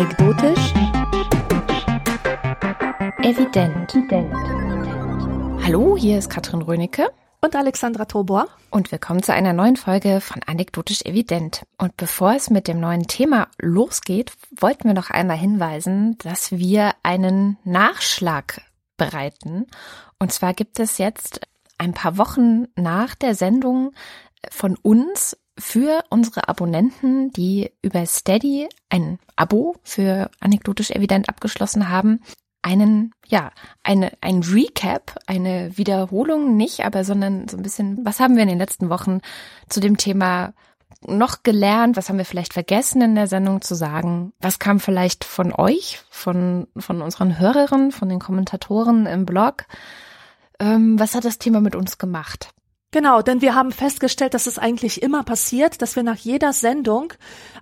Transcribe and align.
Anekdotisch. 0.00 0.72
Evident. 3.22 3.94
Hallo, 5.62 5.94
hier 5.94 6.16
ist 6.16 6.30
Katrin 6.30 6.62
Rönecke. 6.62 7.10
Und 7.42 7.54
Alexandra 7.54 8.06
Tobor. 8.06 8.48
Und 8.70 8.92
willkommen 8.92 9.22
zu 9.22 9.34
einer 9.34 9.52
neuen 9.52 9.76
Folge 9.76 10.22
von 10.22 10.42
Anekdotisch 10.46 11.02
Evident. 11.02 11.64
Und 11.76 11.98
bevor 11.98 12.32
es 12.32 12.48
mit 12.48 12.66
dem 12.66 12.80
neuen 12.80 13.08
Thema 13.08 13.48
losgeht, 13.58 14.32
wollten 14.58 14.84
wir 14.84 14.94
noch 14.94 15.10
einmal 15.10 15.36
hinweisen, 15.36 16.16
dass 16.16 16.50
wir 16.50 16.92
einen 17.02 17.58
Nachschlag 17.64 18.62
bereiten. 18.96 19.66
Und 20.18 20.32
zwar 20.32 20.54
gibt 20.54 20.80
es 20.80 20.96
jetzt 20.96 21.42
ein 21.76 21.92
paar 21.92 22.16
Wochen 22.16 22.68
nach 22.74 23.14
der 23.14 23.34
Sendung 23.34 23.92
von 24.50 24.78
uns 24.80 25.36
für 25.58 26.04
unsere 26.08 26.48
Abonnenten, 26.48 27.30
die 27.32 27.70
über 27.82 28.04
Steady 28.06 28.68
ein 28.88 29.18
Abo 29.36 29.76
für 29.82 30.30
anekdotisch 30.40 30.90
evident 30.90 31.28
abgeschlossen 31.28 31.88
haben, 31.88 32.20
einen, 32.62 33.12
ja, 33.26 33.52
eine, 33.82 34.12
ein 34.20 34.42
Recap, 34.42 35.18
eine 35.26 35.76
Wiederholung 35.76 36.56
nicht, 36.56 36.84
aber 36.84 37.04
sondern 37.04 37.48
so 37.48 37.56
ein 37.56 37.62
bisschen, 37.62 38.04
was 38.04 38.20
haben 38.20 38.36
wir 38.36 38.42
in 38.42 38.48
den 38.48 38.58
letzten 38.58 38.90
Wochen 38.90 39.20
zu 39.68 39.80
dem 39.80 39.96
Thema 39.96 40.52
noch 41.06 41.42
gelernt? 41.42 41.96
Was 41.96 42.08
haben 42.08 42.18
wir 42.18 42.24
vielleicht 42.24 42.52
vergessen 42.52 43.00
in 43.00 43.14
der 43.14 43.26
Sendung 43.26 43.62
zu 43.62 43.74
sagen? 43.74 44.32
Was 44.40 44.58
kam 44.58 44.80
vielleicht 44.80 45.24
von 45.24 45.52
euch, 45.52 46.00
von, 46.10 46.66
von 46.76 47.00
unseren 47.00 47.38
Hörerinnen, 47.38 47.92
von 47.92 48.08
den 48.08 48.18
Kommentatoren 48.18 49.06
im 49.06 49.24
Blog? 49.24 49.64
Ähm, 50.58 50.98
was 50.98 51.14
hat 51.14 51.24
das 51.24 51.38
Thema 51.38 51.60
mit 51.60 51.74
uns 51.74 51.96
gemacht? 51.96 52.50
Genau, 52.92 53.22
denn 53.22 53.40
wir 53.40 53.54
haben 53.54 53.70
festgestellt, 53.70 54.34
dass 54.34 54.48
es 54.48 54.58
eigentlich 54.58 55.00
immer 55.00 55.22
passiert, 55.22 55.80
dass 55.80 55.94
wir 55.94 56.02
nach 56.02 56.16
jeder 56.16 56.52
Sendung, 56.52 57.12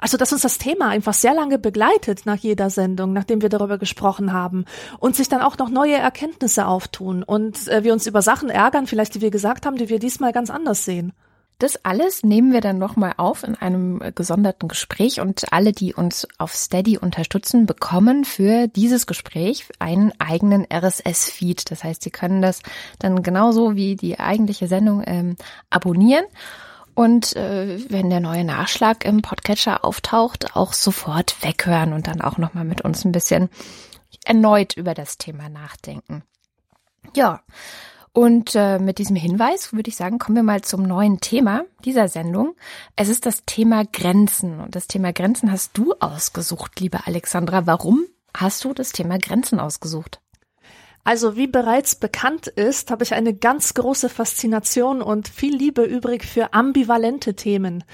also 0.00 0.16
dass 0.16 0.32
uns 0.32 0.40
das 0.40 0.56
Thema 0.56 0.88
einfach 0.88 1.12
sehr 1.12 1.34
lange 1.34 1.58
begleitet 1.58 2.24
nach 2.24 2.36
jeder 2.36 2.70
Sendung, 2.70 3.12
nachdem 3.12 3.42
wir 3.42 3.50
darüber 3.50 3.76
gesprochen 3.76 4.32
haben 4.32 4.64
und 4.98 5.16
sich 5.16 5.28
dann 5.28 5.42
auch 5.42 5.58
noch 5.58 5.68
neue 5.68 5.96
Erkenntnisse 5.96 6.66
auftun 6.66 7.22
und 7.22 7.68
äh, 7.68 7.84
wir 7.84 7.92
uns 7.92 8.06
über 8.06 8.22
Sachen 8.22 8.48
ärgern, 8.48 8.86
vielleicht 8.86 9.16
die 9.16 9.20
wir 9.20 9.30
gesagt 9.30 9.66
haben, 9.66 9.76
die 9.76 9.90
wir 9.90 9.98
diesmal 9.98 10.32
ganz 10.32 10.48
anders 10.48 10.86
sehen. 10.86 11.12
Das 11.58 11.84
alles 11.84 12.22
nehmen 12.22 12.52
wir 12.52 12.60
dann 12.60 12.78
nochmal 12.78 13.14
auf 13.16 13.42
in 13.42 13.56
einem 13.56 14.00
gesonderten 14.14 14.68
Gespräch 14.68 15.20
und 15.20 15.52
alle, 15.52 15.72
die 15.72 15.92
uns 15.92 16.28
auf 16.38 16.54
Steady 16.54 16.98
unterstützen, 16.98 17.66
bekommen 17.66 18.24
für 18.24 18.68
dieses 18.68 19.08
Gespräch 19.08 19.66
einen 19.80 20.12
eigenen 20.20 20.66
RSS-Feed. 20.72 21.70
Das 21.70 21.82
heißt, 21.82 22.02
Sie 22.02 22.10
können 22.10 22.42
das 22.42 22.62
dann 23.00 23.24
genauso 23.24 23.74
wie 23.74 23.96
die 23.96 24.20
eigentliche 24.20 24.68
Sendung 24.68 25.02
ähm, 25.04 25.36
abonnieren 25.68 26.24
und 26.98 27.36
äh, 27.36 27.78
wenn 27.90 28.10
der 28.10 28.18
neue 28.18 28.42
Nachschlag 28.42 29.04
im 29.04 29.22
Podcatcher 29.22 29.84
auftaucht, 29.84 30.56
auch 30.56 30.72
sofort 30.72 31.44
weghören 31.44 31.92
und 31.92 32.08
dann 32.08 32.20
auch 32.20 32.38
nochmal 32.38 32.64
mit 32.64 32.80
uns 32.80 33.04
ein 33.04 33.12
bisschen 33.12 33.50
erneut 34.24 34.76
über 34.76 34.94
das 34.94 35.16
Thema 35.16 35.48
nachdenken. 35.48 36.24
Ja, 37.14 37.40
und 38.18 38.56
äh, 38.56 38.80
mit 38.80 38.98
diesem 38.98 39.14
Hinweis 39.14 39.72
würde 39.72 39.90
ich 39.90 39.94
sagen, 39.94 40.18
kommen 40.18 40.34
wir 40.34 40.42
mal 40.42 40.62
zum 40.62 40.82
neuen 40.82 41.20
Thema 41.20 41.62
dieser 41.84 42.08
Sendung. 42.08 42.56
Es 42.96 43.08
ist 43.08 43.26
das 43.26 43.44
Thema 43.46 43.84
Grenzen. 43.84 44.58
Und 44.58 44.74
das 44.74 44.88
Thema 44.88 45.12
Grenzen 45.12 45.52
hast 45.52 45.78
du 45.78 45.94
ausgesucht, 46.00 46.80
liebe 46.80 47.06
Alexandra. 47.06 47.68
Warum 47.68 48.06
hast 48.36 48.64
du 48.64 48.74
das 48.74 48.90
Thema 48.90 49.18
Grenzen 49.18 49.60
ausgesucht? 49.60 50.20
Also 51.04 51.36
wie 51.36 51.46
bereits 51.46 51.94
bekannt 51.94 52.48
ist, 52.48 52.90
habe 52.90 53.04
ich 53.04 53.14
eine 53.14 53.34
ganz 53.34 53.74
große 53.74 54.08
Faszination 54.08 55.00
und 55.00 55.28
viel 55.28 55.54
Liebe 55.54 55.84
übrig 55.84 56.24
für 56.24 56.54
ambivalente 56.54 57.34
Themen. 57.34 57.84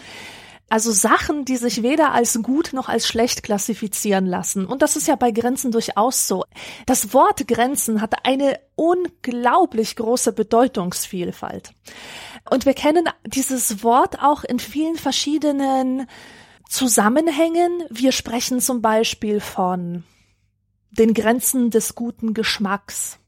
Also 0.71 0.93
Sachen, 0.93 1.45
die 1.45 1.57
sich 1.57 1.83
weder 1.83 2.13
als 2.13 2.43
gut 2.43 2.73
noch 2.73 2.89
als 2.89 3.07
schlecht 3.07 3.43
klassifizieren 3.43 4.27
lassen. 4.27 4.67
Und 4.67 4.83
das 4.83 4.97
ist 4.97 5.07
ja 5.07 5.15
bei 5.15 5.31
Grenzen 5.31 5.71
durchaus 5.71 6.27
so. 6.27 6.45
Das 6.87 7.13
Wort 7.13 7.47
Grenzen 7.47 8.01
hat 8.01 8.27
eine 8.27 8.59
unglaublich 8.75 9.95
große 9.97 10.33
Bedeutungsvielfalt. 10.33 11.73
Und 12.51 12.67
wir 12.67 12.75
kennen 12.75 13.09
dieses 13.27 13.83
Wort 13.83 14.21
auch 14.23 14.43
in 14.43 14.59
vielen 14.59 14.97
verschiedenen 14.97 16.07
Zusammenhängen. 16.69 17.85
Wir 17.91 18.13
sprechen 18.13 18.61
zum 18.61 18.81
Beispiel 18.81 19.41
von 19.41 20.03
den 20.91 21.15
Grenzen 21.15 21.71
des 21.71 21.95
guten 21.95 22.35
Geschmacks 22.35 23.19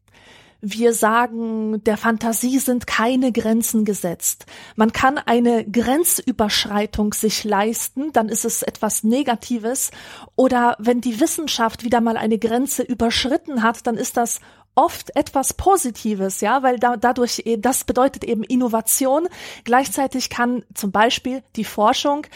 wir 0.61 0.93
sagen, 0.93 1.83
der 1.85 1.97
Fantasie 1.97 2.59
sind 2.59 2.87
keine 2.87 3.33
Grenzen 3.33 3.85
gesetzt. 3.85 4.47
Man 4.75 4.93
kann 4.93 5.19
eine 5.19 5.65
Grenzüberschreitung 5.65 7.13
sich 7.13 7.45
leisten, 7.45 8.13
dann 8.13 8.29
ist 8.29 8.45
es 8.45 8.63
etwas 8.63 9.05
Negatives. 9.05 9.91
Oder 10.35 10.77
wenn 10.79 11.01
die 11.01 11.21
Wissenschaft 11.21 11.85
wieder 11.85 12.01
mal 12.01 12.17
eine 12.17 12.39
Grenze 12.39 12.83
überschritten 12.83 13.63
hat, 13.63 13.87
dann 13.87 13.97
ist 13.97 14.17
das 14.17 14.41
oft 14.77 15.17
etwas 15.17 15.55
Positives, 15.55 16.43
ja, 16.43 16.63
weil 16.63 16.79
da, 16.79 16.97
dadurch, 16.97 17.43
äh, 17.45 17.57
das 17.57 17.85
bedeutet 17.85 18.23
eben 18.23 18.45
Innovation. 18.45 19.27
Gleichzeitig 19.65 20.31
kann 20.31 20.65
zum 20.75 20.93
Beispiel 20.93 21.43
die 21.57 21.65
Forschung 21.65 22.27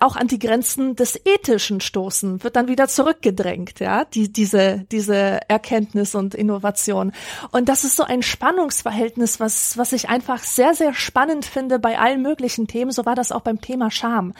auch 0.00 0.16
an 0.16 0.28
die 0.28 0.38
Grenzen 0.38 0.96
des 0.96 1.20
Ethischen 1.26 1.80
stoßen, 1.80 2.42
wird 2.42 2.56
dann 2.56 2.68
wieder 2.68 2.88
zurückgedrängt, 2.88 3.80
ja, 3.80 4.04
die, 4.04 4.32
diese, 4.32 4.86
diese 4.90 5.40
Erkenntnis 5.48 6.14
und 6.14 6.34
Innovation. 6.34 7.12
Und 7.50 7.68
das 7.68 7.84
ist 7.84 7.96
so 7.96 8.04
ein 8.04 8.22
Spannungsverhältnis, 8.22 9.40
was, 9.40 9.76
was 9.76 9.92
ich 9.92 10.08
einfach 10.08 10.42
sehr, 10.42 10.74
sehr 10.74 10.94
spannend 10.94 11.44
finde 11.44 11.80
bei 11.80 11.98
allen 11.98 12.22
möglichen 12.22 12.68
Themen. 12.68 12.92
So 12.92 13.04
war 13.06 13.16
das 13.16 13.32
auch 13.32 13.42
beim 13.42 13.60
Thema 13.60 13.90
Scham. 13.90 14.34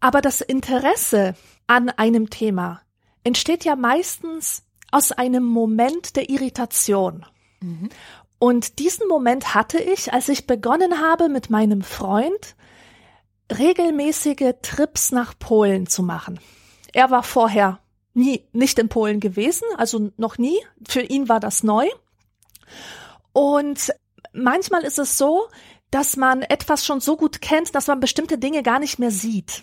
Aber 0.00 0.20
das 0.20 0.42
Interesse 0.42 1.34
an 1.66 1.88
einem 1.88 2.28
Thema 2.28 2.82
entsteht 3.24 3.64
ja 3.64 3.74
meistens 3.74 4.62
aus 4.90 5.12
einem 5.12 5.44
Moment 5.44 6.16
der 6.16 6.30
Irritation. 6.30 7.26
Mhm. 7.60 7.88
Und 8.38 8.78
diesen 8.78 9.08
Moment 9.08 9.54
hatte 9.54 9.78
ich, 9.78 10.12
als 10.12 10.28
ich 10.28 10.46
begonnen 10.46 11.00
habe, 11.00 11.28
mit 11.28 11.50
meinem 11.50 11.82
Freund 11.82 12.56
regelmäßige 13.56 14.54
Trips 14.62 15.10
nach 15.10 15.38
Polen 15.38 15.86
zu 15.86 16.02
machen. 16.02 16.38
Er 16.92 17.10
war 17.10 17.22
vorher 17.22 17.80
nie, 18.14 18.44
nicht 18.52 18.78
in 18.78 18.88
Polen 18.88 19.20
gewesen, 19.20 19.64
also 19.76 20.10
noch 20.16 20.38
nie. 20.38 20.58
Für 20.86 21.00
ihn 21.00 21.28
war 21.28 21.40
das 21.40 21.62
neu. 21.62 21.86
Und 23.32 23.92
manchmal 24.32 24.84
ist 24.84 24.98
es 24.98 25.18
so, 25.18 25.48
dass 25.90 26.16
man 26.16 26.42
etwas 26.42 26.84
schon 26.84 27.00
so 27.00 27.16
gut 27.16 27.40
kennt, 27.40 27.74
dass 27.74 27.86
man 27.86 28.00
bestimmte 28.00 28.38
Dinge 28.38 28.62
gar 28.62 28.78
nicht 28.78 28.98
mehr 28.98 29.10
sieht. 29.10 29.62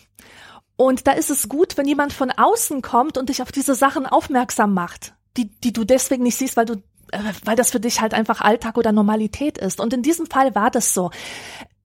Und 0.78 1.08
da 1.08 1.14
ist 1.14 1.30
es 1.30 1.48
gut, 1.48 1.78
wenn 1.78 1.88
jemand 1.88 2.14
von 2.14 2.32
außen 2.32 2.82
kommt 2.82 3.18
und 3.18 3.30
dich 3.30 3.42
auf 3.42 3.52
diese 3.52 3.76
Sachen 3.76 4.06
aufmerksam 4.06 4.74
macht, 4.74 5.14
die, 5.38 5.50
die 5.50 5.74
du 5.74 5.86
deswegen 5.86 6.24
nicht 6.24 6.38
siehst, 6.38 6.58
weil 6.58 6.66
du, 6.66 6.74
äh, 7.12 7.20
weil 7.46 7.56
das 7.56 7.72
für 7.72 7.80
dich 7.80 8.02
halt 8.02 8.14
einfach 8.14 8.42
Alltag 8.42 8.78
oder 8.78 8.92
Normalität 8.92 9.58
ist. 9.58 9.80
Und 9.80 9.94
in 9.94 10.02
diesem 10.02 10.28
Fall 10.28 10.54
war 10.56 10.72
das 10.72 10.94
so. 10.94 11.12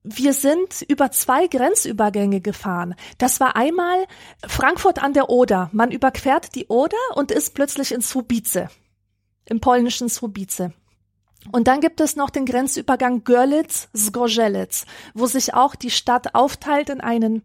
Wir 0.03 0.33
sind 0.33 0.81
über 0.87 1.11
zwei 1.11 1.47
Grenzübergänge 1.47 2.41
gefahren. 2.41 2.95
Das 3.19 3.39
war 3.39 3.55
einmal 3.55 4.07
Frankfurt 4.45 5.01
an 5.01 5.13
der 5.13 5.29
Oder. 5.29 5.69
Man 5.73 5.91
überquert 5.91 6.55
die 6.55 6.67
Oder 6.67 6.97
und 7.15 7.31
ist 7.31 7.53
plötzlich 7.53 7.91
in 7.91 8.01
Słubice, 8.01 8.67
im 9.45 9.61
polnischen 9.61 10.09
Słubice. 10.09 10.73
Und 11.51 11.67
dann 11.67 11.81
gibt 11.81 12.01
es 12.01 12.15
noch 12.15 12.29
den 12.29 12.45
Grenzübergang 12.45 13.23
Görlitz-Zgorzelec, 13.23 14.85
wo 15.13 15.27
sich 15.27 15.53
auch 15.53 15.75
die 15.75 15.89
Stadt 15.89 16.35
aufteilt 16.35 16.89
in 16.89 17.01
einen 17.01 17.43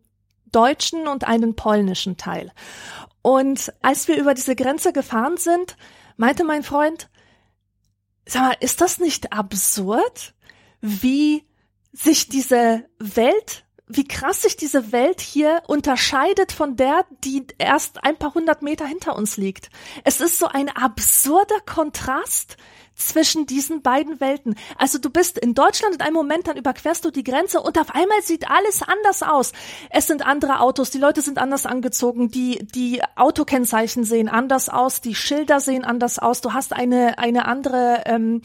deutschen 0.53 1.09
und 1.09 1.25
einen 1.25 1.57
polnischen 1.57 2.17
Teil. 2.17 2.53
Und 3.23 3.73
als 3.83 4.09
wir 4.09 4.17
über 4.19 4.35
diese 4.35 4.55
Grenze 4.55 4.93
gefahren 4.93 5.37
sind, 5.37 5.77
meinte 6.17 6.45
mein 6.45 6.63
Freund, 6.63 7.09
sag 8.25 8.43
mal, 8.43 8.57
ist 8.61 8.81
das 8.81 8.99
nicht 8.99 9.33
absurd, 9.33 10.35
wie 10.81 11.45
sich 11.93 12.29
diese 12.29 12.85
Welt, 12.99 13.65
wie 13.89 14.07
krass 14.07 14.43
sich 14.43 14.57
diese 14.57 14.93
Welt 14.93 15.21
hier 15.21 15.63
unterscheidet 15.67 16.53
von 16.53 16.77
der, 16.77 17.05
die 17.25 17.47
erst 17.59 18.05
ein 18.05 18.17
paar 18.17 18.35
hundert 18.35 18.63
Meter 18.63 18.87
hinter 18.87 19.17
uns 19.17 19.37
liegt. 19.37 19.71
Es 20.05 20.21
ist 20.21 20.39
so 20.39 20.47
ein 20.47 20.69
absurder 20.69 21.61
Kontrast, 21.65 22.57
zwischen 22.97 23.47
diesen 23.47 23.83
beiden 23.83 24.21
Welten. 24.21 24.57
Also 24.77 24.99
du 24.99 25.11
bist 25.11 25.39
in 25.39 25.55
Deutschland 25.55 25.97
in 25.97 26.01
einem 26.01 26.15
Moment, 26.15 26.49
dann 26.49 26.57
überquerst 26.57 27.05
du 27.05 27.11
die 27.11 27.25
Grenze 27.25 27.61
und 27.61 27.79
auf 27.79 27.95
einmal 27.95 28.23
sieht 28.23 28.51
alles 28.51 28.83
anders 28.83 29.23
aus. 29.23 29.53
Es 29.91 30.07
sind 30.07 30.27
andere 30.27 30.61
Autos, 30.61 30.91
die 30.91 30.99
Leute 30.99 31.21
sind 31.21 31.39
anders 31.39 31.67
angezogen, 31.67 32.31
die, 32.31 32.67
die 32.75 33.03
Autokennzeichen 33.15 34.05
sehen 34.05 34.29
anders 34.29 34.69
aus, 34.69 35.01
die 35.01 35.15
Schilder 35.15 35.61
sehen 35.61 35.85
anders 35.85 36.19
aus. 36.19 36.41
Du 36.41 36.55
hast 36.55 36.73
eine, 36.73 37.19
eine 37.19 37.47
andere 37.47 38.03
ähm, 38.07 38.43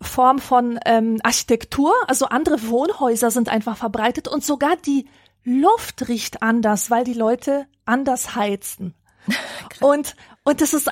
Form 0.00 0.38
von 0.38 0.78
ähm, 0.84 1.18
Architektur, 1.22 1.92
also 2.06 2.26
andere 2.26 2.68
Wohnhäuser 2.68 3.30
sind 3.30 3.48
einfach 3.48 3.76
verbreitet 3.76 4.28
und 4.28 4.44
sogar 4.44 4.76
die 4.76 5.06
Luft 5.44 6.08
riecht 6.08 6.42
anders, 6.42 6.90
weil 6.90 7.04
die 7.04 7.14
Leute 7.14 7.66
anders 7.84 8.34
heizen. 8.34 8.94
und, 9.80 10.16
und 10.42 10.60
es 10.60 10.74
ist, 10.74 10.90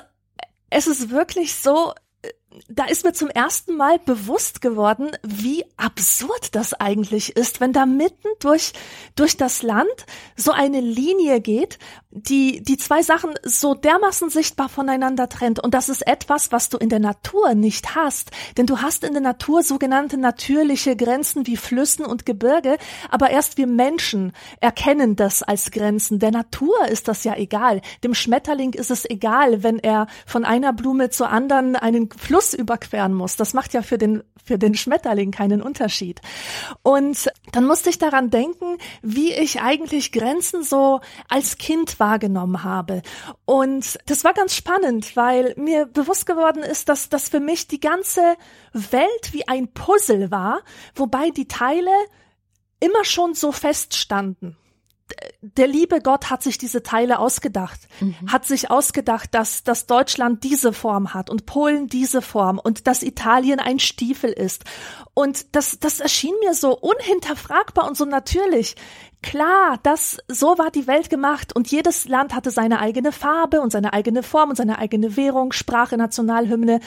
es 0.69 0.87
ist 0.87 1.11
wirklich 1.11 1.55
so, 1.55 1.93
da 2.67 2.85
ist 2.85 3.03
mir 3.03 3.13
zum 3.13 3.29
ersten 3.29 3.75
Mal 3.75 3.99
bewusst 3.99 4.61
geworden, 4.61 5.11
wie 5.23 5.65
absurd 5.77 6.55
das 6.55 6.73
eigentlich 6.73 7.35
ist, 7.35 7.61
wenn 7.61 7.73
da 7.73 7.85
mitten 7.85 8.27
durch, 8.39 8.73
durch 9.15 9.37
das 9.37 9.63
Land 9.63 10.05
so 10.35 10.51
eine 10.51 10.79
Linie 10.79 11.41
geht, 11.41 11.79
die, 12.11 12.61
die 12.61 12.77
zwei 12.77 13.01
Sachen 13.01 13.31
so 13.43 13.73
dermaßen 13.73 14.29
sichtbar 14.29 14.69
voneinander 14.69 15.29
trennt. 15.29 15.59
Und 15.59 15.73
das 15.73 15.89
ist 15.89 16.05
etwas, 16.05 16.51
was 16.51 16.69
du 16.69 16.77
in 16.77 16.89
der 16.89 16.99
Natur 16.99 17.55
nicht 17.55 17.95
hast. 17.95 18.29
Denn 18.57 18.67
du 18.67 18.81
hast 18.81 19.03
in 19.03 19.13
der 19.13 19.21
Natur 19.21 19.63
sogenannte 19.63 20.17
natürliche 20.17 20.95
Grenzen 20.95 21.47
wie 21.47 21.57
Flüssen 21.57 22.05
und 22.05 22.25
Gebirge, 22.25 22.77
aber 23.09 23.31
erst 23.31 23.57
wir 23.57 23.67
Menschen 23.67 24.31
erkennen 24.59 25.15
das 25.15 25.41
als 25.41 25.71
Grenzen. 25.71 26.19
Der 26.19 26.31
Natur 26.31 26.87
ist 26.87 27.07
das 27.07 27.23
ja 27.23 27.35
egal. 27.35 27.81
Dem 28.03 28.13
Schmetterling 28.13 28.73
ist 28.73 28.91
es 28.91 29.09
egal, 29.09 29.63
wenn 29.63 29.79
er 29.79 30.07
von 30.27 30.45
einer 30.45 30.73
Blume 30.73 31.09
zur 31.09 31.29
anderen 31.29 31.75
einen 31.75 32.09
Fluss 32.11 32.42
überqueren 32.51 33.13
muss. 33.13 33.37
Das 33.37 33.53
macht 33.53 33.73
ja 33.73 33.81
für 33.81 33.97
den, 33.97 34.23
für 34.43 34.57
den 34.57 34.75
Schmetterling 34.75 35.31
keinen 35.31 35.61
Unterschied. 35.61 36.19
Und 36.81 37.29
dann 37.53 37.65
musste 37.65 37.89
ich 37.89 37.97
daran 37.97 38.29
denken, 38.29 38.77
wie 39.01 39.31
ich 39.31 39.61
eigentlich 39.61 40.11
Grenzen 40.11 40.63
so 40.63 40.99
als 41.29 41.57
Kind 41.57 41.99
wahrgenommen 41.99 42.63
habe. 42.63 43.01
Und 43.45 43.97
das 44.07 44.25
war 44.25 44.33
ganz 44.33 44.55
spannend, 44.55 45.15
weil 45.15 45.53
mir 45.55 45.85
bewusst 45.85 46.25
geworden 46.25 46.63
ist, 46.63 46.89
dass 46.89 47.07
das 47.07 47.29
für 47.29 47.39
mich 47.39 47.67
die 47.67 47.79
ganze 47.79 48.35
Welt 48.73 49.31
wie 49.31 49.47
ein 49.47 49.69
Puzzle 49.71 50.31
war, 50.31 50.61
wobei 50.95 51.29
die 51.29 51.47
Teile 51.47 51.91
immer 52.79 53.05
schon 53.05 53.33
so 53.33 53.53
feststanden 53.53 54.57
der 55.41 55.67
liebe 55.67 55.99
Gott 55.99 56.29
hat 56.29 56.41
sich 56.41 56.57
diese 56.57 56.83
Teile 56.83 57.19
ausgedacht, 57.19 57.81
mhm. 57.99 58.15
hat 58.27 58.45
sich 58.45 58.71
ausgedacht, 58.71 59.33
dass, 59.33 59.63
dass 59.63 59.85
Deutschland 59.85 60.43
diese 60.43 60.71
Form 60.71 61.13
hat 61.13 61.29
und 61.29 61.45
Polen 61.45 61.87
diese 61.87 62.21
Form 62.21 62.59
und 62.59 62.87
dass 62.87 63.03
Italien 63.03 63.59
ein 63.59 63.79
Stiefel 63.79 64.31
ist. 64.31 64.63
Und 65.13 65.55
das, 65.55 65.79
das 65.79 65.99
erschien 65.99 66.33
mir 66.43 66.53
so 66.53 66.77
unhinterfragbar 66.77 67.87
und 67.87 67.97
so 67.97 68.05
natürlich. 68.05 68.75
Klar, 69.21 69.79
das, 69.83 70.17
so 70.27 70.57
war 70.57 70.71
die 70.71 70.87
Welt 70.87 71.09
gemacht 71.09 71.55
und 71.55 71.69
jedes 71.71 72.07
Land 72.07 72.33
hatte 72.33 72.51
seine 72.51 72.79
eigene 72.79 73.11
Farbe 73.11 73.61
und 73.61 73.71
seine 73.71 73.93
eigene 73.93 74.23
Form 74.23 74.49
und 74.49 74.55
seine 74.55 74.79
eigene 74.79 75.15
Währung, 75.17 75.51
Sprache, 75.51 75.97
Nationalhymne 75.97 76.79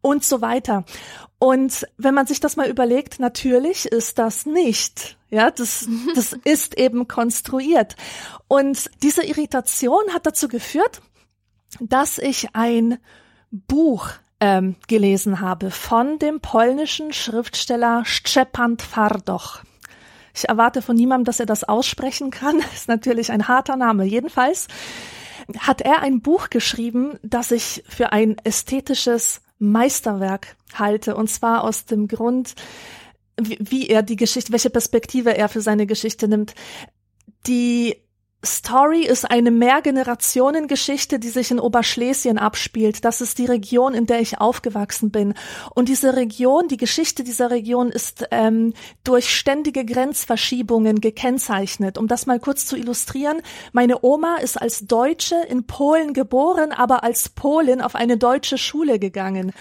und 0.00 0.24
so 0.24 0.40
weiter. 0.40 0.84
Und 1.44 1.86
wenn 1.98 2.14
man 2.14 2.26
sich 2.26 2.40
das 2.40 2.56
mal 2.56 2.70
überlegt, 2.70 3.20
natürlich 3.20 3.84
ist 3.84 4.18
das 4.18 4.46
nicht. 4.46 5.18
Ja, 5.28 5.50
das, 5.50 5.86
das 6.14 6.32
ist 6.32 6.78
eben 6.78 7.06
konstruiert. 7.06 7.96
Und 8.48 8.90
diese 9.02 9.22
Irritation 9.22 10.00
hat 10.14 10.24
dazu 10.24 10.48
geführt, 10.48 11.02
dass 11.80 12.16
ich 12.16 12.54
ein 12.54 12.96
Buch 13.50 14.08
ähm, 14.40 14.76
gelesen 14.88 15.40
habe 15.40 15.70
von 15.70 16.18
dem 16.18 16.40
polnischen 16.40 17.12
Schriftsteller 17.12 18.06
Szczepan 18.06 18.78
Twardoch. 18.78 19.60
Ich 20.34 20.48
erwarte 20.48 20.80
von 20.80 20.96
niemandem, 20.96 21.26
dass 21.26 21.40
er 21.40 21.46
das 21.46 21.64
aussprechen 21.64 22.30
kann. 22.30 22.58
Ist 22.74 22.88
natürlich 22.88 23.30
ein 23.30 23.48
harter 23.48 23.76
Name. 23.76 24.04
Jedenfalls 24.04 24.66
hat 25.58 25.82
er 25.82 26.00
ein 26.00 26.22
Buch 26.22 26.48
geschrieben, 26.48 27.18
das 27.22 27.50
ich 27.50 27.84
für 27.86 28.12
ein 28.12 28.36
ästhetisches 28.44 29.42
Meisterwerk 29.70 30.56
halte. 30.74 31.16
Und 31.16 31.28
zwar 31.28 31.64
aus 31.64 31.84
dem 31.84 32.08
Grund, 32.08 32.54
wie, 33.40 33.58
wie 33.60 33.88
er 33.88 34.02
die 34.02 34.16
Geschichte, 34.16 34.52
welche 34.52 34.70
Perspektive 34.70 35.36
er 35.36 35.48
für 35.48 35.60
seine 35.60 35.86
Geschichte 35.86 36.28
nimmt. 36.28 36.54
Die 37.46 37.96
Story 38.44 39.04
ist 39.04 39.30
eine 39.30 39.50
Mehrgenerationengeschichte, 39.50 41.18
die 41.18 41.30
sich 41.30 41.50
in 41.50 41.58
Oberschlesien 41.58 42.38
abspielt. 42.38 43.04
Das 43.04 43.20
ist 43.20 43.38
die 43.38 43.46
Region, 43.46 43.94
in 43.94 44.06
der 44.06 44.20
ich 44.20 44.38
aufgewachsen 44.38 45.10
bin. 45.10 45.34
Und 45.74 45.88
diese 45.88 46.14
Region, 46.14 46.68
die 46.68 46.76
Geschichte 46.76 47.24
dieser 47.24 47.50
Region 47.50 47.90
ist 47.90 48.26
ähm, 48.30 48.74
durch 49.02 49.34
ständige 49.34 49.84
Grenzverschiebungen 49.84 51.00
gekennzeichnet. 51.00 51.96
Um 51.96 52.06
das 52.06 52.26
mal 52.26 52.38
kurz 52.38 52.66
zu 52.66 52.76
illustrieren, 52.76 53.40
meine 53.72 54.04
Oma 54.04 54.36
ist 54.36 54.60
als 54.60 54.86
Deutsche 54.86 55.36
in 55.48 55.66
Polen 55.66 56.12
geboren, 56.12 56.72
aber 56.72 57.04
als 57.04 57.30
Polin 57.30 57.80
auf 57.80 57.94
eine 57.94 58.18
deutsche 58.18 58.58
Schule 58.58 58.98
gegangen. 58.98 59.52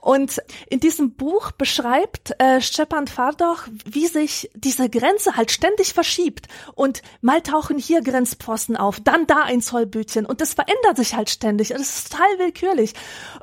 Und 0.00 0.40
in 0.70 0.80
diesem 0.80 1.14
Buch 1.14 1.50
beschreibt 1.50 2.34
äh, 2.38 2.60
Szczepan 2.60 3.06
Twardoch, 3.06 3.66
wie 3.84 4.06
sich 4.06 4.48
diese 4.54 4.88
Grenze 4.88 5.36
halt 5.36 5.50
ständig 5.50 5.92
verschiebt. 5.92 6.46
Und 6.74 7.02
mal 7.20 7.42
tauchen 7.42 7.78
hier 7.78 8.00
Grenzen 8.00 8.27
Grenzposten 8.28 8.76
auf, 8.76 9.00
dann 9.00 9.26
da 9.26 9.44
ein 9.44 9.60
Zollbütchen 9.60 10.26
und 10.26 10.40
das 10.40 10.54
verändert 10.54 10.96
sich 10.96 11.14
halt 11.14 11.30
ständig. 11.30 11.68
Das 11.68 11.80
ist 11.80 12.12
total 12.12 12.26
willkürlich. 12.38 12.92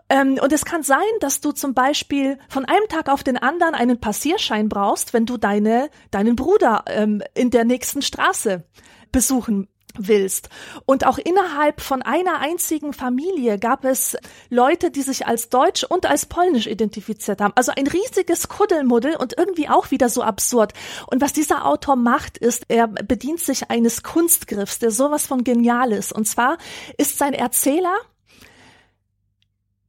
Ähm, 0.10 0.40
und 0.42 0.52
es 0.54 0.66
kann 0.66 0.84
sein, 0.84 1.00
dass 1.20 1.42
du 1.42 1.52
zum 1.52 1.74
Beispiel 1.74 2.38
von 2.50 2.66
einem 2.66 2.88
Tag 2.90 3.10
auf 3.10 3.24
den 3.24 3.38
anderen 3.38 3.76
einen 3.76 4.00
Passierschein 4.00 4.70
brauchst, 4.70 5.14
wenn 5.14 5.26
du 5.26 5.38
deine, 5.38 5.90
deinen 6.12 6.36
Bruder 6.36 6.86
ähm, 6.88 7.22
in 7.34 7.50
der 7.50 7.66
nächsten 7.66 8.02
Straße 8.02 8.64
besuchen 9.12 9.68
willst. 10.00 10.50
Und 10.86 11.06
auch 11.06 11.18
innerhalb 11.18 11.82
von 11.82 12.02
einer 12.02 12.40
einzigen 12.40 12.94
Familie 12.94 13.58
gab 13.60 13.86
es 13.86 14.18
Leute, 14.50 14.92
die 14.92 15.02
sich 15.02 15.28
als 15.28 15.50
deutsch 15.50 15.84
und 15.84 16.06
als 16.06 16.26
polnisch 16.26 16.68
identifiziert 16.68 17.42
haben. 17.42 17.54
Also 17.56 17.72
ein 17.76 17.88
riesiges 17.88 18.48
Kuddelmuddel 18.48 19.16
und 19.16 19.38
irgendwie 19.38 19.70
auch 19.70 19.92
wieder 19.92 20.10
so 20.10 20.22
absurd. 20.22 20.74
Und 21.08 21.22
was 21.22 21.34
dieser 21.34 21.66
Autor 21.66 21.96
macht, 21.96 22.38
ist, 22.38 22.66
er 22.68 22.88
bedient 22.88 23.40
sich 23.40 23.70
eines 23.70 24.04
Kunstgriffs, 24.04 24.80
der 24.80 24.92
sowas 24.92 25.28
von 25.28 25.44
genial 25.44 25.92
ist. 25.92 26.12
Und 26.12 26.28
zwar 26.28 26.58
ist 26.98 27.18
sein 27.18 27.34
Erzähler 27.34 27.96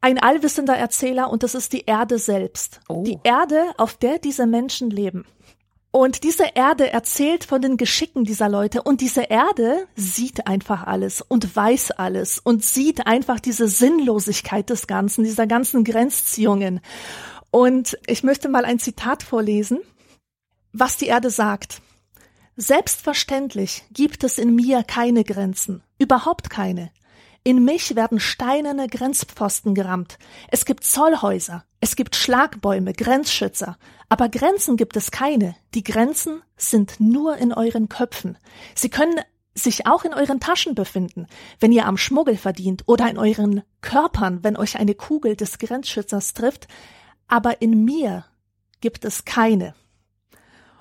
ein 0.06 0.20
allwissender 0.20 0.76
Erzähler 0.76 1.30
und 1.30 1.42
das 1.42 1.56
ist 1.56 1.72
die 1.72 1.84
Erde 1.86 2.18
selbst. 2.18 2.80
Oh. 2.88 3.02
Die 3.02 3.18
Erde, 3.24 3.72
auf 3.76 3.96
der 3.96 4.18
diese 4.18 4.46
Menschen 4.46 4.90
leben. 4.90 5.24
Und 5.96 6.24
diese 6.24 6.44
Erde 6.54 6.92
erzählt 6.92 7.44
von 7.44 7.62
den 7.62 7.78
Geschicken 7.78 8.24
dieser 8.24 8.50
Leute 8.50 8.82
und 8.82 9.00
diese 9.00 9.22
Erde 9.22 9.88
sieht 9.96 10.46
einfach 10.46 10.86
alles 10.86 11.22
und 11.22 11.56
weiß 11.56 11.92
alles 11.92 12.38
und 12.38 12.62
sieht 12.62 13.06
einfach 13.06 13.40
diese 13.40 13.66
Sinnlosigkeit 13.66 14.68
des 14.68 14.88
Ganzen, 14.88 15.24
dieser 15.24 15.46
ganzen 15.46 15.84
Grenzziehungen. 15.84 16.80
Und 17.50 17.96
ich 18.06 18.22
möchte 18.24 18.50
mal 18.50 18.66
ein 18.66 18.78
Zitat 18.78 19.22
vorlesen, 19.22 19.78
was 20.74 20.98
die 20.98 21.06
Erde 21.06 21.30
sagt. 21.30 21.80
Selbstverständlich 22.56 23.84
gibt 23.90 24.22
es 24.22 24.36
in 24.36 24.54
mir 24.54 24.82
keine 24.82 25.24
Grenzen, 25.24 25.82
überhaupt 25.98 26.50
keine. 26.50 26.90
In 27.42 27.64
mich 27.64 27.96
werden 27.96 28.20
steinerne 28.20 28.88
Grenzpfosten 28.88 29.74
gerammt. 29.74 30.18
Es 30.50 30.66
gibt 30.66 30.84
Zollhäuser, 30.84 31.64
es 31.86 31.94
gibt 31.94 32.16
Schlagbäume, 32.16 32.94
Grenzschützer. 32.94 33.78
Aber 34.08 34.28
Grenzen 34.28 34.76
gibt 34.76 34.96
es 34.96 35.12
keine. 35.12 35.54
Die 35.72 35.84
Grenzen 35.84 36.42
sind 36.56 36.98
nur 36.98 37.36
in 37.36 37.52
euren 37.52 37.88
Köpfen. 37.88 38.38
Sie 38.74 38.90
können 38.90 39.20
sich 39.54 39.86
auch 39.86 40.02
in 40.02 40.12
euren 40.12 40.40
Taschen 40.40 40.74
befinden, 40.74 41.28
wenn 41.60 41.70
ihr 41.70 41.86
am 41.86 41.96
Schmuggel 41.96 42.36
verdient 42.36 42.82
oder 42.86 43.08
in 43.08 43.18
euren 43.18 43.62
Körpern, 43.82 44.42
wenn 44.42 44.56
euch 44.56 44.80
eine 44.80 44.96
Kugel 44.96 45.36
des 45.36 45.58
Grenzschützers 45.58 46.34
trifft. 46.34 46.66
Aber 47.28 47.62
in 47.62 47.84
mir 47.84 48.24
gibt 48.80 49.04
es 49.04 49.24
keine. 49.24 49.76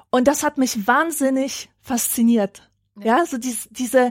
Und 0.09 0.27
das 0.27 0.41
hat 0.41 0.57
mich 0.57 0.87
wahnsinnig 0.87 1.69
fasziniert. 1.81 2.67
Ja, 2.99 3.27
so 3.27 3.37
diese, 3.37 3.69
diese 3.69 4.09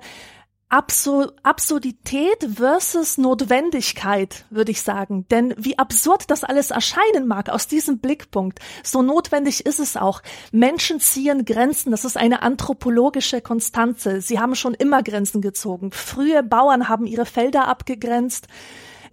Absur 0.74 1.34
Absurdität 1.44 2.48
versus 2.56 3.16
Notwendigkeit, 3.16 4.44
würde 4.50 4.72
ich 4.72 4.82
sagen. 4.82 5.24
Denn 5.30 5.54
wie 5.56 5.78
absurd 5.78 6.32
das 6.32 6.42
alles 6.42 6.72
erscheinen 6.72 7.28
mag 7.28 7.48
aus 7.48 7.68
diesem 7.68 8.00
Blickpunkt, 8.00 8.58
so 8.82 9.00
notwendig 9.00 9.66
ist 9.66 9.78
es 9.78 9.96
auch. 9.96 10.20
Menschen 10.50 10.98
ziehen 10.98 11.44
Grenzen, 11.44 11.92
das 11.92 12.04
ist 12.04 12.16
eine 12.16 12.42
anthropologische 12.42 13.40
Konstanze. 13.40 14.20
Sie 14.20 14.40
haben 14.40 14.56
schon 14.56 14.74
immer 14.74 15.04
Grenzen 15.04 15.42
gezogen. 15.42 15.92
Frühe 15.92 16.42
Bauern 16.42 16.88
haben 16.88 17.06
ihre 17.06 17.24
Felder 17.24 17.68
abgegrenzt. 17.68 18.48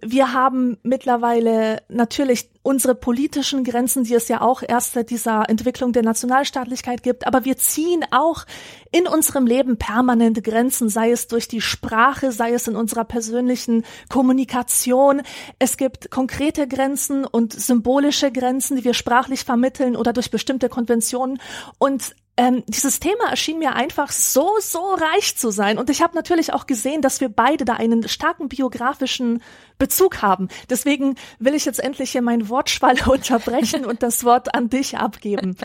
Wir 0.04 0.32
haben 0.32 0.78
mittlerweile 0.82 1.82
natürlich 1.88 2.50
unsere 2.62 2.96
politischen 2.96 3.62
Grenzen, 3.62 4.02
die 4.02 4.14
es 4.14 4.26
ja 4.26 4.40
auch 4.40 4.62
erst 4.66 4.94
seit 4.94 5.10
dieser 5.10 5.48
Entwicklung 5.48 5.92
der 5.92 6.02
Nationalstaatlichkeit 6.02 7.04
gibt, 7.04 7.24
aber 7.26 7.44
wir 7.44 7.56
ziehen 7.56 8.04
auch 8.10 8.44
in 8.90 9.06
unserem 9.06 9.46
Leben 9.46 9.78
permanente 9.78 10.42
Grenzen, 10.42 10.88
sei 10.88 11.12
es 11.12 11.28
durch 11.28 11.46
die 11.46 11.60
Sprache, 11.60 12.32
sei 12.32 12.52
es 12.52 12.66
in 12.66 12.74
unserer 12.74 13.04
persönlichen 13.04 13.84
Kommunikation. 14.08 15.22
Es 15.60 15.76
gibt 15.76 16.10
konkrete 16.10 16.66
Grenzen 16.66 17.24
und 17.24 17.52
symbolische 17.52 18.32
Grenzen, 18.32 18.76
die 18.76 18.84
wir 18.84 18.94
sprachlich 18.94 19.44
vermitteln 19.44 19.94
oder 19.96 20.12
durch 20.12 20.32
bestimmte 20.32 20.68
Konventionen. 20.68 21.40
Und 21.78 22.14
ähm, 22.36 22.62
dieses 22.66 22.98
Thema 22.98 23.28
erschien 23.28 23.58
mir 23.58 23.74
einfach 23.74 24.10
so, 24.10 24.56
so 24.60 24.94
reich 24.94 25.36
zu 25.36 25.50
sein. 25.50 25.78
Und 25.78 25.90
ich 25.90 26.00
habe 26.00 26.14
natürlich 26.14 26.52
auch 26.52 26.66
gesehen, 26.66 27.02
dass 27.02 27.20
wir 27.20 27.28
beide 27.28 27.64
da 27.64 27.74
einen 27.74 28.08
starken 28.08 28.48
biografischen 28.48 29.42
Bezug 29.78 30.22
haben. 30.22 30.48
Deswegen 30.70 31.16
will 31.38 31.54
ich 31.54 31.64
jetzt 31.66 31.80
endlich 31.80 32.12
hier 32.12 32.22
meinen 32.22 32.48
Wortschwall 32.48 32.96
unterbrechen 33.06 33.84
und 33.84 34.02
das 34.02 34.24
Wort 34.24 34.54
an 34.54 34.70
dich 34.70 34.96
abgeben. 34.96 35.56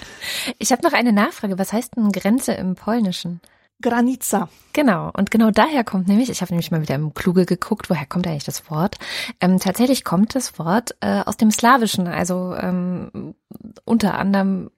Ich 0.60 0.72
habe 0.72 0.84
noch 0.84 0.94
eine 0.94 1.14
Nachfrage. 1.14 1.58
Was 1.58 1.72
heißt 1.72 1.96
denn 1.96 2.12
Grenze 2.12 2.54
im 2.54 2.76
Polnischen? 2.76 3.40
Granica. 3.82 4.50
Genau, 4.74 5.12
und 5.16 5.30
genau 5.30 5.52
daher 5.52 5.84
kommt 5.84 6.08
nämlich, 6.08 6.30
ich 6.30 6.42
habe 6.42 6.52
nämlich 6.52 6.72
mal 6.72 6.82
wieder 6.82 6.96
im 6.96 7.14
Kluge 7.14 7.46
geguckt, 7.46 7.90
woher 7.90 8.08
kommt 8.08 8.28
eigentlich 8.28 8.44
das 8.44 8.70
Wort? 8.72 8.98
Ähm, 9.40 9.60
tatsächlich 9.60 10.04
kommt 10.04 10.34
das 10.36 10.58
Wort 10.58 10.96
äh, 11.02 11.22
aus 11.22 11.38
dem 11.38 11.52
Slawischen, 11.52 12.08
also 12.08 12.56
ähm, 12.56 13.36
unter 13.86 14.18
anderem 14.18 14.72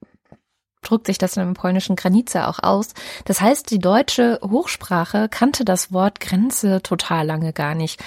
drückt 0.81 1.07
sich 1.07 1.17
das 1.17 1.35
in 1.37 1.43
dem 1.43 1.53
polnischen 1.53 1.95
Granice 1.95 2.35
auch 2.37 2.59
aus. 2.61 2.93
Das 3.25 3.41
heißt, 3.41 3.69
die 3.71 3.79
deutsche 3.79 4.39
Hochsprache 4.43 5.27
kannte 5.29 5.65
das 5.65 5.91
Wort 5.91 6.19
Grenze 6.19 6.81
total 6.81 7.25
lange 7.25 7.53
gar 7.53 7.75
nicht. 7.75 8.01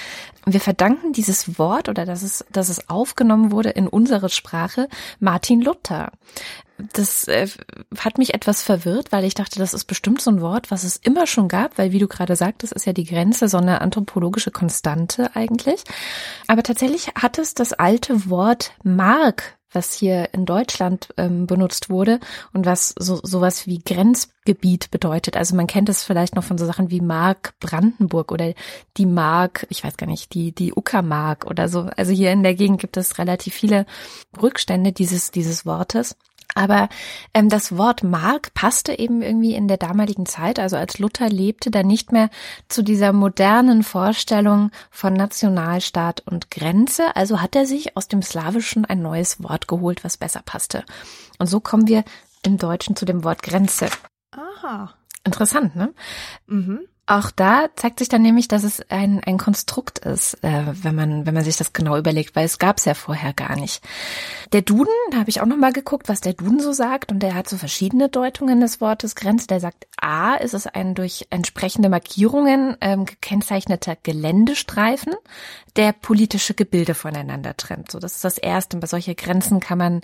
Wir 0.46 0.60
verdanken 0.60 1.12
dieses 1.12 1.58
Wort 1.58 1.88
oder 1.88 2.04
dass 2.04 2.22
es, 2.22 2.44
dass 2.50 2.68
es 2.68 2.88
aufgenommen 2.88 3.52
wurde 3.52 3.70
in 3.70 3.86
unsere 3.86 4.28
Sprache 4.28 4.88
Martin 5.20 5.60
Luther. 5.60 6.10
Das 6.94 7.28
äh, 7.28 7.46
hat 7.98 8.18
mich 8.18 8.34
etwas 8.34 8.62
verwirrt, 8.62 9.12
weil 9.12 9.24
ich 9.24 9.34
dachte, 9.34 9.58
das 9.58 9.74
ist 9.74 9.84
bestimmt 9.84 10.20
so 10.20 10.30
ein 10.30 10.40
Wort, 10.40 10.70
was 10.70 10.82
es 10.82 10.96
immer 10.96 11.26
schon 11.28 11.46
gab, 11.46 11.78
weil 11.78 11.92
wie 11.92 12.00
du 12.00 12.08
gerade 12.08 12.34
sagtest, 12.34 12.72
ist 12.72 12.86
ja 12.86 12.92
die 12.92 13.04
Grenze 13.04 13.48
so 13.48 13.58
eine 13.58 13.82
anthropologische 13.82 14.50
Konstante 14.50 15.30
eigentlich. 15.36 15.84
Aber 16.48 16.64
tatsächlich 16.64 17.08
hat 17.14 17.38
es 17.38 17.54
das 17.54 17.72
alte 17.72 18.28
Wort 18.28 18.72
Mark 18.82 19.58
was 19.72 19.92
hier 19.92 20.32
in 20.32 20.44
Deutschland 20.44 21.08
ähm, 21.16 21.46
benutzt 21.46 21.90
wurde 21.90 22.20
und 22.52 22.66
was 22.66 22.94
so 22.98 23.20
sowas 23.22 23.66
wie 23.66 23.78
Grenzgebiet 23.78 24.90
bedeutet. 24.90 25.36
Also 25.36 25.56
man 25.56 25.66
kennt 25.66 25.88
es 25.88 26.04
vielleicht 26.04 26.34
noch 26.34 26.44
von 26.44 26.58
so 26.58 26.66
Sachen 26.66 26.90
wie 26.90 27.00
Mark 27.00 27.54
Brandenburg 27.60 28.32
oder 28.32 28.52
die 28.96 29.06
Mark, 29.06 29.66
ich 29.70 29.84
weiß 29.84 29.96
gar 29.96 30.06
nicht, 30.06 30.34
die 30.34 30.52
die 30.52 30.72
Uckermark 30.74 31.46
oder 31.46 31.68
so. 31.68 31.88
Also 31.96 32.12
hier 32.12 32.32
in 32.32 32.42
der 32.42 32.54
Gegend 32.54 32.80
gibt 32.80 32.96
es 32.96 33.18
relativ 33.18 33.54
viele 33.54 33.86
Rückstände 34.40 34.92
dieses 34.92 35.30
dieses 35.30 35.66
Wortes. 35.66 36.16
Aber 36.54 36.88
ähm, 37.34 37.48
das 37.48 37.76
Wort 37.76 38.02
Mark 38.02 38.54
passte 38.54 38.98
eben 38.98 39.22
irgendwie 39.22 39.54
in 39.54 39.68
der 39.68 39.78
damaligen 39.78 40.26
Zeit, 40.26 40.58
also 40.58 40.76
als 40.76 40.98
Luther 40.98 41.28
lebte, 41.28 41.70
dann 41.70 41.86
nicht 41.86 42.12
mehr 42.12 42.30
zu 42.68 42.82
dieser 42.82 43.12
modernen 43.12 43.82
Vorstellung 43.82 44.70
von 44.90 45.14
Nationalstaat 45.14 46.20
und 46.20 46.50
Grenze. 46.50 47.16
Also 47.16 47.40
hat 47.40 47.56
er 47.56 47.66
sich 47.66 47.96
aus 47.96 48.08
dem 48.08 48.22
Slawischen 48.22 48.84
ein 48.84 49.02
neues 49.02 49.42
Wort 49.42 49.68
geholt, 49.68 50.04
was 50.04 50.16
besser 50.16 50.42
passte. 50.44 50.84
Und 51.38 51.46
so 51.46 51.60
kommen 51.60 51.88
wir 51.88 52.04
im 52.44 52.58
Deutschen 52.58 52.96
zu 52.96 53.04
dem 53.04 53.24
Wort 53.24 53.42
Grenze. 53.42 53.88
Aha. 54.32 54.94
Interessant, 55.24 55.76
ne? 55.76 55.94
Mhm. 56.46 56.80
Auch 57.06 57.32
da 57.32 57.66
zeigt 57.74 57.98
sich 57.98 58.08
dann 58.08 58.22
nämlich, 58.22 58.46
dass 58.46 58.62
es 58.62 58.80
ein, 58.88 59.20
ein 59.24 59.36
Konstrukt 59.36 59.98
ist, 59.98 60.34
äh, 60.44 60.66
wenn 60.84 60.94
man 60.94 61.26
wenn 61.26 61.34
man 61.34 61.42
sich 61.42 61.56
das 61.56 61.72
genau 61.72 61.96
überlegt, 61.96 62.36
weil 62.36 62.44
es 62.44 62.60
gab 62.60 62.78
es 62.78 62.84
ja 62.84 62.94
vorher 62.94 63.32
gar 63.32 63.56
nicht. 63.56 63.82
Der 64.52 64.62
Duden, 64.62 64.94
da 65.10 65.18
habe 65.18 65.28
ich 65.28 65.40
auch 65.40 65.46
noch 65.46 65.56
mal 65.56 65.72
geguckt, 65.72 66.08
was 66.08 66.20
der 66.20 66.34
Duden 66.34 66.60
so 66.60 66.72
sagt, 66.72 67.10
und 67.10 67.18
der 67.18 67.34
hat 67.34 67.48
so 67.48 67.56
verschiedene 67.56 68.08
Deutungen 68.08 68.60
des 68.60 68.80
Wortes 68.80 69.16
Grenze. 69.16 69.48
Der 69.48 69.58
sagt, 69.58 69.88
a 70.00 70.36
ist 70.36 70.54
es 70.54 70.68
ein 70.68 70.94
durch 70.94 71.26
entsprechende 71.30 71.88
Markierungen 71.88 72.76
ähm, 72.80 73.04
gekennzeichneter 73.04 73.96
Geländestreifen, 74.00 75.14
der 75.74 75.92
politische 75.92 76.54
Gebilde 76.54 76.94
voneinander 76.94 77.56
trennt. 77.56 77.90
So, 77.90 77.98
das 77.98 78.14
ist 78.14 78.24
das 78.24 78.38
Erste. 78.38 78.76
Bei 78.76 78.86
solche 78.86 79.16
Grenzen 79.16 79.58
kann 79.58 79.78
man 79.78 80.00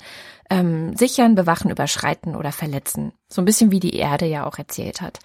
ähm, 0.50 0.96
sichern, 0.96 1.36
bewachen, 1.36 1.70
überschreiten 1.70 2.34
oder 2.34 2.50
verletzen. 2.50 3.12
So 3.28 3.40
ein 3.40 3.44
bisschen 3.44 3.70
wie 3.70 3.80
die 3.80 3.94
Erde 3.94 4.26
ja 4.26 4.46
auch 4.46 4.58
erzählt 4.58 5.00
hat. 5.00 5.20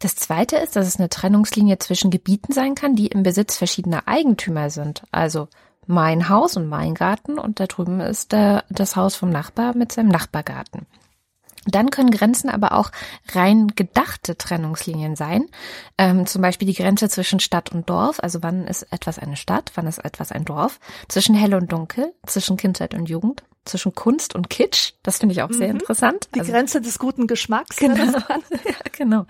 Das 0.00 0.16
zweite 0.16 0.56
ist, 0.56 0.76
dass 0.76 0.88
es 0.88 0.98
eine 0.98 1.10
Trennungslinie 1.10 1.78
zwischen 1.78 2.10
Gebieten 2.10 2.52
sein 2.52 2.74
kann, 2.74 2.96
die 2.96 3.08
im 3.08 3.22
Besitz 3.22 3.56
verschiedener 3.56 4.08
Eigentümer 4.08 4.70
sind. 4.70 5.02
Also 5.12 5.48
mein 5.86 6.28
Haus 6.28 6.56
und 6.56 6.68
mein 6.68 6.94
Garten 6.94 7.38
und 7.38 7.60
da 7.60 7.66
drüben 7.66 8.00
ist 8.00 8.32
der, 8.32 8.64
das 8.70 8.96
Haus 8.96 9.14
vom 9.14 9.28
Nachbar 9.28 9.76
mit 9.76 9.92
seinem 9.92 10.08
Nachbargarten. 10.08 10.86
Dann 11.66 11.90
können 11.90 12.10
Grenzen 12.10 12.48
aber 12.48 12.72
auch 12.72 12.90
rein 13.32 13.68
gedachte 13.76 14.38
Trennungslinien 14.38 15.14
sein. 15.14 15.44
Ähm, 15.98 16.26
zum 16.26 16.40
Beispiel 16.40 16.66
die 16.66 16.74
Grenze 16.74 17.10
zwischen 17.10 17.38
Stadt 17.38 17.70
und 17.70 17.90
Dorf. 17.90 18.20
Also 18.20 18.42
wann 18.42 18.66
ist 18.66 18.90
etwas 18.90 19.18
eine 19.18 19.36
Stadt, 19.36 19.72
wann 19.74 19.86
ist 19.86 19.98
etwas 19.98 20.32
ein 20.32 20.46
Dorf. 20.46 20.80
Zwischen 21.08 21.34
hell 21.34 21.54
und 21.54 21.70
dunkel, 21.70 22.14
zwischen 22.24 22.56
Kindheit 22.56 22.94
und 22.94 23.10
Jugend, 23.10 23.42
zwischen 23.64 23.94
Kunst 23.94 24.34
und 24.34 24.50
Kitsch. 24.50 24.92
Das 25.02 25.18
finde 25.18 25.34
ich 25.34 25.42
auch 25.42 25.52
sehr 25.52 25.68
mhm. 25.68 25.80
interessant. 25.80 26.28
Die 26.34 26.40
also, 26.40 26.52
Grenze 26.52 26.80
des 26.80 26.98
guten 26.98 27.26
Geschmacks. 27.26 27.76
Genau. 27.76 27.94
ja, 28.64 28.74
genau. 28.92 29.26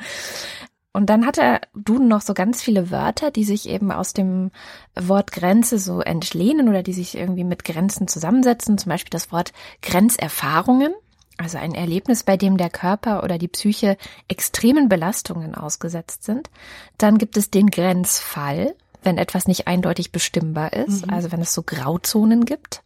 Und 0.93 1.07
dann 1.09 1.25
hat 1.25 1.39
er 1.39 1.61
Duden 1.75 2.09
noch 2.09 2.21
so 2.21 2.35
ganz 2.35 2.63
viele 2.63 2.91
Wörter, 2.91 3.31
die 3.31 3.45
sich 3.45 3.69
eben 3.69 3.93
aus 3.93 4.13
dem 4.13 4.51
Wort 4.97 5.31
Grenze 5.31 5.79
so 5.79 6.01
entlehnen 6.01 6.69
oder 6.69 6.83
die 6.83 6.93
sich 6.93 7.17
irgendwie 7.17 7.45
mit 7.45 7.65
Grenzen 7.65 8.09
zusammensetzen. 8.09 8.77
Zum 8.77 8.91
Beispiel 8.91 9.11
das 9.11 9.31
Wort 9.31 9.53
Grenzerfahrungen. 9.83 10.93
Also 11.37 11.59
ein 11.59 11.75
Erlebnis, 11.75 12.25
bei 12.25 12.37
dem 12.37 12.57
der 12.57 12.71
Körper 12.71 13.23
oder 13.23 13.39
die 13.39 13.49
Psyche 13.49 13.97
extremen 14.29 14.89
Belastungen 14.89 15.55
ausgesetzt 15.55 16.25
sind. 16.25 16.51
Dann 16.99 17.19
gibt 17.19 17.37
es 17.37 17.51
den 17.51 17.69
Grenzfall, 17.69 18.75
wenn 19.03 19.17
etwas 19.17 19.47
nicht 19.47 19.67
eindeutig 19.67 20.13
bestimmbar 20.13 20.75
ist, 20.75 21.07
mhm. 21.07 21.15
also 21.15 21.33
wenn 21.33 21.41
es 21.41 21.55
so 21.55 21.63
Grauzonen 21.63 22.45
gibt 22.45 22.83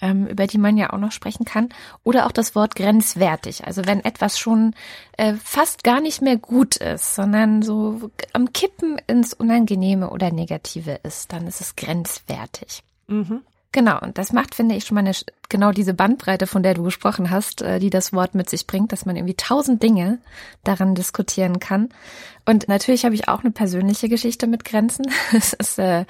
ähm, 0.00 0.26
über 0.26 0.46
die 0.46 0.58
man 0.58 0.76
ja 0.76 0.92
auch 0.92 0.98
noch 0.98 1.12
sprechen 1.12 1.44
kann. 1.44 1.68
Oder 2.04 2.26
auch 2.26 2.32
das 2.32 2.54
Wort 2.54 2.74
grenzwertig. 2.76 3.66
Also 3.66 3.86
wenn 3.86 4.04
etwas 4.04 4.38
schon 4.38 4.74
äh, 5.16 5.34
fast 5.34 5.84
gar 5.84 6.00
nicht 6.00 6.22
mehr 6.22 6.36
gut 6.36 6.76
ist, 6.76 7.14
sondern 7.14 7.62
so 7.62 8.10
am 8.32 8.52
Kippen 8.52 9.00
ins 9.06 9.32
Unangenehme 9.32 10.10
oder 10.10 10.30
Negative 10.30 11.00
ist, 11.02 11.32
dann 11.32 11.46
ist 11.46 11.60
es 11.60 11.76
grenzwertig. 11.76 12.82
Mhm. 13.08 13.42
Genau, 13.76 14.00
und 14.00 14.16
das 14.16 14.32
macht, 14.32 14.54
finde 14.54 14.74
ich, 14.74 14.86
schon 14.86 14.94
mal 14.94 15.02
eine, 15.02 15.12
genau 15.50 15.70
diese 15.70 15.92
Bandbreite, 15.92 16.46
von 16.46 16.62
der 16.62 16.72
du 16.72 16.82
gesprochen 16.82 17.28
hast, 17.28 17.60
äh, 17.60 17.78
die 17.78 17.90
das 17.90 18.14
Wort 18.14 18.34
mit 18.34 18.48
sich 18.48 18.66
bringt, 18.66 18.90
dass 18.90 19.04
man 19.04 19.16
irgendwie 19.16 19.34
tausend 19.34 19.82
Dinge 19.82 20.18
daran 20.64 20.94
diskutieren 20.94 21.60
kann. 21.60 21.90
Und 22.46 22.68
natürlich 22.68 23.04
habe 23.04 23.14
ich 23.14 23.28
auch 23.28 23.40
eine 23.40 23.50
persönliche 23.50 24.08
Geschichte 24.08 24.46
mit 24.46 24.64
Grenzen. 24.64 25.04
Es 25.34 25.52
ist 25.52 25.78
äh, 25.78 26.06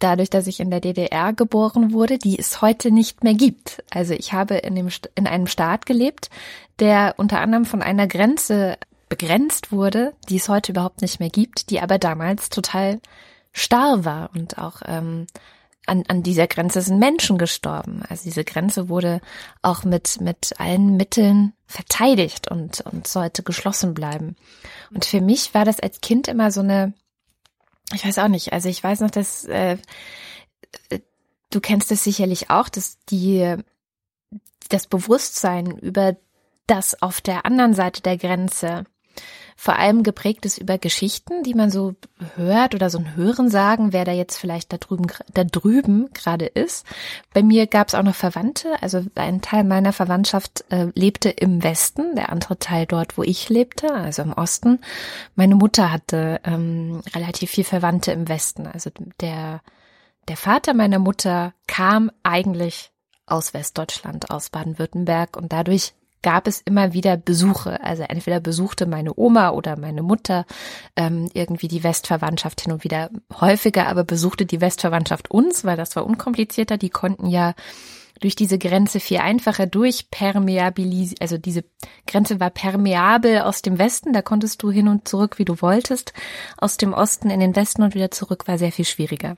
dadurch, 0.00 0.30
dass 0.30 0.48
ich 0.48 0.58
in 0.58 0.68
der 0.68 0.80
DDR 0.80 1.32
geboren 1.32 1.92
wurde, 1.92 2.18
die 2.18 2.36
es 2.36 2.60
heute 2.60 2.90
nicht 2.90 3.22
mehr 3.22 3.34
gibt. 3.34 3.84
Also 3.90 4.14
ich 4.14 4.32
habe 4.32 4.56
in, 4.56 4.74
dem, 4.74 4.88
in 5.14 5.28
einem 5.28 5.46
Staat 5.46 5.86
gelebt, 5.86 6.28
der 6.80 7.14
unter 7.18 7.38
anderem 7.38 7.66
von 7.66 7.82
einer 7.82 8.08
Grenze 8.08 8.78
begrenzt 9.08 9.70
wurde, 9.70 10.12
die 10.28 10.38
es 10.38 10.48
heute 10.48 10.72
überhaupt 10.72 11.02
nicht 11.02 11.20
mehr 11.20 11.30
gibt, 11.30 11.70
die 11.70 11.80
aber 11.80 12.00
damals 12.00 12.48
total 12.48 12.98
starr 13.52 14.04
war 14.04 14.30
und 14.34 14.58
auch 14.58 14.82
ähm, 14.84 15.28
an, 15.86 16.04
an 16.08 16.22
dieser 16.22 16.46
Grenze 16.46 16.80
sind 16.80 16.98
Menschen 16.98 17.38
gestorben. 17.38 18.02
Also 18.08 18.24
diese 18.24 18.44
Grenze 18.44 18.88
wurde 18.88 19.20
auch 19.62 19.84
mit, 19.84 20.20
mit 20.20 20.58
allen 20.58 20.96
Mitteln 20.96 21.52
verteidigt 21.66 22.50
und, 22.50 22.80
und 22.82 23.06
sollte 23.06 23.42
geschlossen 23.42 23.94
bleiben. 23.94 24.36
Und 24.92 25.04
für 25.04 25.20
mich 25.20 25.54
war 25.54 25.64
das 25.64 25.80
als 25.80 26.00
Kind 26.00 26.28
immer 26.28 26.50
so 26.50 26.60
eine, 26.60 26.94
ich 27.92 28.04
weiß 28.04 28.18
auch 28.18 28.28
nicht, 28.28 28.52
also 28.52 28.68
ich 28.68 28.82
weiß 28.82 29.00
noch, 29.00 29.10
dass 29.10 29.44
äh, 29.44 29.78
du 31.50 31.60
kennst 31.60 31.92
es 31.92 32.04
sicherlich 32.04 32.50
auch, 32.50 32.68
dass 32.68 32.98
die 33.10 33.56
das 34.68 34.86
Bewusstsein 34.86 35.78
über 35.78 36.16
das 36.66 37.02
auf 37.02 37.20
der 37.20 37.44
anderen 37.44 37.74
Seite 37.74 38.00
der 38.00 38.16
Grenze 38.16 38.84
vor 39.56 39.76
allem 39.76 40.02
geprägt 40.02 40.44
ist 40.46 40.58
über 40.58 40.78
Geschichten, 40.78 41.42
die 41.42 41.54
man 41.54 41.70
so 41.70 41.94
hört 42.36 42.74
oder 42.74 42.90
so 42.90 42.98
ein 42.98 43.16
Hören 43.16 43.50
sagen, 43.50 43.92
wer 43.92 44.04
da 44.04 44.12
jetzt 44.12 44.36
vielleicht 44.36 44.72
da 44.72 44.78
drüben, 44.78 45.06
da 45.32 45.44
drüben 45.44 46.10
gerade 46.12 46.46
ist. 46.46 46.86
Bei 47.32 47.42
mir 47.42 47.66
gab 47.66 47.88
es 47.88 47.94
auch 47.94 48.02
noch 48.02 48.14
Verwandte, 48.14 48.82
also 48.82 49.02
ein 49.14 49.40
Teil 49.40 49.64
meiner 49.64 49.92
Verwandtschaft 49.92 50.64
äh, 50.70 50.88
lebte 50.94 51.30
im 51.30 51.62
Westen, 51.62 52.14
der 52.14 52.30
andere 52.30 52.58
Teil 52.58 52.86
dort, 52.86 53.16
wo 53.16 53.22
ich 53.22 53.48
lebte, 53.48 53.92
also 53.92 54.22
im 54.22 54.32
Osten. 54.32 54.80
Meine 55.34 55.54
Mutter 55.54 55.90
hatte 55.92 56.40
ähm, 56.44 57.02
relativ 57.14 57.50
viel 57.50 57.64
Verwandte 57.64 58.12
im 58.12 58.28
Westen, 58.28 58.66
also 58.66 58.90
der 59.20 59.60
der 60.28 60.36
Vater 60.36 60.72
meiner 60.72 60.98
Mutter 60.98 61.52
kam 61.66 62.10
eigentlich 62.22 62.92
aus 63.26 63.54
Westdeutschland, 63.54 64.30
aus 64.30 64.50
Baden-Württemberg 64.50 65.36
und 65.36 65.52
dadurch 65.52 65.94
gab 66.24 66.48
es 66.48 66.62
immer 66.62 66.94
wieder 66.94 67.16
Besuche. 67.16 67.80
Also 67.84 68.02
entweder 68.02 68.40
besuchte 68.40 68.86
meine 68.86 69.12
Oma 69.14 69.50
oder 69.50 69.78
meine 69.78 70.02
Mutter 70.02 70.46
ähm, 70.96 71.28
irgendwie 71.34 71.68
die 71.68 71.84
Westverwandtschaft 71.84 72.62
hin 72.62 72.72
und 72.72 72.82
wieder 72.82 73.10
häufiger, 73.40 73.86
aber 73.86 74.04
besuchte 74.04 74.46
die 74.46 74.62
Westverwandtschaft 74.62 75.30
uns, 75.30 75.64
weil 75.64 75.76
das 75.76 75.94
war 75.94 76.06
unkomplizierter. 76.06 76.78
Die 76.78 76.88
konnten 76.88 77.28
ja 77.28 77.54
durch 78.20 78.34
diese 78.34 78.58
Grenze 78.58 79.00
viel 79.00 79.18
einfacher 79.18 79.66
durchpermeabilisieren. 79.66 81.20
Also 81.20 81.36
diese 81.36 81.64
Grenze 82.06 82.40
war 82.40 82.48
permeabel 82.48 83.40
aus 83.40 83.60
dem 83.60 83.78
Westen, 83.78 84.14
da 84.14 84.22
konntest 84.22 84.62
du 84.62 84.70
hin 84.70 84.88
und 84.88 85.06
zurück, 85.06 85.38
wie 85.38 85.44
du 85.44 85.60
wolltest. 85.60 86.14
Aus 86.56 86.78
dem 86.78 86.94
Osten 86.94 87.28
in 87.28 87.40
den 87.40 87.54
Westen 87.54 87.82
und 87.82 87.94
wieder 87.94 88.10
zurück 88.10 88.48
war 88.48 88.56
sehr 88.56 88.72
viel 88.72 88.86
schwieriger. 88.86 89.36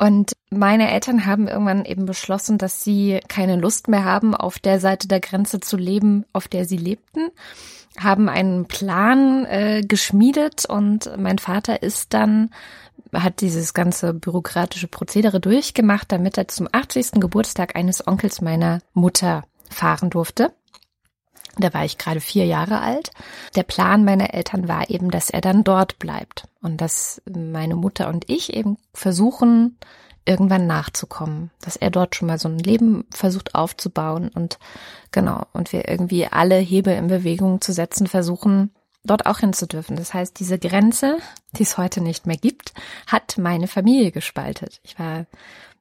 Und 0.00 0.32
meine 0.48 0.90
Eltern 0.90 1.26
haben 1.26 1.46
irgendwann 1.46 1.84
eben 1.84 2.06
beschlossen, 2.06 2.56
dass 2.56 2.82
sie 2.82 3.20
keine 3.28 3.56
Lust 3.56 3.86
mehr 3.86 4.06
haben, 4.06 4.34
auf 4.34 4.58
der 4.58 4.80
Seite 4.80 5.08
der 5.08 5.20
Grenze 5.20 5.60
zu 5.60 5.76
leben, 5.76 6.24
auf 6.32 6.48
der 6.48 6.64
sie 6.64 6.78
lebten, 6.78 7.28
haben 7.98 8.30
einen 8.30 8.64
Plan 8.64 9.44
äh, 9.44 9.82
geschmiedet 9.86 10.64
und 10.64 11.10
mein 11.18 11.38
Vater 11.38 11.82
ist 11.82 12.14
dann 12.14 12.48
hat 13.12 13.40
dieses 13.40 13.74
ganze 13.74 14.14
bürokratische 14.14 14.86
Prozedere 14.88 15.40
durchgemacht, 15.40 16.12
damit 16.12 16.38
er 16.38 16.48
zum 16.48 16.68
80. 16.70 17.12
Geburtstag 17.20 17.76
eines 17.76 18.06
Onkels 18.06 18.40
meiner 18.40 18.80
Mutter 18.94 19.44
fahren 19.68 20.08
durfte. 20.08 20.52
Da 21.60 21.74
war 21.74 21.84
ich 21.84 21.98
gerade 21.98 22.20
vier 22.20 22.46
Jahre 22.46 22.80
alt. 22.80 23.10
Der 23.54 23.62
Plan 23.62 24.04
meiner 24.04 24.34
Eltern 24.34 24.68
war 24.68 24.90
eben, 24.90 25.10
dass 25.10 25.30
er 25.30 25.40
dann 25.40 25.64
dort 25.64 25.98
bleibt 25.98 26.48
und 26.62 26.80
dass 26.80 27.22
meine 27.30 27.76
Mutter 27.76 28.08
und 28.08 28.28
ich 28.28 28.54
eben 28.54 28.76
versuchen, 28.92 29.78
irgendwann 30.26 30.66
nachzukommen, 30.66 31.50
dass 31.60 31.76
er 31.76 31.90
dort 31.90 32.14
schon 32.14 32.28
mal 32.28 32.38
so 32.38 32.48
ein 32.48 32.58
Leben 32.58 33.04
versucht 33.10 33.54
aufzubauen 33.54 34.28
und 34.28 34.58
genau, 35.12 35.44
und 35.52 35.72
wir 35.72 35.88
irgendwie 35.88 36.26
alle 36.26 36.56
Hebel 36.56 36.94
in 36.94 37.08
Bewegung 37.08 37.60
zu 37.60 37.72
setzen 37.72 38.06
versuchen, 38.06 38.70
dort 39.02 39.26
auch 39.26 39.38
hinzudürfen. 39.38 39.96
Das 39.96 40.14
heißt, 40.14 40.38
diese 40.38 40.58
Grenze, 40.58 41.18
die 41.56 41.62
es 41.62 41.78
heute 41.78 42.02
nicht 42.02 42.26
mehr 42.26 42.36
gibt, 42.36 42.74
hat 43.06 43.38
meine 43.38 43.66
Familie 43.66 44.12
gespaltet. 44.12 44.80
Ich 44.84 44.98
war 44.98 45.26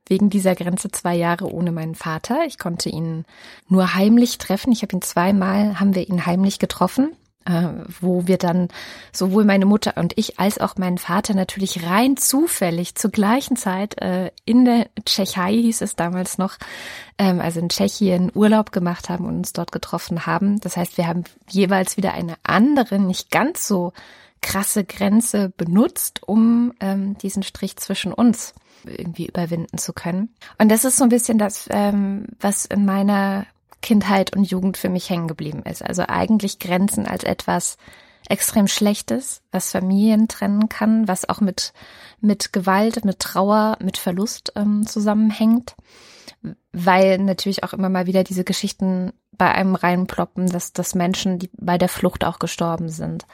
wegen 0.09 0.29
dieser 0.29 0.55
Grenze 0.55 0.91
zwei 0.91 1.15
Jahre 1.15 1.51
ohne 1.51 1.71
meinen 1.71 1.95
Vater. 1.95 2.39
Ich 2.45 2.59
konnte 2.59 2.89
ihn 2.89 3.25
nur 3.67 3.95
heimlich 3.95 4.37
treffen. 4.37 4.71
Ich 4.71 4.81
habe 4.81 4.95
ihn 4.95 5.01
zweimal, 5.01 5.79
haben 5.79 5.95
wir 5.95 6.07
ihn 6.09 6.25
heimlich 6.25 6.59
getroffen 6.59 7.11
äh, 7.49 7.69
wo 8.01 8.27
wir 8.27 8.37
dann 8.37 8.67
sowohl 9.11 9.43
meine 9.43 9.65
Mutter 9.65 9.93
und 9.97 10.13
ich 10.17 10.39
als 10.39 10.59
auch 10.59 10.75
mein 10.77 10.97
Vater 10.97 11.33
natürlich 11.33 11.85
rein 11.85 12.15
zufällig 12.15 12.95
zur 12.95 13.11
gleichen 13.11 13.55
Zeit 13.55 13.99
äh, 14.01 14.31
in 14.45 14.65
der 14.65 14.87
Tschechei 15.05 15.53
hieß 15.53 15.81
es 15.81 15.95
damals 15.95 16.37
noch, 16.37 16.57
ähm, 17.17 17.39
also 17.39 17.59
in 17.59 17.69
Tschechien 17.69 18.31
Urlaub 18.33 18.71
gemacht 18.71 19.09
haben 19.09 19.25
und 19.25 19.37
uns 19.37 19.53
dort 19.53 19.71
getroffen 19.71 20.25
haben. 20.25 20.59
Das 20.59 20.77
heißt, 20.77 20.97
wir 20.97 21.07
haben 21.07 21.23
jeweils 21.49 21.97
wieder 21.97 22.13
eine 22.13 22.35
andere, 22.43 22.99
nicht 22.99 23.31
ganz 23.31 23.67
so 23.67 23.93
krasse 24.41 24.83
Grenze 24.83 25.51
benutzt, 25.55 26.21
um 26.25 26.73
ähm, 26.79 27.17
diesen 27.17 27.43
Strich 27.43 27.77
zwischen 27.77 28.13
uns 28.13 28.53
irgendwie 28.85 29.27
überwinden 29.27 29.77
zu 29.77 29.93
können. 29.93 30.33
Und 30.57 30.69
das 30.69 30.85
ist 30.85 30.97
so 30.97 31.03
ein 31.03 31.09
bisschen 31.09 31.37
das, 31.37 31.67
ähm, 31.69 32.25
was 32.39 32.65
in 32.65 32.85
meiner 32.85 33.45
Kindheit 33.81 34.35
und 34.35 34.45
Jugend 34.45 34.77
für 34.77 34.89
mich 34.89 35.09
hängen 35.09 35.27
geblieben 35.27 35.63
ist. 35.63 35.83
Also 35.83 36.03
eigentlich 36.07 36.59
Grenzen 36.59 37.05
als 37.05 37.23
etwas 37.23 37.77
extrem 38.27 38.67
Schlechtes, 38.67 39.41
was 39.51 39.71
Familien 39.71 40.27
trennen 40.27 40.69
kann, 40.69 41.07
was 41.07 41.27
auch 41.27 41.41
mit, 41.41 41.73
mit 42.19 42.53
Gewalt, 42.53 43.05
mit 43.05 43.19
Trauer, 43.19 43.77
mit 43.81 43.97
Verlust 43.97 44.53
ähm, 44.55 44.85
zusammenhängt. 44.85 45.75
Weil 46.71 47.17
natürlich 47.17 47.63
auch 47.63 47.73
immer 47.73 47.89
mal 47.89 48.05
wieder 48.05 48.23
diese 48.23 48.43
Geschichten 48.43 49.13
bei 49.31 49.51
einem 49.51 49.75
reinploppen, 49.75 50.47
dass, 50.47 50.73
dass 50.73 50.95
Menschen, 50.95 51.39
die 51.39 51.49
bei 51.53 51.77
der 51.77 51.89
Flucht 51.89 52.23
auch 52.23 52.39
gestorben 52.39 52.89
sind. 52.89 53.25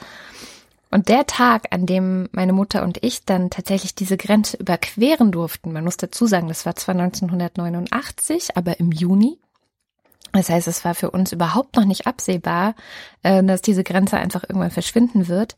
Und 0.91 1.09
der 1.09 1.25
Tag, 1.25 1.67
an 1.71 1.85
dem 1.85 2.29
meine 2.31 2.53
Mutter 2.53 2.83
und 2.83 3.03
ich 3.03 3.25
dann 3.25 3.49
tatsächlich 3.49 3.95
diese 3.95 4.17
Grenze 4.17 4.57
überqueren 4.57 5.31
durften, 5.31 5.73
man 5.73 5.83
muss 5.83 5.97
dazu 5.97 6.25
sagen, 6.25 6.47
das 6.47 6.65
war 6.65 6.75
zwar 6.75 6.95
1989, 6.95 8.55
aber 8.55 8.79
im 8.79 8.91
Juni, 8.91 9.39
das 10.37 10.49
heißt, 10.49 10.67
es 10.67 10.83
war 10.83 10.95
für 10.95 11.11
uns 11.11 11.31
überhaupt 11.31 11.75
noch 11.75 11.85
nicht 11.85 12.07
absehbar, 12.07 12.75
äh, 13.23 13.43
dass 13.43 13.61
diese 13.61 13.83
Grenze 13.83 14.17
einfach 14.17 14.43
irgendwann 14.43 14.71
verschwinden 14.71 15.27
wird. 15.27 15.55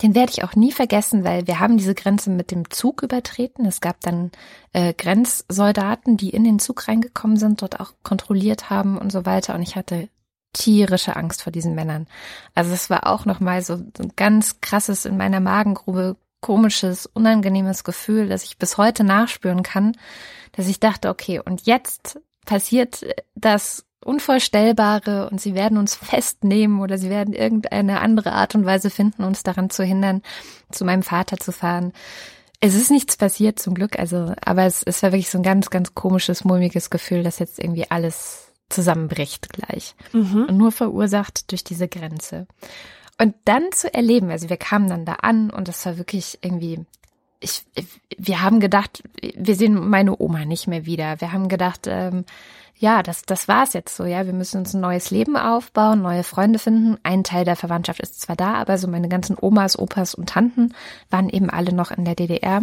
Den 0.00 0.14
werde 0.14 0.32
ich 0.32 0.44
auch 0.44 0.54
nie 0.54 0.72
vergessen, 0.72 1.24
weil 1.24 1.46
wir 1.46 1.58
haben 1.58 1.76
diese 1.76 1.94
Grenze 1.94 2.30
mit 2.30 2.50
dem 2.50 2.70
Zug 2.70 3.02
übertreten. 3.02 3.66
Es 3.66 3.80
gab 3.80 4.00
dann 4.00 4.30
äh, 4.72 4.94
Grenzsoldaten, 4.94 6.16
die 6.16 6.30
in 6.30 6.44
den 6.44 6.58
Zug 6.58 6.88
reingekommen 6.88 7.36
sind, 7.36 7.62
dort 7.62 7.80
auch 7.80 7.94
kontrolliert 8.02 8.70
haben 8.70 8.96
und 8.96 9.10
so 9.10 9.26
weiter. 9.26 9.54
Und 9.54 9.62
ich 9.62 9.76
hatte 9.76 10.08
tierische 10.52 11.16
Angst 11.16 11.42
vor 11.42 11.52
diesen 11.52 11.74
Männern. 11.74 12.06
Also 12.54 12.72
es 12.72 12.90
war 12.90 13.06
auch 13.06 13.24
nochmal 13.24 13.62
so 13.62 13.74
ein 13.74 14.12
ganz 14.16 14.60
krasses 14.60 15.04
in 15.04 15.16
meiner 15.16 15.40
Magengrube 15.40 16.16
komisches, 16.40 17.06
unangenehmes 17.06 17.84
Gefühl, 17.84 18.28
das 18.28 18.44
ich 18.44 18.58
bis 18.58 18.76
heute 18.76 19.04
nachspüren 19.04 19.62
kann, 19.62 19.96
dass 20.52 20.68
ich 20.68 20.80
dachte, 20.80 21.08
okay, 21.08 21.40
und 21.40 21.66
jetzt 21.66 22.20
passiert 22.44 23.06
das 23.34 23.86
Unvorstellbare 24.04 25.30
und 25.30 25.40
sie 25.40 25.54
werden 25.54 25.78
uns 25.78 25.94
festnehmen 25.94 26.80
oder 26.80 26.98
sie 26.98 27.08
werden 27.08 27.32
irgendeine 27.32 28.00
andere 28.00 28.32
Art 28.32 28.54
und 28.54 28.66
Weise 28.66 28.90
finden, 28.90 29.22
uns 29.22 29.44
daran 29.44 29.70
zu 29.70 29.84
hindern, 29.84 30.22
zu 30.70 30.84
meinem 30.84 31.04
Vater 31.04 31.36
zu 31.38 31.52
fahren. 31.52 31.92
Es 32.60 32.74
ist 32.74 32.90
nichts 32.90 33.16
passiert 33.16 33.58
zum 33.58 33.74
Glück, 33.74 33.98
also, 33.98 34.34
aber 34.44 34.64
es, 34.64 34.82
es 34.82 35.02
war 35.02 35.12
wirklich 35.12 35.30
so 35.30 35.38
ein 35.38 35.44
ganz, 35.44 35.70
ganz 35.70 35.94
komisches, 35.94 36.44
mulmiges 36.44 36.90
Gefühl, 36.90 37.22
dass 37.22 37.38
jetzt 37.38 37.58
irgendwie 37.60 37.90
alles 37.90 38.41
zusammenbricht 38.72 39.52
gleich. 39.52 39.94
Mhm. 40.12 40.46
Und 40.48 40.56
nur 40.56 40.72
verursacht 40.72 41.50
durch 41.50 41.64
diese 41.64 41.88
Grenze. 41.88 42.46
Und 43.18 43.34
dann 43.44 43.70
zu 43.72 43.92
erleben, 43.92 44.30
also 44.30 44.48
wir 44.48 44.56
kamen 44.56 44.88
dann 44.88 45.04
da 45.04 45.14
an 45.14 45.50
und 45.50 45.68
das 45.68 45.84
war 45.86 45.98
wirklich 45.98 46.38
irgendwie, 46.42 46.84
ich, 47.40 47.64
wir 48.16 48.42
haben 48.42 48.58
gedacht, 48.60 49.02
wir 49.36 49.54
sehen 49.54 49.88
meine 49.88 50.20
Oma 50.20 50.44
nicht 50.44 50.66
mehr 50.66 50.86
wieder. 50.86 51.20
Wir 51.20 51.32
haben 51.32 51.48
gedacht, 51.48 51.86
ähm, 51.86 52.24
ja, 52.76 53.02
das, 53.02 53.22
das 53.22 53.46
war's 53.46 53.74
jetzt 53.74 53.96
so, 53.96 54.04
ja. 54.04 54.26
Wir 54.26 54.32
müssen 54.32 54.58
uns 54.58 54.74
ein 54.74 54.80
neues 54.80 55.10
Leben 55.12 55.36
aufbauen, 55.36 56.02
neue 56.02 56.24
Freunde 56.24 56.58
finden. 56.58 56.98
Ein 57.04 57.22
Teil 57.22 57.44
der 57.44 57.54
Verwandtschaft 57.54 58.00
ist 58.00 58.20
zwar 58.20 58.34
da, 58.34 58.54
aber 58.54 58.78
so 58.78 58.88
meine 58.88 59.08
ganzen 59.08 59.36
Omas, 59.40 59.78
Opas 59.78 60.14
und 60.14 60.28
Tanten 60.28 60.74
waren 61.10 61.28
eben 61.28 61.48
alle 61.48 61.72
noch 61.72 61.92
in 61.92 62.04
der 62.04 62.16
DDR. 62.16 62.62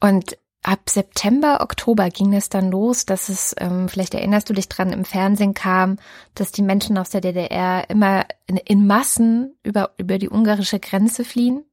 Und 0.00 0.36
ab 0.66 0.90
September, 0.90 1.60
Oktober 1.60 2.10
ging 2.10 2.34
es 2.34 2.48
dann 2.48 2.70
los, 2.72 3.06
dass 3.06 3.28
es, 3.28 3.54
ähm, 3.58 3.88
vielleicht 3.88 4.14
erinnerst 4.14 4.50
du 4.50 4.52
dich 4.52 4.68
dran, 4.68 4.92
im 4.92 5.04
Fernsehen 5.04 5.54
kam, 5.54 5.96
dass 6.34 6.50
die 6.50 6.62
Menschen 6.62 6.98
aus 6.98 7.10
der 7.10 7.20
DDR 7.20 7.88
immer 7.88 8.26
in, 8.46 8.56
in 8.56 8.86
Massen 8.86 9.56
über, 9.62 9.92
über 9.96 10.18
die 10.18 10.28
ungarische 10.28 10.80
Grenze 10.80 11.24
fliehen. 11.24 11.64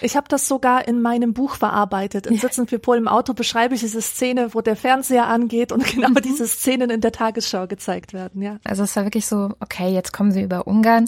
Ich 0.00 0.16
habe 0.16 0.28
das 0.28 0.48
sogar 0.48 0.88
in 0.88 1.00
meinem 1.02 1.34
Buch 1.34 1.56
verarbeitet. 1.56 2.26
In 2.26 2.36
Sitzen 2.38 2.66
für 2.66 2.78
Pol 2.78 2.96
im 2.96 3.08
Auto 3.08 3.34
beschreibe 3.34 3.74
ich 3.74 3.80
diese 3.80 4.02
Szene, 4.02 4.54
wo 4.54 4.60
der 4.60 4.76
Fernseher 4.76 5.26
angeht 5.26 5.70
und 5.70 5.84
genau 5.84 6.10
mhm. 6.10 6.22
diese 6.22 6.46
Szenen 6.46 6.88
in 6.88 7.02
der 7.02 7.12
Tagesschau 7.12 7.66
gezeigt 7.66 8.14
werden, 8.14 8.40
ja. 8.40 8.58
Also 8.64 8.82
es 8.82 8.96
war 8.96 9.04
wirklich 9.04 9.26
so, 9.26 9.50
okay, 9.60 9.92
jetzt 9.92 10.12
kommen 10.12 10.32
sie 10.32 10.42
über 10.42 10.66
Ungarn. 10.66 11.06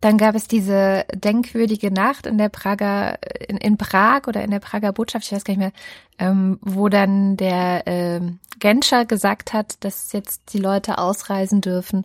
Dann 0.00 0.16
gab 0.16 0.34
es 0.34 0.48
diese 0.48 1.04
denkwürdige 1.14 1.90
Nacht 1.90 2.26
in 2.26 2.38
der 2.38 2.48
Prager, 2.48 3.18
in, 3.48 3.58
in 3.58 3.76
Prag 3.76 4.26
oder 4.28 4.42
in 4.42 4.50
der 4.50 4.60
Prager 4.60 4.92
Botschaft, 4.92 5.26
ich 5.26 5.32
weiß 5.32 5.44
gar 5.44 5.52
nicht 5.52 5.60
mehr, 5.60 5.72
ähm, 6.18 6.58
wo 6.62 6.88
dann 6.88 7.36
der 7.36 7.86
äh, 7.86 8.20
Genscher 8.58 9.04
gesagt 9.04 9.52
hat, 9.52 9.84
dass 9.84 10.12
jetzt 10.12 10.54
die 10.54 10.58
Leute 10.58 10.98
ausreisen 10.98 11.60
dürfen. 11.60 12.04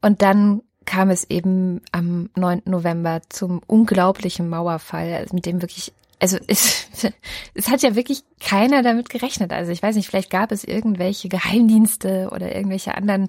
Und 0.00 0.22
dann 0.22 0.62
kam 0.84 1.10
es 1.10 1.28
eben 1.28 1.80
am 1.90 2.30
9. 2.36 2.62
November 2.66 3.22
zum 3.28 3.60
unglaublichen 3.66 4.48
Mauerfall, 4.48 5.26
mit 5.32 5.46
dem 5.46 5.60
wirklich, 5.62 5.92
also 6.20 6.38
es, 6.46 6.86
es 7.54 7.68
hat 7.68 7.82
ja 7.82 7.96
wirklich 7.96 8.22
keiner 8.38 8.82
damit 8.82 9.08
gerechnet. 9.08 9.52
Also 9.52 9.72
ich 9.72 9.82
weiß 9.82 9.96
nicht, 9.96 10.08
vielleicht 10.08 10.30
gab 10.30 10.52
es 10.52 10.62
irgendwelche 10.62 11.28
Geheimdienste 11.28 12.28
oder 12.30 12.54
irgendwelche 12.54 12.94
anderen 12.94 13.28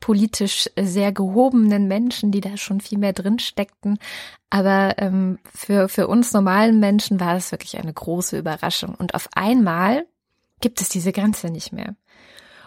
politisch 0.00 0.68
sehr 0.80 1.12
gehobenen 1.12 1.88
Menschen, 1.88 2.30
die 2.30 2.40
da 2.40 2.56
schon 2.56 2.80
viel 2.80 2.98
mehr 2.98 3.12
drin 3.12 3.38
steckten. 3.38 3.98
Aber 4.50 4.94
ähm, 4.98 5.38
für, 5.54 5.88
für 5.88 6.08
uns 6.08 6.32
normalen 6.32 6.80
Menschen 6.80 7.20
war 7.20 7.36
es 7.36 7.52
wirklich 7.52 7.78
eine 7.78 7.92
große 7.92 8.38
Überraschung. 8.38 8.94
Und 8.94 9.14
auf 9.14 9.28
einmal 9.34 10.06
gibt 10.60 10.80
es 10.80 10.88
diese 10.88 11.12
Grenze 11.12 11.50
nicht 11.50 11.72
mehr. 11.72 11.94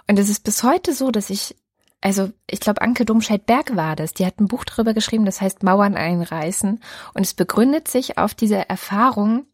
Und 0.08 0.20
es 0.20 0.30
ist 0.30 0.44
bis 0.44 0.64
heute 0.64 0.94
so, 0.94 1.12
dass 1.12 1.30
ich 1.30 1.56
also 2.04 2.32
ich 2.48 2.60
glaube, 2.60 2.82
Anke 2.82 3.06
Domscheit-Berg 3.06 3.76
war 3.76 3.96
das. 3.96 4.14
Die 4.14 4.26
hat 4.26 4.40
ein 4.40 4.48
Buch 4.48 4.66
darüber 4.66 4.96
geschrieben, 4.96 5.26
das 5.26 5.40
heißt 5.40 5.62
Mauern 5.62 5.96
einreißen. 5.96 6.80
Und 7.14 7.22
es 7.22 7.36
begründet 7.36 7.88
sich 7.88 8.18
auf 8.18 8.34
dieser 8.34 8.70
Erfahrung, 8.70 9.46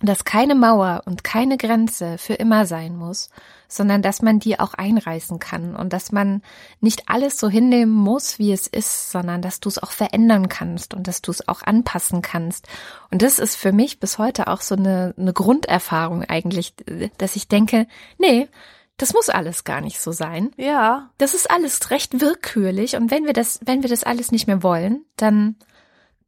dass 0.00 0.24
keine 0.24 0.54
Mauer 0.54 1.02
und 1.04 1.22
keine 1.22 1.58
Grenze 1.58 2.16
für 2.18 2.34
immer 2.34 2.66
sein 2.66 2.96
muss, 2.96 3.30
sondern 3.68 4.02
dass 4.02 4.22
man 4.22 4.38
die 4.38 4.58
auch 4.58 4.74
einreißen 4.74 5.38
kann 5.38 5.74
und 5.76 5.92
dass 5.92 6.12
man 6.12 6.42
nicht 6.80 7.08
alles 7.08 7.38
so 7.38 7.48
hinnehmen 7.48 7.92
muss, 7.92 8.38
wie 8.38 8.52
es 8.52 8.66
ist, 8.66 9.10
sondern 9.10 9.42
dass 9.42 9.60
du 9.60 9.68
es 9.68 9.82
auch 9.82 9.90
verändern 9.90 10.48
kannst 10.48 10.94
und 10.94 11.06
dass 11.08 11.22
du 11.22 11.30
es 11.30 11.46
auch 11.48 11.62
anpassen 11.62 12.22
kannst. 12.22 12.68
Und 13.10 13.22
das 13.22 13.38
ist 13.38 13.56
für 13.56 13.72
mich 13.72 14.00
bis 14.00 14.18
heute 14.18 14.48
auch 14.48 14.60
so 14.60 14.76
eine, 14.76 15.14
eine 15.16 15.32
Grunderfahrung 15.32 16.24
eigentlich, 16.24 16.74
dass 17.18 17.36
ich 17.36 17.48
denke, 17.48 17.86
nee, 18.18 18.48
das 18.96 19.12
muss 19.12 19.28
alles 19.28 19.64
gar 19.64 19.80
nicht 19.80 20.00
so 20.00 20.12
sein. 20.12 20.52
Ja. 20.56 21.10
Das 21.18 21.34
ist 21.34 21.50
alles 21.50 21.90
recht 21.90 22.20
willkürlich 22.20 22.96
und 22.96 23.10
wenn 23.10 23.26
wir 23.26 23.32
das, 23.32 23.60
wenn 23.64 23.82
wir 23.82 23.90
das 23.90 24.04
alles 24.04 24.32
nicht 24.32 24.46
mehr 24.46 24.62
wollen, 24.62 25.04
dann 25.16 25.56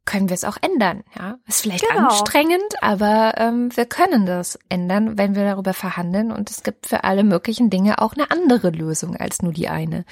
können 0.09 0.27
wir 0.27 0.33
es 0.33 0.43
auch 0.43 0.57
ändern. 0.59 1.03
Ja, 1.15 1.37
ist 1.47 1.61
vielleicht 1.61 1.87
genau. 1.87 2.07
anstrengend, 2.09 2.81
aber 2.81 3.35
ähm, 3.37 3.69
wir 3.77 3.85
können 3.85 4.25
das 4.25 4.57
ändern, 4.67 5.19
wenn 5.19 5.35
wir 5.35 5.43
darüber 5.45 5.75
verhandeln 5.75 6.31
und 6.31 6.49
es 6.49 6.63
gibt 6.63 6.87
für 6.87 7.03
alle 7.03 7.23
möglichen 7.23 7.69
Dinge 7.69 8.01
auch 8.01 8.13
eine 8.13 8.31
andere 8.31 8.71
Lösung 8.71 9.15
als 9.15 9.43
nur 9.43 9.53
die 9.53 9.69
eine. 9.69 10.05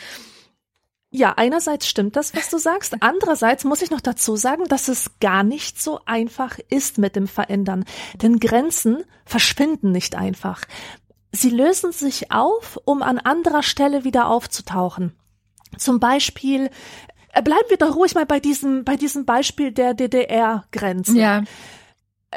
Ja, 1.10 1.34
einerseits 1.36 1.88
stimmt 1.88 2.16
das, 2.16 2.36
was 2.36 2.52
du 2.52 2.60
sagst. 2.60 2.96
Andererseits 3.00 3.64
muss 3.64 3.82
ich 3.82 3.90
noch 3.90 4.02
dazu 4.02 4.36
sagen, 4.36 4.66
dass 4.66 4.88
es 4.88 5.18
gar 5.20 5.42
nicht 5.42 5.82
so 5.82 6.00
einfach 6.06 6.60
ist 6.70 7.00
mit 7.00 7.16
dem 7.16 7.28
Verändern. 7.28 7.84
Denn 8.22 8.40
Grenzen 8.40 9.04
verschwinden 9.26 9.92
nicht 9.92 10.16
einfach. 10.16 10.62
Sie 11.32 11.50
lösen 11.50 11.92
sich 11.92 12.32
auf, 12.32 12.78
um 12.86 13.02
an 13.02 13.18
anderer 13.18 13.64
Stelle 13.64 14.04
wieder 14.04 14.28
aufzutauchen. 14.28 15.18
Zum 15.78 16.00
Beispiel, 16.00 16.70
bleiben 17.34 17.70
wir 17.70 17.78
doch 17.78 17.96
ruhig 17.96 18.16
mal 18.16 18.26
bei 18.26 18.40
diesem, 18.40 18.84
bei 18.84 18.96
diesem 18.96 19.26
Beispiel 19.26 19.72
der 19.72 19.94
DDR-Grenze. 19.94 21.18
Ja. 21.18 21.44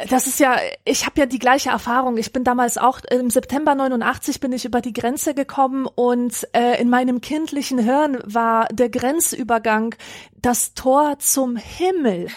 das 0.09 0.27
ist 0.27 0.41
ja, 0.41 0.57
ich 0.85 1.07
habe 1.07 1.21
ja 1.21 1.27
die 1.27 1.39
gleiche 1.39 1.71
Erfahrung. 1.71 2.17
Ich 2.17 2.33
bin 2.33 2.45
damals 2.45 2.79
auch 2.79 3.01
im 3.11 3.31
September 3.31 3.75
89 3.75 4.41
bin 4.41 4.53
ich 4.53 4.65
über 4.65 4.81
die 4.81 4.93
Grenze 4.93 5.35
gekommen 5.35 5.87
und 5.87 6.49
äh, 6.53 6.81
in 6.81 6.89
meinem 6.91 7.21
kindlichen 7.21 7.79
Hirn 7.79 8.19
war 8.25 8.67
der 8.69 8.89
Grenzübergang 8.89 9.95
das 10.37 10.75
Tor 10.75 11.19
zum 11.19 11.57
Himmel. 11.57 12.29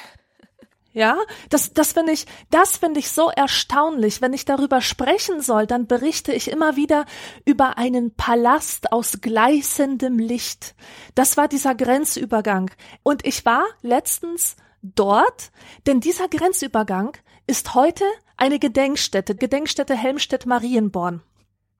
Ja, 0.93 1.17
das, 1.49 1.73
das 1.73 1.93
finde 1.93 2.11
ich, 2.11 2.27
das 2.51 2.77
finde 2.77 2.99
ich 2.99 3.09
so 3.09 3.29
erstaunlich. 3.29 4.21
Wenn 4.21 4.31
ich 4.31 4.45
darüber 4.45 4.79
sprechen 4.79 5.41
soll, 5.41 5.65
dann 5.65 5.87
berichte 5.87 6.31
ich 6.31 6.51
immer 6.51 6.75
wieder 6.75 7.05
über 7.45 7.79
einen 7.79 8.15
Palast 8.15 8.91
aus 8.91 9.19
gleißendem 9.19 10.19
Licht. 10.19 10.75
Das 11.15 11.35
war 11.35 11.47
dieser 11.47 11.73
Grenzübergang. 11.73 12.69
Und 13.01 13.25
ich 13.25 13.43
war 13.43 13.65
letztens 13.81 14.55
dort, 14.83 15.51
denn 15.87 15.99
dieser 15.99 16.27
Grenzübergang 16.27 17.17
ist 17.47 17.73
heute 17.73 18.05
eine 18.37 18.59
Gedenkstätte, 18.59 19.35
Gedenkstätte 19.35 19.95
Helmstedt-Marienborn. 19.95 21.23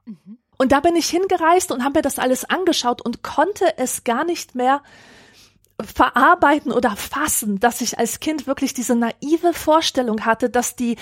Mhm. 0.06 0.38
Und 0.58 0.71
da 0.71 0.80
bin 0.80 0.95
ich 0.95 1.10
hingereist 1.10 1.71
und 1.71 1.84
habe 1.84 1.99
mir 1.99 2.02
das 2.02 2.19
alles 2.19 2.45
angeschaut 2.45 3.02
und 3.02 3.21
konnte 3.21 3.78
es 3.78 4.04
gar 4.04 4.23
nicht 4.23 4.56
mehr 4.56 4.82
verarbeiten 5.81 6.71
oder 6.71 6.95
fassen, 6.95 7.59
dass 7.59 7.81
ich 7.81 7.97
als 7.97 8.19
Kind 8.19 8.47
wirklich 8.47 8.73
diese 8.73 8.95
naive 8.95 9.53
Vorstellung 9.53 10.25
hatte, 10.25 10.49
dass 10.49 10.75
die 10.75 10.97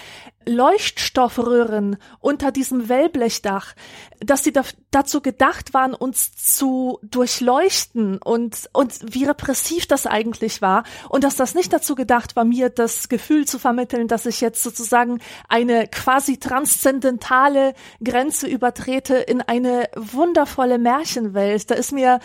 Leuchtstoffröhren 0.46 1.98
unter 2.20 2.52
diesem 2.52 2.90
Wellblechdach, 2.90 3.74
dass 4.20 4.44
sie 4.44 4.52
da, 4.52 4.62
dazu 4.92 5.22
gedacht 5.22 5.74
waren, 5.74 5.94
uns 5.94 6.36
zu 6.36 7.00
durchleuchten 7.04 8.18
und, 8.18 8.70
und 8.74 9.14
wie 9.14 9.26
repressiv 9.26 9.88
das 9.88 10.06
eigentlich 10.06 10.62
war 10.62 10.84
und 11.10 11.24
dass 11.24 11.36
das 11.36 11.56
nicht 11.56 11.74
dazu 11.74 11.96
gedacht 11.96 12.36
war, 12.36 12.44
mir 12.44 12.70
das 12.70 13.10
Gefühl 13.10 13.46
zu 13.46 13.60
vermitteln, 13.60 14.08
dass 14.08 14.26
ich 14.26 14.42
jetzt 14.42 14.64
sozusagen 14.64 15.20
eine 15.48 15.88
quasi 15.88 16.38
transzendentale 16.38 17.74
Grenze 18.04 18.48
übertrete 18.48 19.16
in 19.16 19.42
eine 19.42 19.90
wundervolle 19.96 20.78
Märchenwelt. 20.78 21.70
Da 21.72 21.76
ist 21.76 21.92
mir 21.92 22.20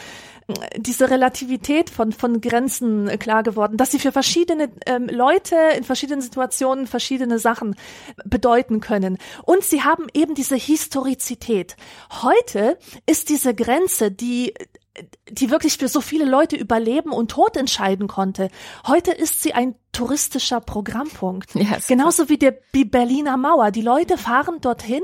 diese 0.76 1.10
Relativität 1.10 1.90
von, 1.90 2.12
von 2.12 2.40
Grenzen 2.40 3.08
klar 3.18 3.42
geworden, 3.42 3.76
dass 3.76 3.90
sie 3.90 3.98
für 3.98 4.12
verschiedene 4.12 4.70
ähm, 4.86 5.08
Leute 5.08 5.56
in 5.76 5.82
verschiedenen 5.82 6.20
Situationen 6.20 6.86
verschiedene 6.86 7.40
Sachen 7.40 7.74
bedeuten 8.24 8.80
können. 8.80 9.18
Und 9.44 9.64
sie 9.64 9.82
haben 9.82 10.06
eben 10.14 10.34
diese 10.34 10.56
Historizität. 10.56 11.76
Heute 12.22 12.78
ist 13.06 13.28
diese 13.28 13.54
Grenze, 13.54 14.10
die 14.10 14.54
die 15.28 15.50
wirklich 15.50 15.76
für 15.76 15.88
so 15.88 16.00
viele 16.00 16.24
Leute 16.24 16.56
überleben 16.56 17.12
und 17.12 17.30
Tod 17.30 17.56
entscheiden 17.56 18.08
konnte. 18.08 18.48
Heute 18.86 19.12
ist 19.12 19.42
sie 19.42 19.52
ein 19.52 19.74
touristischer 19.92 20.60
Programmpunkt. 20.60 21.54
Yes. 21.54 21.86
Genauso 21.86 22.28
wie 22.28 22.38
der, 22.38 22.56
die 22.74 22.84
Berliner 22.84 23.36
Mauer. 23.36 23.70
Die 23.70 23.82
Leute 23.82 24.16
fahren 24.16 24.60
dorthin 24.60 25.02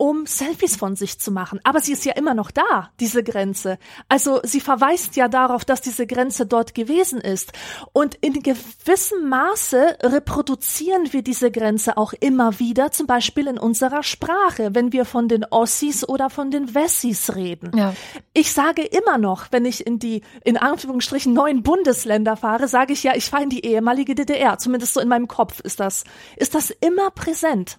um 0.00 0.24
Selfies 0.24 0.76
von 0.76 0.96
sich 0.96 1.20
zu 1.20 1.30
machen. 1.30 1.60
Aber 1.62 1.80
sie 1.80 1.92
ist 1.92 2.06
ja 2.06 2.14
immer 2.14 2.32
noch 2.32 2.50
da, 2.50 2.90
diese 3.00 3.22
Grenze. 3.22 3.78
Also 4.08 4.40
sie 4.44 4.60
verweist 4.60 5.14
ja 5.14 5.28
darauf, 5.28 5.66
dass 5.66 5.82
diese 5.82 6.06
Grenze 6.06 6.46
dort 6.46 6.74
gewesen 6.74 7.20
ist. 7.20 7.52
Und 7.92 8.14
in 8.14 8.42
gewissem 8.42 9.28
Maße 9.28 9.98
reproduzieren 10.02 11.12
wir 11.12 11.20
diese 11.20 11.50
Grenze 11.50 11.98
auch 11.98 12.14
immer 12.18 12.58
wieder, 12.58 12.92
zum 12.92 13.06
Beispiel 13.06 13.46
in 13.46 13.58
unserer 13.58 14.02
Sprache, 14.02 14.70
wenn 14.74 14.90
wir 14.94 15.04
von 15.04 15.28
den 15.28 15.44
Ossis 15.44 16.08
oder 16.08 16.30
von 16.30 16.50
den 16.50 16.74
Wessis 16.74 17.36
reden. 17.36 17.70
Ja. 17.76 17.94
Ich 18.32 18.52
sage 18.52 18.82
immer 18.82 19.18
noch, 19.18 19.48
wenn 19.50 19.66
ich 19.66 19.86
in 19.86 19.98
die, 19.98 20.22
in 20.44 20.56
Anführungsstrichen, 20.56 21.34
neuen 21.34 21.62
Bundesländer 21.62 22.38
fahre, 22.38 22.68
sage 22.68 22.94
ich 22.94 23.02
ja, 23.02 23.14
ich 23.16 23.28
fahre 23.28 23.42
in 23.42 23.50
die 23.50 23.66
ehemalige 23.66 24.14
DDR. 24.14 24.56
Zumindest 24.56 24.94
so 24.94 25.00
in 25.00 25.08
meinem 25.08 25.28
Kopf 25.28 25.60
ist 25.60 25.78
das, 25.78 26.04
ist 26.36 26.54
das 26.54 26.70
immer 26.70 27.10
präsent. 27.10 27.78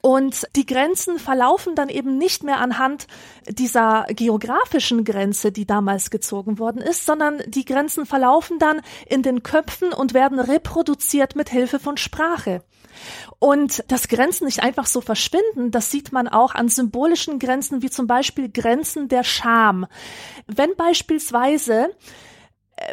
Und 0.00 0.46
die 0.54 0.64
Grenzen 0.64 1.18
verlaufen 1.18 1.74
dann 1.74 1.88
eben 1.88 2.18
nicht 2.18 2.44
mehr 2.44 2.60
anhand 2.60 3.08
dieser 3.48 4.06
geografischen 4.10 5.04
Grenze, 5.04 5.50
die 5.50 5.66
damals 5.66 6.10
gezogen 6.10 6.58
worden 6.58 6.80
ist, 6.80 7.04
sondern 7.04 7.42
die 7.46 7.64
Grenzen 7.64 8.06
verlaufen 8.06 8.58
dann 8.60 8.80
in 9.06 9.22
den 9.22 9.42
Köpfen 9.42 9.92
und 9.92 10.14
werden 10.14 10.38
reproduziert 10.38 11.34
mit 11.34 11.50
Hilfe 11.50 11.80
von 11.80 11.96
Sprache. 11.96 12.62
Und 13.40 13.84
dass 13.88 14.08
Grenzen 14.08 14.44
nicht 14.44 14.62
einfach 14.62 14.86
so 14.86 15.00
verschwinden, 15.00 15.70
das 15.70 15.90
sieht 15.90 16.12
man 16.12 16.28
auch 16.28 16.54
an 16.54 16.68
symbolischen 16.68 17.38
Grenzen, 17.38 17.82
wie 17.82 17.90
zum 17.90 18.06
Beispiel 18.06 18.48
Grenzen 18.50 19.08
der 19.08 19.24
Scham. 19.24 19.86
Wenn 20.46 20.74
beispielsweise 20.76 21.90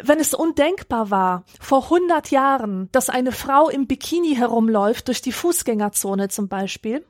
wenn 0.02 0.20
es 0.20 0.34
undenkbar 0.34 1.10
war, 1.10 1.44
vor 1.60 1.84
100 1.84 2.30
Jahren, 2.30 2.88
dass 2.92 3.08
eine 3.08 3.32
Frau 3.32 3.68
im 3.68 3.86
Bikini 3.86 4.34
herumläuft, 4.34 5.08
durch 5.08 5.22
die 5.22 5.32
Fußgängerzone 5.32 6.28
zum 6.28 6.48
Beispiel, 6.48 7.04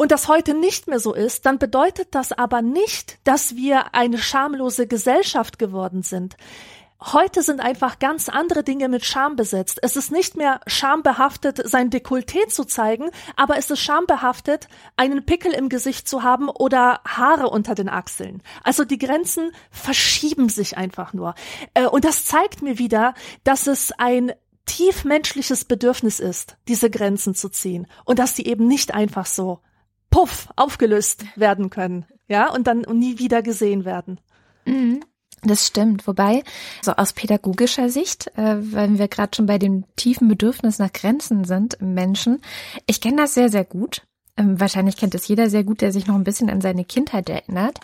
und 0.00 0.12
das 0.12 0.28
heute 0.28 0.54
nicht 0.54 0.86
mehr 0.86 0.98
so 0.98 1.12
ist, 1.12 1.44
dann 1.44 1.58
bedeutet 1.58 2.14
das 2.14 2.32
aber 2.32 2.62
nicht, 2.62 3.18
dass 3.24 3.54
wir 3.56 3.94
eine 3.94 4.16
schamlose 4.16 4.86
Gesellschaft 4.86 5.58
geworden 5.58 6.02
sind. 6.02 6.38
Heute 7.02 7.42
sind 7.42 7.60
einfach 7.60 7.98
ganz 7.98 8.28
andere 8.28 8.62
Dinge 8.62 8.88
mit 8.88 9.06
Scham 9.06 9.34
besetzt. 9.34 9.78
Es 9.82 9.96
ist 9.96 10.12
nicht 10.12 10.36
mehr 10.36 10.60
schambehaftet, 10.66 11.62
sein 11.64 11.88
Dekolleté 11.90 12.48
zu 12.48 12.64
zeigen, 12.64 13.10
aber 13.36 13.56
es 13.56 13.70
ist 13.70 13.80
schambehaftet, 13.80 14.68
einen 14.96 15.24
Pickel 15.24 15.52
im 15.52 15.70
Gesicht 15.70 16.06
zu 16.06 16.22
haben 16.22 16.50
oder 16.50 17.00
Haare 17.06 17.48
unter 17.48 17.74
den 17.74 17.88
Achseln. 17.88 18.42
Also 18.64 18.84
die 18.84 18.98
Grenzen 18.98 19.52
verschieben 19.70 20.50
sich 20.50 20.76
einfach 20.76 21.14
nur. 21.14 21.34
Äh, 21.72 21.86
und 21.86 22.04
das 22.04 22.26
zeigt 22.26 22.60
mir 22.60 22.78
wieder, 22.78 23.14
dass 23.44 23.66
es 23.66 23.92
ein 23.92 24.32
tiefmenschliches 24.66 25.64
Bedürfnis 25.64 26.20
ist, 26.20 26.58
diese 26.68 26.90
Grenzen 26.90 27.34
zu 27.34 27.48
ziehen 27.48 27.86
und 28.04 28.18
dass 28.18 28.36
sie 28.36 28.44
eben 28.44 28.66
nicht 28.66 28.92
einfach 28.92 29.24
so 29.24 29.60
puff 30.10 30.48
aufgelöst 30.56 31.24
werden 31.34 31.70
können, 31.70 32.04
ja, 32.28 32.52
und 32.52 32.66
dann 32.66 32.80
nie 32.92 33.18
wieder 33.18 33.42
gesehen 33.42 33.84
werden. 33.84 34.20
Mhm. 34.66 35.00
Das 35.42 35.66
stimmt. 35.66 36.06
Wobei, 36.06 36.42
so 36.82 36.92
aus 36.92 37.12
pädagogischer 37.12 37.88
Sicht, 37.88 38.26
äh, 38.36 38.56
wenn 38.58 38.98
wir 38.98 39.08
gerade 39.08 39.34
schon 39.34 39.46
bei 39.46 39.58
dem 39.58 39.84
tiefen 39.96 40.28
Bedürfnis 40.28 40.78
nach 40.78 40.92
Grenzen 40.92 41.44
sind 41.44 41.74
im 41.74 41.94
Menschen, 41.94 42.42
ich 42.86 43.00
kenne 43.00 43.16
das 43.22 43.34
sehr, 43.34 43.48
sehr 43.48 43.64
gut. 43.64 44.02
Ähm, 44.40 44.58
wahrscheinlich 44.58 44.96
kennt 44.96 45.14
es 45.14 45.28
jeder 45.28 45.50
sehr 45.50 45.64
gut, 45.64 45.82
der 45.82 45.92
sich 45.92 46.06
noch 46.06 46.14
ein 46.14 46.24
bisschen 46.24 46.48
an 46.48 46.62
seine 46.62 46.84
Kindheit 46.84 47.28
erinnert, 47.28 47.78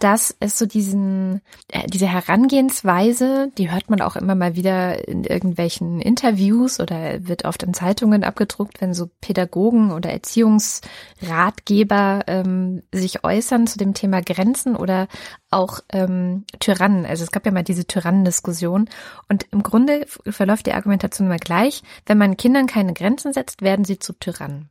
dass 0.00 0.34
es 0.40 0.58
so 0.58 0.64
diesen, 0.64 1.42
äh, 1.70 1.86
diese 1.86 2.06
Herangehensweise, 2.06 3.52
die 3.58 3.70
hört 3.70 3.90
man 3.90 4.00
auch 4.00 4.16
immer 4.16 4.34
mal 4.34 4.56
wieder 4.56 5.06
in 5.06 5.24
irgendwelchen 5.24 6.00
Interviews 6.00 6.80
oder 6.80 7.28
wird 7.28 7.44
oft 7.44 7.62
in 7.62 7.74
Zeitungen 7.74 8.24
abgedruckt, 8.24 8.80
wenn 8.80 8.94
so 8.94 9.10
Pädagogen 9.20 9.90
oder 9.90 10.10
Erziehungsratgeber 10.10 12.24
ähm, 12.26 12.82
sich 12.92 13.22
äußern 13.24 13.66
zu 13.66 13.76
dem 13.76 13.92
Thema 13.92 14.22
Grenzen 14.22 14.76
oder 14.76 15.08
auch 15.50 15.80
ähm, 15.92 16.46
Tyrannen. 16.58 17.04
Also 17.04 17.22
es 17.24 17.32
gab 17.32 17.44
ja 17.44 17.52
mal 17.52 17.64
diese 17.64 17.86
Tyrannendiskussion 17.86 18.88
und 19.28 19.46
im 19.50 19.62
Grunde 19.62 20.06
verläuft 20.26 20.64
die 20.66 20.72
Argumentation 20.72 21.26
immer 21.26 21.36
gleich. 21.36 21.82
Wenn 22.06 22.16
man 22.16 22.38
Kindern 22.38 22.66
keine 22.66 22.94
Grenzen 22.94 23.34
setzt, 23.34 23.60
werden 23.60 23.84
sie 23.84 23.98
zu 23.98 24.14
Tyrannen. 24.14 24.70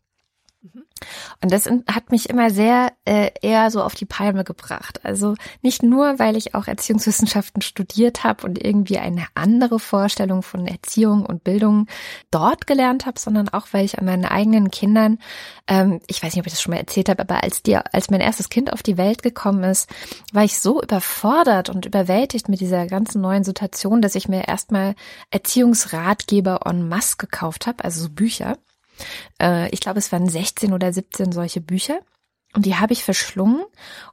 Und 1.41 1.51
das 1.51 1.65
hat 1.65 2.11
mich 2.11 2.29
immer 2.29 2.49
sehr 2.49 2.91
äh, 3.05 3.31
eher 3.41 3.71
so 3.71 3.81
auf 3.81 3.95
die 3.95 4.05
Palme 4.05 4.43
gebracht. 4.43 5.01
Also 5.03 5.35
nicht 5.61 5.83
nur, 5.83 6.19
weil 6.19 6.35
ich 6.35 6.55
auch 6.55 6.67
Erziehungswissenschaften 6.67 7.61
studiert 7.61 8.23
habe 8.23 8.45
und 8.45 8.63
irgendwie 8.63 8.97
eine 8.97 9.25
andere 9.35 9.79
Vorstellung 9.79 10.43
von 10.43 10.67
Erziehung 10.67 11.25
und 11.25 11.43
Bildung 11.43 11.87
dort 12.31 12.67
gelernt 12.67 13.05
habe, 13.05 13.19
sondern 13.19 13.49
auch, 13.49 13.67
weil 13.71 13.85
ich 13.85 13.97
an 13.97 14.05
meinen 14.05 14.25
eigenen 14.25 14.71
Kindern, 14.71 15.19
ähm, 15.67 15.99
ich 16.07 16.21
weiß 16.21 16.33
nicht, 16.33 16.41
ob 16.41 16.47
ich 16.47 16.53
das 16.53 16.61
schon 16.61 16.73
mal 16.73 16.79
erzählt 16.79 17.09
habe, 17.09 17.21
aber 17.21 17.43
als 17.43 17.63
die, 17.63 17.75
als 17.75 18.09
mein 18.09 18.21
erstes 18.21 18.49
Kind 18.49 18.73
auf 18.73 18.83
die 18.83 18.97
Welt 18.97 19.23
gekommen 19.23 19.63
ist, 19.63 19.89
war 20.33 20.43
ich 20.43 20.59
so 20.59 20.81
überfordert 20.81 21.69
und 21.69 21.85
überwältigt 21.85 22.49
mit 22.49 22.61
dieser 22.61 22.87
ganzen 22.87 23.21
neuen 23.21 23.43
Situation, 23.43 24.01
dass 24.01 24.15
ich 24.15 24.27
mir 24.27 24.47
erstmal 24.47 24.95
Erziehungsratgeber 25.31 26.61
en 26.65 26.87
masse 26.87 27.17
gekauft 27.17 27.67
habe, 27.67 27.83
also 27.83 28.03
so 28.03 28.09
Bücher 28.09 28.57
ich 29.71 29.79
glaube, 29.79 29.99
es 29.99 30.11
waren 30.11 30.27
16 30.27 30.73
oder 30.73 30.91
17 30.91 31.31
solche 31.31 31.61
Bücher. 31.61 31.99
Und 32.53 32.65
die 32.65 32.75
habe 32.75 32.93
ich 32.93 33.03
verschlungen 33.03 33.61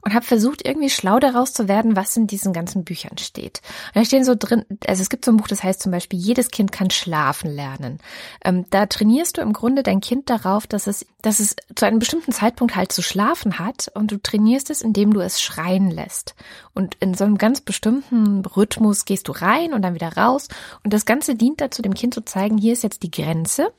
und 0.01 0.13
habe 0.13 0.25
versucht, 0.25 0.65
irgendwie 0.67 0.89
schlau 0.89 1.19
daraus 1.19 1.53
zu 1.53 1.67
werden, 1.67 1.95
was 1.95 2.15
in 2.17 2.27
diesen 2.27 2.53
ganzen 2.53 2.83
Büchern 2.83 3.17
steht. 3.17 3.61
Und 3.87 3.95
da 3.95 4.05
stehen 4.05 4.25
so 4.25 4.35
drin, 4.37 4.65
also 4.85 5.01
es 5.01 5.09
gibt 5.09 5.25
so 5.25 5.31
ein 5.31 5.37
Buch, 5.37 5.47
das 5.47 5.63
heißt 5.63 5.81
zum 5.81 5.91
Beispiel, 5.91 6.19
jedes 6.19 6.51
Kind 6.51 6.71
kann 6.71 6.91
schlafen 6.91 7.49
lernen. 7.49 7.99
Ähm, 8.43 8.65
da 8.69 8.85
trainierst 8.85 9.37
du 9.37 9.41
im 9.41 9.53
Grunde 9.53 9.83
dein 9.83 10.01
Kind 10.01 10.29
darauf, 10.29 10.67
dass 10.67 10.85
es, 10.85 11.05
dass 11.21 11.39
es 11.39 11.55
zu 11.75 11.85
einem 11.85 11.97
bestimmten 11.97 12.33
Zeitpunkt 12.33 12.75
halt 12.75 12.91
zu 12.91 13.01
schlafen 13.01 13.57
hat 13.57 13.89
und 13.95 14.11
du 14.11 14.21
trainierst 14.21 14.69
es, 14.69 14.81
indem 14.81 15.13
du 15.13 15.21
es 15.21 15.41
schreien 15.41 15.89
lässt. 15.89 16.35
Und 16.73 16.95
in 16.99 17.13
so 17.13 17.23
einem 17.23 17.37
ganz 17.37 17.61
bestimmten 17.61 18.45
Rhythmus 18.45 19.05
gehst 19.05 19.29
du 19.29 19.31
rein 19.31 19.73
und 19.73 19.81
dann 19.81 19.95
wieder 19.95 20.17
raus. 20.17 20.49
Und 20.83 20.93
das 20.93 21.05
Ganze 21.05 21.35
dient 21.35 21.61
dazu, 21.61 21.81
dem 21.81 21.93
Kind 21.93 22.13
zu 22.13 22.21
zeigen, 22.21 22.57
hier 22.57 22.73
ist 22.73 22.83
jetzt 22.83 23.01
die 23.01 23.11
Grenze. 23.11 23.73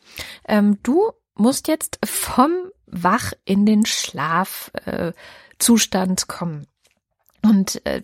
Ähm, 0.49 0.79
du 0.83 1.13
musst 1.37 1.69
jetzt 1.69 1.99
vom 2.05 2.51
Wach 2.87 3.33
in 3.45 3.67
den 3.67 3.85
Schlafzustand 3.87 6.23
äh, 6.23 6.27
kommen. 6.27 6.67
Und 7.43 7.85
äh, 7.87 8.03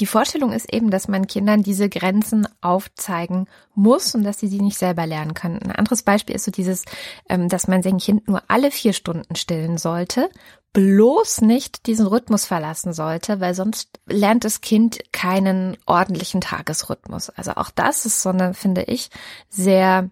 die 0.00 0.06
Vorstellung 0.06 0.52
ist 0.52 0.72
eben, 0.72 0.90
dass 0.90 1.08
man 1.08 1.26
Kindern 1.26 1.62
diese 1.62 1.88
Grenzen 1.88 2.46
aufzeigen 2.60 3.48
muss 3.74 4.14
und 4.14 4.22
dass 4.22 4.38
sie 4.38 4.46
sie 4.46 4.60
nicht 4.60 4.78
selber 4.78 5.06
lernen 5.06 5.34
können. 5.34 5.60
Ein 5.60 5.72
anderes 5.72 6.02
Beispiel 6.02 6.36
ist 6.36 6.44
so 6.44 6.52
dieses, 6.52 6.84
ähm, 7.28 7.48
dass 7.48 7.66
man 7.66 7.82
sein 7.82 7.98
Kind 7.98 8.28
nur 8.28 8.42
alle 8.46 8.70
vier 8.70 8.92
Stunden 8.92 9.34
stillen 9.34 9.76
sollte, 9.76 10.30
bloß 10.72 11.40
nicht 11.40 11.86
diesen 11.86 12.06
Rhythmus 12.06 12.44
verlassen 12.44 12.92
sollte, 12.92 13.40
weil 13.40 13.54
sonst 13.54 13.98
lernt 14.06 14.44
das 14.44 14.60
Kind 14.60 15.00
keinen 15.12 15.76
ordentlichen 15.86 16.40
Tagesrhythmus. 16.40 17.30
Also 17.30 17.52
auch 17.52 17.70
das 17.70 18.06
ist 18.06 18.22
so 18.22 18.28
eine, 18.28 18.54
finde 18.54 18.84
ich, 18.84 19.10
sehr 19.48 20.10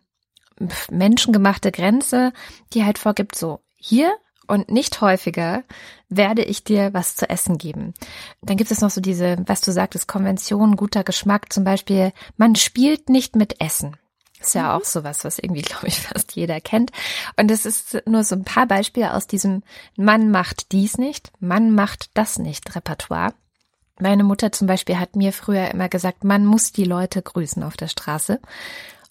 menschengemachte 0.91 1.71
Grenze, 1.71 2.33
die 2.73 2.85
halt 2.85 2.99
vorgibt, 2.99 3.37
so 3.37 3.61
hier 3.87 4.17
und 4.47 4.71
nicht 4.71 5.01
häufiger 5.01 5.65
werde 6.09 6.43
ich 6.43 6.65
dir 6.65 6.93
was 6.93 7.17
zu 7.17 7.29
essen 7.29 7.59
geben. 7.59 7.95
Dann 8.43 8.57
gibt 8.57 8.71
es 8.71 8.81
noch 8.81 8.91
so 8.91 9.01
diese, 9.01 9.37
was 9.47 9.61
du 9.61 9.73
sagtest, 9.73 10.09
Konvention, 10.09 10.77
guter 10.77 11.05
Geschmack, 11.05 11.53
zum 11.53 11.65
Beispiel, 11.65 12.13
man 12.37 12.55
spielt 12.55 13.09
nicht 13.09 13.37
mit 13.37 13.61
Essen. 13.61 13.97
Ist 14.41 14.55
ja 14.55 14.65
mhm. 14.65 14.81
auch 14.81 14.85
sowas, 14.85 15.25
was 15.25 15.39
irgendwie, 15.39 15.63
glaube 15.63 15.89
ich, 15.89 16.01
fast 16.01 16.35
jeder 16.37 16.61
kennt. 16.61 16.91
Und 17.37 17.51
es 17.51 17.67
ist 17.67 18.03
nur 18.07 18.25
so 18.25 18.35
ein 18.37 18.45
paar 18.45 18.67
Beispiele 18.67 19.15
aus 19.15 19.27
diesem 19.27 19.63
Mann 19.97 20.31
macht 20.31 20.73
dies 20.73 20.99
nicht, 20.99 21.33
Mann 21.41 21.71
macht 21.73 22.11
das 22.15 22.39
nicht 22.39 22.75
Repertoire. 22.75 23.35
Meine 23.99 24.25
Mutter 24.25 24.53
zum 24.53 24.67
Beispiel 24.67 24.99
hat 24.99 25.17
mir 25.17 25.33
früher 25.33 25.71
immer 25.71 25.89
gesagt, 25.89 26.23
man 26.23 26.45
muss 26.45 26.71
die 26.71 26.85
Leute 26.85 27.23
grüßen 27.23 27.63
auf 27.63 27.77
der 27.77 27.89
Straße. 27.89 28.41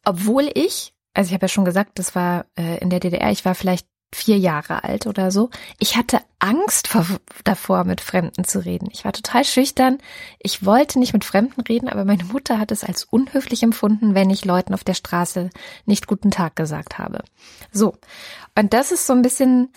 Obwohl 0.03 0.49
ich, 0.53 0.93
also 1.13 1.29
ich 1.29 1.33
habe 1.33 1.45
ja 1.45 1.49
schon 1.49 1.65
gesagt, 1.65 1.97
das 1.97 2.13
war 2.13 2.45
äh, 2.55 2.77
in 2.77 2.91
der 2.91 2.99
DDR, 2.99 3.31
ich 3.31 3.45
war 3.45 3.55
vielleicht 3.55 3.88
vier 4.15 4.38
Jahre 4.38 4.84
alt 4.84 5.08
oder 5.08 5.30
so. 5.30 5.49
Ich 5.80 5.97
hatte 5.97 6.19
Angst 6.39 6.88
vor, 6.88 7.06
davor, 7.43 7.84
mit 7.84 8.01
Fremden 8.01 8.45
zu 8.45 8.63
reden. 8.63 8.88
Ich 8.91 9.06
war 9.06 9.13
total 9.13 9.43
schüchtern. 9.43 9.97
Ich 10.39 10.65
wollte 10.65 10.99
nicht 10.99 11.13
mit 11.13 11.25
Fremden 11.25 11.62
reden, 11.62 11.89
aber 11.89 12.06
meine 12.06 12.23
Mutter 12.23 12.58
hat 12.58 12.71
es 12.71 12.84
als 12.84 13.04
unhöflich 13.04 13.62
empfunden, 13.62 14.15
wenn 14.15 14.30
ich 14.30 14.45
Leuten 14.45 14.73
auf 14.73 14.84
der 14.84 14.93
Straße 14.93 15.49
nicht 15.86 16.08
guten 16.08 16.32
Tag 16.32 16.56
gesagt 16.56 16.97
habe. 16.97 17.23
So. 17.71 17.97
Und 18.58 18.73
das 18.73 18.91
ist 18.91 19.06
so 19.06 19.13
ein 19.13 19.21
bisschen 19.21 19.73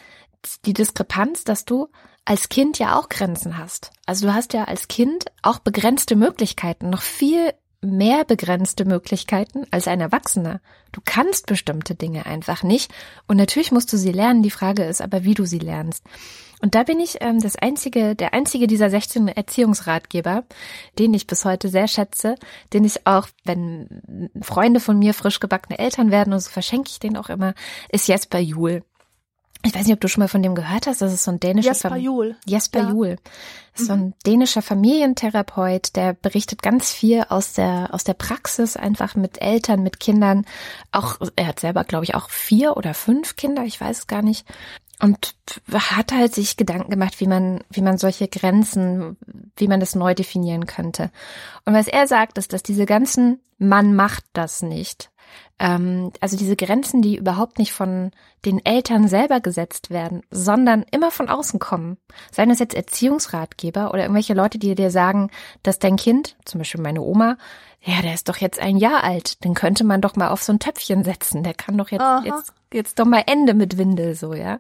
die 0.64 0.74
Diskrepanz, 0.74 1.44
dass 1.44 1.64
du 1.64 1.88
als 2.24 2.48
Kind 2.48 2.78
ja 2.78 2.98
auch 2.98 3.08
Grenzen 3.08 3.58
hast. 3.58 3.90
Also 4.06 4.26
du 4.26 4.34
hast 4.34 4.52
ja 4.52 4.64
als 4.64 4.86
Kind 4.88 5.26
auch 5.42 5.58
begrenzte 5.58 6.14
Möglichkeiten, 6.14 6.90
noch 6.90 7.02
viel 7.02 7.52
mehr 7.80 8.24
begrenzte 8.24 8.84
Möglichkeiten 8.84 9.64
als 9.70 9.86
ein 9.86 10.00
Erwachsener. 10.00 10.60
Du 10.92 11.00
kannst 11.04 11.46
bestimmte 11.46 11.94
Dinge 11.94 12.26
einfach 12.26 12.62
nicht. 12.62 12.92
Und 13.26 13.36
natürlich 13.36 13.70
musst 13.70 13.92
du 13.92 13.96
sie 13.96 14.12
lernen. 14.12 14.42
Die 14.42 14.50
Frage 14.50 14.84
ist 14.84 15.00
aber, 15.00 15.24
wie 15.24 15.34
du 15.34 15.44
sie 15.44 15.58
lernst. 15.58 16.04
Und 16.60 16.74
da 16.74 16.82
bin 16.82 16.98
ich 16.98 17.18
ähm, 17.20 17.40
das 17.40 17.54
einzige, 17.54 18.16
der 18.16 18.34
einzige 18.34 18.66
dieser 18.66 18.90
16 18.90 19.28
Erziehungsratgeber, 19.28 20.44
den 20.98 21.14
ich 21.14 21.28
bis 21.28 21.44
heute 21.44 21.68
sehr 21.68 21.86
schätze, 21.86 22.34
den 22.72 22.84
ich 22.84 23.06
auch, 23.06 23.28
wenn 23.44 24.30
Freunde 24.42 24.80
von 24.80 24.98
mir 24.98 25.14
frisch 25.14 25.38
gebackene 25.38 25.78
Eltern 25.78 26.10
werden 26.10 26.32
und 26.32 26.40
so 26.40 26.50
verschenke 26.50 26.90
ich 26.90 26.98
den 26.98 27.16
auch 27.16 27.28
immer, 27.28 27.54
ist 27.90 28.08
Jesper 28.08 28.40
Juhl. 28.40 28.82
Ich 29.64 29.74
weiß 29.74 29.86
nicht, 29.86 29.94
ob 29.94 30.00
du 30.00 30.08
schon 30.08 30.22
mal 30.22 30.28
von 30.28 30.42
dem 30.42 30.54
gehört 30.54 30.86
hast. 30.86 31.02
Das 31.02 31.12
ist 31.12 31.24
so 31.24 31.32
ein 31.32 31.40
dänischer 31.40 31.70
Jesper 31.70 31.96
Juhl. 31.96 32.36
Jesper 32.46 32.80
ja. 32.80 32.90
Juhl. 32.90 33.16
So 33.74 33.92
ein 33.92 34.00
mhm. 34.00 34.14
dänischer 34.26 34.62
Familientherapeut, 34.62 35.96
der 35.96 36.14
berichtet 36.14 36.62
ganz 36.62 36.92
viel 36.92 37.24
aus 37.28 37.54
der 37.54 37.88
aus 37.92 38.04
der 38.04 38.14
Praxis, 38.14 38.76
einfach 38.76 39.14
mit 39.14 39.40
Eltern, 39.42 39.82
mit 39.82 40.00
Kindern. 40.00 40.46
Auch 40.92 41.16
er 41.36 41.48
hat 41.48 41.60
selber, 41.60 41.84
glaube 41.84 42.04
ich, 42.04 42.14
auch 42.14 42.30
vier 42.30 42.76
oder 42.76 42.94
fünf 42.94 43.36
Kinder. 43.36 43.64
Ich 43.64 43.80
weiß 43.80 43.98
es 43.98 44.06
gar 44.06 44.22
nicht. 44.22 44.46
Und 45.00 45.36
hat 45.72 46.12
halt 46.12 46.34
sich 46.34 46.56
Gedanken 46.56 46.90
gemacht, 46.90 47.20
wie 47.20 47.28
man, 47.28 47.62
wie 47.70 47.82
man 47.82 47.98
solche 47.98 48.26
Grenzen, 48.26 49.16
wie 49.56 49.68
man 49.68 49.78
das 49.78 49.94
neu 49.94 50.14
definieren 50.14 50.66
könnte. 50.66 51.12
Und 51.64 51.74
was 51.74 51.86
er 51.86 52.08
sagt, 52.08 52.36
ist, 52.36 52.52
dass 52.52 52.64
diese 52.64 52.84
ganzen 52.84 53.40
man 53.58 53.94
macht 53.94 54.24
das 54.32 54.62
nicht 54.62 55.10
ähm, 55.58 56.12
also 56.20 56.36
diese 56.36 56.56
Grenzen, 56.56 57.02
die 57.02 57.16
überhaupt 57.16 57.58
nicht 57.58 57.72
von 57.72 58.10
den 58.44 58.64
Eltern 58.64 59.08
selber 59.08 59.40
gesetzt 59.40 59.90
werden, 59.90 60.22
sondern 60.30 60.84
immer 60.90 61.10
von 61.10 61.28
außen 61.28 61.58
kommen. 61.58 61.98
Seien 62.30 62.50
es 62.50 62.58
jetzt 62.58 62.74
Erziehungsratgeber 62.74 63.90
oder 63.90 64.02
irgendwelche 64.02 64.34
Leute, 64.34 64.58
die 64.58 64.74
dir 64.74 64.90
sagen, 64.90 65.30
dass 65.62 65.78
dein 65.78 65.96
Kind, 65.96 66.36
zum 66.44 66.58
Beispiel 66.58 66.80
meine 66.80 67.00
Oma, 67.00 67.36
ja, 67.80 68.02
der 68.02 68.14
ist 68.14 68.28
doch 68.28 68.36
jetzt 68.36 68.60
ein 68.60 68.76
Jahr 68.76 69.04
alt, 69.04 69.44
den 69.44 69.54
könnte 69.54 69.84
man 69.84 70.00
doch 70.00 70.16
mal 70.16 70.28
auf 70.28 70.42
so 70.42 70.52
ein 70.52 70.58
Töpfchen 70.58 71.04
setzen, 71.04 71.42
der 71.42 71.54
kann 71.54 71.78
doch 71.78 71.90
jetzt, 71.90 72.04
jetzt, 72.24 72.52
jetzt 72.72 72.98
doch 72.98 73.06
mal 73.06 73.22
Ende 73.26 73.54
mit 73.54 73.78
Windel, 73.78 74.14
so, 74.14 74.34
ja. 74.34 74.58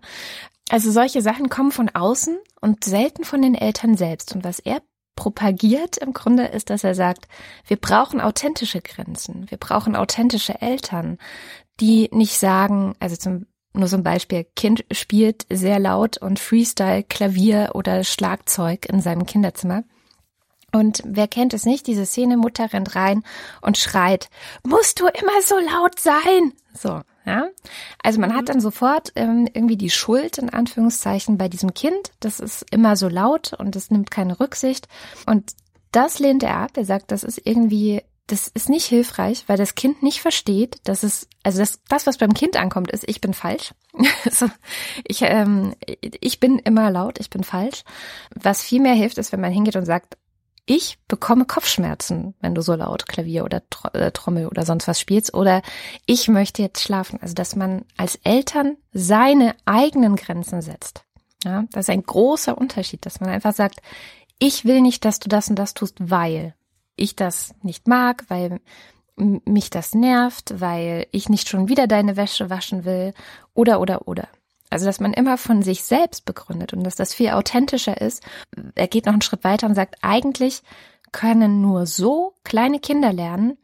Also 0.70 0.90
solche 0.90 1.22
Sachen 1.22 1.48
kommen 1.48 1.72
von 1.72 1.88
außen 1.88 2.38
und 2.60 2.84
selten 2.84 3.24
von 3.24 3.40
den 3.40 3.54
Eltern 3.54 3.96
selbst. 3.96 4.34
Und 4.34 4.44
was 4.44 4.58
er 4.58 4.82
propagiert 5.18 5.96
im 5.96 6.12
Grunde 6.12 6.44
ist, 6.44 6.70
dass 6.70 6.84
er 6.84 6.94
sagt, 6.94 7.26
wir 7.66 7.76
brauchen 7.76 8.20
authentische 8.20 8.80
Grenzen, 8.80 9.50
wir 9.50 9.58
brauchen 9.58 9.96
authentische 9.96 10.62
Eltern, 10.62 11.18
die 11.80 12.08
nicht 12.12 12.38
sagen, 12.38 12.94
also 13.00 13.16
zum 13.16 13.46
nur 13.72 13.92
ein 13.92 14.04
Beispiel, 14.04 14.46
Kind 14.54 14.84
spielt 14.92 15.44
sehr 15.50 15.80
laut 15.80 16.18
und 16.18 16.38
Freestyle 16.38 17.02
Klavier 17.02 17.72
oder 17.74 18.04
Schlagzeug 18.04 18.86
in 18.86 19.00
seinem 19.00 19.26
Kinderzimmer. 19.26 19.82
Und 20.72 21.02
wer 21.04 21.26
kennt 21.26 21.52
es 21.52 21.66
nicht, 21.66 21.88
diese 21.88 22.06
Szene, 22.06 22.36
Mutter 22.36 22.72
rennt 22.72 22.94
rein 22.94 23.24
und 23.60 23.76
schreit, 23.76 24.30
musst 24.64 25.00
du 25.00 25.06
immer 25.06 25.42
so 25.44 25.56
laut 25.58 25.98
sein? 25.98 26.52
So, 26.74 27.00
ja, 27.28 27.50
also 28.02 28.20
man 28.20 28.30
mhm. 28.30 28.36
hat 28.36 28.48
dann 28.48 28.60
sofort 28.62 29.12
ähm, 29.14 29.46
irgendwie 29.52 29.76
die 29.76 29.90
Schuld 29.90 30.38
in 30.38 30.48
Anführungszeichen 30.48 31.36
bei 31.36 31.48
diesem 31.48 31.74
Kind. 31.74 32.10
Das 32.20 32.40
ist 32.40 32.64
immer 32.70 32.96
so 32.96 33.06
laut 33.06 33.52
und 33.52 33.76
es 33.76 33.90
nimmt 33.90 34.10
keine 34.10 34.40
Rücksicht. 34.40 34.88
Und 35.26 35.52
das 35.92 36.18
lehnt 36.18 36.42
er 36.42 36.56
ab. 36.56 36.70
Er 36.76 36.86
sagt, 36.86 37.12
das 37.12 37.24
ist 37.24 37.38
irgendwie, 37.44 38.02
das 38.28 38.48
ist 38.48 38.70
nicht 38.70 38.86
hilfreich, 38.86 39.44
weil 39.46 39.58
das 39.58 39.74
Kind 39.74 40.02
nicht 40.02 40.22
versteht, 40.22 40.78
dass 40.84 41.02
es, 41.02 41.28
also 41.42 41.58
das, 41.58 41.80
das 41.90 42.06
was 42.06 42.16
beim 42.16 42.32
Kind 42.32 42.56
ankommt, 42.56 42.90
ist, 42.90 43.06
ich 43.06 43.20
bin 43.20 43.34
falsch. 43.34 43.74
so, 44.30 44.46
ich, 45.04 45.20
ähm, 45.20 45.74
ich 46.00 46.40
bin 46.40 46.58
immer 46.60 46.90
laut, 46.90 47.20
ich 47.20 47.28
bin 47.28 47.44
falsch. 47.44 47.84
Was 48.34 48.62
viel 48.62 48.80
mehr 48.80 48.94
hilft, 48.94 49.18
ist, 49.18 49.32
wenn 49.32 49.42
man 49.42 49.52
hingeht 49.52 49.76
und 49.76 49.84
sagt, 49.84 50.16
ich 50.68 50.98
bekomme 51.08 51.46
Kopfschmerzen, 51.46 52.34
wenn 52.40 52.54
du 52.54 52.60
so 52.60 52.74
laut 52.74 53.08
Klavier 53.08 53.44
oder 53.44 53.62
äh, 53.94 54.10
Trommel 54.10 54.46
oder 54.46 54.66
sonst 54.66 54.86
was 54.86 55.00
spielst 55.00 55.32
oder 55.32 55.62
ich 56.04 56.28
möchte 56.28 56.60
jetzt 56.60 56.82
schlafen. 56.82 57.18
Also, 57.22 57.34
dass 57.34 57.56
man 57.56 57.86
als 57.96 58.16
Eltern 58.16 58.76
seine 58.92 59.54
eigenen 59.64 60.14
Grenzen 60.16 60.60
setzt. 60.60 61.04
Ja, 61.42 61.64
das 61.72 61.86
ist 61.86 61.90
ein 61.90 62.02
großer 62.02 62.58
Unterschied, 62.58 63.06
dass 63.06 63.20
man 63.20 63.30
einfach 63.30 63.54
sagt, 63.54 63.80
ich 64.38 64.64
will 64.66 64.82
nicht, 64.82 65.04
dass 65.04 65.20
du 65.20 65.28
das 65.28 65.48
und 65.48 65.56
das 65.58 65.72
tust, 65.72 65.96
weil 65.98 66.54
ich 66.96 67.16
das 67.16 67.54
nicht 67.62 67.88
mag, 67.88 68.24
weil 68.28 68.60
mich 69.16 69.70
das 69.70 69.94
nervt, 69.94 70.60
weil 70.60 71.06
ich 71.12 71.28
nicht 71.28 71.48
schon 71.48 71.68
wieder 71.68 71.86
deine 71.86 72.16
Wäsche 72.16 72.50
waschen 72.50 72.84
will 72.84 73.14
oder 73.54 73.80
oder 73.80 74.06
oder. 74.06 74.28
Also, 74.70 74.84
dass 74.84 75.00
man 75.00 75.12
immer 75.12 75.38
von 75.38 75.62
sich 75.62 75.84
selbst 75.84 76.24
begründet 76.24 76.72
und 76.72 76.84
dass 76.84 76.96
das 76.96 77.14
viel 77.14 77.30
authentischer 77.30 78.00
ist. 78.00 78.22
Er 78.74 78.88
geht 78.88 79.06
noch 79.06 79.14
einen 79.14 79.22
Schritt 79.22 79.44
weiter 79.44 79.66
und 79.66 79.74
sagt, 79.74 79.96
eigentlich 80.02 80.62
können 81.12 81.62
nur 81.62 81.86
so 81.86 82.34
kleine 82.44 82.78
Kinder 82.78 83.12
lernen, 83.12 83.56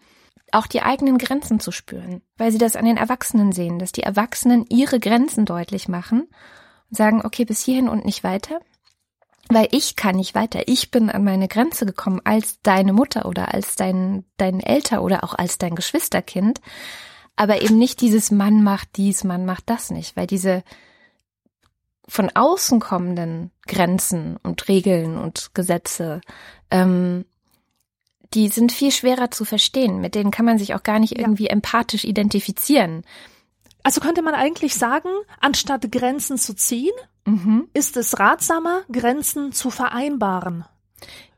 auch 0.53 0.67
die 0.67 0.83
eigenen 0.83 1.19
Grenzen 1.19 1.61
zu 1.61 1.73
spüren, 1.73 2.23
weil 2.37 2.53
sie 2.53 2.59
das 2.59 2.77
an 2.77 2.85
den 2.85 2.97
Erwachsenen 2.97 3.53
sehen, 3.53 3.79
dass 3.79 3.93
die 3.93 4.03
Erwachsenen 4.03 4.64
ihre 4.69 5.01
Grenzen 5.01 5.45
deutlich 5.45 5.88
machen 5.88 6.29
und 6.90 6.97
sagen, 6.97 7.23
okay, 7.25 7.45
bis 7.45 7.61
hierhin 7.61 7.88
und 7.88 8.05
nicht 8.05 8.25
weiter, 8.25 8.61
weil 9.49 9.69
ich 9.73 9.97
kann 9.97 10.17
nicht 10.17 10.35
weiter. 10.35 10.69
Ich 10.69 10.90
bin 10.90 11.11
an 11.11 11.25
meine 11.25 11.49
Grenze 11.49 11.85
gekommen 11.87 12.21
als 12.25 12.61
deine 12.62 12.93
Mutter 12.93 13.27
oder 13.27 13.53
als 13.53 13.77
dein, 13.77 14.25
dein 14.37 14.61
Älter 14.61 15.03
oder 15.03 15.25
auch 15.25 15.35
als 15.35 15.59
dein 15.59 15.75
Geschwisterkind. 15.75 16.61
Aber 17.37 17.61
eben 17.61 17.79
nicht 17.79 18.01
dieses 18.01 18.31
Mann 18.31 18.62
macht 18.62 18.97
dies, 18.97 19.25
Mann 19.25 19.45
macht 19.45 19.69
das 19.69 19.90
nicht, 19.90 20.17
weil 20.17 20.27
diese 20.27 20.62
von 22.07 22.31
außen 22.35 22.81
kommenden 22.81 23.51
Grenzen 23.67 24.37
und 24.43 24.69
Regeln 24.69 25.17
und 25.17 25.51
Gesetze, 25.55 26.21
ähm, 26.71 27.25
die 28.35 28.49
sind 28.49 28.73
viel 28.73 28.90
schwerer 28.90 29.31
zu 29.31 29.45
verstehen. 29.45 30.01
Mit 30.01 30.14
denen 30.14 30.31
kann 30.31 30.45
man 30.45 30.59
sich 30.59 30.75
auch 30.75 30.83
gar 30.83 30.99
nicht 30.99 31.19
irgendwie 31.19 31.45
ja. 31.45 31.51
empathisch 31.51 32.05
identifizieren. 32.05 33.03
Also 33.83 34.01
könnte 34.01 34.23
man 34.23 34.35
eigentlich 34.35 34.75
sagen, 34.75 35.09
anstatt 35.40 35.90
Grenzen 35.93 36.38
zu 36.38 36.55
ziehen, 36.55 36.95
mhm. 37.27 37.69
ist 37.75 37.97
es 37.97 38.19
ratsamer, 38.19 38.83
Grenzen 38.90 39.53
zu 39.53 39.71
vereinbaren. 39.71 40.64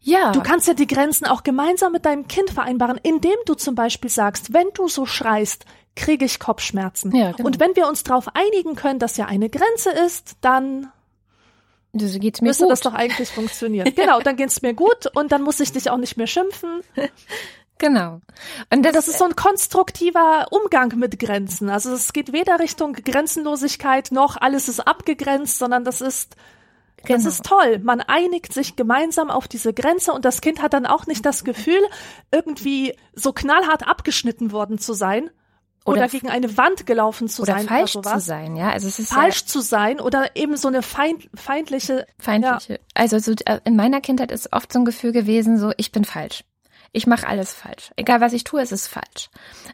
Ja. 0.01 0.31
Du 0.31 0.41
kannst 0.41 0.69
ja 0.69 0.75
die 0.75 0.87
Grenzen 0.87 1.27
auch 1.27 1.43
gemeinsam 1.43 1.93
mit 1.93 2.07
deinem 2.07 2.29
Kind 2.29 2.51
vereinbaren, 2.51 2.99
indem 3.03 3.37
du 3.45 3.55
zum 3.55 3.75
Beispiel 3.75 4.11
sagst, 4.11 4.53
wenn 4.53 4.69
du 4.75 4.89
so 4.89 5.05
schreist, 5.05 5.67
kriege 5.97 6.25
ich 6.25 6.39
Kopfschmerzen. 6.39 7.15
Ja, 7.17 7.33
genau. 7.33 7.47
Und 7.49 7.59
wenn 7.59 7.75
wir 7.75 7.89
uns 7.89 8.05
darauf 8.05 8.29
einigen 8.35 8.77
können, 8.77 8.99
dass 8.99 9.17
ja 9.17 9.27
eine 9.27 9.51
Grenze 9.51 9.91
ist, 9.91 10.37
dann 10.43 10.93
das 11.93 12.19
geht's 12.19 12.41
mir 12.41 12.49
müsste 12.49 12.65
gut. 12.65 12.73
das 12.73 12.81
doch 12.81 12.95
eigentlich 12.95 13.31
funktionieren. 13.31 13.93
genau, 13.97 14.21
dann 14.21 14.37
geht's 14.37 14.63
mir 14.63 14.75
gut 14.75 15.07
und 15.15 15.33
dann 15.33 15.43
muss 15.43 15.61
ich 15.61 15.73
dich 15.73 15.91
auch 15.91 15.97
nicht 15.97 16.17
mehr 16.17 16.27
schimpfen. 16.27 16.83
Genau. 17.79 18.23
Und 18.73 18.87
das, 18.87 18.95
das, 18.95 19.09
ist 19.09 19.19
so 19.19 19.27
ein 19.27 19.37
konstruktiver 19.37 20.47
Umgang 20.51 20.97
mit 20.97 21.19
Grenzen. 21.19 21.69
Also 21.69 21.93
es 21.93 22.15
geht 22.15 22.33
weder 22.33 22.59
Richtung 22.59 22.95
Grenzenlosigkeit 22.95 24.13
noch 24.13 24.39
alles 24.39 24.69
ist 24.69 24.81
abgegrenzt, 24.81 25.59
sondern 25.59 25.85
das 25.85 26.01
ist 26.01 26.37
Das 27.03 27.19
genau. 27.19 27.29
ist 27.29 27.45
toll. 27.45 27.79
Man 27.81 28.01
einigt 28.01 28.55
sich 28.55 28.77
gemeinsam 28.77 29.31
auf 29.31 29.47
diese 29.47 29.75
Grenze 29.75 30.13
und 30.13 30.25
das 30.25 30.41
Kind 30.41 30.63
hat 30.63 30.73
dann 30.73 30.87
auch 30.87 31.07
nicht 31.07 31.27
das 31.27 31.45
Gefühl, 31.45 31.83
irgendwie 32.33 32.95
so 33.15 33.35
knallhart 33.35 33.87
abgeschnitten 33.87 34.53
worden 34.53 34.79
zu 34.79 34.95
sein, 34.95 35.31
oder, 35.87 36.01
oder, 36.01 36.09
gegen 36.09 36.29
eine 36.29 36.57
Wand 36.57 36.85
gelaufen 36.85 37.29
zu 37.29 37.43
oder 37.43 37.55
sein 37.55 37.67
falsch 37.67 37.97
oder 37.97 38.15
zu 38.15 38.21
sein, 38.21 38.57
ja. 38.57 38.71
Also 38.71 38.89
es 38.89 38.99
ist 38.99 39.13
falsch 39.13 39.43
ja 39.43 39.47
zu 39.47 39.61
sein 39.61 40.01
oder 40.01 40.35
eben 40.35 40.57
so 40.57 40.69
eine 40.69 40.83
feind, 40.83 41.29
feindliche 41.35 42.07
feindliche. 42.19 42.75
Ja. 42.75 42.79
Also 42.95 43.19
so 43.19 43.33
äh, 43.45 43.61
in 43.65 43.77
meiner 43.77 44.01
Kindheit 44.01 44.33
ist 44.33 44.53
oft 44.53 44.73
so 44.73 44.81
ein 44.81 44.85
Gefühl 44.85 45.13
gewesen, 45.13 45.59
so 45.59 45.73
ich 45.77 45.93
bin 45.93 46.05
falsch. 46.05 46.45
Ich 46.93 47.07
mache 47.07 47.27
alles 47.27 47.53
falsch. 47.53 47.93
Egal 47.97 48.21
was 48.21 48.33
ich 48.33 48.43
tue, 48.43 48.61
es 48.61 48.73
ist 48.73 48.89
falsch, 48.89 49.31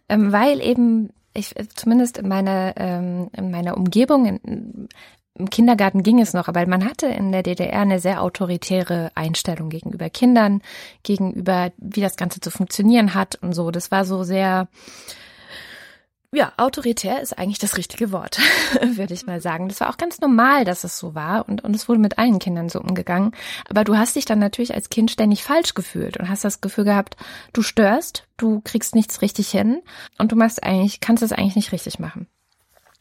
ähm, 0.08 0.32
weil 0.32 0.60
eben 0.60 1.10
ich 1.32 1.56
äh, 1.56 1.66
zumindest 1.74 2.18
in 2.18 2.28
meiner 2.28 2.74
ähm, 2.76 3.30
in 3.32 3.50
meiner 3.50 3.76
Umgebung 3.76 4.26
in, 4.26 4.88
im 5.34 5.48
Kindergarten 5.48 6.02
ging 6.02 6.20
es 6.20 6.34
noch, 6.34 6.48
aber 6.48 6.66
man 6.66 6.84
hatte 6.84 7.06
in 7.06 7.32
der 7.32 7.42
DDR 7.42 7.80
eine 7.80 8.00
sehr 8.00 8.22
autoritäre 8.22 9.10
Einstellung 9.14 9.70
gegenüber 9.70 10.10
Kindern, 10.10 10.60
gegenüber 11.04 11.72
wie 11.78 12.02
das 12.02 12.16
Ganze 12.16 12.40
zu 12.40 12.50
funktionieren 12.50 13.14
hat 13.14 13.36
und 13.36 13.54
so. 13.54 13.70
Das 13.70 13.90
war 13.90 14.04
so 14.04 14.24
sehr 14.24 14.68
ja, 16.34 16.52
autoritär 16.56 17.20
ist 17.20 17.38
eigentlich 17.38 17.58
das 17.58 17.76
richtige 17.76 18.10
Wort, 18.10 18.38
würde 18.82 19.12
ich 19.12 19.26
mal 19.26 19.42
sagen. 19.42 19.68
Das 19.68 19.80
war 19.80 19.90
auch 19.90 19.98
ganz 19.98 20.18
normal, 20.20 20.64
dass 20.64 20.82
es 20.82 20.98
so 20.98 21.14
war 21.14 21.46
und, 21.46 21.62
und 21.62 21.76
es 21.76 21.88
wurde 21.88 22.00
mit 22.00 22.18
allen 22.18 22.38
Kindern 22.38 22.70
so 22.70 22.80
umgegangen. 22.80 23.32
Aber 23.68 23.84
du 23.84 23.96
hast 23.96 24.16
dich 24.16 24.24
dann 24.24 24.38
natürlich 24.38 24.74
als 24.74 24.88
Kind 24.88 25.10
ständig 25.10 25.44
falsch 25.44 25.74
gefühlt 25.74 26.16
und 26.16 26.30
hast 26.30 26.44
das 26.44 26.62
Gefühl 26.62 26.84
gehabt, 26.84 27.16
du 27.52 27.60
störst, 27.60 28.26
du 28.38 28.62
kriegst 28.62 28.94
nichts 28.94 29.20
richtig 29.20 29.50
hin 29.50 29.82
und 30.16 30.32
du 30.32 30.36
machst 30.36 30.62
eigentlich, 30.62 31.00
kannst 31.00 31.22
es 31.22 31.32
eigentlich 31.32 31.56
nicht 31.56 31.72
richtig 31.72 31.98
machen. 31.98 32.26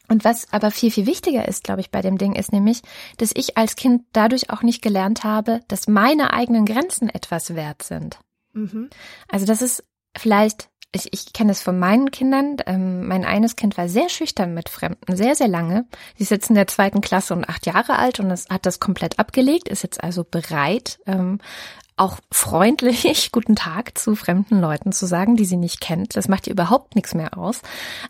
Und 0.08 0.24
was 0.24 0.52
aber 0.52 0.70
viel, 0.70 0.90
viel 0.90 1.06
wichtiger 1.06 1.48
ist, 1.48 1.64
glaube 1.64 1.80
ich, 1.80 1.90
bei 1.90 2.02
dem 2.02 2.18
Ding, 2.18 2.34
ist 2.34 2.52
nämlich, 2.52 2.82
dass 3.16 3.30
ich 3.34 3.56
als 3.56 3.76
Kind 3.76 4.02
dadurch 4.12 4.50
auch 4.50 4.62
nicht 4.62 4.82
gelernt 4.82 5.24
habe, 5.24 5.60
dass 5.68 5.88
meine 5.88 6.34
eigenen 6.34 6.66
Grenzen 6.66 7.08
etwas 7.08 7.54
wert 7.54 7.82
sind. 7.82 8.18
Mhm. 8.52 8.90
Also 9.28 9.46
das 9.46 9.62
ist 9.62 9.84
vielleicht 10.14 10.68
ich, 10.92 11.12
ich 11.12 11.32
kenne 11.32 11.52
es 11.52 11.62
von 11.62 11.78
meinen 11.78 12.10
Kindern. 12.10 12.56
Ähm, 12.66 13.06
mein 13.08 13.24
eines 13.24 13.56
Kind 13.56 13.78
war 13.78 13.88
sehr 13.88 14.08
schüchtern 14.08 14.54
mit 14.54 14.68
Fremden, 14.68 15.16
sehr, 15.16 15.34
sehr 15.34 15.48
lange. 15.48 15.86
Sie 16.16 16.24
ist 16.24 16.30
jetzt 16.30 16.50
in 16.50 16.54
der 16.54 16.68
zweiten 16.68 17.00
Klasse 17.00 17.34
und 17.34 17.48
acht 17.48 17.66
Jahre 17.66 17.98
alt 17.98 18.20
und 18.20 18.30
es 18.30 18.48
hat 18.50 18.66
das 18.66 18.78
komplett 18.78 19.18
abgelegt, 19.18 19.68
ist 19.68 19.82
jetzt 19.82 20.04
also 20.04 20.22
bereit, 20.22 20.98
ähm, 21.06 21.38
auch 21.96 22.18
freundlich 22.30 23.30
guten 23.32 23.56
Tag 23.56 23.96
zu 23.98 24.14
fremden 24.16 24.60
Leuten 24.60 24.92
zu 24.92 25.06
sagen, 25.06 25.36
die 25.36 25.44
sie 25.44 25.56
nicht 25.56 25.80
kennt. 25.80 26.16
Das 26.16 26.28
macht 26.28 26.46
ihr 26.46 26.52
überhaupt 26.52 26.94
nichts 26.94 27.14
mehr 27.14 27.38
aus. 27.38 27.62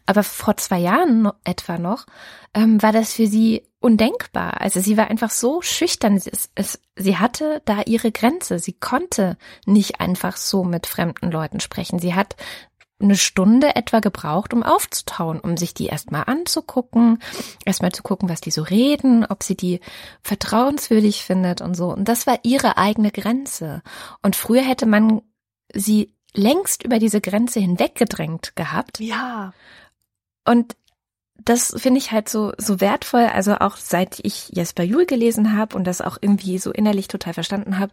Aber 0.06 0.22
vor 0.22 0.56
zwei 0.56 0.78
Jahren 0.78 1.30
etwa 1.44 1.78
noch 1.78 2.06
ähm, 2.54 2.82
war 2.82 2.92
das 2.92 3.12
für 3.12 3.26
sie 3.26 3.62
undenkbar. 3.80 4.60
Also 4.60 4.80
sie 4.80 4.96
war 4.96 5.08
einfach 5.10 5.30
so 5.30 5.60
schüchtern. 5.60 6.16
Es, 6.16 6.50
es, 6.54 6.80
sie 6.96 7.18
hatte 7.18 7.62
da 7.64 7.82
ihre 7.82 8.12
Grenze. 8.12 8.58
Sie 8.58 8.72
konnte 8.72 9.36
nicht 9.66 10.00
einfach 10.00 10.36
so 10.36 10.62
mit 10.62 10.86
fremden 10.86 11.30
Leuten 11.30 11.60
sprechen. 11.60 11.98
Sie 11.98 12.14
hat 12.14 12.36
eine 13.02 13.16
Stunde 13.16 13.76
etwa 13.76 14.00
gebraucht, 14.00 14.54
um 14.54 14.62
aufzutauen, 14.62 15.40
um 15.40 15.56
sich 15.56 15.74
die 15.74 15.86
erstmal 15.86 16.24
anzugucken, 16.26 17.18
erstmal 17.64 17.92
zu 17.92 18.02
gucken, 18.02 18.28
was 18.28 18.40
die 18.40 18.50
so 18.50 18.62
reden, 18.62 19.24
ob 19.24 19.42
sie 19.42 19.56
die 19.56 19.80
vertrauenswürdig 20.22 21.22
findet 21.22 21.60
und 21.60 21.74
so. 21.74 21.92
Und 21.92 22.08
das 22.08 22.26
war 22.26 22.38
ihre 22.42 22.78
eigene 22.78 23.10
Grenze. 23.10 23.82
Und 24.22 24.36
früher 24.36 24.62
hätte 24.62 24.86
man 24.86 25.22
sie 25.74 26.14
längst 26.34 26.82
über 26.84 26.98
diese 26.98 27.20
Grenze 27.20 27.60
hinweggedrängt 27.60 28.56
gehabt. 28.56 29.00
Ja. 29.00 29.52
Und 30.44 30.76
das 31.44 31.74
finde 31.76 31.98
ich 31.98 32.12
halt 32.12 32.28
so 32.28 32.52
so 32.56 32.80
wertvoll, 32.80 33.24
also 33.24 33.56
auch 33.56 33.76
seit 33.76 34.20
ich 34.22 34.50
Jesper 34.50 34.84
Juhl 34.84 35.06
gelesen 35.06 35.56
habe 35.56 35.76
und 35.76 35.84
das 35.84 36.00
auch 36.00 36.18
irgendwie 36.20 36.58
so 36.58 36.70
innerlich 36.70 37.08
total 37.08 37.34
verstanden 37.34 37.78
habe, 37.78 37.92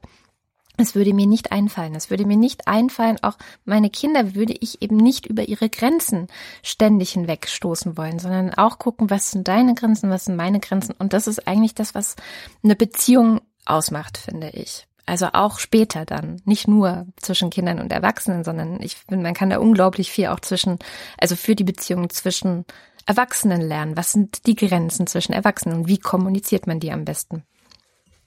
es 0.79 0.95
würde 0.95 1.13
mir 1.13 1.27
nicht 1.27 1.51
einfallen. 1.51 1.95
Es 1.95 2.09
würde 2.09 2.25
mir 2.25 2.37
nicht 2.37 2.67
einfallen, 2.67 3.17
auch 3.21 3.37
meine 3.65 3.89
Kinder 3.89 4.35
würde 4.35 4.55
ich 4.59 4.81
eben 4.81 4.97
nicht 4.97 5.25
über 5.25 5.47
ihre 5.47 5.69
Grenzen 5.69 6.27
ständig 6.63 7.11
hinwegstoßen 7.11 7.97
wollen, 7.97 8.19
sondern 8.19 8.53
auch 8.53 8.79
gucken, 8.79 9.09
was 9.09 9.31
sind 9.31 9.47
deine 9.47 9.75
Grenzen, 9.75 10.09
was 10.09 10.25
sind 10.25 10.35
meine 10.35 10.59
Grenzen. 10.59 10.95
Und 10.97 11.13
das 11.13 11.27
ist 11.27 11.47
eigentlich 11.47 11.75
das, 11.75 11.95
was 11.95 12.15
eine 12.63 12.75
Beziehung 12.75 13.41
ausmacht, 13.65 14.17
finde 14.17 14.49
ich. 14.49 14.87
Also 15.05 15.29
auch 15.33 15.57
später 15.57 16.05
dann, 16.05 16.39
nicht 16.45 16.67
nur 16.67 17.07
zwischen 17.15 17.49
Kindern 17.49 17.79
und 17.79 17.91
Erwachsenen, 17.91 18.43
sondern 18.43 18.79
ich 18.79 18.95
finde, 18.95 19.23
man 19.23 19.33
kann 19.33 19.49
da 19.49 19.57
unglaublich 19.57 20.11
viel 20.11 20.27
auch 20.27 20.39
zwischen, 20.39 20.77
also 21.17 21.35
für 21.35 21.55
die 21.55 21.63
Beziehung 21.63 22.11
zwischen 22.11 22.65
Erwachsenen 23.07 23.61
lernen. 23.61 23.97
Was 23.97 24.11
sind 24.11 24.45
die 24.45 24.53
Grenzen 24.53 25.07
zwischen 25.07 25.33
Erwachsenen 25.33 25.79
und 25.79 25.87
wie 25.87 25.97
kommuniziert 25.97 26.67
man 26.67 26.79
die 26.79 26.91
am 26.91 27.05
besten? 27.05 27.43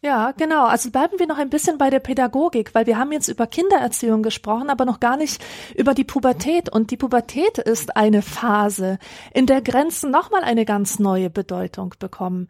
Ja, 0.04 0.32
genau. 0.32 0.66
Also 0.66 0.90
bleiben 0.90 1.20
wir 1.20 1.28
noch 1.28 1.38
ein 1.38 1.48
bisschen 1.48 1.78
bei 1.78 1.88
der 1.88 2.00
Pädagogik, 2.00 2.74
weil 2.74 2.86
wir 2.86 2.98
haben 2.98 3.12
jetzt 3.12 3.28
über 3.28 3.46
Kindererziehung 3.46 4.24
gesprochen, 4.24 4.68
aber 4.68 4.84
noch 4.84 4.98
gar 4.98 5.16
nicht 5.16 5.40
über 5.76 5.94
die 5.94 6.02
Pubertät. 6.02 6.68
Und 6.68 6.90
die 6.90 6.96
Pubertät 6.96 7.58
ist 7.58 7.96
eine 7.96 8.20
Phase, 8.20 8.98
in 9.32 9.46
der 9.46 9.62
Grenzen 9.62 10.10
nochmal 10.10 10.42
eine 10.42 10.64
ganz 10.64 10.98
neue 10.98 11.30
Bedeutung 11.30 11.94
bekommen. 12.00 12.48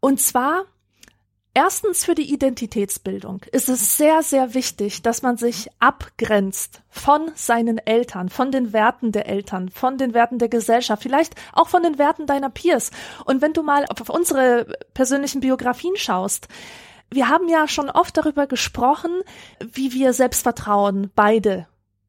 Und 0.00 0.20
zwar 0.20 0.64
Erstens 1.54 2.04
für 2.04 2.14
die 2.14 2.32
Identitätsbildung 2.32 3.42
ist 3.50 3.68
es 3.68 3.96
sehr, 3.96 4.22
sehr 4.22 4.54
wichtig, 4.54 5.02
dass 5.02 5.22
man 5.22 5.36
sich 5.36 5.68
abgrenzt 5.80 6.82
von 6.88 7.30
seinen 7.34 7.78
Eltern, 7.78 8.28
von 8.28 8.52
den 8.52 8.72
Werten 8.72 9.12
der 9.12 9.26
Eltern, 9.26 9.68
von 9.68 9.98
den 9.98 10.14
Werten 10.14 10.38
der 10.38 10.48
Gesellschaft, 10.48 11.02
vielleicht 11.02 11.34
auch 11.52 11.68
von 11.68 11.82
den 11.82 11.98
Werten 11.98 12.26
deiner 12.26 12.50
Peers. 12.50 12.90
Und 13.24 13.42
wenn 13.42 13.54
du 13.54 13.62
mal 13.62 13.86
auf 13.88 14.08
unsere 14.08 14.66
persönlichen 14.94 15.40
Biografien 15.40 15.96
schaust, 15.96 16.48
wir 17.10 17.28
haben 17.28 17.48
ja 17.48 17.66
schon 17.66 17.90
oft 17.90 18.16
darüber 18.16 18.46
gesprochen, 18.46 19.10
wie 19.60 19.92
wir 19.92 20.12
Selbstvertrauen 20.12 21.10
beide 21.14 21.66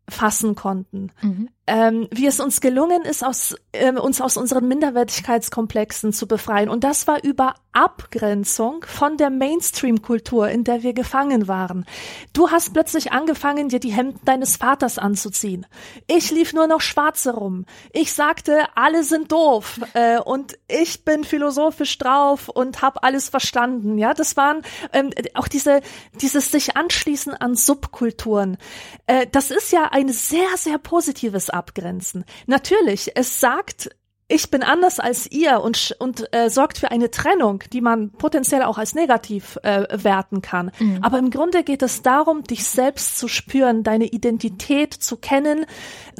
fassen 0.08 0.56
konnten. 0.56 1.12
Mhm 1.22 1.50
ähm, 1.70 2.08
wie 2.12 2.26
es 2.26 2.40
uns 2.40 2.62
gelungen 2.62 3.04
ist, 3.04 3.24
aus, 3.24 3.56
äh, 3.74 3.94
uns 3.94 4.22
aus 4.22 4.38
unseren 4.38 4.68
Minderwertigkeitskomplexen 4.68 6.14
zu 6.14 6.28
befreien. 6.28 6.68
Und 6.68 6.84
das 6.84 7.08
war 7.08 7.24
über 7.24 7.54
Abgrenzung 7.72 8.84
von 8.88 9.18
der 9.18 9.30
Mainstream-Kultur, 9.30 10.50
in 10.50 10.64
der 10.64 10.82
wir 10.82 10.94
gefangen 10.94 11.48
waren. 11.48 11.86
Du 12.34 12.50
hast 12.50 12.74
plötzlich 12.74 13.12
angefangen, 13.12 13.70
dir 13.70 13.80
die 13.80 13.92
Hemden 13.92 14.20
deines 14.26 14.58
Vaters 14.58 14.98
anzuziehen. 14.98 15.68
Ich 16.08 16.32
lief 16.32 16.54
nur 16.54 16.66
noch 16.66 16.82
schwarze 16.82 17.36
rum. 17.36 17.66
Ich 17.94 18.14
sagte, 18.14 18.66
alle 18.74 19.04
sind 19.04 19.32
doof 19.32 19.80
äh, 19.94 20.20
und 20.20 20.58
ich 20.68 21.06
bin 21.06 21.24
philosophisch 21.24 21.96
drauf 22.00 22.50
und 22.50 22.82
habe 22.82 23.04
alles 23.04 23.30
verstanden. 23.30 24.00
Ja, 24.00 24.16
das 24.16 24.36
waren 24.36 24.64
ähm, 24.92 25.12
auch 25.36 25.48
diese 25.48 25.82
dieses 26.20 26.52
sich 26.52 26.76
anschließen 26.76 27.36
an 27.36 27.56
Subkulturen. 27.56 28.58
Äh, 29.06 29.28
das 29.32 29.52
ist 29.52 29.72
ja 29.72 29.90
ein 29.92 30.10
sehr 30.10 30.58
sehr 30.58 30.80
positives 30.80 31.52
abgrenzen. 31.60 32.26
Natürlich, 32.48 33.12
es 33.16 33.40
sagt, 33.40 33.90
ich 34.32 34.52
bin 34.52 34.62
anders 34.62 35.00
als 35.00 35.30
ihr 35.30 35.60
und, 35.62 35.96
und 35.98 36.32
äh, 36.34 36.52
sorgt 36.52 36.78
für 36.78 36.92
eine 36.92 37.10
Trennung, 37.10 37.64
die 37.74 37.82
man 37.82 38.12
potenziell 38.12 38.62
auch 38.62 38.78
als 38.78 38.94
negativ 38.94 39.58
äh, 39.64 39.88
werten 39.92 40.42
kann. 40.42 40.72
Mhm. 40.80 41.00
Aber 41.02 41.18
im 41.18 41.32
Grunde 41.32 41.64
geht 41.64 41.82
es 41.82 42.04
darum, 42.04 42.44
dich 42.44 42.64
selbst 42.66 43.18
zu 43.18 43.28
spüren, 43.28 43.82
deine 43.82 44.06
Identität 44.06 44.94
zu 44.94 45.18
kennen, 45.18 45.66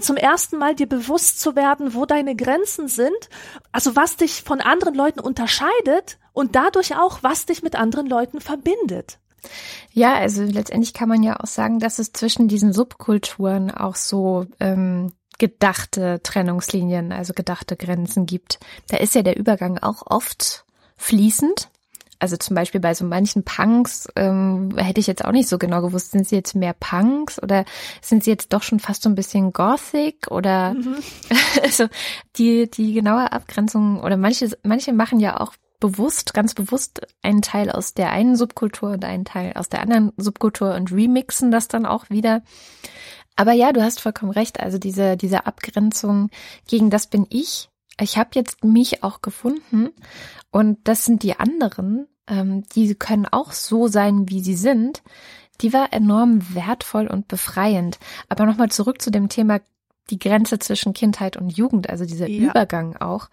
zum 0.02 0.18
ersten 0.18 0.58
Mal 0.58 0.74
dir 0.74 0.90
bewusst 0.90 1.40
zu 1.40 1.56
werden, 1.56 1.94
wo 1.94 2.08
deine 2.08 2.36
Grenzen 2.36 2.88
sind, 2.88 3.30
also 3.72 3.96
was 3.96 4.18
dich 4.18 4.42
von 4.42 4.60
anderen 4.60 4.96
Leuten 4.96 5.20
unterscheidet 5.20 6.18
und 6.34 6.56
dadurch 6.56 6.96
auch, 6.96 7.20
was 7.22 7.46
dich 7.46 7.62
mit 7.62 7.76
anderen 7.76 8.08
Leuten 8.08 8.42
verbindet. 8.42 9.20
Ja, 9.94 10.16
also 10.16 10.44
letztendlich 10.44 10.94
kann 10.94 11.10
man 11.10 11.22
ja 11.22 11.40
auch 11.40 11.48
sagen, 11.48 11.80
dass 11.80 12.00
es 12.00 12.12
zwischen 12.12 12.48
diesen 12.48 12.74
Subkulturen 12.74 13.70
auch 13.70 13.96
so 13.96 14.46
ähm, 14.60 15.12
gedachte 15.40 16.22
Trennungslinien, 16.22 17.12
also 17.12 17.34
gedachte 17.34 17.76
Grenzen 17.76 18.28
gibt. 18.28 18.60
Da 18.90 18.98
ist 18.98 19.16
ja 19.16 19.24
der 19.24 19.38
Übergang 19.38 19.80
auch 19.80 20.04
oft 20.06 20.66
fließend. 20.98 21.70
Also 22.22 22.36
zum 22.36 22.54
Beispiel 22.54 22.82
bei 22.82 22.94
so 22.94 23.06
manchen 23.06 23.44
Punks 23.44 24.10
ähm, 24.18 24.74
hätte 24.76 25.00
ich 25.00 25.08
jetzt 25.08 25.24
auch 25.24 25.32
nicht 25.32 25.48
so 25.48 25.58
genau 25.58 25.82
gewusst, 25.82 26.12
sind 26.12 26.28
sie 26.28 26.36
jetzt 26.36 26.54
mehr 26.54 26.74
Punks 26.74 27.42
oder 27.42 27.64
sind 28.02 28.26
sie 28.26 28.30
jetzt 28.30 28.52
doch 28.52 28.62
schon 28.62 28.82
fast 28.82 29.04
so 29.04 29.10
ein 29.10 29.16
bisschen 29.16 29.54
Gothic 29.54 30.30
oder 30.30 30.74
mhm. 30.74 30.98
also 31.64 31.88
die 32.36 32.70
die 32.70 32.94
genaue 32.94 33.32
Abgrenzung 33.32 34.02
oder 34.02 34.18
manche 34.18 34.50
manche 34.64 34.92
machen 34.92 35.22
ja 35.22 35.40
auch 35.40 35.54
bewusst, 35.80 36.34
ganz 36.34 36.54
bewusst 36.54 37.08
einen 37.22 37.42
Teil 37.42 37.72
aus 37.72 37.94
der 37.94 38.12
einen 38.12 38.36
Subkultur 38.36 38.92
und 38.92 39.06
einen 39.06 39.24
Teil 39.24 39.54
aus 39.56 39.70
der 39.70 39.82
anderen 39.82 40.12
Subkultur 40.18 40.76
und 40.76 40.92
remixen 40.92 41.52
das 41.52 41.70
dann 41.70 41.86
auch 41.86 42.10
wieder. 42.10 42.42
Aber 43.40 43.54
ja, 43.54 43.72
du 43.72 43.82
hast 43.82 44.02
vollkommen 44.02 44.34
recht. 44.34 44.60
Also 44.60 44.78
diese, 44.78 45.16
diese 45.16 45.46
Abgrenzung 45.46 46.30
gegen 46.68 46.90
das 46.90 47.08
bin 47.08 47.26
ich. 47.30 47.70
Ich 47.98 48.18
habe 48.18 48.32
jetzt 48.34 48.66
mich 48.66 49.02
auch 49.02 49.22
gefunden 49.22 49.92
und 50.52 50.78
das 50.84 51.06
sind 51.06 51.24
die 51.24 51.40
anderen, 51.40 52.10
ähm, 52.28 52.66
die 52.76 52.96
können 52.96 53.26
auch 53.26 53.54
so 53.54 53.88
sein, 53.88 54.28
wie 54.28 54.42
sie 54.42 54.58
sind. 54.58 55.04
Die 55.62 55.72
war 55.72 55.94
enorm 55.94 56.54
wertvoll 56.54 57.08
und 57.08 57.30
befreiend. 57.30 57.98
Aber 58.28 58.46
nochmal 58.46 58.72
zurück 58.72 59.02
zu 59.02 59.10
dem 59.10 59.30
Thema 59.30 59.62
die 60.10 60.20
Grenze 60.20 60.60
zwischen 60.60 60.92
Kindheit 60.92 61.38
und 61.38 61.50
Jugend, 61.50 61.90
also 61.90 62.04
dieser 62.04 62.28
ja. 62.28 62.50
Übergang 62.50 62.98
auch. 62.98 63.30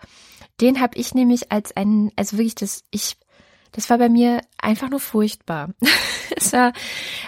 Den 0.61 0.80
habe 0.80 0.96
ich 0.98 1.14
nämlich 1.14 1.50
als 1.50 1.76
einen, 1.76 2.12
also 2.14 2.38
wirklich 2.38 2.54
das, 2.54 2.84
ich 2.92 3.16
Das 3.72 3.90
war 3.90 3.98
bei 3.98 4.09
mir 4.09 4.40
einfach 4.57 4.88
nur 4.88 5.00
furchtbar. 5.00 5.70
es 6.36 6.52
war 6.52 6.72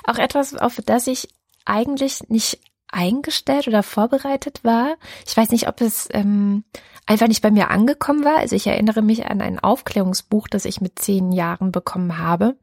auch 0.05 0.19
etwas, 0.19 0.55
auf 0.55 0.81
das 0.87 1.09
ich 1.09 1.29
eigentlich 1.69 2.29
nicht 2.29 2.59
eingestellt 2.89 3.69
oder 3.69 3.83
vorbereitet 3.83 4.65
war. 4.65 4.97
Ich 5.27 5.37
weiß 5.37 5.51
nicht, 5.51 5.69
ob 5.69 5.81
es 5.81 6.09
ähm, 6.13 6.65
einfach 7.07 7.29
nicht 7.29 7.43
bei 7.43 7.51
mir 7.51 7.71
angekommen 7.71 8.25
war. 8.25 8.39
Also 8.39 8.57
ich 8.57 8.67
erinnere 8.67 9.03
mich 9.03 9.27
an 9.27 9.41
ein 9.41 9.59
Aufklärungsbuch, 9.59 10.49
das 10.49 10.65
ich 10.65 10.81
mit 10.81 10.99
zehn 10.99 11.33
Jahren 11.33 11.73
bekommen 11.73 12.19
habe 12.19 12.57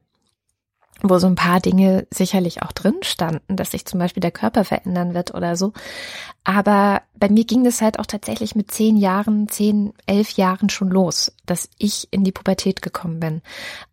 wo 1.02 1.20
so 1.20 1.28
ein 1.28 1.36
paar 1.36 1.60
Dinge 1.60 2.08
sicherlich 2.10 2.62
auch 2.64 2.72
drin 2.72 2.96
standen, 3.02 3.56
dass 3.56 3.72
sich 3.72 3.86
zum 3.86 4.00
Beispiel 4.00 4.22
der 4.22 4.32
Körper 4.32 4.64
verändern 4.64 5.14
wird 5.14 5.34
oder 5.34 5.56
so. 5.56 5.74
Aber 6.44 7.02
bei 7.16 7.30
mir 7.30 7.46
ging 7.46 7.64
das 7.64 7.82
halt 7.82 8.00
auch 8.00 8.06
tatsächlich 8.06 8.56
mit 8.56 8.72
zehn 8.72 8.98
Jahren, 8.98 9.50
zehn, 9.50 9.94
elf 10.06 10.32
Jahren 10.32 10.70
schon 10.70 10.90
los, 10.90 11.34
dass 11.46 11.70
ich 11.78 12.08
in 12.12 12.24
die 12.24 12.32
Pubertät 12.32 12.82
gekommen 12.82 13.20
bin. 13.20 13.42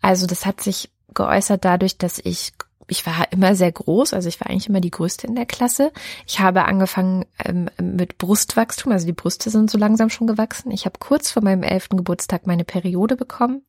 Also 0.00 0.26
das 0.26 0.46
hat 0.46 0.60
sich 0.60 0.90
geäußert 1.14 1.64
dadurch, 1.64 1.98
dass 1.98 2.18
ich 2.18 2.52
ich 2.92 3.06
war 3.06 3.32
immer 3.32 3.54
sehr 3.54 3.72
groß, 3.72 4.12
also 4.12 4.28
ich 4.28 4.38
war 4.38 4.48
eigentlich 4.48 4.68
immer 4.68 4.80
die 4.80 4.90
Größte 4.90 5.26
in 5.26 5.34
der 5.34 5.46
Klasse. 5.46 5.92
Ich 6.26 6.40
habe 6.40 6.66
angefangen 6.66 7.24
ähm, 7.42 7.70
mit 7.80 8.18
Brustwachstum, 8.18 8.92
also 8.92 9.06
die 9.06 9.14
Brüste 9.14 9.48
sind 9.48 9.70
so 9.70 9.78
langsam 9.78 10.10
schon 10.10 10.26
gewachsen. 10.26 10.70
Ich 10.70 10.84
habe 10.84 10.98
kurz 10.98 11.30
vor 11.30 11.42
meinem 11.42 11.62
elften 11.62 11.96
Geburtstag 11.96 12.46
meine 12.46 12.64
Periode 12.64 13.16
bekommen. 13.16 13.62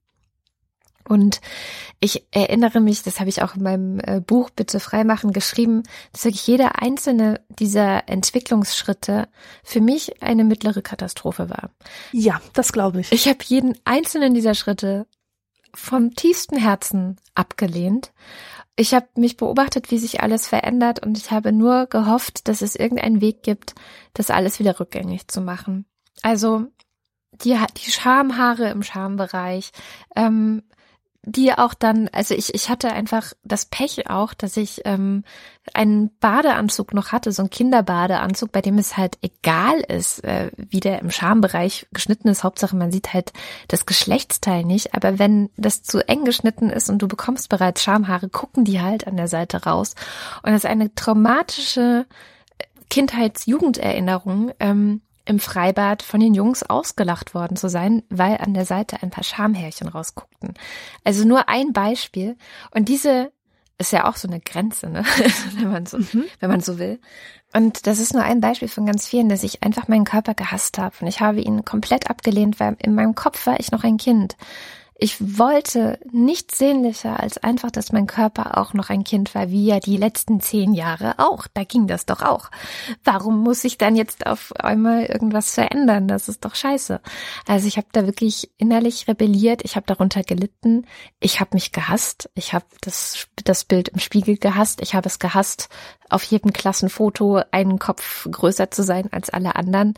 Und 1.08 1.42
ich 2.00 2.26
erinnere 2.32 2.80
mich, 2.80 3.04
das 3.04 3.20
habe 3.20 3.30
ich 3.30 3.42
auch 3.42 3.56
in 3.56 3.64
meinem 3.64 4.00
äh, 4.00 4.20
Buch 4.20 4.50
Bitte 4.50 4.80
freimachen 4.80 5.32
geschrieben, 5.32 5.84
dass 6.12 6.26
wirklich 6.26 6.46
jeder 6.48 6.82
einzelne 6.82 7.42
dieser 7.48 8.08
Entwicklungsschritte 8.10 9.28
für 9.64 9.82
mich 9.82 10.22
eine 10.22 10.44
mittlere 10.44 10.82
Katastrophe 10.82 11.50
war. 11.50 11.72
Ja, 12.12 12.42
das 12.54 12.74
glaube 12.74 13.02
ich. 13.02 13.12
Ich 13.12 13.28
habe 13.28 13.40
jeden 13.46 13.78
einzelnen 13.86 14.34
dieser 14.34 14.54
Schritte 14.54 15.08
vom 15.74 16.14
tiefsten 16.16 16.58
Herzen 16.58 17.18
abgelehnt. 17.36 18.12
Ich 18.76 18.94
habe 18.94 19.08
mich 19.16 19.38
beobachtet, 19.38 19.92
wie 19.92 20.00
sich 20.00 20.22
alles 20.22 20.48
verändert 20.48 21.06
und 21.06 21.18
ich 21.18 21.30
habe 21.32 21.52
nur 21.52 21.86
gehofft, 21.86 22.48
dass 22.48 22.62
es 22.62 22.76
irgendeinen 22.76 23.22
Weg 23.22 23.44
gibt, 23.44 23.76
das 24.14 24.32
alles 24.32 24.60
wieder 24.60 24.80
rückgängig 24.80 25.28
zu 25.28 25.42
machen. 25.42 25.86
Also 26.24 26.68
die, 27.32 27.58
die 27.78 27.92
Schamhaare 27.92 28.70
im 28.70 28.82
Schambereich, 28.82 29.72
ähm, 30.16 30.64
die 31.26 31.54
auch 31.54 31.74
dann, 31.74 32.10
also 32.12 32.34
ich, 32.36 32.54
ich 32.54 32.70
hatte 32.70 32.92
einfach 32.92 33.32
das 33.46 33.66
Pech 33.66 34.10
auch, 34.10 34.34
dass 34.34 34.58
ich 34.58 34.82
ähm, 34.84 35.24
einen 35.74 36.12
Badeanzug 36.20 36.94
noch 36.94 37.14
hatte, 37.14 37.32
so 37.32 37.44
einen 37.44 37.50
Kinderbadeanzug, 37.50 38.52
bei 38.52 38.62
dem 38.62 38.78
es 38.78 38.98
halt 38.98 39.18
egal 39.22 39.80
ist, 39.80 40.22
äh, 40.26 40.52
wie 40.58 40.82
der 40.82 41.00
im 41.00 41.12
Schambereich 41.12 41.88
geschnitten 41.94 42.28
ist. 42.28 42.44
Hauptsache, 42.44 42.76
man 42.76 42.92
sieht 42.92 43.14
halt 43.14 43.32
das 43.70 43.86
Geschlechtsteil 43.86 44.66
nicht. 44.66 44.94
Aber 44.94 45.18
wenn 45.18 45.50
das 45.56 45.82
zu 45.82 46.06
eng 46.08 46.26
geschnitten 46.26 46.70
ist 46.70 46.90
und 46.90 47.02
du 47.02 47.08
bekommst 47.08 47.48
bereits 47.48 47.82
Schamhaare, 47.82 48.28
gucken 48.28 48.66
die 48.66 48.82
halt 48.82 49.08
an 49.08 49.16
der 49.16 49.30
Seite 49.30 49.64
raus. 49.64 49.96
Und 50.44 50.52
das 50.52 50.66
ist 50.66 50.70
eine 50.70 50.94
traumatische 50.94 52.06
Kindheits-Jugenderinnerung. 52.90 54.52
Ähm, 54.60 55.02
im 55.26 55.40
Freibad 55.40 56.04
von 56.04 56.20
den 56.20 56.34
Jungs 56.34 56.64
ausgelacht 56.64 57.34
worden 57.34 57.56
zu 57.56 57.70
sein, 57.70 58.04
weil 58.10 58.38
an 58.38 58.54
der 58.54 58.66
Seite 58.66 59.02
ein 59.02 59.10
paar 59.10 59.24
Schamhärchen 59.24 59.88
rausguckten. 59.88 60.54
Also 61.04 61.26
nur 61.26 61.48
ein 61.48 61.72
Beispiel. 61.72 62.38
Und 62.72 62.90
diese 62.90 63.32
ist 63.78 63.92
ja 63.92 64.08
auch 64.08 64.16
so 64.16 64.28
eine 64.28 64.40
Grenze, 64.40 64.90
ne? 64.90 65.04
wenn 65.56 65.72
man 65.72 65.86
so, 65.86 65.98
mhm. 65.98 66.26
wenn 66.40 66.50
man 66.50 66.62
so 66.62 66.78
will. 66.78 67.00
Und 67.54 67.88
das 67.88 68.00
ist 68.00 68.14
nur 68.14 68.24
ein 68.24 68.42
Beispiel 68.42 68.68
von 68.68 68.86
ganz 68.86 69.08
vielen, 69.08 69.30
dass 69.30 69.44
ich 69.44 69.64
einfach 69.64 69.88
meinen 69.88 70.06
Körper 70.06 70.34
gehasst 70.34 70.78
habe. 70.78 70.96
Und 71.02 71.08
ich 71.08 71.22
habe 71.22 71.40
ihn 71.40 71.64
komplett 71.64 72.10
abgelehnt, 72.10 72.60
weil 72.60 72.76
in 72.80 72.96
meinem 72.96 73.16
Kopf 73.16 73.46
war 73.46 73.60
ich 73.60 73.72
noch 73.72 73.84
ein 73.84 73.98
Kind. 73.98 74.36
Ich 74.96 75.38
wollte 75.38 76.00
nichts 76.12 76.60
sehnlicher 76.60 77.20
als 77.20 77.38
einfach, 77.40 77.72
dass 77.72 77.92
mein 77.92 78.06
Körper 78.08 78.58
auch 78.58 78.74
noch 78.74 78.90
ein 78.90 79.04
Kind 79.04 79.34
war, 79.34 79.50
wie 79.50 79.66
ja 79.66 79.80
die 79.80 79.98
letzten 79.98 80.40
zehn 80.40 80.74
Jahre 80.74 81.16
auch. 81.18 81.48
Da 81.54 81.64
ging 81.64 81.88
das 81.88 82.06
doch 82.06 82.22
auch. 82.22 82.52
Warum 83.04 83.40
muss 83.40 83.64
ich 83.64 83.78
dann 83.78 83.96
jetzt 83.96 84.28
auf 84.28 84.54
einmal 84.56 85.06
irgendwas 85.06 85.54
verändern? 85.54 86.08
Das 86.08 86.30
ist 86.30 86.46
doch 86.46 86.56
scheiße. 86.56 87.02
Also 87.48 87.68
ich 87.68 87.78
habe 87.78 87.88
da 87.92 88.06
wirklich 88.06 88.52
innerlich 88.58 89.08
rebelliert. 89.08 89.62
Ich 89.64 89.76
habe 89.76 89.88
darunter 89.88 90.24
gelitten. 90.24 90.86
Ich 91.20 91.40
habe 91.40 91.52
mich 91.54 91.72
gehasst. 91.72 92.30
Ich 92.36 92.54
habe 92.54 92.66
das, 92.82 93.28
das 93.44 93.64
Bild 93.66 93.90
im 93.90 94.00
Spiegel 94.00 94.38
gehasst. 94.38 94.80
Ich 94.82 94.94
habe 94.94 95.08
es 95.08 95.18
gehasst, 95.18 95.70
auf 96.10 96.24
jedem 96.24 96.54
Klassenfoto 96.54 97.42
einen 97.52 97.80
Kopf 97.80 98.28
größer 98.30 98.70
zu 98.70 98.84
sein 98.84 99.12
als 99.12 99.32
alle 99.32 99.56
anderen. 99.56 99.96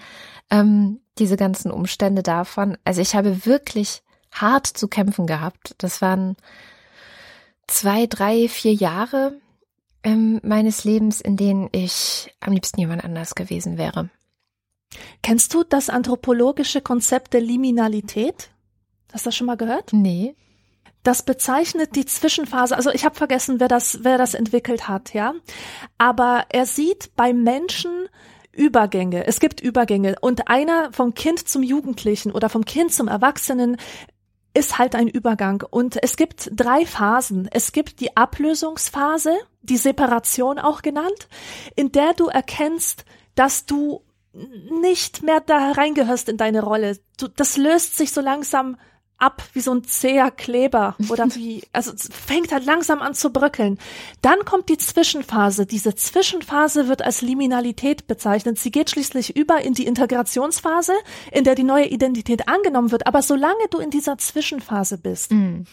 Ähm, 0.49 1.01
diese 1.17 1.37
ganzen 1.37 1.71
Umstände 1.71 2.23
davon. 2.23 2.77
Also 2.83 3.01
ich 3.01 3.15
habe 3.15 3.45
wirklich 3.45 4.03
hart 4.41 4.67
zu 4.67 4.87
kämpfen 4.87 5.27
gehabt. 5.27 5.75
Das 5.77 6.01
waren 6.01 6.35
zwei, 7.67 8.05
drei, 8.07 8.47
vier 8.47 8.73
Jahre 8.73 9.39
ähm, 10.03 10.39
meines 10.43 10.83
Lebens, 10.83 11.21
in 11.21 11.37
denen 11.37 11.69
ich 11.71 12.33
am 12.39 12.53
liebsten 12.53 12.79
jemand 12.79 13.03
anders 13.03 13.35
gewesen 13.35 13.77
wäre. 13.77 14.09
Kennst 15.23 15.53
du 15.53 15.63
das 15.63 15.89
anthropologische 15.89 16.81
Konzept 16.81 17.33
der 17.33 17.41
Liminalität? 17.41 18.49
Hast 19.11 19.25
du 19.25 19.29
das 19.29 19.35
schon 19.35 19.47
mal 19.47 19.57
gehört? 19.57 19.91
Nee. 19.93 20.35
Das 21.03 21.23
bezeichnet 21.23 21.95
die 21.95 22.05
Zwischenphase. 22.05 22.75
Also 22.75 22.89
ich 22.91 23.05
habe 23.05 23.15
vergessen, 23.15 23.59
wer 23.59 23.67
das, 23.67 23.99
wer 24.01 24.17
das 24.17 24.33
entwickelt 24.33 24.87
hat, 24.87 25.13
ja. 25.13 25.33
Aber 25.97 26.45
er 26.49 26.65
sieht 26.65 27.15
bei 27.15 27.33
Menschen 27.33 28.07
Übergänge. 28.51 29.27
Es 29.27 29.39
gibt 29.39 29.59
Übergänge. 29.61 30.15
Und 30.21 30.47
einer 30.47 30.91
vom 30.93 31.13
Kind 31.13 31.47
zum 31.47 31.61
Jugendlichen 31.61 32.31
oder 32.31 32.49
vom 32.49 32.65
Kind 32.65 32.93
zum 32.93 33.07
Erwachsenen 33.07 33.77
ist 34.55 34.79
halt 34.79 34.95
ein 34.95 35.07
Übergang. 35.07 35.63
Und 35.69 36.01
es 36.01 36.15
gibt 36.17 36.49
drei 36.53 36.85
Phasen. 36.85 37.47
Es 37.51 37.71
gibt 37.71 37.99
die 37.99 38.17
Ablösungsphase, 38.17 39.37
die 39.61 39.77
Separation 39.77 40.57
auch 40.57 40.81
genannt, 40.81 41.27
in 41.75 41.91
der 41.91 42.13
du 42.13 42.27
erkennst, 42.27 43.05
dass 43.35 43.65
du 43.65 44.01
nicht 44.81 45.23
mehr 45.23 45.41
da 45.41 45.71
reingehörst 45.71 46.29
in 46.29 46.37
deine 46.37 46.63
Rolle. 46.63 46.97
Du, 47.17 47.27
das 47.27 47.57
löst 47.57 47.97
sich 47.97 48.11
so 48.11 48.21
langsam 48.21 48.77
ab 49.17 49.43
wie 49.53 49.61
so 49.61 49.73
ein 49.73 49.83
zäher 49.83 50.31
Kleber 50.31 50.95
oder 51.09 51.27
wie, 51.35 51.63
also 51.73 51.91
fängt 51.97 52.51
halt 52.51 52.65
langsam 52.65 53.01
an 53.01 53.13
zu 53.13 53.31
bröckeln. 53.31 53.77
Dann 54.21 54.45
kommt 54.45 54.69
die 54.69 54.77
Zwischenphase. 54.77 55.65
Diese 55.65 55.95
Zwischenphase 55.95 56.87
wird 56.87 57.01
als 57.01 57.21
Liminalität 57.21 58.07
bezeichnet. 58.07 58.59
Sie 58.59 58.71
geht 58.71 58.89
schließlich 58.89 59.35
über 59.35 59.61
in 59.61 59.73
die 59.73 59.85
Integrationsphase, 59.85 60.93
in 61.31 61.43
der 61.43 61.55
die 61.55 61.63
neue 61.63 61.87
Identität 61.87 62.47
angenommen 62.47 62.91
wird. 62.91 63.07
Aber 63.07 63.21
solange 63.21 63.67
du 63.69 63.79
in 63.79 63.89
dieser 63.89 64.17
Zwischenphase 64.17 64.97
bist, 64.97 65.31
mhm. 65.31 65.65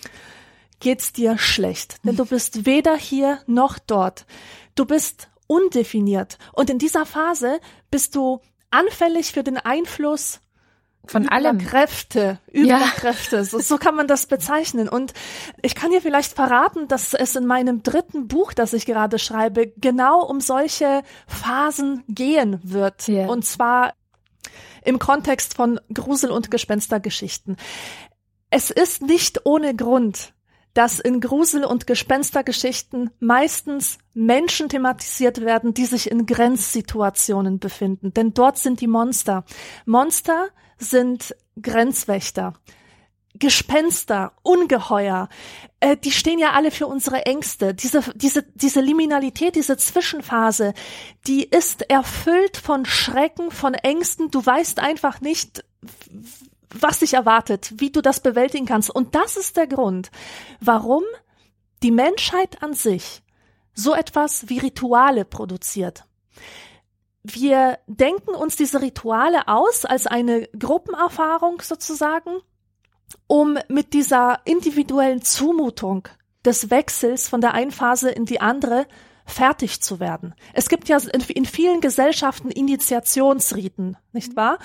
geht's 0.80 1.12
dir 1.12 1.38
schlecht. 1.38 1.96
Denn 2.04 2.16
du 2.16 2.24
bist 2.24 2.66
weder 2.66 2.96
hier 2.96 3.40
noch 3.46 3.78
dort. 3.78 4.26
Du 4.74 4.84
bist 4.84 5.28
undefiniert. 5.46 6.38
Und 6.52 6.70
in 6.70 6.78
dieser 6.78 7.04
Phase 7.04 7.60
bist 7.90 8.14
du 8.14 8.40
anfällig 8.70 9.32
für 9.32 9.42
den 9.42 9.58
Einfluss 9.58 10.40
von 11.06 11.28
allem. 11.28 11.58
Kräfte, 11.58 12.38
Überkräfte, 12.50 13.36
ja. 13.36 13.44
so, 13.44 13.58
so 13.58 13.76
kann 13.76 13.96
man 13.96 14.06
das 14.06 14.26
bezeichnen. 14.26 14.88
Und 14.88 15.12
ich 15.60 15.74
kann 15.74 15.90
dir 15.90 16.00
vielleicht 16.00 16.32
verraten, 16.32 16.88
dass 16.88 17.12
es 17.12 17.34
in 17.34 17.46
meinem 17.46 17.82
dritten 17.82 18.28
Buch, 18.28 18.52
das 18.52 18.72
ich 18.72 18.86
gerade 18.86 19.18
schreibe, 19.18 19.72
genau 19.76 20.24
um 20.24 20.40
solche 20.40 21.02
Phasen 21.26 22.04
gehen 22.08 22.60
wird. 22.62 23.08
Ja. 23.08 23.26
Und 23.26 23.44
zwar 23.44 23.94
im 24.84 24.98
Kontext 24.98 25.54
von 25.54 25.80
Grusel- 25.92 26.30
und 26.30 26.50
Gespenstergeschichten. 26.50 27.56
Es 28.50 28.70
ist 28.70 29.02
nicht 29.02 29.44
ohne 29.44 29.74
Grund, 29.74 30.34
dass 30.74 31.00
in 31.00 31.20
Grusel- 31.20 31.64
und 31.64 31.86
Gespenstergeschichten 31.86 33.10
meistens 33.20 33.98
Menschen 34.14 34.68
thematisiert 34.68 35.40
werden, 35.40 35.74
die 35.74 35.84
sich 35.84 36.10
in 36.10 36.26
Grenzsituationen 36.26 37.58
befinden. 37.58 38.14
Denn 38.14 38.34
dort 38.34 38.58
sind 38.58 38.80
die 38.80 38.86
Monster. 38.86 39.44
Monster 39.84 40.48
sind 40.82 41.34
Grenzwächter. 41.60 42.54
Gespenster, 43.34 44.32
Ungeheuer, 44.42 45.28
äh, 45.80 45.96
die 45.96 46.12
stehen 46.12 46.38
ja 46.38 46.52
alle 46.52 46.70
für 46.70 46.86
unsere 46.86 47.24
Ängste. 47.24 47.74
Diese, 47.74 48.02
diese, 48.14 48.42
diese 48.54 48.80
Liminalität, 48.80 49.56
diese 49.56 49.78
Zwischenphase, 49.78 50.74
die 51.26 51.44
ist 51.44 51.90
erfüllt 51.90 52.58
von 52.58 52.84
Schrecken, 52.84 53.50
von 53.50 53.72
Ängsten. 53.72 54.30
Du 54.30 54.44
weißt 54.44 54.80
einfach 54.80 55.22
nicht, 55.22 55.64
was 56.68 56.98
dich 56.98 57.14
erwartet, 57.14 57.72
wie 57.78 57.90
du 57.90 58.02
das 58.02 58.20
bewältigen 58.20 58.66
kannst. 58.66 58.90
Und 58.90 59.14
das 59.14 59.36
ist 59.36 59.56
der 59.56 59.66
Grund, 59.66 60.10
warum 60.60 61.02
die 61.82 61.90
Menschheit 61.90 62.62
an 62.62 62.74
sich 62.74 63.22
so 63.74 63.94
etwas 63.94 64.48
wie 64.50 64.58
Rituale 64.58 65.24
produziert. 65.24 66.04
Wir 67.22 67.78
denken 67.86 68.30
uns 68.30 68.56
diese 68.56 68.80
Rituale 68.80 69.46
aus 69.46 69.84
als 69.84 70.06
eine 70.06 70.48
Gruppenerfahrung 70.58 71.60
sozusagen, 71.62 72.40
um 73.26 73.58
mit 73.68 73.92
dieser 73.92 74.40
individuellen 74.44 75.22
Zumutung 75.22 76.08
des 76.44 76.70
Wechsels 76.70 77.28
von 77.28 77.40
der 77.40 77.54
einen 77.54 77.70
Phase 77.70 78.10
in 78.10 78.24
die 78.24 78.40
andere 78.40 78.86
fertig 79.24 79.80
zu 79.80 80.00
werden. 80.00 80.34
Es 80.52 80.68
gibt 80.68 80.88
ja 80.88 80.98
in 80.98 81.44
vielen 81.44 81.80
Gesellschaften 81.80 82.50
Initiationsriten, 82.50 83.96
nicht 84.12 84.36
wahr? 84.36 84.58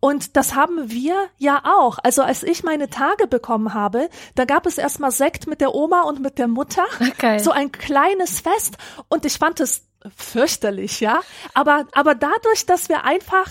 Und 0.00 0.36
das 0.36 0.54
haben 0.54 0.90
wir 0.90 1.16
ja 1.38 1.62
auch. 1.64 1.98
Also 2.02 2.22
als 2.22 2.42
ich 2.42 2.62
meine 2.62 2.88
Tage 2.88 3.26
bekommen 3.26 3.74
habe, 3.74 4.08
da 4.34 4.44
gab 4.44 4.66
es 4.66 4.78
erstmal 4.78 5.10
Sekt 5.10 5.46
mit 5.46 5.60
der 5.60 5.74
Oma 5.74 6.02
und 6.02 6.20
mit 6.20 6.38
der 6.38 6.48
Mutter. 6.48 6.84
Okay. 7.14 7.38
So 7.38 7.50
ein 7.50 7.70
kleines 7.70 8.40
Fest. 8.40 8.76
Und 9.08 9.24
ich 9.24 9.34
fand 9.34 9.60
es 9.60 9.86
fürchterlich, 10.16 11.00
ja. 11.00 11.20
Aber, 11.54 11.86
aber 11.92 12.14
dadurch, 12.14 12.66
dass 12.66 12.88
wir 12.88 13.04
einfach 13.04 13.50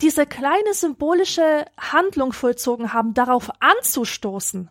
diese 0.00 0.26
kleine 0.26 0.74
symbolische 0.74 1.64
Handlung 1.78 2.32
vollzogen 2.32 2.92
haben, 2.92 3.14
darauf 3.14 3.50
anzustoßen, 3.60 4.70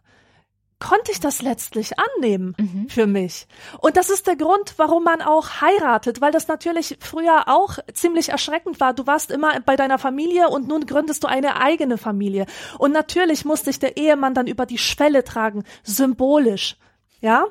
konnte 0.79 1.13
ich 1.13 1.21
das 1.21 1.41
letztlich 1.41 1.93
annehmen 1.97 2.55
mhm. 2.59 2.89
für 2.89 3.07
mich. 3.07 3.47
Und 3.79 3.95
das 3.95 4.09
ist 4.09 4.27
der 4.27 4.35
Grund, 4.35 4.73
warum 4.77 5.03
man 5.03 5.21
auch 5.21 5.61
heiratet, 5.61 6.19
weil 6.19 6.33
das 6.33 6.49
natürlich 6.49 6.97
früher 6.99 7.47
auch 7.47 7.79
ziemlich 7.93 8.29
erschreckend 8.29 8.81
war. 8.81 8.93
Du 8.93 9.07
warst 9.07 9.31
immer 9.31 9.59
bei 9.61 9.77
deiner 9.77 9.97
Familie 9.97 10.49
und 10.49 10.67
nun 10.67 10.85
gründest 10.85 11.23
du 11.23 11.27
eine 11.27 11.55
eigene 11.61 11.97
Familie. 11.97 12.45
Und 12.77 12.91
natürlich 12.91 13.45
musste 13.45 13.69
ich 13.69 13.79
der 13.79 13.95
Ehemann 13.95 14.33
dann 14.33 14.47
über 14.47 14.65
die 14.65 14.77
Schwelle 14.77 15.23
tragen, 15.23 15.63
symbolisch. 15.83 16.75
Ja? 17.21 17.45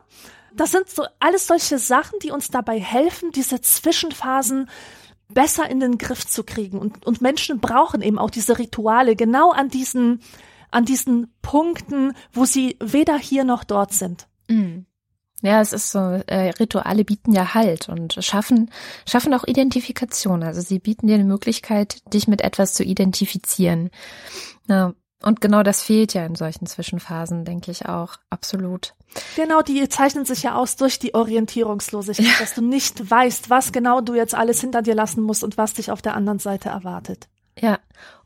Das 0.57 0.72
sind 0.72 0.88
so 0.88 1.05
alles 1.18 1.46
solche 1.46 1.78
Sachen, 1.78 2.18
die 2.20 2.30
uns 2.30 2.50
dabei 2.50 2.78
helfen, 2.78 3.32
diese 3.32 3.61
Zwischenphasen 3.61 4.68
besser 5.28 5.68
in 5.68 5.80
den 5.80 5.98
Griff 5.98 6.26
zu 6.26 6.44
kriegen. 6.44 6.78
Und, 6.78 7.07
und 7.07 7.22
Menschen 7.22 7.61
brauchen 7.61 8.03
eben 8.03 8.18
auch 8.18 8.30
diese 8.30 8.59
Rituale 8.59 9.16
genau 9.16 9.50
an 9.50 9.68
diesen 9.68 10.20
an 10.72 10.84
diesen 10.84 11.32
Punkten, 11.42 12.14
wo 12.32 12.44
sie 12.44 12.76
weder 12.80 13.18
hier 13.18 13.44
noch 13.44 13.62
dort 13.62 13.92
sind. 13.92 14.26
Mhm. 14.48 14.86
Ja, 15.42 15.61
es 15.61 15.72
ist 15.72 15.90
so, 15.90 15.98
äh, 15.98 16.50
Rituale 16.61 17.05
bieten 17.05 17.32
ja 17.32 17.53
Halt 17.53 17.88
und 17.88 18.16
schaffen, 18.20 18.70
schaffen 19.07 19.34
auch 19.34 19.44
Identifikation. 19.44 20.42
Also 20.44 20.61
sie 20.61 20.78
bieten 20.78 21.09
dir 21.09 21.14
eine 21.14 21.24
Möglichkeit, 21.24 22.00
dich 22.14 22.28
mit 22.28 22.42
etwas 22.42 22.74
zu 22.74 22.84
identifizieren. 22.84 23.90
Ja, 24.68 24.94
und 25.23 25.41
genau 25.41 25.62
das 25.62 25.83
fehlt 25.83 26.14
ja 26.14 26.25
in 26.25 26.35
solchen 26.35 26.66
Zwischenphasen, 26.66 27.45
denke 27.45 27.70
ich 27.70 27.87
auch. 27.87 28.16
Absolut. 28.31 28.95
Genau, 29.37 29.62
die 29.62 29.89
zeichnen 29.89 30.25
sich 30.25 30.43
ja 30.43 30.55
aus 30.55 30.77
durch 30.77 30.99
die 30.99 31.14
Orientierungslosigkeit, 31.14 32.27
ja. 32.27 32.33
dass 32.39 32.55
du 32.55 32.62
nicht 32.62 33.11
weißt, 33.11 33.51
was 33.51 33.73
genau 33.73 34.01
du 34.01 34.14
jetzt 34.14 34.35
alles 34.35 34.61
hinter 34.61 34.83
dir 34.83 34.95
lassen 34.95 35.23
musst 35.23 35.45
und 35.45 35.59
was 35.59 35.75
dich 35.75 35.91
auf 35.91 36.03
der 36.03 36.14
anderen 36.14 36.39
Seite 36.39 36.70
erwartet. 36.70 37.29
Ja. 37.59 37.79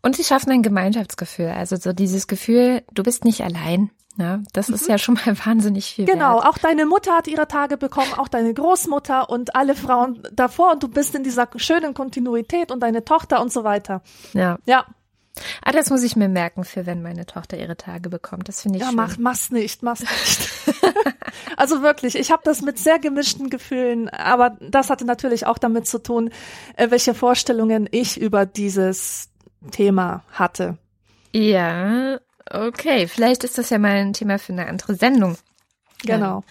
Und 0.02 0.16
sie 0.16 0.24
schaffen 0.24 0.52
ein 0.52 0.62
Gemeinschaftsgefühl. 0.62 1.48
Also 1.48 1.76
so 1.76 1.92
dieses 1.92 2.26
Gefühl, 2.26 2.82
du 2.92 3.02
bist 3.02 3.24
nicht 3.24 3.42
allein. 3.42 3.90
Ja, 4.18 4.40
das 4.52 4.68
mhm. 4.68 4.76
ist 4.76 4.88
ja 4.88 4.98
schon 4.98 5.14
mal 5.14 5.36
wahnsinnig 5.44 5.86
viel. 5.86 6.06
Genau, 6.06 6.36
wert. 6.36 6.46
auch 6.46 6.58
deine 6.58 6.86
Mutter 6.86 7.12
hat 7.12 7.28
ihre 7.28 7.48
Tage 7.48 7.76
bekommen, 7.76 8.14
auch 8.16 8.28
deine 8.28 8.54
Großmutter 8.54 9.28
und 9.28 9.54
alle 9.54 9.74
Frauen 9.74 10.22
davor 10.32 10.72
und 10.72 10.82
du 10.82 10.88
bist 10.88 11.14
in 11.14 11.22
dieser 11.22 11.48
schönen 11.56 11.92
Kontinuität 11.92 12.70
und 12.70 12.80
deine 12.80 13.04
Tochter 13.04 13.42
und 13.42 13.52
so 13.52 13.64
weiter. 13.64 14.02
Ja. 14.32 14.58
Ja. 14.64 14.86
Ah, 15.62 15.72
das 15.72 15.90
muss 15.90 16.02
ich 16.02 16.16
mir 16.16 16.28
merken 16.28 16.64
für 16.64 16.86
wenn 16.86 17.02
meine 17.02 17.26
Tochter 17.26 17.58
ihre 17.58 17.76
Tage 17.76 18.08
bekommt. 18.08 18.48
Das 18.48 18.62
finde 18.62 18.78
ich 18.78 18.82
ja, 18.82 18.88
schön. 18.88 18.96
mach, 18.96 19.18
mach's 19.18 19.50
nicht, 19.50 19.82
mach's 19.82 20.00
nicht. 20.00 20.84
also 21.56 21.82
wirklich, 21.82 22.16
ich 22.16 22.30
habe 22.30 22.42
das 22.44 22.62
mit 22.62 22.78
sehr 22.78 22.98
gemischten 22.98 23.50
Gefühlen, 23.50 24.08
aber 24.08 24.56
das 24.60 24.90
hatte 24.90 25.04
natürlich 25.04 25.46
auch 25.46 25.58
damit 25.58 25.86
zu 25.86 26.02
tun, 26.02 26.30
äh, 26.76 26.90
welche 26.90 27.14
Vorstellungen 27.14 27.88
ich 27.90 28.20
über 28.20 28.46
dieses 28.46 29.28
Thema 29.70 30.22
hatte. 30.32 30.78
Ja, 31.32 32.18
okay. 32.50 33.08
Vielleicht 33.08 33.44
ist 33.44 33.58
das 33.58 33.70
ja 33.70 33.78
mal 33.78 33.92
ein 33.92 34.12
Thema 34.12 34.38
für 34.38 34.52
eine 34.52 34.66
andere 34.66 34.94
Sendung. 34.94 35.36
Genau. 36.04 36.44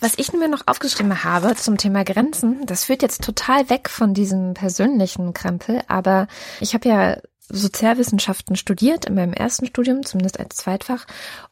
Was 0.00 0.14
ich 0.16 0.32
mir 0.32 0.48
noch 0.48 0.62
aufgeschrieben 0.66 1.22
habe 1.22 1.54
zum 1.54 1.76
Thema 1.76 2.02
Grenzen, 2.02 2.66
das 2.66 2.84
führt 2.86 3.02
jetzt 3.02 3.22
total 3.22 3.70
weg 3.70 3.88
von 3.88 4.14
diesem 4.14 4.52
persönlichen 4.52 5.32
Krempel, 5.32 5.80
aber 5.86 6.26
ich 6.58 6.74
habe 6.74 6.88
ja 6.88 7.16
Sozialwissenschaften 7.52 8.56
studiert, 8.56 9.04
in 9.04 9.14
meinem 9.14 9.32
ersten 9.32 9.66
Studium, 9.66 10.04
zumindest 10.04 10.40
als 10.40 10.56
Zweitfach. 10.56 11.06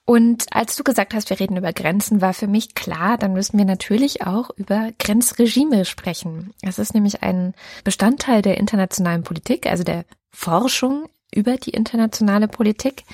Und 0.04 0.46
als 0.50 0.76
du 0.76 0.82
gesagt 0.82 1.14
hast, 1.14 1.30
wir 1.30 1.38
reden 1.38 1.56
über 1.56 1.72
Grenzen, 1.72 2.20
war 2.20 2.34
für 2.34 2.48
mich 2.48 2.74
klar, 2.74 3.18
dann 3.18 3.34
müssen 3.34 3.58
wir 3.58 3.64
natürlich 3.64 4.26
auch 4.26 4.50
über 4.56 4.90
Grenzregime 4.98 5.84
sprechen. 5.84 6.52
Das 6.62 6.78
ist 6.78 6.94
nämlich 6.94 7.22
ein 7.22 7.54
Bestandteil 7.84 8.42
der 8.42 8.56
internationalen 8.56 9.22
Politik, 9.22 9.66
also 9.66 9.84
der 9.84 10.04
Forschung 10.32 11.08
über 11.32 11.56
die 11.56 11.70
internationale 11.70 12.48
Politik, 12.48 13.04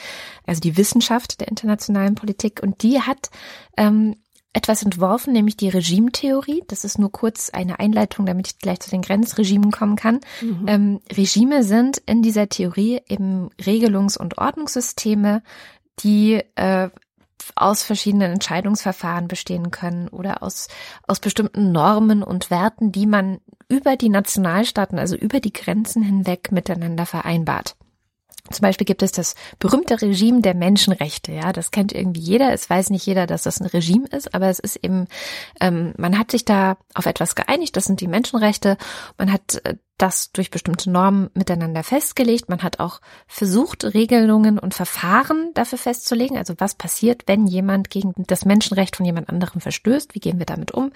also 0.46 0.60
die 0.60 0.76
Wissenschaft 0.76 1.40
der 1.40 1.48
internationalen 1.48 2.14
Politik. 2.14 2.62
Und 2.62 2.82
die 2.82 3.00
hat 3.00 3.30
ähm, 3.76 4.16
etwas 4.56 4.82
entworfen, 4.82 5.34
nämlich 5.34 5.58
die 5.58 5.68
Regimetheorie. 5.68 6.64
Das 6.66 6.84
ist 6.84 6.98
nur 6.98 7.12
kurz 7.12 7.50
eine 7.50 7.78
Einleitung, 7.78 8.24
damit 8.24 8.46
ich 8.46 8.58
gleich 8.58 8.80
zu 8.80 8.88
den 8.88 9.02
Grenzregimen 9.02 9.70
kommen 9.70 9.96
kann. 9.96 10.20
Mhm. 10.40 10.64
Ähm, 10.66 11.00
Regime 11.12 11.62
sind 11.62 11.98
in 12.06 12.22
dieser 12.22 12.48
Theorie 12.48 13.02
eben 13.06 13.50
Regelungs- 13.60 14.16
und 14.16 14.38
Ordnungssysteme, 14.38 15.42
die 16.00 16.42
äh, 16.54 16.88
aus 17.54 17.82
verschiedenen 17.82 18.32
Entscheidungsverfahren 18.32 19.28
bestehen 19.28 19.70
können 19.70 20.08
oder 20.08 20.42
aus, 20.42 20.68
aus 21.06 21.20
bestimmten 21.20 21.70
Normen 21.70 22.22
und 22.22 22.50
Werten, 22.50 22.92
die 22.92 23.06
man 23.06 23.40
über 23.68 23.96
die 23.96 24.08
Nationalstaaten, 24.08 24.98
also 24.98 25.16
über 25.16 25.40
die 25.40 25.52
Grenzen 25.52 26.02
hinweg 26.02 26.50
miteinander 26.50 27.04
vereinbart. 27.04 27.76
Zum 28.50 28.62
Beispiel 28.62 28.84
gibt 28.84 29.02
es 29.02 29.12
das 29.12 29.34
berühmte 29.58 30.00
Regime 30.00 30.40
der 30.40 30.54
Menschenrechte. 30.54 31.32
Ja, 31.32 31.52
das 31.52 31.70
kennt 31.70 31.92
irgendwie 31.92 32.20
jeder. 32.20 32.52
Es 32.52 32.68
weiß 32.68 32.90
nicht 32.90 33.06
jeder, 33.06 33.26
dass 33.26 33.42
das 33.42 33.60
ein 33.60 33.66
Regime 33.66 34.06
ist, 34.08 34.34
aber 34.34 34.48
es 34.48 34.58
ist 34.58 34.76
eben, 34.76 35.06
ähm, 35.60 35.94
man 35.96 36.18
hat 36.18 36.30
sich 36.30 36.44
da 36.44 36.76
auf 36.94 37.06
etwas 37.06 37.34
geeinigt. 37.34 37.76
Das 37.76 37.84
sind 37.84 38.00
die 38.00 38.08
Menschenrechte. 38.08 38.76
Man 39.18 39.32
hat 39.32 39.60
äh, 39.64 39.74
das 39.98 40.30
durch 40.32 40.50
bestimmte 40.50 40.90
Normen 40.90 41.30
miteinander 41.34 41.82
festgelegt. 41.82 42.48
Man 42.48 42.62
hat 42.62 42.80
auch 42.80 43.00
versucht, 43.26 43.84
Regelungen 43.84 44.58
und 44.58 44.74
Verfahren 44.74 45.52
dafür 45.54 45.78
festzulegen. 45.78 46.36
Also 46.36 46.54
was 46.58 46.74
passiert, 46.74 47.22
wenn 47.26 47.46
jemand 47.46 47.90
gegen 47.90 48.12
das 48.16 48.44
Menschenrecht 48.44 48.96
von 48.96 49.06
jemand 49.06 49.30
anderem 49.30 49.60
verstößt? 49.60 50.14
Wie 50.14 50.20
gehen 50.20 50.38
wir 50.38 50.46
damit 50.46 50.72
um? 50.72 50.92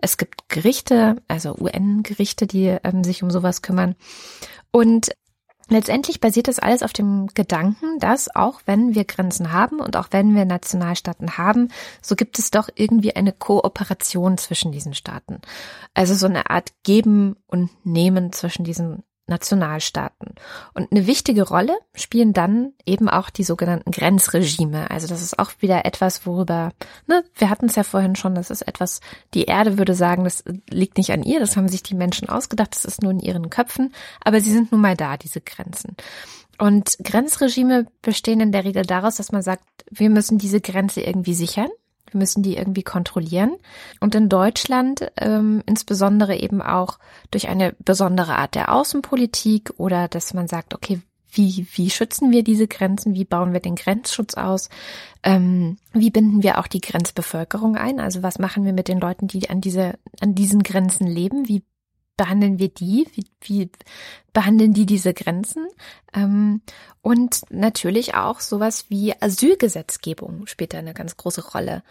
Es 0.00 0.16
gibt 0.16 0.48
Gerichte, 0.48 1.16
also 1.26 1.56
UN-Gerichte, 1.58 2.46
die 2.46 2.76
ähm, 2.84 3.02
sich 3.02 3.22
um 3.22 3.30
sowas 3.30 3.62
kümmern. 3.62 3.96
Und 4.70 5.10
Letztendlich 5.68 6.20
basiert 6.20 6.48
das 6.48 6.58
alles 6.58 6.82
auf 6.82 6.92
dem 6.92 7.28
Gedanken, 7.34 7.98
dass 7.98 8.34
auch 8.34 8.60
wenn 8.66 8.94
wir 8.94 9.04
Grenzen 9.04 9.52
haben 9.52 9.80
und 9.80 9.96
auch 9.96 10.08
wenn 10.10 10.34
wir 10.34 10.44
Nationalstaaten 10.44 11.38
haben, 11.38 11.68
so 12.02 12.16
gibt 12.16 12.38
es 12.38 12.50
doch 12.50 12.68
irgendwie 12.74 13.16
eine 13.16 13.32
Kooperation 13.32 14.36
zwischen 14.36 14.72
diesen 14.72 14.94
Staaten. 14.94 15.40
Also 15.94 16.14
so 16.14 16.26
eine 16.26 16.50
Art 16.50 16.72
Geben 16.82 17.36
und 17.46 17.70
Nehmen 17.84 18.32
zwischen 18.32 18.64
diesen 18.64 19.04
Nationalstaaten. 19.26 20.34
Und 20.74 20.92
eine 20.92 21.06
wichtige 21.06 21.42
Rolle 21.48 21.74
spielen 21.94 22.32
dann 22.32 22.72
eben 22.84 23.08
auch 23.08 23.30
die 23.30 23.44
sogenannten 23.44 23.90
Grenzregime. 23.90 24.90
Also 24.90 25.06
das 25.06 25.22
ist 25.22 25.38
auch 25.38 25.52
wieder 25.60 25.84
etwas, 25.86 26.26
worüber, 26.26 26.72
ne, 27.06 27.24
wir 27.34 27.48
hatten 27.48 27.66
es 27.66 27.76
ja 27.76 27.84
vorhin 27.84 28.16
schon, 28.16 28.34
das 28.34 28.50
ist 28.50 28.62
etwas, 28.62 29.00
die 29.32 29.44
Erde 29.44 29.78
würde 29.78 29.94
sagen, 29.94 30.24
das 30.24 30.44
liegt 30.68 30.98
nicht 30.98 31.10
an 31.10 31.22
ihr, 31.22 31.40
das 31.40 31.56
haben 31.56 31.68
sich 31.68 31.82
die 31.82 31.94
Menschen 31.94 32.28
ausgedacht, 32.28 32.74
das 32.74 32.84
ist 32.84 33.02
nur 33.02 33.12
in 33.12 33.20
ihren 33.20 33.50
Köpfen, 33.50 33.94
aber 34.22 34.40
sie 34.40 34.52
sind 34.52 34.72
nun 34.72 34.80
mal 34.80 34.96
da, 34.96 35.16
diese 35.16 35.40
Grenzen. 35.40 35.96
Und 36.58 36.98
Grenzregime 37.02 37.86
bestehen 38.02 38.40
in 38.40 38.52
der 38.52 38.64
Regel 38.64 38.84
daraus, 38.84 39.16
dass 39.16 39.32
man 39.32 39.42
sagt, 39.42 39.64
wir 39.90 40.10
müssen 40.10 40.38
diese 40.38 40.60
Grenze 40.60 41.00
irgendwie 41.00 41.34
sichern. 41.34 41.68
Wir 42.14 42.18
müssen 42.18 42.42
die 42.42 42.56
irgendwie 42.56 42.82
kontrollieren. 42.82 43.56
Und 44.00 44.14
in 44.14 44.28
Deutschland 44.28 45.10
ähm, 45.16 45.62
insbesondere 45.66 46.36
eben 46.36 46.62
auch 46.62 46.98
durch 47.30 47.48
eine 47.48 47.74
besondere 47.80 48.36
Art 48.36 48.54
der 48.54 48.72
Außenpolitik 48.72 49.74
oder 49.76 50.08
dass 50.08 50.32
man 50.32 50.48
sagt, 50.48 50.74
okay, 50.74 51.00
wie, 51.32 51.66
wie 51.74 51.90
schützen 51.90 52.30
wir 52.30 52.44
diese 52.44 52.68
Grenzen? 52.68 53.14
Wie 53.14 53.24
bauen 53.24 53.52
wir 53.52 53.60
den 53.60 53.74
Grenzschutz 53.74 54.34
aus? 54.34 54.68
Ähm, 55.24 55.78
wie 55.92 56.10
binden 56.10 56.42
wir 56.42 56.58
auch 56.58 56.68
die 56.68 56.80
Grenzbevölkerung 56.80 57.76
ein? 57.76 57.98
Also 57.98 58.22
was 58.22 58.38
machen 58.38 58.64
wir 58.64 58.72
mit 58.72 58.86
den 58.86 59.00
Leuten, 59.00 59.26
die 59.26 59.50
an 59.50 59.60
diese, 59.60 59.94
an 60.20 60.36
diesen 60.36 60.62
Grenzen 60.62 61.06
leben? 61.06 61.48
Wie 61.48 61.64
behandeln 62.16 62.58
wir 62.58 62.68
die? 62.68 63.06
Wie, 63.14 63.26
wie 63.40 63.70
behandeln 64.32 64.72
die 64.72 64.86
diese 64.86 65.14
Grenzen? 65.14 65.66
Ähm, 66.12 66.62
und 67.02 67.42
natürlich 67.50 68.14
auch 68.14 68.40
sowas 68.40 68.86
wie 68.88 69.14
Asylgesetzgebung 69.20 70.46
spielt 70.46 70.74
da 70.74 70.78
eine 70.78 70.94
ganz 70.94 71.16
große 71.16 71.50
Rolle. 71.52 71.82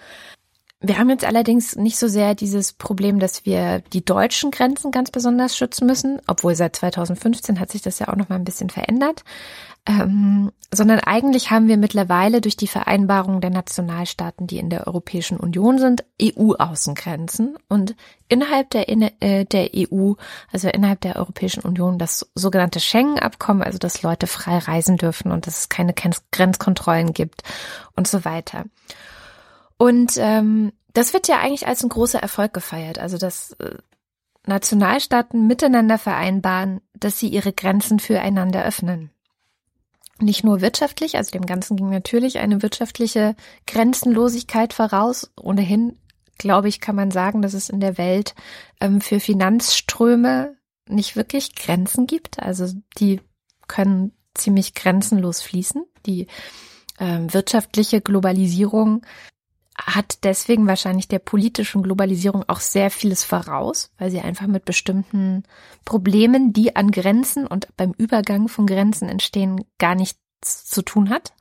Wir 0.85 0.97
haben 0.97 1.09
jetzt 1.09 1.23
allerdings 1.23 1.77
nicht 1.77 1.97
so 1.97 2.09
sehr 2.09 2.35
dieses 2.35 2.73
Problem, 2.73 3.17
dass 3.17 3.45
wir 3.45 3.79
die 3.93 4.03
deutschen 4.03 4.51
Grenzen 4.51 4.91
ganz 4.91 5.11
besonders 5.11 5.55
schützen 5.55 5.87
müssen, 5.87 6.19
obwohl 6.27 6.55
seit 6.55 6.75
2015 6.75 7.61
hat 7.61 7.71
sich 7.71 7.81
das 7.81 7.99
ja 7.99 8.09
auch 8.09 8.17
noch 8.17 8.27
mal 8.27 8.35
ein 8.35 8.43
bisschen 8.43 8.69
verändert. 8.69 9.23
Ähm, 9.85 10.51
sondern 10.73 10.99
eigentlich 10.99 11.51
haben 11.51 11.67
wir 11.67 11.75
mittlerweile 11.75 12.39
durch 12.39 12.55
die 12.55 12.67
Vereinbarung 12.67 13.41
der 13.41 13.49
Nationalstaaten, 13.49 14.47
die 14.47 14.57
in 14.57 14.69
der 14.69 14.87
Europäischen 14.87 15.37
Union 15.37 15.77
sind, 15.77 16.05
EU-Außengrenzen 16.21 17.57
und 17.67 17.95
innerhalb 18.29 18.69
der, 18.69 18.87
äh, 18.89 19.43
der 19.43 19.71
EU, 19.75 20.13
also 20.51 20.69
innerhalb 20.69 21.01
der 21.01 21.17
Europäischen 21.17 21.63
Union, 21.63 21.99
das 21.99 22.31
sogenannte 22.33 22.79
Schengen-Abkommen, 22.79 23.61
also 23.61 23.77
dass 23.77 24.01
Leute 24.03 24.25
frei 24.25 24.57
reisen 24.57 24.95
dürfen 24.95 25.31
und 25.33 25.47
dass 25.47 25.59
es 25.59 25.69
keine 25.69 25.93
Grenzkontrollen 25.93 27.11
gibt 27.11 27.43
und 27.97 28.07
so 28.07 28.23
weiter. 28.23 28.63
Und 29.77 30.13
ähm, 30.17 30.71
das 30.93 31.13
wird 31.13 31.27
ja 31.27 31.39
eigentlich 31.39 31.67
als 31.67 31.83
ein 31.83 31.89
großer 31.89 32.19
Erfolg 32.19 32.53
gefeiert. 32.53 32.99
Also 32.99 33.17
das 33.17 33.51
äh, 33.59 33.75
Nationalstaaten 34.47 35.45
miteinander 35.45 35.97
vereinbaren, 35.97 36.79
dass 36.93 37.19
sie 37.19 37.27
ihre 37.27 37.51
Grenzen 37.51 37.99
füreinander 37.99 38.63
öffnen. 38.63 39.09
Nicht 40.23 40.45
nur 40.45 40.61
wirtschaftlich, 40.61 41.17
also 41.17 41.31
dem 41.31 41.45
Ganzen 41.45 41.75
ging 41.75 41.89
natürlich 41.89 42.39
eine 42.39 42.61
wirtschaftliche 42.61 43.35
Grenzenlosigkeit 43.67 44.71
voraus. 44.71 45.31
Ohnehin, 45.35 45.97
glaube 46.37 46.69
ich, 46.69 46.79
kann 46.79 46.95
man 46.95 47.11
sagen, 47.11 47.41
dass 47.41 47.53
es 47.53 47.67
in 47.67 47.81
der 47.81 47.97
Welt 47.97 48.33
ähm, 48.79 49.01
für 49.01 49.19
Finanzströme 49.19 50.55
nicht 50.87 51.17
wirklich 51.17 51.55
Grenzen 51.55 52.07
gibt. 52.07 52.39
Also 52.39 52.67
die 52.97 53.19
können 53.67 54.13
ziemlich 54.33 54.73
grenzenlos 54.73 55.41
fließen. 55.41 55.83
Die 56.05 56.27
ähm, 56.99 57.33
wirtschaftliche 57.33 57.99
Globalisierung 57.99 59.05
hat 59.77 60.23
deswegen 60.23 60.67
wahrscheinlich 60.67 61.07
der 61.07 61.19
politischen 61.19 61.83
Globalisierung 61.83 62.43
auch 62.47 62.59
sehr 62.59 62.91
vieles 62.91 63.23
voraus, 63.23 63.91
weil 63.97 64.11
sie 64.11 64.21
einfach 64.21 64.47
mit 64.47 64.65
bestimmten 64.65 65.43
Problemen, 65.83 66.53
die 66.53 66.75
an 66.75 66.91
Grenzen 66.91 67.47
und 67.47 67.67
beim 67.75 67.93
Übergang 67.97 68.47
von 68.47 68.67
Grenzen 68.67 69.09
entstehen, 69.09 69.65
gar 69.79 69.95
nichts 69.95 70.65
zu 70.65 70.81
tun 70.83 71.09
hat. 71.09 71.33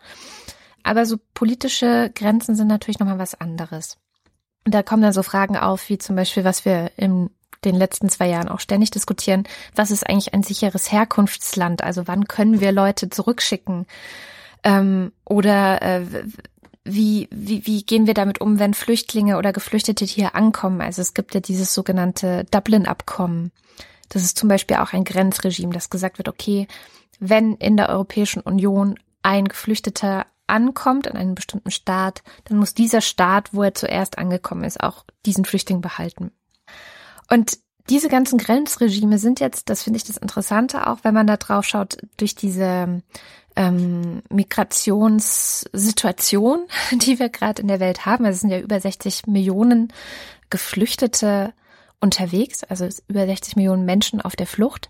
Aber 0.83 1.07
so 1.07 1.19
politische 1.35 2.11
Grenzen 2.15 2.57
sind 2.57 2.69
natürlich 2.69 2.99
nochmal 2.99 3.19
was 3.19 3.35
anderes. 3.35 3.99
Und 4.65 4.75
da 4.75 4.83
kommen 4.83 5.03
dann 5.03 5.13
so 5.13 5.23
Fragen 5.23 5.57
auf, 5.57 5.89
wie 5.89 5.99
zum 5.99 6.17
Beispiel, 6.17 6.45
was 6.45 6.65
wir 6.65 6.93
in 6.97 7.31
den 7.65 7.75
letzten 7.77 8.09
zwei 8.09 8.29
Jahren 8.29 8.49
auch 8.49 8.61
ständig 8.61 8.91
diskutieren, 8.91 9.45
was 9.75 9.91
ist 9.91 10.09
eigentlich 10.09 10.35
ein 10.35 10.43
sicheres 10.43 10.91
Herkunftsland? 10.91 11.85
Also 11.85 12.09
wann 12.09 12.27
können 12.27 12.61
wir 12.61 12.73
Leute 12.73 13.09
zurückschicken? 13.09 13.87
Ähm, 14.65 15.13
oder 15.25 15.83
äh, 15.83 16.25
wie, 16.85 17.29
wie, 17.31 17.67
wie 17.67 17.85
gehen 17.85 18.07
wir 18.07 18.15
damit 18.15 18.41
um, 18.41 18.59
wenn 18.59 18.75
Flüchtlinge 18.75 19.39
oder 19.39 19.53
Geflüchtete 19.53 20.05
hier 20.05 20.35
ankommen? 20.35 20.81
Also 20.81 21.01
es 21.01 21.15
gibt 21.15 21.35
ja 21.35 21.41
dieses 21.41 21.75
sogenannte 21.75 22.45
Dublin-Abkommen. 22.51 23.53
Das 24.09 24.23
ist 24.23 24.37
zum 24.37 24.49
Beispiel 24.49 24.77
auch 24.77 24.93
ein 24.93 25.05
Grenzregime, 25.05 25.73
das 25.73 25.91
gesagt 25.91 26.19
wird, 26.19 26.29
okay, 26.29 26.67
wenn 27.21 27.55
in 27.55 27.77
der 27.77 27.89
Europäischen 27.89 28.41
Union 28.41 28.99
ein 29.23 29.47
Geflüchteter 29.47 30.27
ankommt 30.49 31.07
in 31.07 31.17
einem 31.17 31.35
bestimmten 31.35 31.71
Staat, 31.71 32.23
dann 32.45 32.59
muss 32.59 32.75
dieser 32.75 33.01
Staat, 33.01 33.55
wo 33.55 33.63
er 33.63 33.75
zuerst 33.75 34.19
angekommen 34.19 34.65
ist, 34.65 34.83
auch 34.83 35.05
diesen 35.25 35.45
Flüchtling 35.45 35.81
behalten. 35.81 36.33
Und 37.31 37.59
diese 37.89 38.09
ganzen 38.09 38.39
Grenzregime 38.39 39.19
sind 39.19 39.41
jetzt, 39.41 39.71
das 39.71 39.83
finde 39.83 39.97
ich 39.97 40.05
das 40.05 40.17
Interessante 40.17 40.87
auch, 40.87 40.99
wenn 41.03 41.15
man 41.15 41.27
da 41.27 41.37
drauf 41.37 41.65
schaut, 41.65 41.97
durch 42.17 42.35
diese 42.35 43.03
ähm, 43.57 44.23
Migrationssituation, 44.29 46.69
die 46.93 47.19
wir 47.19 47.29
gerade 47.29 47.63
in 47.63 47.69
der 47.69 47.81
Welt 47.81 48.07
haben. 48.07 48.25
Also 48.25 48.37
es 48.37 48.41
sind 48.41 48.51
ja 48.51 48.61
über 48.61 48.81
60 48.81 49.27
Millionen 49.27 49.93
Geflüchtete 50.51 51.53
unterwegs, 52.01 52.65
also 52.65 52.89
über 53.09 53.27
60 53.27 53.57
Millionen 53.57 53.85
Menschen 53.85 54.21
auf 54.21 54.37
der 54.37 54.47
Flucht. 54.47 54.89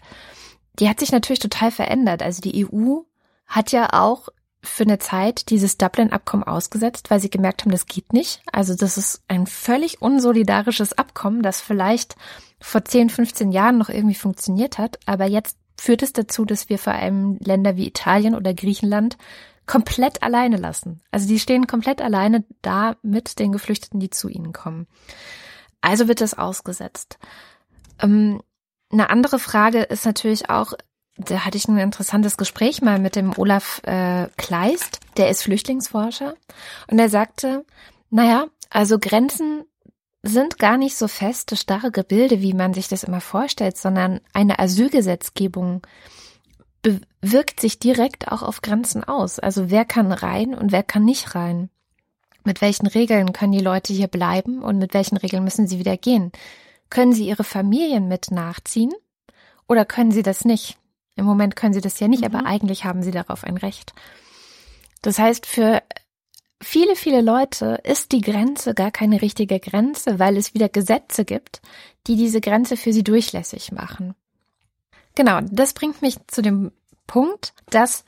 Die 0.79 0.89
hat 0.89 1.01
sich 1.01 1.13
natürlich 1.13 1.41
total 1.41 1.71
verändert. 1.71 2.23
Also 2.23 2.41
die 2.41 2.67
EU 2.67 3.01
hat 3.47 3.73
ja 3.73 3.93
auch 3.93 4.29
für 4.65 4.85
eine 4.85 4.99
Zeit 4.99 5.51
dieses 5.51 5.77
Dublin-Abkommen 5.77 6.45
ausgesetzt, 6.45 7.11
weil 7.11 7.21
sie 7.21 7.31
gemerkt 7.31 7.63
haben, 7.63 7.73
das 7.73 7.87
geht 7.87 8.13
nicht. 8.13 8.43
Also 8.53 8.75
das 8.75 8.97
ist 8.97 9.23
ein 9.29 9.47
völlig 9.47 10.01
unsolidarisches 10.01 10.93
Abkommen, 10.93 11.43
das 11.43 11.61
vielleicht 11.61 12.17
vor 12.61 12.85
10, 12.85 13.11
15 13.11 13.51
Jahren 13.51 13.77
noch 13.77 13.89
irgendwie 13.89 14.15
funktioniert 14.15 14.79
hat, 14.79 15.01
aber 15.05 15.27
jetzt 15.27 15.57
führt 15.83 16.05
es 16.05 16.13
dazu, 16.13 16.45
dass 16.45 16.69
wir 16.69 16.79
vor 16.79 16.93
allem 16.93 17.39
Länder 17.41 17.75
wie 17.77 17.89
Italien 17.89 18.37
oder 18.37 18.55
Griechenland 18.55 19.19
komplett 19.67 20.23
alleine 20.23 20.57
lassen. 20.57 21.01
Also 21.11 21.27
die 21.27 21.41
stehen 21.41 21.67
komplett 21.67 22.01
alleine 22.01 22.45
da 22.63 22.95
mit 23.03 23.41
den 23.41 23.51
Geflüchteten, 23.51 23.99
die 23.99 24.09
zu 24.09 24.29
ihnen 24.29 24.53
kommen. 24.53 24.87
Also 25.81 26.07
wird 26.07 26.21
das 26.21 26.39
ausgesetzt. 26.39 27.19
Ähm, 28.01 28.43
eine 28.93 29.11
andere 29.11 29.41
Frage 29.41 29.83
ist 29.83 30.07
natürlich 30.07 30.51
auch, 30.51 30.75
da 31.17 31.45
hatte 31.45 31.59
ich 31.59 31.67
ein 31.67 31.79
interessantes 31.79 32.37
Gespräch 32.37 32.81
mal 32.81 33.01
mit 33.01 33.17
dem 33.17 33.37
Olaf 33.37 33.83
äh, 33.83 34.29
Kleist, 34.37 35.01
der 35.17 35.31
ist 35.31 35.43
Flüchtlingsforscher, 35.43 36.37
und 36.87 36.99
er 37.01 37.09
sagte, 37.09 37.65
naja, 38.09 38.47
also 38.71 39.01
Grenzen 39.01 39.65
sind 40.23 40.59
gar 40.59 40.79
nicht 40.79 40.97
so 40.97 41.09
feste, 41.09 41.57
starre 41.57 41.91
Gebilde, 41.91 42.41
wie 42.41 42.55
man 42.55 42.75
sich 42.75 42.89
das 42.89 43.03
immer 43.03 43.21
vorstellt, 43.21 43.77
sondern 43.77 44.21
eine 44.33 44.59
Asylgesetzgebung 44.59 45.83
wirkt 47.21 47.61
sich 47.61 47.79
direkt 47.79 48.31
auch 48.31 48.43
auf 48.43 48.61
Grenzen 48.61 49.05
aus. 49.05 49.39
Also 49.39 49.71
wer 49.71 49.85
kann 49.85 50.11
rein 50.11 50.55
und 50.55 50.73
wer 50.73 50.83
kann 50.83 51.05
nicht 51.05 51.35
rein? 51.35 51.71
Mit 52.45 52.61
welchen 52.61 52.89
Regeln 52.89 53.33
können 53.33 53.53
die 53.53 53.61
Leute 53.61 53.93
hier 53.93 54.09
bleiben 54.09 54.63
und 54.63 54.79
mit 54.79 54.95
welchen 54.95 55.17
Regeln 55.17 55.45
müssen 55.45 55.69
sie 55.69 55.79
wieder 55.79 55.97
gehen? 55.97 56.33
Können 56.91 57.13
sie 57.13 57.29
ihre 57.29 57.45
Familien 57.45 58.09
mit 58.09 58.33
nachziehen 58.33 58.93
oder 59.69 59.85
können 59.85 60.11
sie 60.11 60.25
das 60.25 60.45
nicht? 60.45 60.77
Im 61.15 61.25
Moment 61.25 61.55
können 61.55 61.75
sie 61.75 61.81
das 61.81 62.01
ja 62.01 62.09
nicht, 62.09 62.29
mhm. 62.29 62.35
aber 62.35 62.47
eigentlich 62.47 62.85
haben 62.85 63.03
sie 63.03 63.13
darauf 63.13 63.45
ein 63.45 63.57
Recht. 63.57 63.93
Das 65.03 65.19
heißt, 65.19 65.47
für 65.47 65.83
viele, 66.63 66.97
viele 66.97 67.21
Leute 67.21 67.81
ist 67.85 68.13
die 68.13 68.21
Grenze 68.21 68.75
gar 68.75 68.91
keine 68.91 69.21
richtige 69.21 69.61
Grenze, 69.61 70.19
weil 70.19 70.37
es 70.37 70.55
wieder 70.55 70.69
Gesetze 70.69 71.25
gibt, 71.25 71.61
die 72.07 72.17
diese 72.17 72.41
Grenze 72.41 72.77
für 72.77 72.93
sie 72.93 73.05
durchlässig 73.05 73.73
machen. 73.73 74.15
Genau, 75.15 75.41
das 75.43 75.75
bringt 75.75 76.03
mich 76.03 76.17
zu 76.27 76.43
dem 76.43 76.73
Punkt, 77.07 77.53
dass 77.71 78.05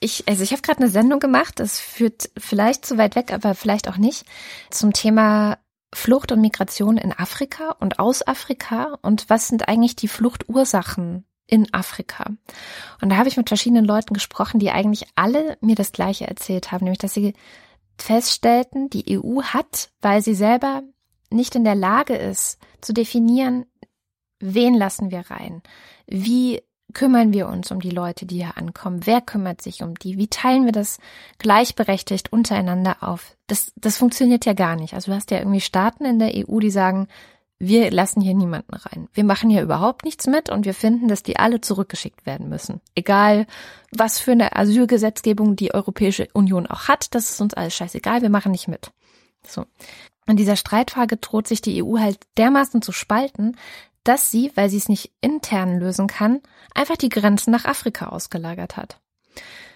ich, 0.00 0.28
also 0.28 0.42
ich 0.42 0.52
habe 0.52 0.62
gerade 0.62 0.80
eine 0.80 0.90
Sendung 0.90 1.18
gemacht, 1.18 1.58
das 1.58 1.80
führt 1.80 2.30
vielleicht 2.36 2.86
zu 2.86 2.98
weit 2.98 3.16
weg, 3.16 3.32
aber 3.32 3.54
vielleicht 3.54 3.88
auch 3.88 3.96
nicht, 3.96 4.24
zum 4.70 4.92
Thema 4.92 5.58
Flucht 5.92 6.30
und 6.30 6.40
Migration 6.40 6.98
in 6.98 7.12
Afrika 7.12 7.74
und 7.80 7.98
aus 7.98 8.26
Afrika 8.26 8.98
und 9.02 9.28
was 9.28 9.48
sind 9.48 9.68
eigentlich 9.68 9.96
die 9.96 10.08
Fluchtursachen 10.08 11.24
in 11.46 11.72
Afrika. 11.72 12.26
Und 13.00 13.08
da 13.08 13.16
habe 13.16 13.28
ich 13.28 13.38
mit 13.38 13.48
verschiedenen 13.48 13.86
Leuten 13.86 14.12
gesprochen, 14.12 14.60
die 14.60 14.70
eigentlich 14.70 15.06
alle 15.14 15.56
mir 15.60 15.74
das 15.74 15.92
Gleiche 15.92 16.28
erzählt 16.28 16.70
haben, 16.70 16.84
nämlich 16.84 16.98
dass 16.98 17.14
sie 17.14 17.32
feststellten, 17.98 18.90
die 18.90 19.18
EU 19.18 19.42
hat, 19.42 19.90
weil 20.00 20.22
sie 20.22 20.34
selber 20.34 20.82
nicht 21.30 21.54
in 21.54 21.64
der 21.64 21.74
Lage 21.74 22.14
ist, 22.16 22.58
zu 22.80 22.92
definieren, 22.92 23.66
wen 24.40 24.74
lassen 24.74 25.10
wir 25.10 25.30
rein, 25.30 25.62
wie 26.06 26.62
kümmern 26.94 27.32
wir 27.32 27.48
uns 27.48 27.70
um 27.70 27.80
die 27.80 27.90
Leute, 27.90 28.24
die 28.24 28.36
hier 28.36 28.56
ankommen, 28.56 29.06
wer 29.06 29.20
kümmert 29.20 29.60
sich 29.60 29.82
um 29.82 29.94
die, 29.94 30.16
wie 30.16 30.28
teilen 30.28 30.64
wir 30.64 30.72
das 30.72 30.98
gleichberechtigt 31.38 32.32
untereinander 32.32 32.96
auf. 33.02 33.36
Das, 33.46 33.72
das 33.76 33.98
funktioniert 33.98 34.46
ja 34.46 34.54
gar 34.54 34.76
nicht. 34.76 34.94
Also 34.94 35.10
du 35.10 35.16
hast 35.16 35.30
ja 35.30 35.38
irgendwie 35.38 35.60
Staaten 35.60 36.04
in 36.06 36.18
der 36.18 36.32
EU, 36.34 36.60
die 36.60 36.70
sagen, 36.70 37.08
wir 37.60 37.90
lassen 37.90 38.20
hier 38.20 38.34
niemanden 38.34 38.74
rein. 38.74 39.08
Wir 39.12 39.24
machen 39.24 39.50
hier 39.50 39.62
überhaupt 39.62 40.04
nichts 40.04 40.26
mit 40.26 40.48
und 40.48 40.64
wir 40.64 40.74
finden, 40.74 41.08
dass 41.08 41.24
die 41.24 41.38
alle 41.38 41.60
zurückgeschickt 41.60 42.24
werden 42.24 42.48
müssen. 42.48 42.80
Egal, 42.94 43.46
was 43.90 44.20
für 44.20 44.32
eine 44.32 44.54
Asylgesetzgebung 44.54 45.56
die 45.56 45.74
Europäische 45.74 46.28
Union 46.32 46.66
auch 46.66 46.86
hat, 46.86 47.14
das 47.14 47.30
ist 47.30 47.40
uns 47.40 47.54
alles 47.54 47.74
scheißegal, 47.74 48.22
wir 48.22 48.30
machen 48.30 48.52
nicht 48.52 48.68
mit. 48.68 48.92
So. 49.46 49.64
In 50.26 50.36
dieser 50.36 50.56
Streitfrage 50.56 51.16
droht 51.16 51.48
sich 51.48 51.60
die 51.60 51.82
EU 51.82 51.98
halt 51.98 52.18
dermaßen 52.36 52.82
zu 52.82 52.92
spalten, 52.92 53.56
dass 54.04 54.30
sie, 54.30 54.52
weil 54.54 54.70
sie 54.70 54.76
es 54.76 54.88
nicht 54.88 55.10
intern 55.20 55.80
lösen 55.80 56.06
kann, 56.06 56.40
einfach 56.74 56.96
die 56.96 57.08
Grenzen 57.08 57.50
nach 57.50 57.64
Afrika 57.64 58.06
ausgelagert 58.08 58.76
hat. 58.76 59.00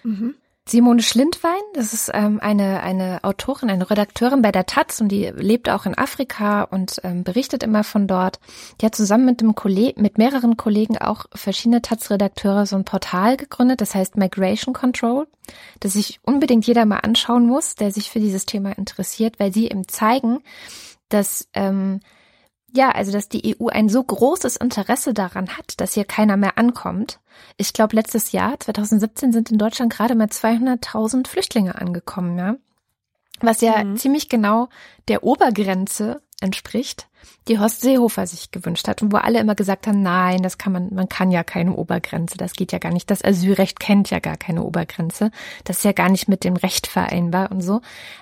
Mhm. 0.03 0.35
Simone 0.65 1.01
Schlindwein, 1.01 1.61
das 1.73 1.93
ist 1.93 2.09
ähm, 2.13 2.39
eine, 2.41 2.81
eine 2.83 3.19
Autorin, 3.23 3.69
eine 3.69 3.89
Redakteurin 3.89 4.41
bei 4.41 4.51
der 4.53 4.65
Taz 4.65 5.01
und 5.01 5.09
die 5.09 5.25
lebt 5.35 5.69
auch 5.69 5.85
in 5.85 5.97
Afrika 5.97 6.63
und 6.63 7.01
ähm, 7.03 7.25
berichtet 7.25 7.63
immer 7.63 7.83
von 7.83 8.07
dort. 8.07 8.39
Die 8.79 8.85
hat 8.85 8.95
zusammen 8.95 9.25
mit 9.25 9.41
dem 9.41 9.55
Kolleg 9.55 9.97
mit 9.97 10.17
mehreren 10.17 10.55
Kollegen 10.55 10.97
auch 10.97 11.25
verschiedene 11.33 11.81
Taz-Redakteure 11.81 12.65
so 12.65 12.77
ein 12.77 12.85
Portal 12.85 13.35
gegründet, 13.35 13.81
das 13.81 13.93
heißt 13.93 14.15
Migration 14.15 14.73
Control, 14.73 15.27
das 15.81 15.93
sich 15.93 16.21
unbedingt 16.23 16.65
jeder 16.65 16.85
mal 16.85 16.99
anschauen 16.99 17.45
muss, 17.45 17.75
der 17.75 17.91
sich 17.91 18.09
für 18.09 18.21
dieses 18.21 18.45
Thema 18.45 18.71
interessiert, 18.71 19.41
weil 19.41 19.53
sie 19.53 19.67
eben 19.67 19.89
zeigen, 19.89 20.39
dass 21.09 21.49
ähm, 21.53 21.99
ja, 22.73 22.89
also 22.89 23.11
dass 23.11 23.29
die 23.29 23.55
EU 23.55 23.67
ein 23.67 23.87
so 23.87 24.03
großes 24.03 24.57
Interesse 24.57 25.13
daran 25.13 25.49
hat, 25.49 25.79
dass 25.79 25.93
hier 25.93 26.05
keiner 26.05 26.37
mehr 26.37 26.57
ankommt. 26.57 27.19
Ich 27.55 27.71
glaube, 27.71 27.95
letztes 27.95 28.31
Jahr, 28.31 28.59
2017, 28.59 29.31
sind 29.31 29.51
in 29.51 29.59
Deutschland 29.59 29.93
gerade 29.93 30.15
mal 30.15 30.27
200.000 30.27 31.27
Flüchtlinge 31.27 31.75
angekommen, 31.75 32.37
ja. 32.37 32.55
Was 33.41 33.61
ja 33.61 33.83
mhm. 33.83 33.97
ziemlich 33.97 34.27
genau 34.27 34.69
der 35.07 35.23
Obergrenze 35.23 36.22
entspricht, 36.43 37.07
die 37.47 37.59
Horst 37.59 37.81
Seehofer 37.81 38.25
sich 38.27 38.51
gewünscht 38.51 38.87
hat 38.87 39.01
und 39.01 39.11
wo 39.11 39.17
alle 39.17 39.39
immer 39.39 39.55
gesagt 39.55 39.87
haben, 39.87 40.01
nein, 40.01 40.41
das 40.41 40.57
kann 40.57 40.71
man, 40.71 40.93
man 40.93 41.09
kann 41.09 41.31
ja 41.31 41.43
keine 41.43 41.73
Obergrenze, 41.73 42.37
das 42.37 42.53
geht 42.53 42.71
ja 42.71 42.79
gar 42.79 42.91
nicht. 42.91 43.09
Das 43.09 43.23
Asylrecht 43.23 43.79
kennt 43.79 44.09
ja 44.09 44.19
gar 44.19 44.37
keine 44.37 44.63
Obergrenze. 44.63 45.31
Das 45.63 45.77
ist 45.77 45.83
ja 45.83 45.91
gar 45.91 46.09
nicht 46.09 46.27
mit 46.27 46.43
dem 46.43 46.55
Recht 46.55 46.87
vereinbar 46.87 47.51
und 47.51 47.61
so. 47.61 47.81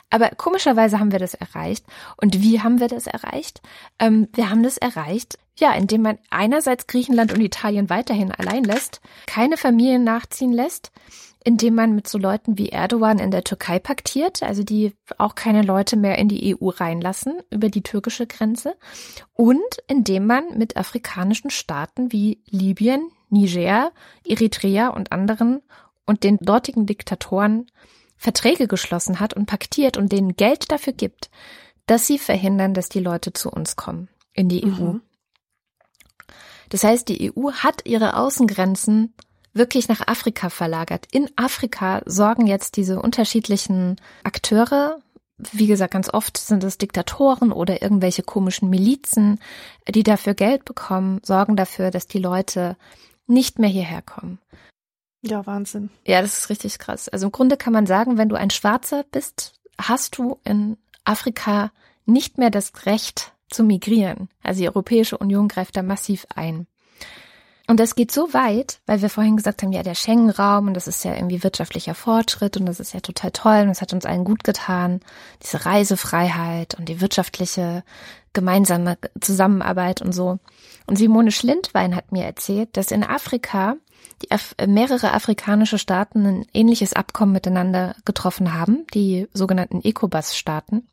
Aber 0.09 0.29
komischerweise 0.29 0.99
haben 0.99 1.11
wir 1.11 1.19
das 1.19 1.33
erreicht. 1.33 1.85
Und 2.17 2.41
wie 2.41 2.61
haben 2.61 2.79
wir 2.79 2.87
das 2.87 3.07
erreicht? 3.07 3.61
Ähm, 3.99 4.27
wir 4.33 4.49
haben 4.49 4.63
das 4.63 4.77
erreicht. 4.77 5.37
Ja, 5.57 5.73
indem 5.73 6.01
man 6.01 6.17
einerseits 6.29 6.87
Griechenland 6.87 7.33
und 7.33 7.41
Italien 7.41 7.89
weiterhin 7.89 8.31
allein 8.31 8.63
lässt, 8.63 9.01
keine 9.27 9.57
Familien 9.57 10.03
nachziehen 10.03 10.53
lässt, 10.53 10.91
indem 11.43 11.75
man 11.75 11.95
mit 11.95 12.07
so 12.07 12.17
Leuten 12.17 12.57
wie 12.57 12.69
Erdogan 12.69 13.19
in 13.19 13.31
der 13.31 13.43
Türkei 13.43 13.79
paktiert, 13.79 14.43
also 14.43 14.63
die 14.63 14.93
auch 15.17 15.35
keine 15.35 15.63
Leute 15.63 15.97
mehr 15.97 16.17
in 16.17 16.27
die 16.27 16.55
EU 16.55 16.69
reinlassen 16.69 17.41
über 17.49 17.69
die 17.69 17.81
türkische 17.81 18.27
Grenze 18.27 18.75
und 19.33 19.59
indem 19.87 20.27
man 20.27 20.57
mit 20.57 20.77
afrikanischen 20.77 21.49
Staaten 21.49 22.11
wie 22.11 22.41
Libyen, 22.49 23.09
Niger, 23.29 23.91
Eritrea 24.25 24.89
und 24.89 25.11
anderen 25.11 25.61
und 26.05 26.23
den 26.23 26.37
dortigen 26.37 26.85
Diktatoren 26.85 27.67
Verträge 28.17 28.67
geschlossen 28.67 29.19
hat 29.19 29.33
und 29.33 29.47
paktiert 29.47 29.97
und 29.97 30.11
denen 30.11 30.35
Geld 30.35 30.71
dafür 30.71 30.93
gibt, 30.93 31.31
dass 31.87 32.05
sie 32.05 32.19
verhindern, 32.19 32.75
dass 32.75 32.87
die 32.87 32.99
Leute 32.99 33.33
zu 33.33 33.49
uns 33.49 33.75
kommen 33.75 34.09
in 34.33 34.47
die 34.47 34.63
mhm. 34.63 34.79
EU. 34.79 34.93
Das 36.69 36.83
heißt, 36.83 37.09
die 37.09 37.33
EU 37.35 37.51
hat 37.51 37.85
ihre 37.85 38.15
Außengrenzen 38.15 39.13
wirklich 39.53 39.87
nach 39.87 40.07
Afrika 40.07 40.49
verlagert. 40.49 41.07
In 41.11 41.29
Afrika 41.35 42.01
sorgen 42.05 42.47
jetzt 42.47 42.77
diese 42.77 43.01
unterschiedlichen 43.01 43.97
Akteure, 44.23 44.99
wie 45.51 45.67
gesagt, 45.67 45.93
ganz 45.93 46.13
oft 46.13 46.37
sind 46.37 46.63
es 46.63 46.77
Diktatoren 46.77 47.51
oder 47.51 47.81
irgendwelche 47.81 48.23
komischen 48.23 48.69
Milizen, 48.69 49.39
die 49.87 50.03
dafür 50.03 50.33
Geld 50.33 50.65
bekommen, 50.65 51.19
sorgen 51.23 51.55
dafür, 51.55 51.91
dass 51.91 52.07
die 52.07 52.19
Leute 52.19 52.77
nicht 53.27 53.59
mehr 53.59 53.69
hierher 53.69 54.01
kommen. 54.01 54.39
Ja, 55.23 55.45
Wahnsinn. 55.45 55.89
Ja, 56.05 56.21
das 56.21 56.37
ist 56.37 56.49
richtig 56.49 56.79
krass. 56.79 57.09
Also 57.09 57.27
im 57.27 57.31
Grunde 57.31 57.57
kann 57.57 57.73
man 57.73 57.85
sagen, 57.85 58.17
wenn 58.17 58.29
du 58.29 58.35
ein 58.35 58.49
Schwarzer 58.49 59.03
bist, 59.11 59.53
hast 59.79 60.17
du 60.17 60.39
in 60.43 60.77
Afrika 61.03 61.71
nicht 62.05 62.37
mehr 62.37 62.49
das 62.49 62.85
Recht 62.85 63.33
zu 63.49 63.63
migrieren. 63.63 64.29
Also 64.41 64.61
die 64.61 64.67
Europäische 64.67 65.17
Union 65.17 65.47
greift 65.47 65.75
da 65.75 65.83
massiv 65.83 66.25
ein. 66.33 66.67
Und 67.71 67.79
das 67.79 67.95
geht 67.95 68.11
so 68.11 68.33
weit, 68.33 68.81
weil 68.85 69.01
wir 69.01 69.09
vorhin 69.09 69.37
gesagt 69.37 69.63
haben, 69.63 69.71
ja, 69.71 69.81
der 69.81 69.95
Schengen-Raum 69.95 70.67
und 70.67 70.73
das 70.73 70.89
ist 70.89 71.05
ja 71.05 71.15
irgendwie 71.15 71.41
wirtschaftlicher 71.41 71.95
Fortschritt 71.95 72.57
und 72.57 72.65
das 72.65 72.81
ist 72.81 72.93
ja 72.93 72.99
total 72.99 73.31
toll 73.31 73.61
und 73.61 73.69
das 73.69 73.79
hat 73.79 73.93
uns 73.93 74.05
allen 74.05 74.25
gut 74.25 74.43
getan. 74.43 74.99
Diese 75.41 75.65
Reisefreiheit 75.65 76.75
und 76.75 76.89
die 76.89 76.99
wirtschaftliche 76.99 77.85
gemeinsame 78.33 78.97
Zusammenarbeit 79.21 80.01
und 80.01 80.11
so. 80.11 80.39
Und 80.85 80.97
Simone 80.97 81.31
Schlindwein 81.31 81.95
hat 81.95 82.11
mir 82.11 82.25
erzählt, 82.25 82.75
dass 82.75 82.91
in 82.91 83.05
Afrika 83.05 83.77
Af 84.29 84.53
mehrere 84.67 85.13
afrikanische 85.13 85.77
Staaten 85.77 86.25
ein 86.25 86.45
ähnliches 86.53 86.91
Abkommen 86.91 87.31
miteinander 87.31 87.95
getroffen 88.03 88.53
haben, 88.53 88.85
die 88.93 89.29
sogenannten 89.31 89.79
ECOBAS-Staaten 89.81 90.89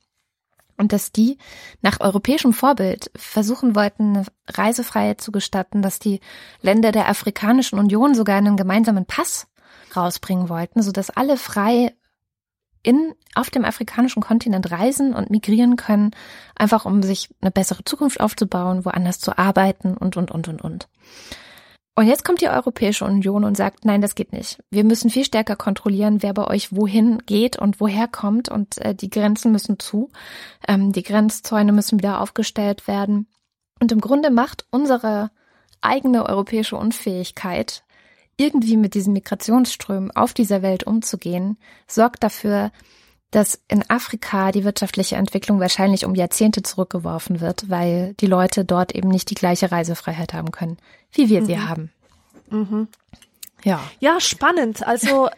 und 0.78 0.92
dass 0.92 1.12
die 1.12 1.36
nach 1.82 2.00
europäischem 2.00 2.52
Vorbild 2.52 3.10
versuchen 3.14 3.74
wollten, 3.74 4.16
eine 4.16 4.26
Reisefreiheit 4.48 5.20
zu 5.20 5.32
gestatten, 5.32 5.82
dass 5.82 5.98
die 5.98 6.20
Länder 6.62 6.92
der 6.92 7.08
Afrikanischen 7.08 7.78
Union 7.78 8.14
sogar 8.14 8.36
einen 8.36 8.56
gemeinsamen 8.56 9.04
Pass 9.04 9.48
rausbringen 9.94 10.48
wollten, 10.48 10.82
so 10.82 10.92
dass 10.92 11.10
alle 11.10 11.36
frei 11.36 11.94
in, 12.82 13.14
auf 13.34 13.50
dem 13.50 13.64
afrikanischen 13.64 14.22
Kontinent 14.22 14.70
reisen 14.70 15.12
und 15.14 15.30
migrieren 15.30 15.76
können, 15.76 16.12
einfach 16.54 16.84
um 16.84 17.02
sich 17.02 17.28
eine 17.40 17.50
bessere 17.50 17.84
Zukunft 17.84 18.20
aufzubauen, 18.20 18.84
woanders 18.84 19.18
zu 19.18 19.36
arbeiten 19.36 19.96
und, 19.96 20.16
und, 20.16 20.30
und, 20.30 20.48
und, 20.48 20.62
und. 20.62 20.88
Und 21.98 22.06
jetzt 22.06 22.24
kommt 22.24 22.40
die 22.40 22.48
Europäische 22.48 23.04
Union 23.04 23.42
und 23.42 23.56
sagt, 23.56 23.84
nein, 23.84 24.00
das 24.00 24.14
geht 24.14 24.32
nicht. 24.32 24.62
Wir 24.70 24.84
müssen 24.84 25.10
viel 25.10 25.24
stärker 25.24 25.56
kontrollieren, 25.56 26.22
wer 26.22 26.32
bei 26.32 26.46
euch 26.46 26.72
wohin 26.72 27.18
geht 27.26 27.58
und 27.58 27.80
woher 27.80 28.06
kommt 28.06 28.48
und 28.48 28.78
äh, 28.78 28.94
die 28.94 29.10
Grenzen 29.10 29.50
müssen 29.50 29.80
zu. 29.80 30.08
Ähm, 30.68 30.92
die 30.92 31.02
Grenzzäune 31.02 31.72
müssen 31.72 31.98
wieder 31.98 32.20
aufgestellt 32.20 32.86
werden. 32.86 33.26
Und 33.80 33.90
im 33.90 34.00
Grunde 34.00 34.30
macht 34.30 34.64
unsere 34.70 35.32
eigene 35.80 36.24
europäische 36.26 36.76
Unfähigkeit, 36.76 37.82
irgendwie 38.36 38.76
mit 38.76 38.94
diesen 38.94 39.12
Migrationsströmen 39.12 40.12
auf 40.12 40.34
dieser 40.34 40.62
Welt 40.62 40.84
umzugehen, 40.84 41.58
sorgt 41.88 42.22
dafür, 42.22 42.70
dass 43.30 43.60
in 43.68 43.88
Afrika 43.90 44.52
die 44.52 44.64
wirtschaftliche 44.64 45.16
Entwicklung 45.16 45.60
wahrscheinlich 45.60 46.04
um 46.04 46.14
Jahrzehnte 46.14 46.62
zurückgeworfen 46.62 47.40
wird, 47.40 47.68
weil 47.68 48.14
die 48.14 48.26
Leute 48.26 48.64
dort 48.64 48.94
eben 48.94 49.08
nicht 49.08 49.30
die 49.30 49.34
gleiche 49.34 49.70
Reisefreiheit 49.70 50.32
haben 50.32 50.50
können, 50.50 50.78
wie 51.12 51.28
wir 51.28 51.42
mhm. 51.42 51.46
sie 51.46 51.58
haben. 51.60 51.92
Mhm. 52.50 52.88
Ja. 53.64 53.80
Ja, 54.00 54.20
spannend. 54.20 54.86
Also, 54.86 55.28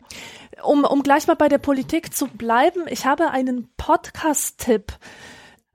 um, 0.63 0.85
um 0.85 1.03
gleich 1.03 1.27
mal 1.27 1.37
bei 1.37 1.49
der 1.49 1.59
Politik 1.59 2.15
zu 2.15 2.27
bleiben, 2.27 2.83
ich 2.89 3.07
habe 3.07 3.31
einen 3.31 3.69
Podcast-Tipp 3.77 4.93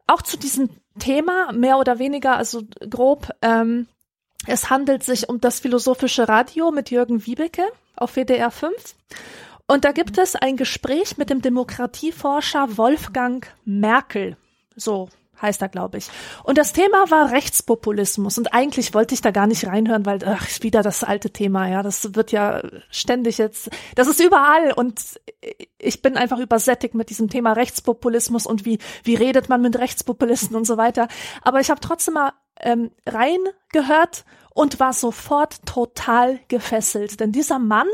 auch 0.07 0.21
zu 0.21 0.37
diesem 0.37 0.69
Thema, 0.99 1.51
mehr 1.51 1.77
oder 1.77 1.99
weniger, 1.99 2.37
also 2.37 2.61
grob. 2.89 3.31
Ähm, 3.41 3.87
es 4.47 4.69
handelt 4.69 5.03
sich 5.03 5.27
um 5.27 5.41
das 5.41 5.59
philosophische 5.59 6.29
Radio 6.29 6.71
mit 6.71 6.91
Jürgen 6.91 7.25
Wiebeke 7.25 7.63
auf 7.95 8.15
WDR 8.15 8.51
5. 8.51 8.73
Und 9.67 9.83
da 9.83 9.91
gibt 9.91 10.17
es 10.17 10.35
ein 10.35 10.57
Gespräch 10.57 11.17
mit 11.17 11.29
dem 11.29 11.41
Demokratieforscher 11.41 12.77
Wolfgang 12.77 13.47
Merkel. 13.65 14.37
So 14.75 15.09
heißt 15.41 15.61
er, 15.61 15.69
glaube 15.69 15.97
ich. 15.97 16.09
Und 16.43 16.57
das 16.57 16.73
Thema 16.73 17.09
war 17.09 17.31
Rechtspopulismus. 17.31 18.37
Und 18.37 18.53
eigentlich 18.53 18.93
wollte 18.93 19.13
ich 19.13 19.21
da 19.21 19.31
gar 19.31 19.47
nicht 19.47 19.65
reinhören, 19.65 20.05
weil 20.05 20.19
ach, 20.25 20.47
wieder 20.61 20.81
das 20.81 21.03
alte 21.03 21.31
Thema, 21.31 21.67
ja, 21.67 21.83
das 21.83 22.15
wird 22.15 22.31
ja 22.31 22.61
ständig 22.89 23.37
jetzt, 23.37 23.69
das 23.95 24.07
ist 24.07 24.19
überall 24.19 24.71
und 24.73 25.19
ich 25.77 26.01
bin 26.01 26.17
einfach 26.17 26.39
übersättigt 26.39 26.95
mit 26.95 27.09
diesem 27.09 27.29
Thema 27.29 27.53
Rechtspopulismus 27.53 28.45
und 28.45 28.65
wie 28.65 28.79
wie 29.03 29.15
redet 29.15 29.49
man 29.49 29.61
mit 29.61 29.77
Rechtspopulisten 29.77 30.55
und 30.55 30.65
so 30.65 30.77
weiter. 30.77 31.07
Aber 31.41 31.59
ich 31.59 31.69
habe 31.69 31.81
trotzdem 31.81 32.15
mal 32.15 32.31
ähm, 32.59 32.91
reingehört 33.05 34.25
und 34.55 34.79
war 34.79 34.93
sofort 34.93 35.65
total 35.65 36.39
gefesselt. 36.47 37.19
Denn 37.19 37.33
dieser 37.33 37.59
Mann, 37.59 37.89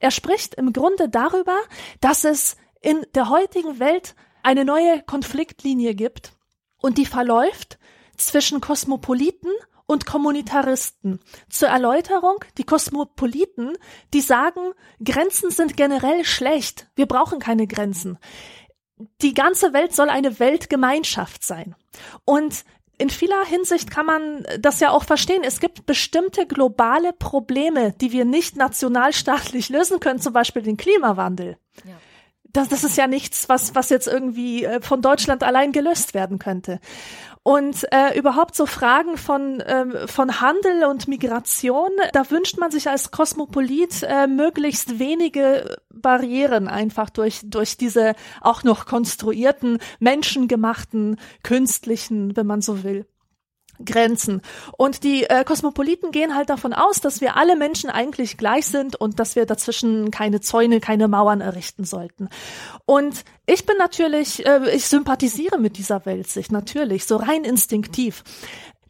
er 0.00 0.10
spricht 0.10 0.54
im 0.54 0.72
Grunde 0.72 1.10
darüber, 1.10 1.56
dass 2.00 2.24
es 2.24 2.56
in 2.80 3.06
der 3.14 3.28
heutigen 3.28 3.78
Welt 3.78 4.16
eine 4.42 4.64
neue 4.64 5.02
Konfliktlinie 5.02 5.94
gibt 5.94 6.32
und 6.78 6.96
die 6.96 7.04
verläuft 7.04 7.78
zwischen 8.16 8.62
Kosmopoliten 8.62 9.50
und 9.84 10.06
Kommunitaristen. 10.06 11.20
Zur 11.50 11.68
Erläuterung, 11.68 12.42
die 12.56 12.64
Kosmopoliten, 12.64 13.76
die 14.14 14.22
sagen, 14.22 14.72
Grenzen 15.04 15.50
sind 15.50 15.76
generell 15.76 16.24
schlecht, 16.24 16.88
wir 16.96 17.06
brauchen 17.06 17.38
keine 17.38 17.66
Grenzen. 17.66 18.18
Die 19.20 19.34
ganze 19.34 19.74
Welt 19.74 19.94
soll 19.94 20.08
eine 20.08 20.38
Weltgemeinschaft 20.38 21.44
sein. 21.44 21.76
Und 22.24 22.64
in 22.98 23.10
vieler 23.10 23.44
Hinsicht 23.44 23.90
kann 23.90 24.06
man 24.06 24.46
das 24.60 24.80
ja 24.80 24.90
auch 24.90 25.04
verstehen. 25.04 25.42
Es 25.44 25.60
gibt 25.60 25.86
bestimmte 25.86 26.46
globale 26.46 27.12
Probleme, 27.12 27.92
die 27.92 28.12
wir 28.12 28.24
nicht 28.24 28.56
nationalstaatlich 28.56 29.68
lösen 29.70 30.00
können, 30.00 30.20
zum 30.20 30.32
Beispiel 30.32 30.62
den 30.62 30.76
Klimawandel. 30.76 31.56
Ja. 31.84 31.94
Das, 32.52 32.68
das 32.68 32.84
ist 32.84 32.98
ja 32.98 33.06
nichts, 33.06 33.48
was, 33.48 33.74
was 33.74 33.88
jetzt 33.88 34.06
irgendwie 34.06 34.64
äh, 34.64 34.82
von 34.82 35.00
Deutschland 35.00 35.42
allein 35.42 35.72
gelöst 35.72 36.12
werden 36.12 36.38
könnte. 36.38 36.80
Und 37.44 37.86
äh, 37.90 38.16
überhaupt 38.16 38.54
so 38.54 38.66
Fragen 38.66 39.16
von, 39.16 39.60
äh, 39.60 40.06
von 40.06 40.40
Handel 40.40 40.84
und 40.84 41.08
Migration, 41.08 41.90
da 42.12 42.30
wünscht 42.30 42.58
man 42.58 42.70
sich 42.70 42.88
als 42.88 43.10
Kosmopolit 43.10 44.04
äh, 44.04 44.28
möglichst 44.28 45.00
wenige 45.00 45.76
Barrieren 45.90 46.68
einfach 46.68 47.10
durch, 47.10 47.40
durch 47.44 47.76
diese 47.76 48.14
auch 48.40 48.62
noch 48.62 48.86
konstruierten, 48.86 49.78
menschengemachten, 49.98 51.18
künstlichen, 51.42 52.36
wenn 52.36 52.46
man 52.46 52.60
so 52.60 52.84
will. 52.84 53.06
Grenzen. 53.84 54.42
Und 54.76 55.04
die 55.04 55.24
äh, 55.24 55.44
Kosmopoliten 55.44 56.10
gehen 56.10 56.34
halt 56.34 56.50
davon 56.50 56.72
aus, 56.72 57.00
dass 57.00 57.20
wir 57.20 57.36
alle 57.36 57.56
Menschen 57.56 57.90
eigentlich 57.90 58.36
gleich 58.36 58.66
sind 58.66 58.96
und 58.96 59.18
dass 59.18 59.36
wir 59.36 59.46
dazwischen 59.46 60.10
keine 60.10 60.40
Zäune, 60.40 60.80
keine 60.80 61.08
Mauern 61.08 61.40
errichten 61.40 61.84
sollten. 61.84 62.28
Und 62.84 63.24
ich 63.46 63.66
bin 63.66 63.76
natürlich, 63.78 64.46
äh, 64.46 64.74
ich 64.74 64.86
sympathisiere 64.86 65.58
mit 65.58 65.78
dieser 65.78 66.06
Weltsicht, 66.06 66.52
natürlich, 66.52 67.06
so 67.06 67.16
rein 67.16 67.44
instinktiv. 67.44 68.24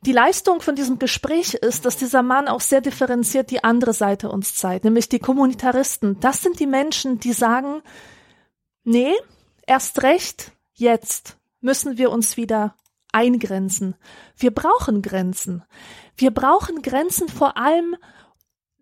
Die 0.04 0.12
Leistung 0.12 0.60
von 0.60 0.74
diesem 0.74 0.98
Gespräch 0.98 1.54
ist, 1.54 1.84
dass 1.84 1.96
dieser 1.96 2.22
Mann 2.22 2.48
auch 2.48 2.60
sehr 2.60 2.80
differenziert 2.80 3.52
die 3.52 3.62
andere 3.62 3.92
Seite 3.92 4.30
uns 4.30 4.56
zeigt, 4.56 4.84
nämlich 4.84 5.08
die 5.08 5.20
Kommunitaristen. 5.20 6.18
Das 6.18 6.42
sind 6.42 6.58
die 6.58 6.66
Menschen, 6.66 7.20
die 7.20 7.32
sagen, 7.32 7.82
nee, 8.82 9.12
erst 9.64 10.02
recht, 10.02 10.50
jetzt 10.74 11.36
müssen 11.60 11.98
wir 11.98 12.10
uns 12.10 12.36
wieder 12.36 12.74
eingrenzen. 13.12 13.94
Wir 14.36 14.50
brauchen 14.50 15.02
Grenzen. 15.02 15.64
Wir 16.16 16.30
brauchen 16.30 16.82
Grenzen 16.82 17.28
vor 17.28 17.56
allem 17.56 17.96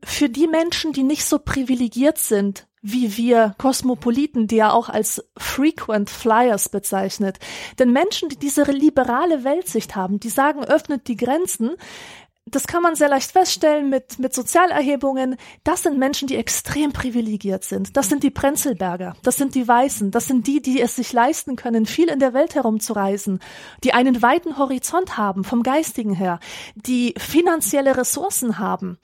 für 0.02 0.28
die 0.28 0.46
Menschen, 0.46 0.92
die 0.92 1.02
nicht 1.02 1.24
so 1.24 1.38
privilegiert 1.38 2.18
sind, 2.18 2.66
wie 2.82 3.16
wir 3.18 3.54
Kosmopoliten, 3.58 4.46
die 4.46 4.56
ja 4.56 4.72
auch 4.72 4.88
als 4.88 5.22
Frequent 5.36 6.08
Flyers 6.08 6.70
bezeichnet. 6.70 7.38
Denn 7.78 7.92
Menschen, 7.92 8.30
die 8.30 8.38
diese 8.38 8.62
liberale 8.62 9.44
Weltsicht 9.44 9.96
haben, 9.96 10.18
die 10.18 10.30
sagen, 10.30 10.64
öffnet 10.64 11.06
die 11.08 11.16
Grenzen, 11.16 11.72
das 12.50 12.66
kann 12.66 12.82
man 12.82 12.94
sehr 12.94 13.08
leicht 13.08 13.32
feststellen 13.32 13.88
mit, 13.88 14.18
mit 14.18 14.34
Sozialerhebungen. 14.34 15.36
Das 15.64 15.82
sind 15.82 15.98
Menschen, 15.98 16.28
die 16.28 16.36
extrem 16.36 16.92
privilegiert 16.92 17.64
sind. 17.64 17.96
Das 17.96 18.08
sind 18.08 18.22
die 18.22 18.30
Prenzelberger. 18.30 19.14
Das 19.22 19.36
sind 19.36 19.54
die 19.54 19.66
Weißen. 19.66 20.10
Das 20.10 20.26
sind 20.26 20.46
die, 20.46 20.60
die 20.60 20.80
es 20.80 20.96
sich 20.96 21.12
leisten 21.12 21.56
können, 21.56 21.86
viel 21.86 22.08
in 22.08 22.18
der 22.18 22.34
Welt 22.34 22.54
herumzureisen, 22.54 23.40
die 23.84 23.92
einen 23.92 24.22
weiten 24.22 24.58
Horizont 24.58 25.16
haben 25.16 25.44
vom 25.44 25.62
Geistigen 25.62 26.14
her, 26.14 26.40
die 26.74 27.14
finanzielle 27.18 27.96
Ressourcen 27.96 28.58
haben 28.58 28.98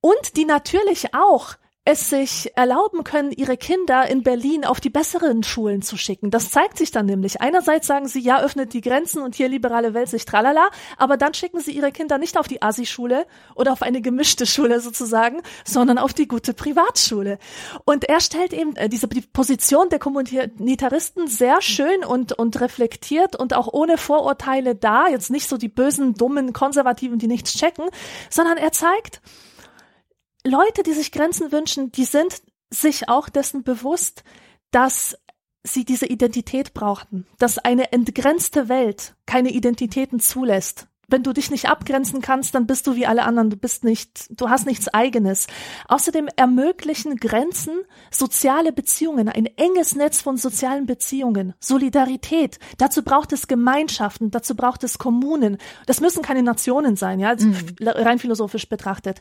und 0.00 0.36
die 0.36 0.44
natürlich 0.44 1.14
auch 1.14 1.56
es 1.84 2.10
sich 2.10 2.52
erlauben 2.56 3.04
können, 3.04 3.32
ihre 3.32 3.56
Kinder 3.56 4.06
in 4.08 4.22
Berlin 4.22 4.66
auf 4.66 4.80
die 4.80 4.90
besseren 4.90 5.42
Schulen 5.42 5.80
zu 5.80 5.96
schicken. 5.96 6.30
Das 6.30 6.50
zeigt 6.50 6.76
sich 6.76 6.90
dann 6.90 7.06
nämlich. 7.06 7.40
Einerseits 7.40 7.86
sagen 7.86 8.06
sie, 8.06 8.20
ja, 8.20 8.42
öffnet 8.42 8.74
die 8.74 8.82
Grenzen 8.82 9.22
und 9.22 9.34
hier 9.34 9.48
liberale 9.48 9.94
Welt 9.94 10.08
sich 10.08 10.26
tralala, 10.26 10.68
aber 10.98 11.16
dann 11.16 11.32
schicken 11.32 11.60
sie 11.60 11.72
ihre 11.72 11.90
Kinder 11.90 12.18
nicht 12.18 12.36
auf 12.36 12.48
die 12.48 12.60
Asi-Schule 12.60 13.26
oder 13.54 13.72
auf 13.72 13.80
eine 13.80 14.02
gemischte 14.02 14.44
Schule 14.44 14.80
sozusagen, 14.80 15.40
sondern 15.64 15.96
auf 15.96 16.12
die 16.12 16.28
gute 16.28 16.52
Privatschule. 16.52 17.38
Und 17.86 18.04
er 18.04 18.20
stellt 18.20 18.52
eben 18.52 18.76
äh, 18.76 18.90
diese 18.90 19.08
die 19.08 19.22
Position 19.22 19.88
der 19.88 19.98
Kommunitaristen 19.98 21.28
sehr 21.28 21.62
schön 21.62 22.04
und, 22.04 22.34
und 22.34 22.60
reflektiert 22.60 23.36
und 23.36 23.54
auch 23.54 23.72
ohne 23.72 23.96
Vorurteile 23.96 24.74
dar. 24.74 25.08
Jetzt 25.08 25.30
nicht 25.30 25.48
so 25.48 25.56
die 25.56 25.68
bösen, 25.68 26.12
dummen 26.12 26.52
Konservativen, 26.52 27.18
die 27.18 27.26
nichts 27.26 27.54
checken, 27.54 27.86
sondern 28.28 28.58
er 28.58 28.72
zeigt, 28.72 29.22
Leute, 30.44 30.82
die 30.82 30.92
sich 30.92 31.12
Grenzen 31.12 31.52
wünschen, 31.52 31.92
die 31.92 32.04
sind 32.04 32.42
sich 32.70 33.08
auch 33.08 33.28
dessen 33.28 33.62
bewusst, 33.62 34.22
dass 34.70 35.16
sie 35.62 35.84
diese 35.84 36.06
Identität 36.06 36.72
brauchten, 36.72 37.26
dass 37.38 37.58
eine 37.58 37.92
entgrenzte 37.92 38.68
Welt 38.68 39.14
keine 39.26 39.50
Identitäten 39.50 40.20
zulässt. 40.20 40.86
Wenn 41.10 41.24
du 41.24 41.32
dich 41.32 41.50
nicht 41.50 41.68
abgrenzen 41.68 42.20
kannst, 42.20 42.54
dann 42.54 42.68
bist 42.68 42.86
du 42.86 42.94
wie 42.94 43.04
alle 43.04 43.24
anderen. 43.24 43.50
Du 43.50 43.56
bist 43.56 43.82
nicht, 43.82 44.28
du 44.30 44.48
hast 44.48 44.64
nichts 44.64 44.86
eigenes. 44.86 45.48
Außerdem 45.88 46.28
ermöglichen 46.36 47.16
Grenzen 47.16 47.72
soziale 48.12 48.72
Beziehungen, 48.72 49.28
ein 49.28 49.46
enges 49.56 49.96
Netz 49.96 50.22
von 50.22 50.36
sozialen 50.36 50.86
Beziehungen, 50.86 51.54
Solidarität. 51.58 52.60
Dazu 52.78 53.02
braucht 53.02 53.32
es 53.32 53.48
Gemeinschaften, 53.48 54.30
dazu 54.30 54.54
braucht 54.54 54.84
es 54.84 54.98
Kommunen. 54.98 55.58
Das 55.86 56.00
müssen 56.00 56.22
keine 56.22 56.44
Nationen 56.44 56.94
sein, 56.94 57.18
ja, 57.18 57.34
mhm. 57.34 57.56
rein 57.80 58.20
philosophisch 58.20 58.68
betrachtet. 58.68 59.20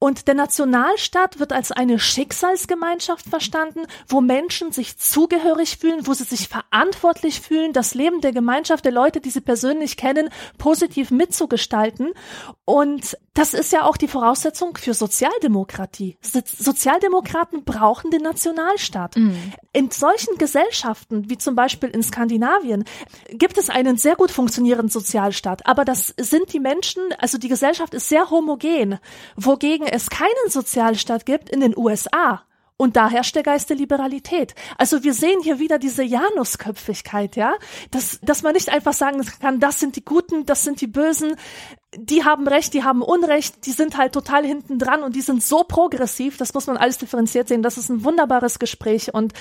Und 0.00 0.28
der 0.28 0.34
Nationalstaat 0.34 1.40
wird 1.40 1.52
als 1.52 1.72
eine 1.72 1.98
Schicksalsgemeinschaft 1.98 3.28
verstanden, 3.28 3.82
wo 4.06 4.20
Menschen 4.20 4.70
sich 4.70 4.96
zugehörig 4.96 5.76
fühlen, 5.78 6.06
wo 6.06 6.14
sie 6.14 6.24
sich 6.24 6.48
verantwortlich 6.48 7.40
fühlen, 7.40 7.72
das 7.72 7.94
Leben 7.94 8.20
der 8.20 8.32
Gemeinschaft 8.32 8.84
der 8.84 8.92
Leute, 8.92 9.20
die 9.20 9.30
sie 9.30 9.40
persönlich 9.40 9.96
kennen, 9.96 10.30
positiv 10.56 11.10
mitzugestalten. 11.10 12.12
Und 12.64 13.18
das 13.34 13.54
ist 13.54 13.72
ja 13.72 13.84
auch 13.84 13.96
die 13.96 14.08
Voraussetzung 14.08 14.76
für 14.76 14.94
Sozialdemokratie. 14.94 16.16
Sozialdemokraten 16.22 17.64
brauchen 17.64 18.10
den 18.10 18.22
Nationalstaat. 18.22 19.16
Mhm. 19.16 19.52
In 19.72 19.90
solchen 19.90 20.38
Gesellschaften, 20.38 21.28
wie 21.30 21.38
zum 21.38 21.54
Beispiel 21.54 21.88
in 21.88 22.02
Skandinavien, 22.02 22.84
gibt 23.30 23.58
es 23.58 23.70
einen 23.70 23.96
sehr 23.96 24.16
gut 24.16 24.30
funktionierenden 24.30 24.90
Sozialstaat. 24.90 25.66
Aber 25.66 25.84
das 25.84 26.14
sind 26.18 26.52
die 26.52 26.60
Menschen, 26.60 27.02
also 27.18 27.38
die 27.38 27.48
Gesellschaft 27.48 27.94
ist 27.94 28.08
sehr 28.08 28.30
homogen, 28.30 28.98
wogegen 29.36 29.87
es 29.92 30.10
keinen 30.10 30.48
Sozialstaat 30.48 31.26
gibt 31.26 31.50
in 31.50 31.60
den 31.60 31.76
USA. 31.76 32.42
Und 32.80 32.94
da 32.94 33.10
herrscht 33.10 33.34
der 33.34 33.42
Geist 33.42 33.70
der 33.70 33.76
Liberalität. 33.76 34.54
Also 34.78 35.02
wir 35.02 35.12
sehen 35.12 35.40
hier 35.42 35.58
wieder 35.58 35.80
diese 35.80 36.04
Janusköpfigkeit, 36.04 37.34
ja, 37.34 37.54
dass, 37.90 38.20
dass 38.22 38.44
man 38.44 38.52
nicht 38.52 38.68
einfach 38.68 38.92
sagen 38.92 39.20
kann, 39.40 39.58
das 39.58 39.80
sind 39.80 39.96
die 39.96 40.04
Guten, 40.04 40.46
das 40.46 40.62
sind 40.62 40.80
die 40.80 40.86
Bösen, 40.86 41.34
die 41.96 42.24
haben 42.24 42.46
Recht, 42.46 42.74
die 42.74 42.84
haben 42.84 43.02
Unrecht, 43.02 43.66
die 43.66 43.72
sind 43.72 43.96
halt 43.96 44.12
total 44.12 44.46
hinten 44.46 44.78
dran 44.78 45.02
und 45.02 45.16
die 45.16 45.22
sind 45.22 45.42
so 45.42 45.64
progressiv, 45.64 46.36
das 46.36 46.54
muss 46.54 46.68
man 46.68 46.76
alles 46.76 46.98
differenziert 46.98 47.48
sehen. 47.48 47.62
Das 47.62 47.78
ist 47.78 47.88
ein 47.88 48.04
wunderbares 48.04 48.60
Gespräch 48.60 49.12
und 49.12 49.32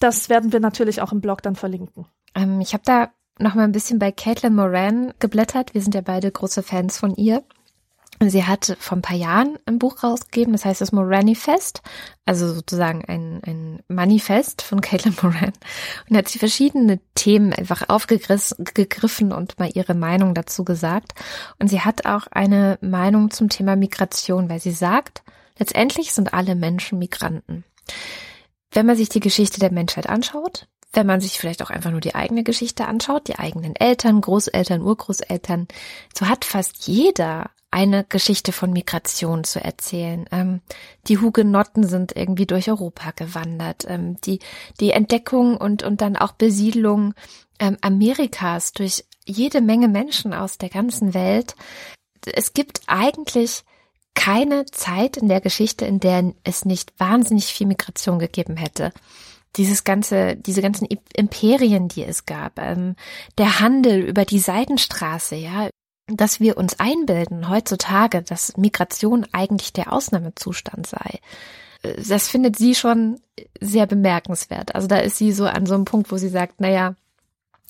das 0.00 0.28
werden 0.28 0.52
wir 0.52 0.58
natürlich 0.58 1.00
auch 1.00 1.12
im 1.12 1.20
Blog 1.20 1.42
dann 1.42 1.54
verlinken. 1.54 2.06
Ähm, 2.34 2.60
ich 2.60 2.74
habe 2.74 2.82
da 2.84 3.10
noch 3.38 3.54
mal 3.54 3.62
ein 3.62 3.72
bisschen 3.72 4.00
bei 4.00 4.10
Caitlin 4.10 4.54
Moran 4.54 5.14
geblättert. 5.20 5.74
Wir 5.74 5.82
sind 5.82 5.94
ja 5.94 6.00
beide 6.00 6.30
große 6.30 6.64
Fans 6.64 6.98
von 6.98 7.14
ihr. 7.14 7.44
Sie 8.30 8.44
hat 8.44 8.76
vor 8.78 8.98
ein 8.98 9.02
paar 9.02 9.16
Jahren 9.16 9.58
ein 9.66 9.78
Buch 9.78 10.02
rausgegeben, 10.02 10.52
das 10.52 10.64
heißt 10.64 10.80
das 10.80 10.92
Moranifest, 10.92 11.82
also 12.26 12.52
sozusagen 12.52 13.04
ein, 13.04 13.40
ein 13.44 13.82
Manifest 13.88 14.62
von 14.62 14.80
Caitlin 14.82 15.16
Moran. 15.22 15.52
Und 16.08 16.16
hat 16.16 16.28
sie 16.28 16.38
verschiedene 16.38 17.00
Themen 17.14 17.52
einfach 17.52 17.88
aufgegriffen 17.88 19.32
und 19.32 19.58
mal 19.58 19.70
ihre 19.72 19.94
Meinung 19.94 20.34
dazu 20.34 20.64
gesagt. 20.64 21.12
Und 21.58 21.68
sie 21.68 21.80
hat 21.80 22.06
auch 22.06 22.26
eine 22.30 22.78
Meinung 22.80 23.30
zum 23.30 23.48
Thema 23.48 23.76
Migration, 23.76 24.48
weil 24.48 24.60
sie 24.60 24.72
sagt, 24.72 25.22
letztendlich 25.58 26.12
sind 26.12 26.34
alle 26.34 26.54
Menschen 26.54 26.98
Migranten. 26.98 27.64
Wenn 28.70 28.86
man 28.86 28.96
sich 28.96 29.08
die 29.08 29.20
Geschichte 29.20 29.60
der 29.60 29.72
Menschheit 29.72 30.08
anschaut, 30.08 30.66
wenn 30.94 31.06
man 31.06 31.20
sich 31.20 31.38
vielleicht 31.38 31.62
auch 31.62 31.70
einfach 31.70 31.90
nur 31.90 32.00
die 32.00 32.14
eigene 32.14 32.44
Geschichte 32.44 32.86
anschaut, 32.86 33.28
die 33.28 33.38
eigenen 33.38 33.76
Eltern, 33.76 34.20
Großeltern, 34.20 34.82
Urgroßeltern, 34.82 35.68
so 36.16 36.28
hat 36.28 36.44
fast 36.44 36.86
jeder 36.86 37.50
eine 37.74 38.04
Geschichte 38.04 38.52
von 38.52 38.72
Migration 38.72 39.42
zu 39.42 39.62
erzählen. 39.62 40.26
Ähm, 40.30 40.60
die 41.08 41.18
Hugenotten 41.18 41.84
sind 41.84 42.16
irgendwie 42.16 42.46
durch 42.46 42.70
Europa 42.70 43.10
gewandert. 43.10 43.84
Ähm, 43.88 44.16
die, 44.20 44.38
die 44.78 44.92
Entdeckung 44.92 45.56
und, 45.56 45.82
und 45.82 46.00
dann 46.00 46.16
auch 46.16 46.32
Besiedlung 46.32 47.14
ähm, 47.58 47.76
Amerikas 47.80 48.72
durch 48.74 49.04
jede 49.26 49.60
Menge 49.60 49.88
Menschen 49.88 50.32
aus 50.32 50.56
der 50.56 50.68
ganzen 50.68 51.14
Welt. 51.14 51.56
Es 52.24 52.52
gibt 52.52 52.82
eigentlich 52.86 53.64
keine 54.14 54.66
Zeit 54.66 55.16
in 55.16 55.26
der 55.26 55.40
Geschichte, 55.40 55.84
in 55.84 55.98
der 55.98 56.32
es 56.44 56.64
nicht 56.64 56.92
wahnsinnig 56.98 57.46
viel 57.46 57.66
Migration 57.66 58.20
gegeben 58.20 58.56
hätte 58.56 58.92
dieses 59.56 59.84
ganze, 59.84 60.34
diese 60.34 60.62
ganzen 60.62 60.88
Imperien, 61.14 61.86
die 61.86 62.02
es 62.02 62.26
gab, 62.26 62.58
ähm, 62.58 62.96
der 63.38 63.60
Handel 63.60 64.00
über 64.00 64.24
die 64.24 64.40
Seidenstraße, 64.40 65.36
ja, 65.36 65.68
dass 66.06 66.40
wir 66.40 66.56
uns 66.56 66.78
einbilden 66.78 67.48
heutzutage, 67.48 68.22
dass 68.22 68.56
Migration 68.56 69.26
eigentlich 69.32 69.72
der 69.72 69.92
Ausnahmezustand 69.92 70.86
sei. 70.86 71.20
Das 72.08 72.28
findet 72.28 72.56
sie 72.56 72.74
schon 72.74 73.20
sehr 73.60 73.86
bemerkenswert. 73.86 74.74
Also 74.74 74.86
da 74.86 74.98
ist 74.98 75.18
sie 75.18 75.32
so 75.32 75.46
an 75.46 75.66
so 75.66 75.74
einem 75.74 75.84
Punkt, 75.84 76.10
wo 76.10 76.16
sie 76.16 76.28
sagt, 76.28 76.60
naja, 76.60 76.94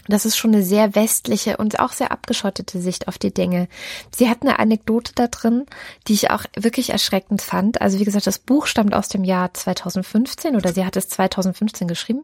das 0.07 0.26
ist 0.26 0.37
schon 0.37 0.53
eine 0.53 0.62
sehr 0.62 0.95
westliche 0.95 1.57
und 1.57 1.80
auch 1.80 1.93
sehr 1.93 2.12
abgeschottete 2.12 2.80
Sicht 2.80 3.09
auf 3.09 3.18
die 3.18 3.32
Dinge. 3.32 3.68
Sie 4.14 4.28
hat 4.28 4.43
eine 4.43 4.59
Anekdote 4.59 5.12
da 5.14 5.28
drin, 5.28 5.64
die 6.07 6.12
ich 6.12 6.30
auch 6.30 6.45
wirklich 6.57 6.91
erschreckend 6.91 7.41
fand. 7.41 7.80
Also 7.80 7.99
wie 7.99 8.05
gesagt, 8.05 8.26
das 8.26 8.39
Buch 8.39 8.66
stammt 8.66 8.95
aus 8.95 9.09
dem 9.09 9.24
Jahr 9.24 9.55
2015 9.55 10.57
oder 10.57 10.72
sie 10.72 10.85
hat 10.85 10.97
es 10.97 11.09
2015 11.09 11.89
geschrieben. 11.89 12.22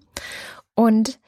Und 0.74 1.18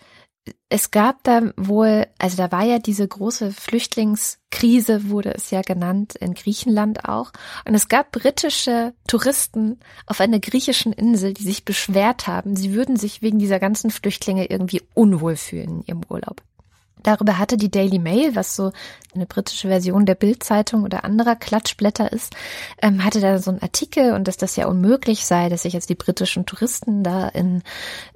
es 0.69 0.91
gab 0.91 1.23
da 1.25 1.53
wohl, 1.57 2.07
also 2.19 2.37
da 2.37 2.51
war 2.51 2.65
ja 2.65 2.79
diese 2.79 3.07
große 3.07 3.53
Flüchtlingskrise, 3.53 5.09
wurde 5.09 5.35
es 5.35 5.51
ja 5.51 5.63
genannt, 5.63 6.17
in 6.17 6.35
Griechenland 6.35 7.05
auch. 7.05 7.33
Und 7.67 7.75
es 7.75 7.89
gab 7.89 8.11
britische 8.11 8.95
Touristen 9.07 9.79
auf 10.07 10.21
einer 10.21 10.41
griechischen 10.41 10.93
Insel, 10.93 11.35
die 11.35 11.45
sich 11.45 11.65
beschwert 11.65 12.27
haben, 12.27 12.57
sie 12.57 12.73
würden 12.73 12.97
sich 12.97 13.23
wegen 13.23 13.39
dieser 13.39 13.61
ganzen 13.61 13.91
Flüchtlinge 13.91 14.47
irgendwie 14.47 14.83
unwohl 14.95 15.37
fühlen 15.37 15.81
in 15.81 15.83
ihrem 15.83 16.01
Urlaub. 16.09 16.43
Darüber 17.03 17.39
hatte 17.39 17.57
die 17.57 17.71
Daily 17.71 17.99
Mail, 17.99 18.35
was 18.35 18.57
so 18.57 18.73
eine 19.15 19.27
britische 19.27 19.69
Version 19.69 20.07
der 20.07 20.15
Bildzeitung 20.15 20.85
oder 20.85 21.05
anderer 21.05 21.37
Klatschblätter 21.37 22.13
ist, 22.13 22.35
ähm, 22.81 23.05
hatte 23.05 23.21
da 23.21 23.39
so 23.39 23.51
einen 23.51 23.63
Artikel 23.63 24.13
und 24.15 24.27
dass 24.27 24.37
das 24.37 24.57
ja 24.57 24.67
unmöglich 24.67 25.27
sei, 25.27 25.49
dass 25.49 25.63
sich 25.63 25.75
jetzt 25.75 25.91
die 25.91 25.95
britischen 25.95 26.47
Touristen 26.47 27.03
da 27.03 27.29
in 27.29 27.63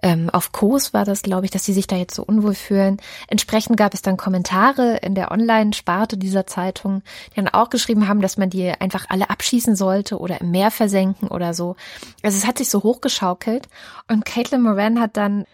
ähm, 0.02 0.30
auf 0.30 0.52
Kos 0.52 0.94
war 0.94 1.04
das, 1.04 1.22
glaube 1.22 1.44
ich, 1.44 1.50
dass 1.50 1.64
sie 1.64 1.72
sich 1.72 1.86
da 1.86 1.96
jetzt 1.96 2.14
so 2.14 2.22
unwohl 2.22 2.54
fühlen. 2.54 2.98
Entsprechend 3.28 3.76
gab 3.76 3.94
es 3.94 4.02
dann 4.02 4.16
Kommentare 4.16 4.96
in 4.98 5.14
der 5.14 5.30
Online-Sparte 5.30 6.16
dieser 6.16 6.46
Zeitung, 6.46 7.02
die 7.32 7.36
dann 7.36 7.48
auch 7.48 7.70
geschrieben 7.70 8.08
haben, 8.08 8.20
dass 8.20 8.36
man 8.36 8.50
die 8.50 8.70
einfach 8.70 9.06
alle 9.08 9.30
abschießen 9.30 9.76
sollte 9.76 10.18
oder 10.18 10.40
im 10.40 10.50
Meer 10.50 10.70
versenken 10.70 11.28
oder 11.28 11.54
so. 11.54 11.76
Also 12.22 12.38
es 12.38 12.46
hat 12.46 12.58
sich 12.58 12.70
so 12.70 12.82
hochgeschaukelt 12.82 13.68
und 14.08 14.24
Caitlin 14.24 14.62
Moran 14.62 15.00
hat 15.00 15.16
dann 15.16 15.44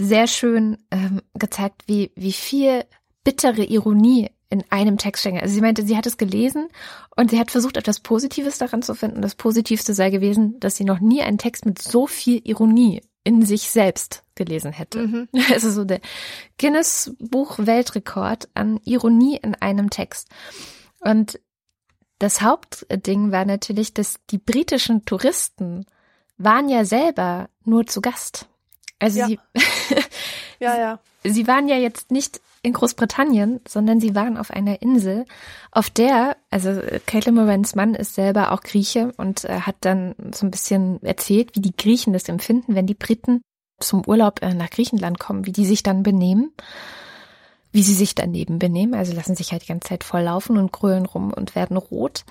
sehr 0.00 0.26
schön 0.26 0.78
ähm, 0.90 1.20
gezeigt, 1.34 1.82
wie, 1.86 2.10
wie 2.16 2.32
viel 2.32 2.84
bittere 3.22 3.64
Ironie 3.64 4.30
in 4.48 4.64
einem 4.70 4.98
Text 4.98 5.20
steckt. 5.20 5.40
Also 5.40 5.54
sie 5.54 5.60
meinte, 5.60 5.84
sie 5.84 5.96
hat 5.96 6.06
es 6.06 6.16
gelesen 6.16 6.68
und 7.16 7.30
sie 7.30 7.38
hat 7.38 7.50
versucht, 7.50 7.76
etwas 7.76 8.00
Positives 8.00 8.58
daran 8.58 8.82
zu 8.82 8.94
finden. 8.94 9.22
Das 9.22 9.36
Positivste 9.36 9.94
sei 9.94 10.10
gewesen, 10.10 10.58
dass 10.58 10.76
sie 10.76 10.84
noch 10.84 11.00
nie 11.00 11.22
einen 11.22 11.38
Text 11.38 11.66
mit 11.66 11.80
so 11.80 12.06
viel 12.06 12.40
Ironie 12.44 13.02
in 13.22 13.44
sich 13.44 13.70
selbst 13.70 14.24
gelesen 14.34 14.72
hätte. 14.72 15.06
Mhm. 15.06 15.28
Also 15.52 15.70
so 15.70 15.84
der 15.84 16.00
Guinness 16.58 17.14
Buch 17.18 17.58
Weltrekord 17.58 18.48
an 18.54 18.80
Ironie 18.84 19.38
in 19.40 19.54
einem 19.54 19.90
Text. 19.90 20.28
Und 21.00 21.38
das 22.18 22.42
Hauptding 22.42 23.32
war 23.32 23.44
natürlich, 23.44 23.94
dass 23.94 24.16
die 24.30 24.38
britischen 24.38 25.04
Touristen 25.04 25.86
waren 26.38 26.68
ja 26.68 26.84
selber 26.84 27.48
nur 27.64 27.86
zu 27.86 28.00
Gast. 28.00 28.49
Also 29.00 29.18
ja. 29.18 29.26
sie, 29.26 29.38
Ja, 30.60 30.78
ja. 30.78 30.98
Sie 31.24 31.46
waren 31.46 31.68
ja 31.68 31.76
jetzt 31.76 32.10
nicht 32.10 32.40
in 32.62 32.74
Großbritannien, 32.74 33.60
sondern 33.66 34.00
sie 34.00 34.14
waren 34.14 34.36
auf 34.36 34.50
einer 34.50 34.82
Insel, 34.82 35.24
auf 35.72 35.88
der, 35.88 36.36
also 36.50 36.78
Caitlin 37.06 37.34
Morans 37.34 37.74
Mann 37.74 37.94
ist 37.94 38.14
selber 38.14 38.52
auch 38.52 38.60
Grieche 38.60 39.12
und 39.16 39.44
äh, 39.46 39.60
hat 39.60 39.76
dann 39.80 40.14
so 40.32 40.46
ein 40.46 40.50
bisschen 40.50 41.02
erzählt, 41.02 41.56
wie 41.56 41.60
die 41.60 41.76
Griechen 41.76 42.12
das 42.12 42.28
empfinden, 42.28 42.74
wenn 42.74 42.86
die 42.86 42.94
Briten 42.94 43.40
zum 43.80 44.06
Urlaub 44.06 44.42
äh, 44.42 44.52
nach 44.52 44.68
Griechenland 44.68 45.18
kommen, 45.18 45.46
wie 45.46 45.52
die 45.52 45.64
sich 45.64 45.82
dann 45.82 46.02
benehmen 46.02 46.52
wie 47.72 47.82
sie 47.82 47.94
sich 47.94 48.14
daneben 48.14 48.58
benehmen. 48.58 48.94
Also 48.94 49.12
lassen 49.12 49.36
sich 49.36 49.52
halt 49.52 49.62
die 49.62 49.68
ganze 49.68 49.88
Zeit 49.88 50.04
volllaufen 50.04 50.56
und 50.58 50.72
grölen 50.72 51.06
rum 51.06 51.32
und 51.32 51.54
werden 51.54 51.76
rot. 51.76 52.24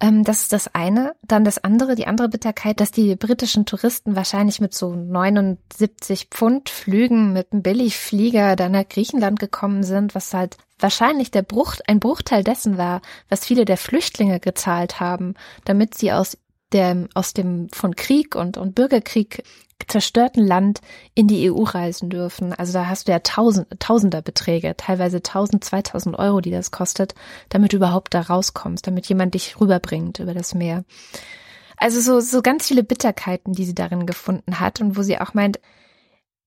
Ähm, 0.00 0.24
das 0.24 0.42
ist 0.42 0.52
das 0.52 0.74
eine. 0.74 1.14
Dann 1.22 1.44
das 1.44 1.62
andere, 1.62 1.94
die 1.94 2.06
andere 2.06 2.28
Bitterkeit, 2.28 2.80
dass 2.80 2.90
die 2.90 3.16
britischen 3.16 3.66
Touristen 3.66 4.16
wahrscheinlich 4.16 4.60
mit 4.60 4.74
so 4.74 4.94
79 4.94 6.28
Pfund 6.30 6.68
Flügen 6.68 7.32
mit 7.32 7.52
einem 7.52 7.62
Billigflieger 7.62 8.56
dann 8.56 8.72
nach 8.72 8.88
Griechenland 8.88 9.38
gekommen 9.38 9.82
sind, 9.82 10.14
was 10.14 10.32
halt 10.32 10.56
wahrscheinlich 10.78 11.30
der 11.30 11.42
Bruch, 11.42 11.76
ein 11.86 12.00
Bruchteil 12.00 12.44
dessen 12.44 12.76
war, 12.78 13.00
was 13.28 13.44
viele 13.44 13.64
der 13.64 13.76
Flüchtlinge 13.78 14.40
gezahlt 14.40 15.00
haben, 15.00 15.34
damit 15.64 15.94
sie 15.94 16.12
aus 16.12 16.38
der, 16.72 17.08
aus 17.14 17.32
dem 17.32 17.68
von 17.70 17.96
Krieg 17.96 18.34
und, 18.34 18.56
und 18.56 18.74
Bürgerkrieg 18.74 19.42
zerstörten 19.88 20.44
Land 20.44 20.80
in 21.14 21.28
die 21.28 21.50
EU 21.50 21.62
reisen 21.62 22.10
dürfen. 22.10 22.52
Also 22.52 22.72
da 22.72 22.86
hast 22.86 23.06
du 23.06 23.12
ja 23.12 23.20
Tausend, 23.20 23.68
Tausenderbeträge, 23.78 24.76
teilweise 24.76 25.18
1000, 25.18 25.62
2000 25.64 26.18
Euro, 26.18 26.40
die 26.40 26.50
das 26.50 26.70
kostet, 26.70 27.14
damit 27.50 27.72
du 27.72 27.76
überhaupt 27.76 28.14
da 28.14 28.22
rauskommst, 28.22 28.86
damit 28.86 29.06
jemand 29.06 29.34
dich 29.34 29.60
rüberbringt 29.60 30.18
über 30.18 30.34
das 30.34 30.54
Meer. 30.54 30.84
Also 31.76 32.00
so, 32.00 32.20
so 32.20 32.42
ganz 32.42 32.66
viele 32.66 32.82
Bitterkeiten, 32.82 33.52
die 33.52 33.64
sie 33.64 33.74
darin 33.74 34.06
gefunden 34.06 34.60
hat 34.60 34.80
und 34.80 34.96
wo 34.96 35.02
sie 35.02 35.20
auch 35.20 35.34
meint, 35.34 35.60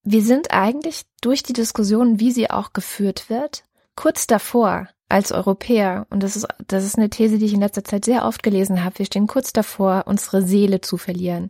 wir 0.04 0.24
sind 0.24 0.52
eigentlich 0.52 1.04
durch 1.22 1.44
die 1.44 1.54
Diskussion, 1.54 2.20
wie 2.20 2.32
sie 2.32 2.50
auch 2.50 2.74
geführt 2.74 3.30
wird, 3.30 3.64
kurz 3.96 4.28
davor, 4.28 4.88
als 5.10 5.32
Europäer, 5.32 6.06
und 6.12 6.22
das 6.22 6.36
ist, 6.36 6.48
das 6.68 6.86
ist 6.86 6.98
eine 6.98 7.10
These, 7.10 7.40
die 7.40 7.46
ich 7.46 7.54
in 7.54 7.62
letzter 7.62 7.84
Zeit 7.84 8.06
sehr 8.06 8.26
oft 8.26 8.44
gelesen 8.44 8.84
habe, 8.84 9.00
wir 9.00 9.06
stehen 9.06 9.28
kurz 9.28 9.52
davor, 9.52 10.04
unsere 10.06 10.44
Seele 10.44 10.82
zu 10.82 10.98
verlieren. 10.98 11.50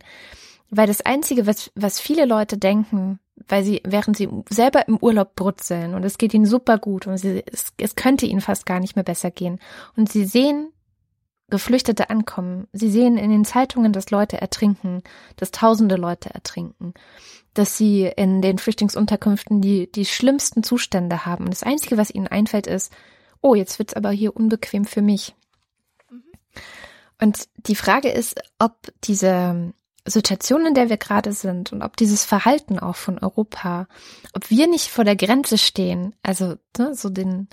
Weil 0.69 0.87
das 0.87 1.01
Einzige, 1.01 1.45
was, 1.45 1.71
was 1.75 1.99
viele 1.99 2.25
Leute 2.25 2.57
denken, 2.57 3.19
weil 3.47 3.63
sie, 3.63 3.81
während 3.85 4.17
sie 4.17 4.29
selber 4.49 4.87
im 4.87 4.97
Urlaub 4.97 5.35
brutzeln 5.35 5.93
und 5.93 6.03
es 6.03 6.17
geht 6.17 6.33
ihnen 6.33 6.45
super 6.45 6.77
gut 6.77 7.07
und 7.07 7.17
sie, 7.17 7.43
es, 7.51 7.73
es 7.77 7.95
könnte 7.95 8.25
ihnen 8.25 8.41
fast 8.41 8.65
gar 8.65 8.79
nicht 8.79 8.95
mehr 8.95 9.03
besser 9.03 9.31
gehen. 9.31 9.59
Und 9.95 10.11
sie 10.11 10.25
sehen 10.25 10.71
Geflüchtete 11.49 12.09
ankommen. 12.09 12.67
Sie 12.73 12.91
sehen 12.91 13.17
in 13.17 13.31
den 13.31 13.45
Zeitungen, 13.45 13.91
dass 13.91 14.11
Leute 14.11 14.39
ertrinken, 14.39 15.01
dass 15.35 15.51
tausende 15.51 15.95
Leute 15.95 16.29
ertrinken, 16.33 16.93
dass 17.53 17.77
sie 17.77 18.03
in 18.03 18.41
den 18.41 18.57
Flüchtlingsunterkünften 18.57 19.61
die, 19.61 19.91
die 19.91 20.05
schlimmsten 20.05 20.63
Zustände 20.63 21.25
haben. 21.25 21.45
Und 21.45 21.51
das 21.51 21.63
Einzige, 21.63 21.97
was 21.97 22.13
ihnen 22.13 22.27
einfällt, 22.27 22.67
ist, 22.67 22.93
oh, 23.41 23.55
jetzt 23.55 23.79
wird's 23.79 23.93
aber 23.93 24.11
hier 24.11 24.35
unbequem 24.35 24.85
für 24.85 25.01
mich. 25.01 25.35
Und 27.21 27.49
die 27.57 27.75
Frage 27.75 28.09
ist, 28.09 28.39
ob 28.59 28.75
diese 29.03 29.73
Situation, 30.05 30.65
in 30.65 30.73
der 30.73 30.89
wir 30.89 30.97
gerade 30.97 31.33
sind 31.33 31.71
und 31.73 31.81
ob 31.81 31.97
dieses 31.97 32.23
Verhalten 32.23 32.79
auch 32.79 32.95
von 32.95 33.19
Europa, 33.19 33.87
ob 34.33 34.49
wir 34.49 34.67
nicht 34.67 34.87
vor 34.87 35.03
der 35.03 35.15
Grenze 35.15 35.57
stehen, 35.57 36.15
also 36.23 36.55
ne, 36.77 36.95
so 36.95 37.09
den, 37.09 37.47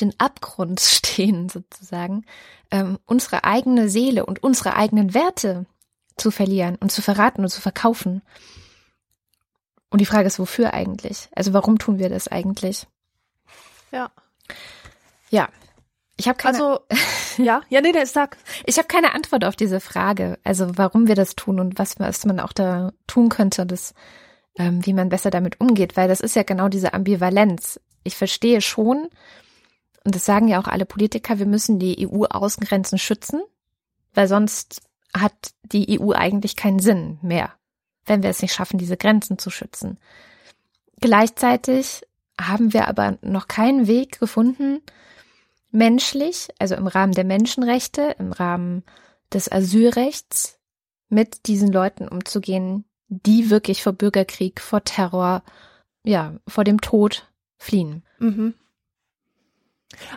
den 0.00 0.12
Abgrund 0.18 0.80
stehen 0.80 1.48
sozusagen, 1.48 2.24
ähm, 2.70 2.98
unsere 3.06 3.44
eigene 3.44 3.88
Seele 3.88 4.26
und 4.26 4.42
unsere 4.42 4.74
eigenen 4.74 5.14
Werte 5.14 5.66
zu 6.16 6.30
verlieren 6.30 6.76
und 6.76 6.92
zu 6.92 7.02
verraten 7.02 7.42
und 7.42 7.50
zu 7.50 7.60
verkaufen. 7.60 8.22
Und 9.90 10.00
die 10.00 10.06
Frage 10.06 10.26
ist, 10.26 10.38
wofür 10.38 10.74
eigentlich? 10.74 11.28
Also 11.34 11.52
warum 11.52 11.78
tun 11.78 11.98
wir 11.98 12.08
das 12.08 12.28
eigentlich? 12.28 12.86
Ja. 13.90 14.10
Ja, 15.32 15.48
ich 16.18 16.28
habe 16.28 16.36
keine. 16.36 16.56
Also 16.56 16.80
ja, 17.42 17.62
ja, 17.68 17.80
nee, 17.80 17.92
der 17.92 18.06
sag. 18.06 18.36
Ich 18.66 18.78
habe 18.78 18.86
keine 18.86 19.14
Antwort 19.14 19.44
auf 19.44 19.56
diese 19.56 19.80
Frage. 19.80 20.38
Also 20.44 20.76
warum 20.76 21.08
wir 21.08 21.14
das 21.14 21.34
tun 21.34 21.58
und 21.58 21.78
was, 21.78 21.98
was 21.98 22.24
man 22.26 22.38
auch 22.38 22.52
da 22.52 22.92
tun 23.06 23.30
könnte, 23.30 23.66
das, 23.66 23.94
ähm, 24.58 24.84
wie 24.84 24.92
man 24.92 25.08
besser 25.08 25.30
damit 25.30 25.58
umgeht, 25.58 25.96
weil 25.96 26.08
das 26.08 26.20
ist 26.20 26.36
ja 26.36 26.42
genau 26.42 26.68
diese 26.68 26.92
Ambivalenz. 26.92 27.80
Ich 28.04 28.16
verstehe 28.16 28.60
schon, 28.60 29.08
und 30.04 30.14
das 30.14 30.24
sagen 30.24 30.48
ja 30.48 30.60
auch 30.60 30.68
alle 30.68 30.84
Politiker, 30.84 31.38
wir 31.38 31.46
müssen 31.46 31.78
die 31.78 32.06
EU-Außengrenzen 32.06 32.98
schützen, 32.98 33.42
weil 34.12 34.28
sonst 34.28 34.82
hat 35.16 35.32
die 35.62 35.98
EU 35.98 36.12
eigentlich 36.12 36.56
keinen 36.56 36.78
Sinn 36.78 37.18
mehr, 37.22 37.54
wenn 38.04 38.22
wir 38.22 38.30
es 38.30 38.42
nicht 38.42 38.52
schaffen, 38.52 38.78
diese 38.78 38.96
Grenzen 38.98 39.38
zu 39.38 39.48
schützen. 39.48 39.98
Gleichzeitig 41.00 42.02
haben 42.38 42.72
wir 42.74 42.88
aber 42.88 43.18
noch 43.22 43.48
keinen 43.48 43.86
Weg 43.86 44.18
gefunden, 44.18 44.82
menschlich, 45.72 46.48
also 46.58 46.74
im 46.76 46.86
Rahmen 46.86 47.12
der 47.12 47.24
Menschenrechte, 47.24 48.14
im 48.18 48.32
Rahmen 48.32 48.84
des 49.32 49.50
Asylrechts 49.50 50.58
mit 51.08 51.46
diesen 51.46 51.72
Leuten 51.72 52.06
umzugehen, 52.08 52.84
die 53.08 53.50
wirklich 53.50 53.82
vor 53.82 53.92
Bürgerkrieg, 53.92 54.60
vor 54.60 54.84
Terror, 54.84 55.42
ja, 56.04 56.34
vor 56.46 56.64
dem 56.64 56.80
Tod 56.80 57.28
fliehen. 57.58 58.04
Mhm. 58.18 58.54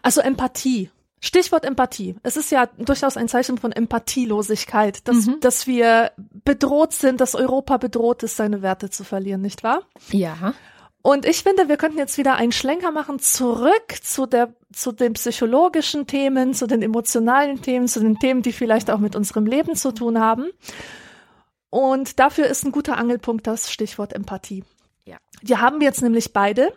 Also 0.02 0.22
Empathie. 0.22 0.90
Stichwort 1.20 1.66
Empathie. 1.66 2.16
Es 2.24 2.38
ist 2.38 2.52
ja 2.52 2.68
durchaus 2.68 3.18
ein 3.18 3.28
Zeichen 3.28 3.58
von 3.58 3.72
Empathielosigkeit, 3.72 5.08
dass, 5.08 5.26
mhm. 5.26 5.40
dass 5.40 5.66
wir 5.66 6.12
bedroht 6.18 6.94
sind, 6.94 7.20
dass 7.20 7.34
Europa 7.36 7.78
bedroht 7.78 8.22
ist, 8.24 8.36
seine 8.36 8.62
Werte 8.62 8.90
zu 8.90 9.04
verlieren, 9.04 9.42
nicht 9.42 9.64
wahr? 9.64 9.82
Ja. 10.12 10.54
Und 11.06 11.28
ich 11.28 11.44
finde, 11.44 11.70
wir 11.70 11.78
könnten 11.78 12.00
jetzt 12.00 12.18
wieder 12.18 12.34
einen 12.34 12.52
Schlenker 12.52 12.90
machen 12.90 13.20
zurück 13.20 13.94
zu 14.02 14.26
der, 14.26 14.56
zu 14.74 14.92
den 14.92 15.14
psychologischen 15.14 16.08
Themen, 16.08 16.56
zu 16.56 16.66
den 16.66 16.82
emotionalen 16.82 17.62
Themen, 17.62 17.88
zu 17.88 18.00
den 18.00 18.18
Themen, 18.18 18.42
die 18.42 18.52
vielleicht 18.52 18.90
auch 18.90 18.98
mit 18.98 19.16
unserem 19.16 19.46
Leben 19.46 19.76
zu 19.76 19.92
tun 19.92 20.20
haben. 20.20 20.50
Und 21.70 22.18
dafür 22.18 22.48
ist 22.48 22.66
ein 22.66 22.72
guter 22.72 22.98
Angelpunkt 22.98 23.46
das 23.46 23.72
Stichwort 23.72 24.14
Empathie. 24.14 24.64
Ja. 25.06 25.18
Wir 25.44 25.62
haben 25.62 25.80
jetzt 25.80 26.02
nämlich 26.02 26.34
beide 26.34 26.74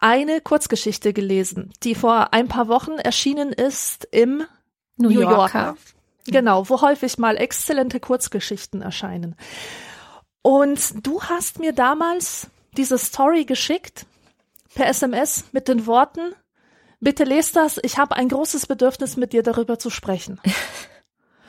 eine 0.00 0.40
Kurzgeschichte 0.40 1.12
gelesen, 1.12 1.72
die 1.84 1.94
vor 1.94 2.34
ein 2.34 2.48
paar 2.48 2.66
Wochen 2.66 2.98
erschienen 2.98 3.52
ist 3.52 4.08
im 4.10 4.38
New, 4.96 5.10
New 5.10 5.20
Yorker. 5.20 5.36
Yorker. 5.36 5.76
Genau, 6.26 6.68
wo 6.68 6.80
häufig 6.80 7.18
mal 7.18 7.36
exzellente 7.36 8.00
Kurzgeschichten 8.00 8.82
erscheinen. 8.82 9.36
Und 10.42 11.06
du 11.06 11.22
hast 11.22 11.60
mir 11.60 11.72
damals 11.72 12.48
diese 12.76 12.98
Story 12.98 13.44
geschickt 13.44 14.06
per 14.74 14.86
SMS 14.88 15.44
mit 15.52 15.68
den 15.68 15.86
Worten, 15.86 16.34
bitte 17.00 17.24
lest 17.24 17.56
das, 17.56 17.78
ich 17.82 17.98
habe 17.98 18.16
ein 18.16 18.28
großes 18.28 18.66
Bedürfnis 18.66 19.16
mit 19.16 19.32
dir 19.32 19.42
darüber 19.42 19.78
zu 19.78 19.90
sprechen. 19.90 20.40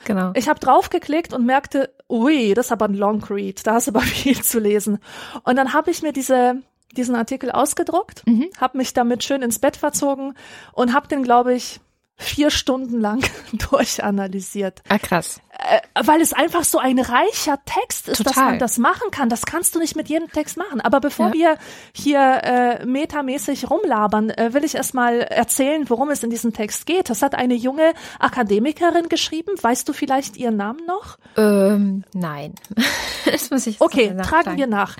Genau. 0.04 0.30
Ich 0.36 0.48
habe 0.48 0.60
draufgeklickt 0.60 1.32
und 1.32 1.44
merkte, 1.46 1.92
ui, 2.08 2.54
das 2.54 2.66
ist 2.66 2.72
aber 2.72 2.84
ein 2.84 2.94
Long 2.94 3.24
Read, 3.24 3.66
da 3.66 3.74
hast 3.74 3.88
du 3.88 3.90
aber 3.90 4.02
viel 4.02 4.40
zu 4.40 4.60
lesen. 4.60 5.00
Und 5.42 5.56
dann 5.56 5.72
habe 5.72 5.90
ich 5.90 6.00
mir 6.00 6.12
diese 6.12 6.62
diesen 6.96 7.14
Artikel 7.14 7.50
ausgedruckt, 7.50 8.26
mhm. 8.26 8.48
habe 8.60 8.78
mich 8.78 8.94
damit 8.94 9.24
schön 9.24 9.42
ins 9.42 9.58
Bett 9.58 9.76
verzogen 9.76 10.34
und 10.72 10.94
habe 10.94 11.08
den, 11.08 11.22
glaube 11.22 11.54
ich, 11.54 11.80
vier 12.18 12.50
Stunden 12.50 13.00
lang 13.00 13.22
durchanalysiert. 13.70 14.82
Ah, 14.88 14.98
krass. 14.98 15.40
Äh, 15.50 15.80
weil 16.02 16.20
es 16.20 16.32
einfach 16.32 16.64
so 16.64 16.78
ein 16.78 16.98
reicher 16.98 17.58
Text 17.64 18.08
ist, 18.08 18.18
Total. 18.18 18.32
dass 18.32 18.44
man 18.44 18.58
das 18.58 18.78
machen 18.78 19.10
kann. 19.10 19.28
Das 19.28 19.46
kannst 19.46 19.74
du 19.74 19.78
nicht 19.78 19.96
mit 19.96 20.08
jedem 20.08 20.30
Text 20.30 20.56
machen. 20.56 20.80
Aber 20.80 21.00
bevor 21.00 21.28
ja. 21.28 21.32
wir 21.32 21.58
hier 21.94 22.20
äh, 22.20 22.86
metamäßig 22.86 23.70
rumlabern, 23.70 24.30
äh, 24.30 24.54
will 24.54 24.64
ich 24.64 24.74
erstmal 24.74 25.20
erzählen, 25.20 25.88
worum 25.88 26.10
es 26.10 26.22
in 26.22 26.30
diesem 26.30 26.52
Text 26.52 26.86
geht. 26.86 27.10
Das 27.10 27.22
hat 27.22 27.34
eine 27.34 27.54
junge 27.54 27.92
Akademikerin 28.18 29.08
geschrieben. 29.08 29.52
Weißt 29.60 29.88
du 29.88 29.92
vielleicht 29.92 30.36
ihren 30.36 30.56
Namen 30.56 30.84
noch? 30.86 31.18
Ähm, 31.36 32.04
nein. 32.14 32.54
das 33.24 33.50
muss 33.50 33.66
ich 33.66 33.80
Okay, 33.80 34.16
tragen 34.22 34.56
wir 34.56 34.66
nach. 34.66 34.96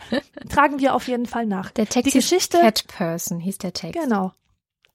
Tragen 0.49 0.81
wir 0.81 0.95
auf 0.95 1.09
jeden 1.09 1.27
Fall 1.27 1.47
nach. 1.47 1.71
Der 1.71 1.87
Text 1.87 2.07
die 2.07 2.19
Geschichte, 2.19 2.59
Cat 2.61 2.87
Person 2.89 3.41
hieß 3.41 3.59
der 3.59 3.73
Text. 3.73 4.01
Genau. 4.01 4.33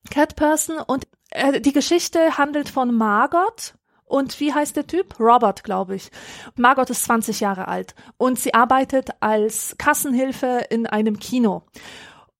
Cat 0.10 0.36
Person 0.36 0.78
und 0.80 1.08
äh, 1.32 1.60
die 1.62 1.74
Geschichte 1.74 2.38
handelt 2.38 2.70
von 2.70 2.94
Margot 2.94 3.74
und 4.06 4.40
wie 4.40 4.54
heißt 4.54 4.76
der 4.76 4.88
Typ? 4.88 5.20
Robert, 5.20 5.64
glaube 5.64 5.96
ich. 5.96 6.12
Margot 6.56 6.90
ist 6.90 7.04
20 7.06 7.40
Jahre 7.40 7.68
alt 7.68 7.96
und 8.18 8.38
sie 8.38 8.54
arbeitet 8.54 9.10
als 9.22 9.76
Kassenhilfe 9.78 10.66
in 10.70 10.86
einem 10.86 11.18
Kino. 11.18 11.64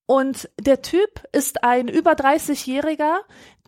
Und 0.04 0.50
der 0.60 0.82
Typ 0.82 1.22
ist 1.32 1.64
ein 1.64 1.88
über 1.88 2.12
30-Jähriger, 2.12 3.20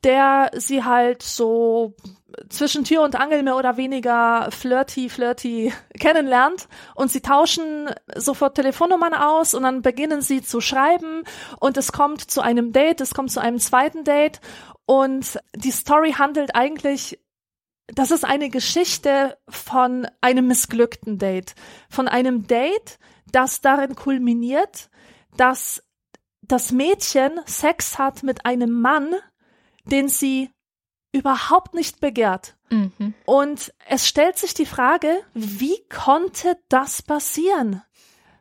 der 0.04 0.50
sie 0.54 0.84
halt 0.84 1.22
so 1.22 1.94
zwischen 2.50 2.84
Tür 2.84 3.02
und 3.02 3.16
Angel 3.18 3.42
mehr 3.42 3.56
oder 3.56 3.76
weniger 3.76 4.48
flirty, 4.50 5.08
flirty 5.08 5.72
kennenlernt 5.98 6.68
und 6.94 7.10
sie 7.10 7.20
tauschen 7.20 7.88
sofort 8.14 8.56
Telefonnummern 8.56 9.14
aus 9.14 9.54
und 9.54 9.62
dann 9.62 9.82
beginnen 9.82 10.20
sie 10.20 10.42
zu 10.42 10.60
schreiben 10.60 11.22
und 11.60 11.76
es 11.76 11.92
kommt 11.92 12.20
zu 12.20 12.40
einem 12.40 12.72
Date, 12.72 13.00
es 13.00 13.14
kommt 13.14 13.30
zu 13.30 13.40
einem 13.40 13.58
zweiten 13.58 14.04
Date 14.04 14.40
und 14.86 15.38
die 15.54 15.70
Story 15.70 16.12
handelt 16.12 16.54
eigentlich 16.54 17.18
das 17.88 18.10
ist 18.10 18.24
eine 18.24 18.48
Geschichte 18.48 19.36
von 19.48 20.08
einem 20.20 20.46
missglückten 20.46 21.18
Date. 21.18 21.54
Von 21.90 22.08
einem 22.08 22.46
Date, 22.46 22.98
das 23.30 23.60
darin 23.60 23.94
kulminiert, 23.94 24.88
dass 25.36 25.82
das 26.40 26.72
Mädchen 26.72 27.40
Sex 27.46 27.98
hat 27.98 28.22
mit 28.22 28.46
einem 28.46 28.70
Mann, 28.80 29.14
den 29.84 30.08
sie 30.08 30.50
überhaupt 31.12 31.74
nicht 31.74 32.00
begehrt. 32.00 32.56
Mhm. 32.70 33.14
Und 33.24 33.72
es 33.86 34.08
stellt 34.08 34.38
sich 34.38 34.54
die 34.54 34.66
Frage, 34.66 35.22
wie 35.34 35.86
konnte 35.88 36.56
das 36.68 37.02
passieren? 37.02 37.82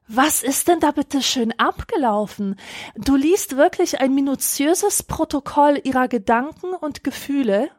Was 0.08 0.44
ist 0.44 0.68
denn 0.68 0.80
da 0.80 0.92
bitte 0.92 1.22
schön 1.22 1.58
abgelaufen? 1.58 2.60
Du 2.96 3.16
liest 3.16 3.56
wirklich 3.56 4.02
ein 4.02 4.14
minutiöses 4.14 5.04
Protokoll 5.04 5.80
ihrer 5.84 6.08
Gedanken 6.08 6.74
und 6.74 7.04
Gefühle 7.04 7.70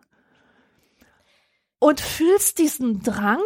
und 1.78 2.00
fühlst 2.00 2.58
diesen 2.58 3.02
Drang, 3.02 3.42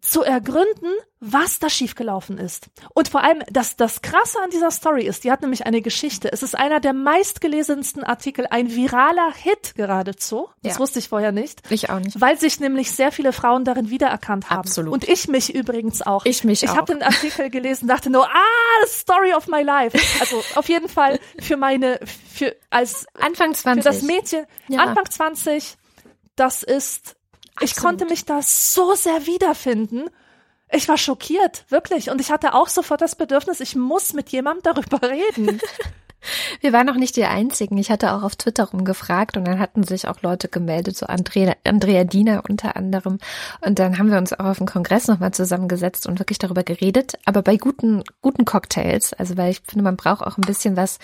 zu 0.00 0.22
ergründen, 0.22 0.92
was 1.20 1.58
da 1.58 1.68
schiefgelaufen 1.68 2.38
ist. 2.38 2.68
Und 2.94 3.08
vor 3.08 3.22
allem, 3.22 3.42
dass 3.50 3.76
das 3.76 4.00
Krasse 4.00 4.38
an 4.42 4.50
dieser 4.50 4.70
Story 4.70 5.06
ist, 5.06 5.24
die 5.24 5.30
hat 5.30 5.42
nämlich 5.42 5.66
eine 5.66 5.82
Geschichte. 5.82 6.32
Es 6.32 6.42
ist 6.42 6.56
einer 6.56 6.80
der 6.80 6.94
meistgelesensten 6.94 8.02
Artikel, 8.04 8.46
ein 8.48 8.70
viraler 8.74 9.32
Hit 9.34 9.74
geradezu. 9.74 10.48
Das 10.62 10.74
ja. 10.74 10.78
wusste 10.78 10.98
ich 10.98 11.08
vorher 11.08 11.32
nicht. 11.32 11.62
Ich 11.70 11.90
auch 11.90 12.00
nicht. 12.00 12.18
Weil 12.20 12.38
sich 12.38 12.60
nämlich 12.60 12.92
sehr 12.92 13.12
viele 13.12 13.32
Frauen 13.32 13.64
darin 13.64 13.90
wiedererkannt 13.90 14.48
haben. 14.48 14.60
Absolut. 14.60 14.94
Und 14.94 15.08
ich 15.08 15.28
mich 15.28 15.54
übrigens 15.54 16.00
auch. 16.02 16.24
Ich 16.24 16.44
mich 16.44 16.62
ich 16.62 16.70
auch. 16.70 16.74
Ich 16.74 16.78
habe 16.78 16.94
den 16.94 17.02
Artikel 17.02 17.50
gelesen, 17.50 17.86
dachte 17.86 18.08
nur, 18.08 18.26
ah, 18.26 18.86
Story 18.86 19.34
of 19.34 19.46
my 19.48 19.62
life. 19.62 19.98
Also 20.20 20.42
auf 20.54 20.68
jeden 20.68 20.88
Fall 20.88 21.20
für 21.40 21.56
meine, 21.56 22.00
für 22.04 22.56
als 22.70 23.06
Anfang 23.14 23.54
20. 23.54 23.82
Für 23.82 23.88
das 23.90 24.02
Mädchen, 24.02 24.46
ja. 24.68 24.80
Anfang 24.80 25.08
20, 25.08 25.76
das 26.36 26.62
ist 26.62 27.16
ich 27.60 27.76
konnte 27.76 28.06
mich 28.06 28.24
da 28.24 28.40
so 28.42 28.94
sehr 28.94 29.26
wiederfinden. 29.26 30.08
Ich 30.72 30.88
war 30.88 30.98
schockiert, 30.98 31.64
wirklich. 31.68 32.10
Und 32.10 32.20
ich 32.20 32.30
hatte 32.30 32.54
auch 32.54 32.68
sofort 32.68 33.00
das 33.00 33.16
Bedürfnis, 33.16 33.60
ich 33.60 33.76
muss 33.76 34.12
mit 34.12 34.30
jemandem 34.30 34.74
darüber 34.74 35.02
reden. 35.08 35.60
Wir 36.60 36.72
waren 36.72 36.86
noch 36.86 36.96
nicht 36.96 37.16
die 37.16 37.24
Einzigen. 37.24 37.78
Ich 37.78 37.90
hatte 37.90 38.12
auch 38.12 38.22
auf 38.22 38.36
Twitter 38.36 38.64
rumgefragt 38.64 39.36
und 39.36 39.46
dann 39.46 39.58
hatten 39.58 39.84
sich 39.84 40.06
auch 40.06 40.20
Leute 40.22 40.48
gemeldet, 40.48 40.96
so 40.96 41.06
Andrea, 41.06 41.54
Andrea 41.64 42.04
Diener 42.04 42.42
unter 42.48 42.76
anderem. 42.76 43.18
Und 43.60 43.78
dann 43.78 43.98
haben 43.98 44.10
wir 44.10 44.18
uns 44.18 44.32
auch 44.32 44.44
auf 44.44 44.58
dem 44.58 44.66
Kongress 44.66 45.08
nochmal 45.08 45.32
zusammengesetzt 45.32 46.06
und 46.06 46.18
wirklich 46.18 46.38
darüber 46.38 46.62
geredet. 46.62 47.14
Aber 47.24 47.42
bei 47.42 47.56
guten, 47.56 48.04
guten 48.20 48.44
Cocktails, 48.44 49.14
also 49.14 49.36
weil 49.36 49.50
ich 49.50 49.62
finde, 49.66 49.84
man 49.84 49.96
braucht 49.96 50.22
auch 50.22 50.36
ein 50.36 50.42
bisschen 50.42 50.76
was, 50.76 50.98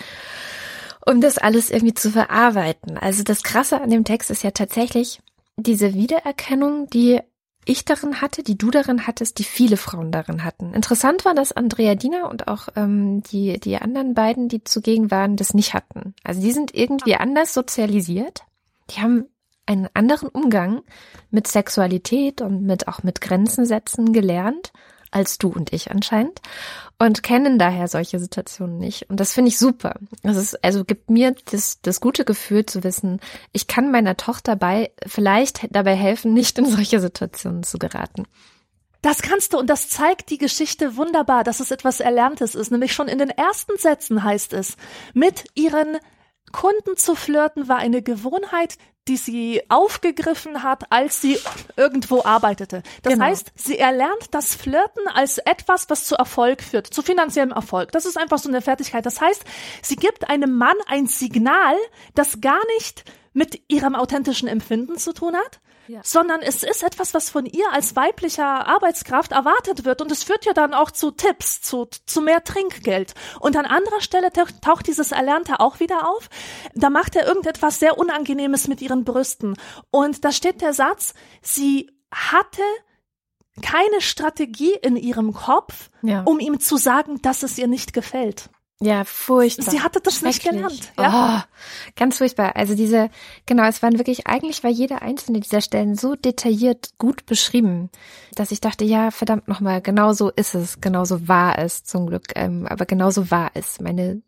um 1.05 1.21
das 1.21 1.37
alles 1.37 1.71
irgendwie 1.71 1.93
zu 1.93 2.11
verarbeiten. 2.11 2.97
Also 2.97 3.23
das 3.23 3.41
Krasse 3.41 3.81
an 3.81 3.89
dem 3.89 4.03
Text 4.03 4.29
ist 4.29 4.43
ja 4.43 4.51
tatsächlich, 4.51 5.19
diese 5.57 5.93
Wiedererkennung, 5.93 6.87
die 6.87 7.19
ich 7.65 7.83
darin 7.83 8.21
hatte, 8.21 8.43
die 8.43 8.57
du 8.57 8.71
darin 8.71 9.07
hattest, 9.07 9.39
die 9.39 9.43
viele 9.43 9.75
Frauen 9.75 10.11
darin 10.11 10.43
hatten. 10.43 10.73
Interessant 10.73 11.25
war, 11.25 11.33
dass 11.35 11.51
Andrea 11.51 11.95
Diener 11.95 12.29
und 12.29 12.47
auch 12.47 12.69
ähm, 12.75 13.21
die, 13.23 13.59
die 13.59 13.77
anderen 13.77 14.13
beiden, 14.13 14.47
die 14.47 14.63
zugegen 14.63 15.11
waren, 15.11 15.35
das 15.35 15.53
nicht 15.53 15.73
hatten. 15.73 16.15
Also 16.23 16.41
die 16.41 16.53
sind 16.53 16.73
irgendwie 16.73 17.15
anders 17.15 17.53
sozialisiert. 17.53 18.43
Die 18.89 19.01
haben 19.01 19.25
einen 19.65 19.89
anderen 19.93 20.29
Umgang 20.29 20.81
mit 21.29 21.47
Sexualität 21.47 22.39
und 22.39 22.63
mit 22.63 22.87
auch 22.87 23.03
mit 23.03 23.19
Grenzen 23.19 23.65
setzen 23.65 24.13
gelernt 24.13 24.71
als 25.11 25.37
du 25.37 25.49
und 25.49 25.73
ich 25.73 25.91
anscheinend 25.91 26.41
und 26.99 27.21
kennen 27.21 27.59
daher 27.59 27.87
solche 27.87 28.19
Situationen 28.19 28.77
nicht. 28.77 29.09
Und 29.09 29.19
das 29.19 29.33
finde 29.33 29.49
ich 29.49 29.59
super. 29.59 29.95
Das 30.23 30.35
ist, 30.35 30.63
also 30.63 30.83
gibt 30.83 31.09
mir 31.09 31.35
das, 31.51 31.81
das 31.81 32.01
gute 32.01 32.25
Gefühl 32.25 32.65
zu 32.65 32.83
wissen, 32.83 33.19
ich 33.53 33.67
kann 33.67 33.91
meiner 33.91 34.17
Tochter 34.17 34.55
bei, 34.55 34.91
vielleicht 35.05 35.67
dabei 35.75 35.95
helfen, 35.95 36.33
nicht 36.33 36.57
in 36.57 36.65
solche 36.65 36.99
Situationen 36.99 37.63
zu 37.63 37.77
geraten. 37.77 38.25
Das 39.01 39.21
kannst 39.21 39.53
du 39.53 39.59
und 39.59 39.69
das 39.69 39.89
zeigt 39.89 40.31
die 40.31 40.39
Geschichte 40.39 40.97
wunderbar, 40.97 41.43
dass 41.43 41.59
es 41.59 41.69
etwas 41.69 41.99
Erlerntes 41.99 42.55
ist. 42.55 42.71
Nämlich 42.71 42.93
schon 42.93 43.07
in 43.07 43.19
den 43.19 43.29
ersten 43.29 43.77
Sätzen 43.77 44.23
heißt 44.23 44.53
es, 44.53 44.75
mit 45.13 45.45
ihren 45.53 45.97
Kunden 46.51 46.97
zu 46.97 47.15
flirten 47.15 47.67
war 47.67 47.77
eine 47.77 48.01
Gewohnheit, 48.01 48.77
die 49.07 49.17
sie 49.17 49.61
aufgegriffen 49.69 50.63
hat, 50.63 50.91
als 50.91 51.21
sie 51.21 51.39
irgendwo 51.75 52.23
arbeitete. 52.23 52.83
Das 53.03 53.13
genau. 53.13 53.25
heißt, 53.25 53.51
sie 53.55 53.77
erlernt 53.77 54.27
das 54.31 54.55
Flirten 54.55 55.07
als 55.13 55.37
etwas, 55.37 55.89
was 55.89 56.05
zu 56.05 56.15
Erfolg 56.15 56.61
führt, 56.61 56.87
zu 56.87 57.01
finanziellem 57.01 57.51
Erfolg. 57.51 57.91
Das 57.91 58.05
ist 58.05 58.17
einfach 58.17 58.37
so 58.37 58.49
eine 58.49 58.61
Fertigkeit. 58.61 59.05
Das 59.05 59.21
heißt, 59.21 59.43
sie 59.81 59.95
gibt 59.95 60.29
einem 60.29 60.57
Mann 60.57 60.75
ein 60.87 61.07
Signal, 61.07 61.75
das 62.15 62.41
gar 62.41 62.59
nicht 62.75 63.05
mit 63.33 63.61
ihrem 63.67 63.95
authentischen 63.95 64.47
Empfinden 64.47 64.97
zu 64.97 65.13
tun 65.13 65.35
hat, 65.35 65.59
ja. 65.87 66.01
sondern 66.03 66.41
es 66.41 66.63
ist 66.63 66.83
etwas, 66.83 67.13
was 67.13 67.29
von 67.29 67.45
ihr 67.45 67.71
als 67.71 67.95
weiblicher 67.95 68.67
Arbeitskraft 68.67 69.31
erwartet 69.31 69.85
wird 69.85 70.01
und 70.01 70.11
es 70.11 70.23
führt 70.23 70.45
ja 70.45 70.53
dann 70.53 70.73
auch 70.73 70.91
zu 70.91 71.11
Tipps, 71.11 71.61
zu, 71.61 71.87
zu 72.05 72.21
mehr 72.21 72.43
Trinkgeld. 72.43 73.13
Und 73.39 73.55
an 73.55 73.65
anderer 73.65 74.01
Stelle 74.01 74.31
taucht 74.31 74.87
dieses 74.87 75.11
Erlernte 75.11 75.59
auch 75.59 75.79
wieder 75.79 76.09
auf. 76.09 76.29
Da 76.75 76.89
macht 76.89 77.15
er 77.15 77.27
irgendetwas 77.27 77.79
sehr 77.79 77.97
Unangenehmes 77.97 78.67
mit 78.67 78.81
ihren 78.81 79.03
Brüsten. 79.03 79.55
Und 79.91 80.23
da 80.25 80.31
steht 80.31 80.61
der 80.61 80.73
Satz, 80.73 81.13
sie 81.41 81.89
hatte 82.11 82.61
keine 83.61 84.01
Strategie 84.01 84.73
in 84.81 84.95
ihrem 84.95 85.33
Kopf, 85.33 85.89
ja. 86.01 86.23
um 86.23 86.39
ihm 86.39 86.59
zu 86.59 86.77
sagen, 86.77 87.21
dass 87.21 87.43
es 87.43 87.57
ihr 87.57 87.67
nicht 87.67 87.93
gefällt. 87.93 88.49
Ja, 88.79 89.05
furchtbar. 89.05 89.71
Sie 89.71 89.81
hatte 89.81 89.99
das 90.01 90.21
nicht 90.21 90.43
gelernt. 90.43 90.91
Ja. 90.99 91.47
Oh, 91.47 91.91
ganz 91.95 92.19
furchtbar. 92.19 92.55
Also 92.55 92.75
diese, 92.75 93.09
genau, 93.47 93.63
es 93.63 93.81
waren 93.81 93.97
wirklich, 93.97 94.27
eigentlich 94.27 94.63
war 94.63 94.69
jede 94.69 95.01
einzelne 95.01 95.39
dieser 95.39 95.61
Stellen 95.61 95.95
so 95.95 96.15
detailliert 96.15 96.91
gut 96.99 97.25
beschrieben, 97.25 97.89
dass 98.35 98.51
ich 98.51 98.61
dachte, 98.61 98.85
ja, 98.85 99.09
verdammt 99.09 99.47
nochmal, 99.47 99.81
genau 99.81 100.13
so 100.13 100.29
ist 100.29 100.53
es, 100.53 100.79
genau 100.79 101.05
so 101.05 101.27
war 101.27 101.57
es 101.57 101.85
zum 101.85 102.05
Glück, 102.05 102.27
ähm, 102.35 102.67
aber 102.67 102.85
genau 102.85 103.09
so 103.09 103.31
war 103.31 103.49
es. 103.55 103.81
Meine 103.81 104.21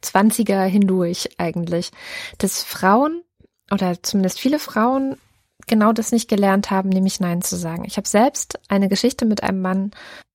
Zwanziger 0.00 0.62
hindurch 0.62 1.28
eigentlich, 1.36 1.90
dass 2.38 2.62
Frauen 2.62 3.22
oder 3.70 4.02
zumindest 4.02 4.40
viele 4.40 4.58
Frauen 4.58 5.18
genau 5.66 5.92
das 5.92 6.10
nicht 6.10 6.28
gelernt 6.28 6.70
haben, 6.70 6.88
nämlich 6.88 7.20
Nein 7.20 7.42
zu 7.42 7.56
sagen. 7.56 7.84
Ich 7.86 7.98
habe 7.98 8.08
selbst 8.08 8.58
eine 8.68 8.88
Geschichte 8.88 9.26
mit 9.26 9.42
einem 9.42 9.60
Mann, 9.60 9.90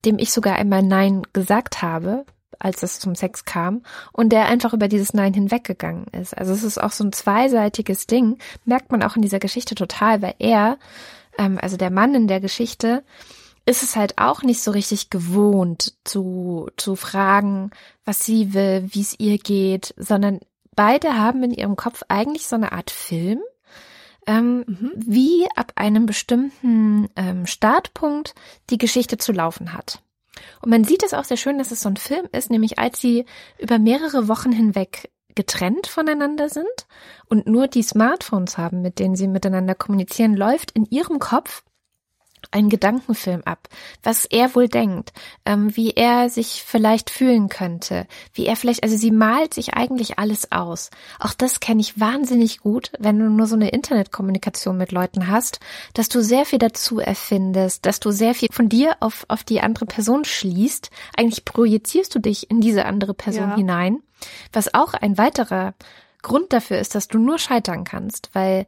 dem 0.06 0.20
ich 0.20 0.32
sogar 0.32 0.56
einmal 0.56 0.84
Nein 0.84 1.24
gesagt 1.34 1.82
habe, 1.82 2.26
als 2.60 2.84
es 2.84 3.00
zum 3.00 3.16
Sex 3.16 3.46
kam 3.46 3.84
und 4.12 4.30
der 4.30 4.48
einfach 4.48 4.74
über 4.74 4.88
dieses 4.88 5.14
Nein 5.14 5.34
hinweggegangen 5.34 6.06
ist. 6.08 6.38
Also 6.38 6.54
es 6.54 6.64
ist 6.64 6.82
auch 6.82 6.92
so 6.92 7.04
ein 7.04 7.14
zweiseitiges 7.14 8.06
Ding, 8.08 8.38
merkt 8.66 8.92
man 8.92 9.04
auch 9.04 9.16
in 9.16 9.22
dieser 9.22 9.40
Geschichte 9.40 9.76
total, 9.76 10.22
weil 10.22 10.36
er, 10.40 10.78
ähm, 11.38 11.58
also 11.62 11.78
der 11.78 11.90
Mann 11.90 12.14
in 12.16 12.28
der 12.28 12.40
Geschichte, 12.40 13.04
ist 13.66 13.84
es 13.84 13.96
halt 13.96 14.18
auch 14.18 14.42
nicht 14.42 14.62
so 14.62 14.72
richtig 14.72 15.10
gewohnt 15.10 15.94
zu, 16.04 16.70
zu 16.76 16.96
fragen, 16.96 17.72
was 18.04 18.26
sie 18.26 18.54
will, 18.54 18.88
wie 18.92 19.02
es 19.02 19.20
ihr 19.20 19.38
geht, 19.38 19.94
sondern 19.98 20.40
beide 20.76 21.18
haben 21.18 21.44
in 21.44 21.52
ihrem 21.52 21.76
Kopf 21.76 22.04
eigentlich 22.08 22.48
so 22.48 22.56
eine 22.56 22.72
Art 22.72 22.90
Film, 22.90 23.40
ähm, 24.26 24.64
mhm. 24.66 24.92
wie 24.96 25.48
ab 25.56 25.74
einem 25.76 26.06
bestimmten 26.06 27.10
ähm, 27.16 27.46
Startpunkt 27.46 28.34
die 28.70 28.78
Geschichte 28.78 29.18
zu 29.18 29.32
laufen 29.32 29.74
hat. 29.74 30.02
Und 30.62 30.70
man 30.70 30.84
sieht 30.84 31.04
es 31.04 31.14
auch 31.14 31.24
sehr 31.24 31.38
schön, 31.38 31.58
dass 31.58 31.72
es 31.72 31.82
so 31.82 31.90
ein 31.90 31.98
Film 31.98 32.28
ist, 32.32 32.50
nämlich 32.50 32.80
als 32.80 33.00
sie 33.00 33.26
über 33.58 33.80
mehrere 33.80 34.28
Wochen 34.28 34.52
hinweg 34.52 35.10
getrennt 35.36 35.88
voneinander 35.88 36.50
sind 36.50 36.66
und 37.28 37.48
nur 37.48 37.68
die 37.68 37.84
Smartphones 37.84 38.58
haben, 38.58 38.82
mit 38.82 39.00
denen 39.00 39.16
sie 39.16 39.28
miteinander 39.28 39.76
kommunizieren, 39.76 40.36
läuft 40.36 40.72
in 40.72 40.86
ihrem 40.86 41.20
Kopf 41.20 41.64
ein 42.52 42.70
Gedankenfilm 42.70 43.42
ab, 43.46 43.70
was 44.04 44.26
er 44.26 44.56
wohl 44.56 44.68
denkt, 44.68 45.14
ähm, 45.46 45.76
wie 45.76 45.92
er 45.92 46.30
sich 46.30 46.64
vielleicht 46.66 47.10
fühlen 47.10 47.50
könnte, 47.50 48.08
wie 48.34 48.46
er 48.46 48.56
vielleicht, 48.56 48.84
also 48.84 48.98
sie 48.98 49.12
malt 49.12 49.54
sich 49.54 49.76
eigentlich 49.76 50.18
alles 50.18 50.52
aus. 50.52 50.90
Auch 51.20 51.34
das 51.34 51.60
kenne 51.60 51.82
ich 51.82 52.00
wahnsinnig 52.00 52.60
gut, 52.60 52.92
wenn 53.00 53.20
du 53.20 53.30
nur 53.30 53.48
so 53.48 53.56
eine 53.56 53.70
Internetkommunikation 53.70 54.78
mit 54.78 54.92
Leuten 54.92 55.28
hast, 55.28 55.60
dass 55.94 56.10
du 56.10 56.22
sehr 56.22 56.46
viel 56.46 56.60
dazu 56.60 57.00
erfindest, 57.00 57.86
dass 57.86 58.00
du 58.00 58.12
sehr 58.12 58.34
viel 58.34 58.50
von 58.52 58.70
dir 58.70 58.98
auf, 59.00 59.26
auf 59.28 59.44
die 59.44 59.62
andere 59.62 59.86
Person 59.86 60.26
schließt. 60.26 60.90
Eigentlich 61.16 61.46
projizierst 61.46 62.14
du 62.16 62.20
dich 62.20 62.50
in 62.50 62.62
diese 62.62 62.86
andere 62.86 63.14
Person 63.14 63.50
ja. 63.50 63.56
hinein, 63.56 64.02
was 64.54 64.74
auch 64.74 64.94
ein 64.94 65.18
weiterer 65.18 65.74
Grund 66.22 66.52
dafür 66.52 66.80
ist, 66.80 66.96
dass 66.96 67.08
du 67.08 67.18
nur 67.18 67.40
scheitern 67.40 67.84
kannst, 67.84 68.30
weil 68.34 68.66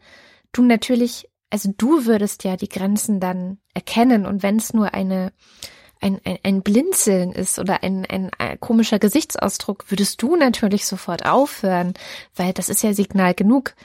du 0.51 0.63
natürlich 0.63 1.27
also 1.51 1.71
du 1.77 2.05
würdest 2.05 2.43
ja 2.43 2.57
die 2.57 2.69
Grenzen 2.69 3.19
dann 3.19 3.59
erkennen 3.73 4.25
und 4.25 4.41
wenn 4.41 4.57
es 4.57 4.73
nur 4.73 4.93
eine 4.93 5.31
ein, 6.01 6.19
ein, 6.25 6.39
ein 6.43 6.61
Blinzeln 6.63 7.31
ist 7.31 7.59
oder 7.59 7.83
ein, 7.83 8.05
ein, 8.05 8.31
ein 8.39 8.59
komischer 8.59 8.97
Gesichtsausdruck, 8.97 9.91
würdest 9.91 10.21
du 10.21 10.35
natürlich 10.35 10.87
sofort 10.87 11.25
aufhören, 11.25 11.93
weil 12.35 12.53
das 12.53 12.69
ist 12.69 12.81
ja 12.81 12.93
Signal 12.93 13.35
genug. 13.35 13.75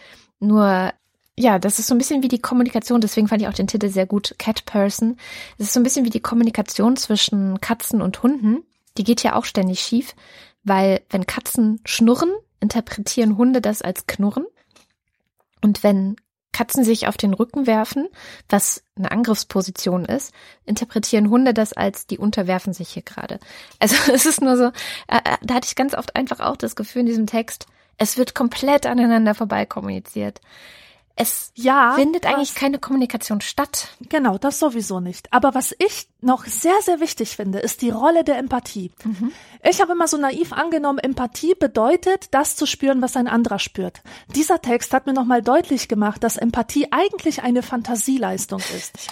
Nur 0.40 0.92
ja, 1.38 1.58
das 1.58 1.78
ist 1.78 1.88
so 1.88 1.94
ein 1.94 1.98
bisschen 1.98 2.22
wie 2.22 2.28
die 2.28 2.40
Kommunikation, 2.40 3.02
deswegen 3.02 3.28
fand 3.28 3.42
ich 3.42 3.48
auch 3.48 3.52
den 3.52 3.66
Titel 3.66 3.90
sehr 3.90 4.06
gut, 4.06 4.34
Cat 4.38 4.64
Person. 4.64 5.18
Das 5.58 5.66
ist 5.66 5.74
so 5.74 5.80
ein 5.80 5.82
bisschen 5.82 6.06
wie 6.06 6.10
die 6.10 6.20
Kommunikation 6.20 6.96
zwischen 6.96 7.60
Katzen 7.60 8.00
und 8.00 8.22
Hunden. 8.22 8.64
Die 8.96 9.04
geht 9.04 9.22
ja 9.22 9.34
auch 9.34 9.44
ständig 9.44 9.80
schief, 9.80 10.14
weil 10.64 11.02
wenn 11.10 11.26
Katzen 11.26 11.80
schnurren, 11.84 12.32
interpretieren 12.60 13.36
Hunde 13.36 13.60
das 13.60 13.82
als 13.82 14.06
Knurren. 14.06 14.46
Und 15.60 15.82
wenn 15.82 16.16
Katzen 16.56 16.84
sich 16.84 17.06
auf 17.06 17.18
den 17.18 17.34
Rücken 17.34 17.66
werfen, 17.66 18.08
was 18.48 18.82
eine 18.96 19.10
Angriffsposition 19.10 20.06
ist, 20.06 20.32
interpretieren 20.64 21.28
Hunde 21.28 21.52
das 21.52 21.74
als, 21.74 22.06
die 22.06 22.16
unterwerfen 22.16 22.72
sich 22.72 22.88
hier 22.88 23.02
gerade. 23.02 23.38
Also 23.78 23.94
es 24.12 24.24
ist 24.24 24.40
nur 24.40 24.56
so, 24.56 24.64
äh, 25.08 25.18
äh, 25.18 25.36
da 25.42 25.54
hatte 25.54 25.66
ich 25.66 25.76
ganz 25.76 25.94
oft 25.94 26.16
einfach 26.16 26.40
auch 26.40 26.56
das 26.56 26.74
Gefühl 26.74 27.00
in 27.00 27.06
diesem 27.06 27.26
Text, 27.26 27.66
es 27.98 28.16
wird 28.16 28.34
komplett 28.34 28.86
aneinander 28.86 29.34
vorbei 29.34 29.66
kommuniziert. 29.66 30.40
Es 31.14 31.52
ja, 31.54 31.92
findet 31.94 32.24
eigentlich 32.24 32.54
keine 32.54 32.78
Kommunikation 32.78 33.42
statt. 33.42 33.88
Genau, 34.08 34.38
das 34.38 34.58
sowieso 34.58 35.00
nicht. 35.00 35.32
Aber 35.34 35.54
was 35.54 35.74
ich 35.78 36.08
noch 36.26 36.44
sehr, 36.44 36.80
sehr 36.82 37.00
wichtig 37.00 37.36
finde, 37.36 37.60
ist 37.60 37.80
die 37.80 37.90
Rolle 37.90 38.24
der 38.24 38.36
Empathie. 38.38 38.90
Mhm. 39.04 39.32
Ich 39.62 39.80
habe 39.80 39.92
immer 39.92 40.06
so 40.06 40.18
naiv 40.18 40.52
angenommen, 40.52 40.98
Empathie 40.98 41.54
bedeutet, 41.54 42.28
das 42.32 42.56
zu 42.56 42.66
spüren, 42.66 43.00
was 43.00 43.16
ein 43.16 43.28
anderer 43.28 43.58
spürt. 43.58 44.02
Dieser 44.34 44.60
Text 44.60 44.92
hat 44.92 45.06
mir 45.06 45.14
nochmal 45.14 45.40
deutlich 45.40 45.88
gemacht, 45.88 46.22
dass 46.22 46.36
Empathie 46.36 46.88
eigentlich 46.90 47.42
eine 47.42 47.62
Fantasieleistung 47.62 48.60
ist. 48.60 48.92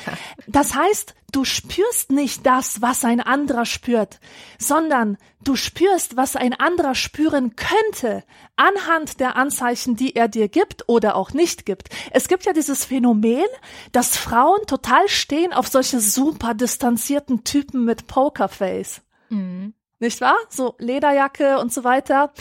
Das 0.47 0.75
heißt, 0.75 1.15
du 1.33 1.45
spürst 1.45 2.11
nicht 2.11 2.47
das, 2.47 2.81
was 2.81 3.05
ein 3.05 3.21
anderer 3.21 3.65
spürt, 3.65 4.21
sondern 4.59 5.17
du 5.43 5.57
spürst, 5.57 6.17
was 6.17 6.37
ein 6.37 6.53
anderer 6.53 6.95
spüren 6.95 7.57
könnte, 7.57 8.25
anhand 8.57 9.21
der 9.21 9.37
Anzeichen, 9.37 9.97
die 9.97 10.15
er 10.15 10.29
dir 10.29 10.49
gibt 10.49 10.89
oder 10.89 11.17
auch 11.17 11.33
nicht 11.33 11.67
gibt. 11.67 11.89
Es 12.13 12.29
gibt 12.29 12.45
ja 12.45 12.53
dieses 12.53 12.85
Phänomen, 12.85 13.47
dass 13.93 14.17
Frauen 14.17 14.67
total 14.67 15.09
stehen 15.09 15.53
auf 15.53 15.69
solche 15.69 16.01
super 16.01 16.55
distanzierten 16.55 17.04
Typen 17.45 17.85
mit 17.85 18.07
Pokerface. 18.07 19.03
Mhm. 19.31 19.75
Nicht 19.99 20.21
wahr? 20.21 20.37
So 20.49 20.75
Lederjacke 20.79 21.59
und 21.59 21.73
so 21.73 21.85
weiter. 21.85 22.33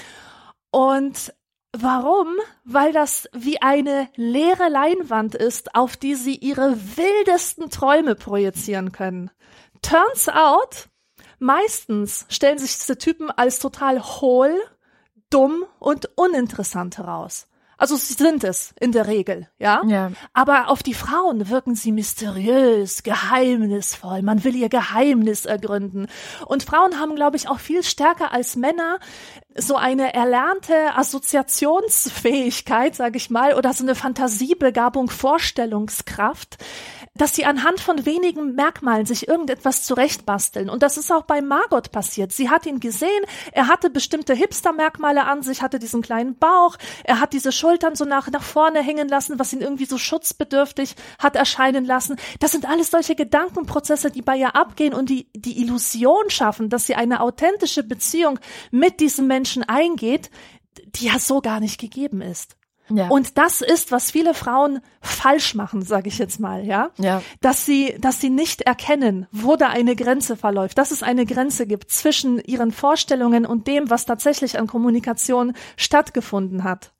Und 0.72 1.34
Warum? 1.76 2.38
Weil 2.64 2.94
das 2.94 3.27
wie 3.34 3.60
eine 3.60 4.07
leere 4.15 4.69
Leinwand 4.69 5.34
ist, 5.34 5.73
auf 5.73 5.98
die 5.98 6.14
sie 6.14 6.35
ihre 6.35 6.77
wildesten 6.98 7.72
Träume 7.72 8.14
projizieren 8.14 8.91
können. 8.91 9.31
Turns 9.81 10.30
out, 10.30 10.90
meistens 11.40 12.27
stellen 12.30 12.60
sich 12.60 12.77
diese 12.77 12.99
Typen 12.99 13.31
als 13.31 13.57
total 13.57 14.03
hohl, 14.03 14.56
dumm 15.31 15.65
und 15.80 16.15
uninteressant 16.15 16.99
heraus. 16.99 17.48
Also 17.78 17.95
sie 17.95 18.14
sind 18.14 18.44
es 18.44 18.74
in 18.80 18.91
der 18.91 19.08
Regel, 19.08 19.48
ja? 19.60 19.82
ja. 19.88 20.12
Aber 20.34 20.70
auf 20.70 20.84
die 20.84 20.94
Frauen 20.94 21.50
wirken 21.50 21.76
sie 21.76 21.91
mysteriös, 21.91 23.04
geheimnisvoll. 23.04 24.22
Man 24.22 24.44
will 24.44 24.56
ihr 24.56 24.70
Geheimnis 24.70 25.45
ergründen. 25.45 26.08
Und 26.45 26.64
Frauen 26.64 27.00
haben, 27.00 27.16
glaube 27.16 27.38
ich, 27.38 27.50
auch 27.50 27.60
viel 27.60 27.84
stärker 27.84 28.32
als 28.32 28.56
Männer 28.56 29.00
so 29.56 29.76
eine 29.76 30.14
erlernte 30.14 30.95
Assoziationsfähigkeit, 30.95 32.95
sage 32.95 33.18
ich 33.18 33.30
mal, 33.30 33.54
oder 33.54 33.74
so 33.74 33.84
eine 33.84 33.95
Fantasiebegabung, 33.95 35.10
Vorstellungskraft, 35.10 36.58
dass 37.15 37.35
sie 37.35 37.45
anhand 37.45 37.80
von 37.80 38.06
wenigen 38.06 38.56
Merkmalen 38.56 39.06
sich 39.06 39.27
irgendetwas 39.27 39.84
zurechtbasteln. 39.84 40.69
Und 40.69 40.81
das 40.81 40.98
ist 40.98 41.11
auch 41.11 41.23
bei 41.23 41.41
Margot 41.41 41.91
passiert. 41.91 42.31
Sie 42.31 42.49
hat 42.49 42.65
ihn 42.65 42.80
gesehen, 42.80 43.23
er 43.52 43.68
hatte 43.68 43.91
bestimmte 43.91 44.34
Hipster-Merkmale 44.34 45.26
an 45.26 45.44
sich, 45.44 45.61
hatte 45.61 45.77
diesen 45.77 46.02
kleinen 46.02 46.35
Bauch, 46.35 46.77
er 47.03 47.19
hat 47.19 47.34
diese 47.34 47.52
Schultern 47.52 47.95
so 47.95 48.06
nach, 48.06 48.30
nach 48.31 48.41
vorne 48.41 48.81
hängen 48.81 49.07
lassen, 49.07 49.38
was 49.38 49.53
ihn 49.53 49.61
irgendwie 49.61 49.85
so 49.85 49.99
schutzbedürftig 49.99 50.95
hat 51.19 51.35
erscheinen 51.35 51.85
lassen. 51.85 52.15
Das 52.40 52.52
sind 52.52 52.68
alles 52.68 52.90
solche 52.90 53.15
Gedankenprozesse, 53.15 54.10
die 54.10 54.23
bei 54.23 54.38
ihr 54.38 54.56
abgehen 54.56 54.94
und 54.94 55.10
die, 55.10 55.27
die 55.35 55.61
Illusion 55.61 56.30
schaffen, 56.30 56.69
dass 56.69 56.88
sie 56.88 56.95
eine 56.95 57.22
authentische 57.22 57.84
Beziehung 57.84 58.40
mit 58.72 58.99
diesem 58.99 59.27
Menschen 59.27 59.64
eingeht, 59.64 60.31
die 60.95 61.06
ja 61.06 61.19
so 61.19 61.41
gar 61.41 61.60
nicht 61.60 61.80
gegeben 61.80 62.22
ist. 62.22 62.56
Ja. 62.95 63.07
Und 63.10 63.38
das 63.38 63.61
ist, 63.61 63.91
was 63.91 64.11
viele 64.11 64.34
Frauen 64.34 64.80
falsch 65.02 65.56
machen, 65.56 65.82
sage 65.82 66.10
ich 66.10 66.18
jetzt 66.18 66.40
mal, 66.40 66.65
ja? 66.65 66.91
ja. 66.98 67.22
Dass 67.41 67.65
sie, 67.65 67.95
dass 67.99 68.22
sie 68.22 68.30
nicht 68.30 68.61
erkennen, 68.61 69.28
wo 69.32 69.56
da 69.56 69.70
eine 69.70 69.95
Grenze 69.95 70.36
verläuft, 70.36 70.78
dass 70.78 70.91
es 70.91 71.03
eine 71.03 71.26
Grenze 71.26 71.65
gibt 71.65 71.91
zwischen 71.91 72.40
ihren 72.40 72.72
Vorstellungen 72.72 73.45
und 73.45 73.68
dem, 73.68 73.90
was 73.90 74.06
tatsächlich 74.06 74.60
an 74.60 74.68
Kommunikation 74.68 75.53
stattgefunden 75.78 76.64
hat. 76.64 76.91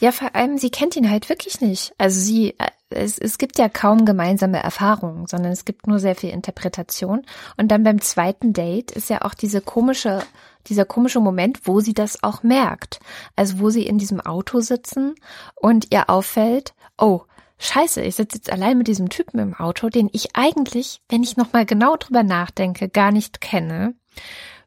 Ja, 0.00 0.12
vor 0.12 0.34
allem, 0.34 0.58
sie 0.58 0.70
kennt 0.70 0.96
ihn 0.96 1.10
halt 1.10 1.28
wirklich 1.28 1.60
nicht. 1.60 1.94
Also 1.98 2.20
sie, 2.20 2.50
äh, 2.58 2.68
es, 2.90 3.18
es 3.18 3.38
gibt 3.38 3.58
ja 3.58 3.68
kaum 3.68 4.04
gemeinsame 4.04 4.62
Erfahrungen, 4.62 5.26
sondern 5.26 5.52
es 5.52 5.64
gibt 5.64 5.86
nur 5.86 5.98
sehr 5.98 6.14
viel 6.14 6.30
Interpretation. 6.30 7.22
Und 7.56 7.68
dann 7.68 7.82
beim 7.82 8.00
zweiten 8.00 8.52
Date 8.52 8.90
ist 8.90 9.10
ja 9.10 9.22
auch 9.22 9.34
diese 9.34 9.60
komische 9.60 10.22
dieser 10.68 10.84
komische 10.84 11.20
Moment, 11.20 11.66
wo 11.66 11.80
sie 11.80 11.94
das 11.94 12.22
auch 12.22 12.42
merkt. 12.42 13.00
Also 13.36 13.58
wo 13.58 13.70
sie 13.70 13.86
in 13.86 13.98
diesem 13.98 14.20
Auto 14.20 14.60
sitzen 14.60 15.14
und 15.54 15.92
ihr 15.92 16.10
auffällt, 16.10 16.74
oh, 16.98 17.22
Scheiße, 17.60 18.02
ich 18.02 18.14
sitze 18.14 18.36
jetzt 18.36 18.52
allein 18.52 18.78
mit 18.78 18.86
diesem 18.86 19.08
Typen 19.08 19.40
im 19.40 19.54
Auto, 19.54 19.88
den 19.88 20.08
ich 20.12 20.36
eigentlich, 20.36 21.02
wenn 21.08 21.24
ich 21.24 21.36
nochmal 21.36 21.66
genau 21.66 21.96
drüber 21.96 22.22
nachdenke, 22.22 22.88
gar 22.88 23.10
nicht 23.10 23.40
kenne. 23.40 23.94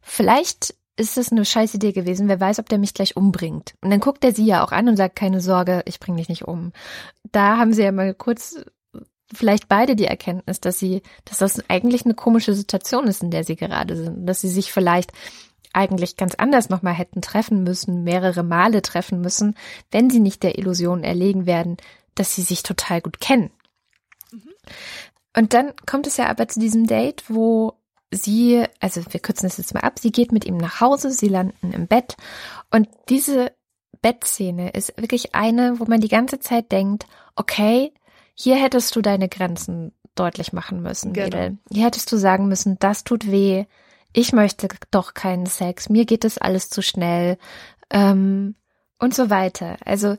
Vielleicht 0.02 0.76
ist 0.98 1.18
es 1.18 1.32
eine 1.32 1.46
scheiß 1.46 1.74
Idee 1.74 1.94
gewesen, 1.94 2.28
wer 2.28 2.40
weiß, 2.40 2.60
ob 2.60 2.70
der 2.70 2.78
mich 2.78 2.94
gleich 2.94 3.16
umbringt. 3.16 3.76
Und 3.82 3.92
dann 3.92 4.00
guckt 4.00 4.24
er 4.24 4.34
sie 4.34 4.46
ja 4.46 4.64
auch 4.64 4.72
an 4.72 4.88
und 4.88 4.98
sagt, 4.98 5.16
keine 5.16 5.42
Sorge, 5.42 5.84
ich 5.86 6.00
bring 6.00 6.18
dich 6.18 6.30
nicht 6.30 6.48
um. 6.48 6.74
Da 7.32 7.58
haben 7.58 7.74
sie 7.74 7.84
ja 7.84 7.92
mal 7.92 8.14
kurz 8.14 8.64
vielleicht 9.34 9.68
beide 9.68 9.96
die 9.96 10.06
Erkenntnis, 10.06 10.60
dass 10.60 10.80
sie, 10.80 11.02
dass 11.26 11.38
das 11.38 11.70
eigentlich 11.70 12.06
eine 12.06 12.14
komische 12.14 12.54
Situation 12.54 13.08
ist, 13.08 13.24
in 13.24 13.32
der 13.32 13.44
sie 13.44 13.56
gerade 13.56 13.96
sind, 13.96 14.26
dass 14.26 14.42
sie 14.42 14.50
sich 14.50 14.72
vielleicht 14.72 15.12
eigentlich 15.74 16.18
ganz 16.18 16.36
anders 16.36 16.70
nochmal 16.70 16.94
hätten 16.94 17.22
treffen 17.22 17.64
müssen, 17.64 18.04
mehrere 18.04 18.44
Male 18.44 18.82
treffen 18.82 19.22
müssen, 19.22 19.56
wenn 19.90 20.10
sie 20.10 20.20
nicht 20.20 20.44
der 20.44 20.58
Illusion 20.58 21.04
erlegen 21.04 21.46
werden, 21.46 21.78
dass 22.16 22.36
sie 22.36 22.42
sich 22.42 22.64
total 22.64 23.02
gut 23.02 23.22
kennen. 23.22 23.52
Mhm. 24.32 24.52
Und 25.38 25.54
dann 25.54 25.74
kommt 25.86 26.08
es 26.08 26.18
ja 26.18 26.28
aber 26.28 26.48
zu 26.50 26.60
diesem 26.60 26.88
Date, 26.88 27.24
wo 27.30 27.81
sie, 28.12 28.64
also 28.80 29.02
wir 29.10 29.20
kürzen 29.20 29.48
das 29.48 29.58
jetzt 29.58 29.74
mal 29.74 29.82
ab, 29.82 30.00
sie 30.00 30.12
geht 30.12 30.32
mit 30.32 30.46
ihm 30.46 30.58
nach 30.58 30.82
Hause, 30.82 31.12
sie 31.12 31.30
landen 31.30 31.72
im 31.74 31.88
Bett 31.88 32.18
und 32.70 32.88
diese 33.10 33.52
Bettszene 34.02 34.72
ist 34.72 35.00
wirklich 35.00 35.36
eine, 35.36 35.80
wo 35.80 35.86
man 35.86 36.02
die 36.02 36.08
ganze 36.08 36.40
Zeit 36.40 36.72
denkt, 36.72 37.06
okay, 37.36 37.94
hier 38.34 38.56
hättest 38.56 38.96
du 38.96 39.02
deine 39.02 39.30
Grenzen 39.30 39.94
deutlich 40.16 40.54
machen 40.54 40.82
müssen, 40.82 41.14
genau. 41.14 41.26
Mädel. 41.26 41.58
Hier 41.72 41.86
hättest 41.86 42.12
du 42.12 42.18
sagen 42.18 42.48
müssen, 42.48 42.78
das 42.80 43.04
tut 43.04 43.32
weh, 43.32 43.66
ich 44.14 44.34
möchte 44.34 44.68
doch 44.90 45.14
keinen 45.14 45.46
Sex, 45.46 45.90
mir 45.90 46.06
geht 46.06 46.24
das 46.24 46.38
alles 46.38 46.70
zu 46.70 46.82
schnell 46.82 47.38
ähm, 47.90 48.56
und 49.00 49.14
so 49.14 49.30
weiter. 49.30 49.78
Also 49.86 50.18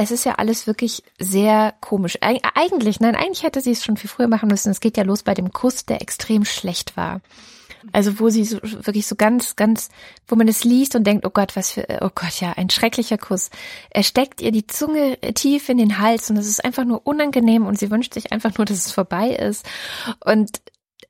es 0.00 0.12
ist 0.12 0.24
ja 0.24 0.36
alles 0.36 0.68
wirklich 0.68 1.02
sehr 1.18 1.74
komisch. 1.80 2.18
Eig 2.20 2.40
eigentlich, 2.54 3.00
nein, 3.00 3.16
eigentlich 3.16 3.42
hätte 3.42 3.60
sie 3.60 3.72
es 3.72 3.84
schon 3.84 3.96
viel 3.96 4.08
früher 4.08 4.28
machen 4.28 4.48
müssen. 4.48 4.70
Es 4.70 4.78
geht 4.78 4.96
ja 4.96 5.02
los 5.02 5.24
bei 5.24 5.34
dem 5.34 5.52
Kuss, 5.52 5.86
der 5.86 6.00
extrem 6.00 6.44
schlecht 6.44 6.96
war. 6.96 7.20
Also 7.90 8.20
wo 8.20 8.28
sie 8.28 8.44
so, 8.44 8.58
wirklich 8.62 9.08
so 9.08 9.16
ganz, 9.16 9.56
ganz, 9.56 9.88
wo 10.28 10.36
man 10.36 10.46
es 10.46 10.62
liest 10.62 10.94
und 10.94 11.02
denkt, 11.04 11.26
oh 11.26 11.30
Gott, 11.30 11.56
was 11.56 11.72
für, 11.72 11.84
oh 12.00 12.10
Gott, 12.14 12.40
ja, 12.40 12.52
ein 12.52 12.70
schrecklicher 12.70 13.18
Kuss. 13.18 13.50
Er 13.90 14.04
steckt 14.04 14.40
ihr 14.40 14.52
die 14.52 14.68
Zunge 14.68 15.18
tief 15.34 15.68
in 15.68 15.78
den 15.78 15.98
Hals 15.98 16.30
und 16.30 16.36
es 16.36 16.46
ist 16.46 16.64
einfach 16.64 16.84
nur 16.84 17.04
unangenehm 17.04 17.66
und 17.66 17.76
sie 17.76 17.90
wünscht 17.90 18.14
sich 18.14 18.30
einfach 18.30 18.56
nur, 18.56 18.66
dass 18.66 18.86
es 18.86 18.92
vorbei 18.92 19.30
ist. 19.30 19.66
Und 20.24 20.60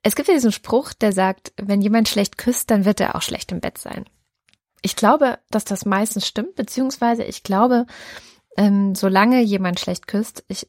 es 0.01 0.15
gibt 0.15 0.29
ja 0.29 0.33
diesen 0.33 0.51
Spruch, 0.51 0.93
der 0.93 1.13
sagt, 1.13 1.53
wenn 1.61 1.83
jemand 1.83 2.09
schlecht 2.09 2.39
küsst, 2.39 2.71
dann 2.71 2.85
wird 2.85 2.99
er 3.01 3.15
auch 3.15 3.21
schlecht 3.21 3.51
im 3.51 3.59
Bett 3.59 3.77
sein. 3.77 4.05
Ich 4.81 4.95
glaube, 4.95 5.37
dass 5.51 5.65
das 5.65 5.85
meistens 5.85 6.25
stimmt, 6.25 6.55
beziehungsweise 6.55 7.23
ich 7.23 7.43
glaube, 7.43 7.85
ähm, 8.59 8.93
solange 8.93 9.39
jemand 9.39 9.79
schlecht 9.79 10.05
küsst, 10.05 10.43
ich 10.49 10.67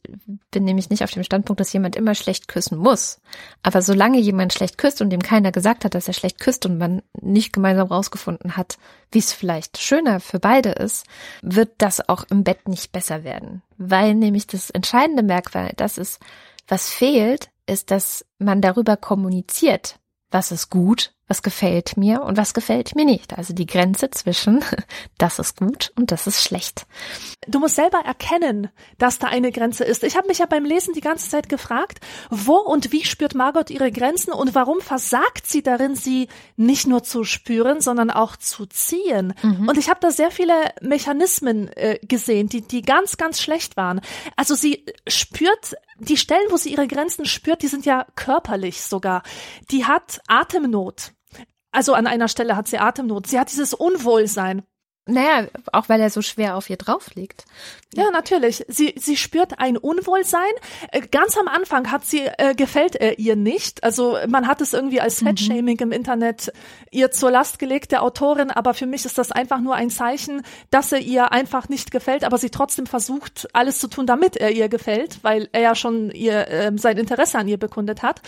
bin 0.52 0.62
nämlich 0.62 0.90
nicht 0.90 1.02
auf 1.02 1.10
dem 1.10 1.24
Standpunkt, 1.24 1.58
dass 1.58 1.72
jemand 1.72 1.96
immer 1.96 2.14
schlecht 2.14 2.46
küssen 2.46 2.78
muss, 2.78 3.20
aber 3.64 3.82
solange 3.82 4.20
jemand 4.20 4.52
schlecht 4.52 4.78
küsst 4.78 5.00
und 5.00 5.10
dem 5.10 5.20
keiner 5.20 5.50
gesagt 5.50 5.84
hat, 5.84 5.96
dass 5.96 6.06
er 6.06 6.14
schlecht 6.14 6.38
küsst 6.38 6.64
und 6.66 6.78
man 6.78 7.02
nicht 7.20 7.52
gemeinsam 7.52 7.88
rausgefunden 7.88 8.56
hat, 8.56 8.78
wie 9.10 9.18
es 9.18 9.32
vielleicht 9.32 9.78
schöner 9.78 10.20
für 10.20 10.38
beide 10.38 10.70
ist, 10.70 11.04
wird 11.42 11.72
das 11.78 12.08
auch 12.08 12.22
im 12.30 12.44
Bett 12.44 12.68
nicht 12.68 12.92
besser 12.92 13.24
werden, 13.24 13.60
weil 13.76 14.14
nämlich 14.14 14.46
das 14.46 14.70
entscheidende 14.70 15.24
Merkmal, 15.24 15.72
das 15.76 15.98
ist, 15.98 16.20
was 16.68 16.88
fehlt, 16.88 17.50
ist, 17.66 17.90
dass 17.90 18.24
man 18.38 18.60
darüber 18.60 18.96
kommuniziert, 18.96 19.98
was 20.30 20.52
ist 20.52 20.70
gut, 20.70 21.12
was 21.30 21.42
gefällt 21.42 21.96
mir 21.96 22.22
und 22.22 22.36
was 22.36 22.54
gefällt 22.54 22.96
mir 22.96 23.04
nicht. 23.04 23.38
Also 23.38 23.54
die 23.54 23.64
Grenze 23.64 24.10
zwischen 24.10 24.64
das 25.18 25.38
ist 25.38 25.56
gut 25.56 25.92
und 25.96 26.10
das 26.10 26.26
ist 26.26 26.42
schlecht. 26.42 26.86
Du 27.46 27.60
musst 27.60 27.76
selber 27.76 28.00
erkennen, 28.04 28.68
dass 28.98 29.20
da 29.20 29.28
eine 29.28 29.52
Grenze 29.52 29.84
ist. 29.84 30.02
Ich 30.02 30.16
habe 30.16 30.26
mich 30.26 30.38
ja 30.38 30.46
beim 30.46 30.64
Lesen 30.64 30.92
die 30.92 31.00
ganze 31.00 31.30
Zeit 31.30 31.48
gefragt, 31.48 32.00
wo 32.30 32.56
und 32.56 32.90
wie 32.90 33.04
spürt 33.04 33.36
Margot 33.36 33.70
ihre 33.70 33.92
Grenzen 33.92 34.32
und 34.32 34.56
warum 34.56 34.80
versagt 34.80 35.46
sie 35.46 35.62
darin, 35.62 35.94
sie 35.94 36.28
nicht 36.56 36.88
nur 36.88 37.04
zu 37.04 37.22
spüren, 37.22 37.80
sondern 37.80 38.10
auch 38.10 38.36
zu 38.36 38.66
ziehen. 38.66 39.32
Mhm. 39.42 39.68
Und 39.68 39.78
ich 39.78 39.88
habe 39.88 40.00
da 40.00 40.10
sehr 40.10 40.32
viele 40.32 40.54
Mechanismen 40.80 41.68
äh, 41.76 42.00
gesehen, 42.02 42.48
die 42.48 42.62
die 42.62 42.82
ganz 42.82 43.16
ganz 43.16 43.40
schlecht 43.40 43.76
waren. 43.76 44.00
Also 44.34 44.56
sie 44.56 44.84
spürt 45.06 45.76
die 46.00 46.16
Stellen, 46.16 46.50
wo 46.50 46.56
sie 46.56 46.72
ihre 46.72 46.88
Grenzen 46.88 47.26
spürt, 47.26 47.62
die 47.62 47.68
sind 47.68 47.86
ja 47.86 48.06
körperlich 48.16 48.82
sogar. 48.82 49.22
Die 49.70 49.84
hat 49.84 50.20
Atemnot. 50.26 51.12
Also 51.72 51.94
an 51.94 52.06
einer 52.06 52.28
Stelle 52.28 52.56
hat 52.56 52.68
sie 52.68 52.78
Atemnot. 52.78 53.26
Sie 53.26 53.38
hat 53.38 53.50
dieses 53.50 53.74
Unwohlsein. 53.74 54.62
Naja, 55.06 55.48
auch 55.72 55.88
weil 55.88 56.00
er 56.00 56.10
so 56.10 56.22
schwer 56.22 56.56
auf 56.56 56.70
ihr 56.70 56.76
drauf 56.76 57.14
liegt. 57.14 57.44
Ja, 57.94 58.10
natürlich. 58.10 58.64
Sie, 58.68 58.94
sie 58.96 59.16
spürt 59.16 59.58
ein 59.58 59.76
Unwohlsein. 59.76 60.52
Äh, 60.92 61.00
ganz 61.00 61.36
am 61.36 61.48
Anfang 61.48 61.90
hat 61.90 62.04
sie, 62.04 62.20
äh, 62.38 62.54
gefällt 62.54 62.94
er 62.96 63.18
ihr 63.18 63.34
nicht. 63.34 63.82
Also 63.82 64.18
man 64.28 64.46
hat 64.46 64.60
es 64.60 64.72
irgendwie 64.72 65.00
als 65.00 65.18
Fettshaming 65.20 65.76
mhm. 65.76 65.84
im 65.84 65.92
Internet 65.92 66.52
ihr 66.92 67.10
zur 67.10 67.30
Last 67.30 67.58
gelegt, 67.58 67.92
der 67.92 68.02
Autorin, 68.02 68.50
aber 68.50 68.74
für 68.74 68.86
mich 68.86 69.04
ist 69.04 69.18
das 69.18 69.32
einfach 69.32 69.60
nur 69.60 69.74
ein 69.74 69.90
Zeichen, 69.90 70.42
dass 70.70 70.92
er 70.92 71.00
ihr 71.00 71.32
einfach 71.32 71.68
nicht 71.68 71.90
gefällt, 71.90 72.22
aber 72.22 72.38
sie 72.38 72.50
trotzdem 72.50 72.86
versucht, 72.86 73.48
alles 73.52 73.80
zu 73.80 73.88
tun, 73.88 74.06
damit 74.06 74.36
er 74.36 74.52
ihr 74.52 74.68
gefällt, 74.68 75.18
weil 75.22 75.48
er 75.52 75.62
ja 75.62 75.74
schon 75.74 76.10
ihr 76.10 76.46
äh, 76.46 76.72
sein 76.76 76.98
Interesse 76.98 77.38
an 77.38 77.48
ihr 77.48 77.58
bekundet 77.58 78.02
hat. 78.02 78.20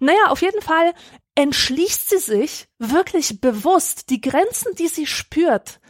Naja, 0.00 0.26
auf 0.28 0.42
jeden 0.42 0.60
Fall 0.60 0.92
entschließt 1.34 2.10
sie 2.10 2.18
sich 2.18 2.68
wirklich 2.78 3.40
bewusst, 3.40 4.10
die 4.10 4.20
Grenzen, 4.20 4.74
die 4.74 4.88
sie 4.88 5.06
spürt, 5.06 5.80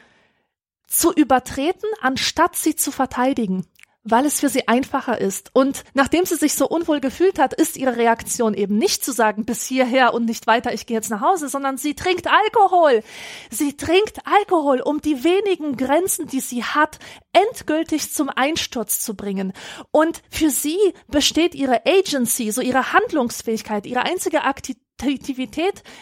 zu 0.86 1.12
übertreten, 1.12 1.88
anstatt 2.00 2.56
sie 2.56 2.74
zu 2.74 2.90
verteidigen, 2.90 3.64
weil 4.02 4.26
es 4.26 4.40
für 4.40 4.48
sie 4.48 4.66
einfacher 4.66 5.20
ist. 5.20 5.50
Und 5.54 5.84
nachdem 5.94 6.24
sie 6.24 6.34
sich 6.34 6.54
so 6.54 6.68
unwohl 6.68 7.00
gefühlt 7.00 7.38
hat, 7.38 7.54
ist 7.54 7.76
ihre 7.76 7.96
Reaktion 7.96 8.54
eben 8.54 8.76
nicht 8.76 9.04
zu 9.04 9.12
sagen, 9.12 9.44
bis 9.44 9.64
hierher 9.64 10.14
und 10.14 10.24
nicht 10.24 10.48
weiter, 10.48 10.74
ich 10.74 10.86
gehe 10.86 10.96
jetzt 10.96 11.10
nach 11.10 11.20
Hause, 11.20 11.48
sondern 11.48 11.78
sie 11.78 11.94
trinkt 11.94 12.26
Alkohol. 12.26 13.04
Sie 13.50 13.76
trinkt 13.76 14.18
Alkohol, 14.24 14.80
um 14.80 15.00
die 15.00 15.22
wenigen 15.22 15.76
Grenzen, 15.76 16.26
die 16.26 16.40
sie 16.40 16.64
hat, 16.64 16.98
endgültig 17.32 18.12
zum 18.12 18.30
Einsturz 18.30 19.00
zu 19.00 19.14
bringen. 19.14 19.52
Und 19.92 20.22
für 20.28 20.50
sie 20.50 20.78
besteht 21.06 21.54
ihre 21.54 21.86
Agency, 21.86 22.50
so 22.50 22.60
ihre 22.62 22.92
Handlungsfähigkeit, 22.92 23.86
ihre 23.86 24.02
einzige 24.02 24.42
Aktivität 24.42 24.89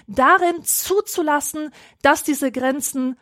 darin 0.06 0.62
zuzulassen, 0.62 1.70
dass 2.02 2.22
diese 2.24 2.52
Grenzen 2.52 3.16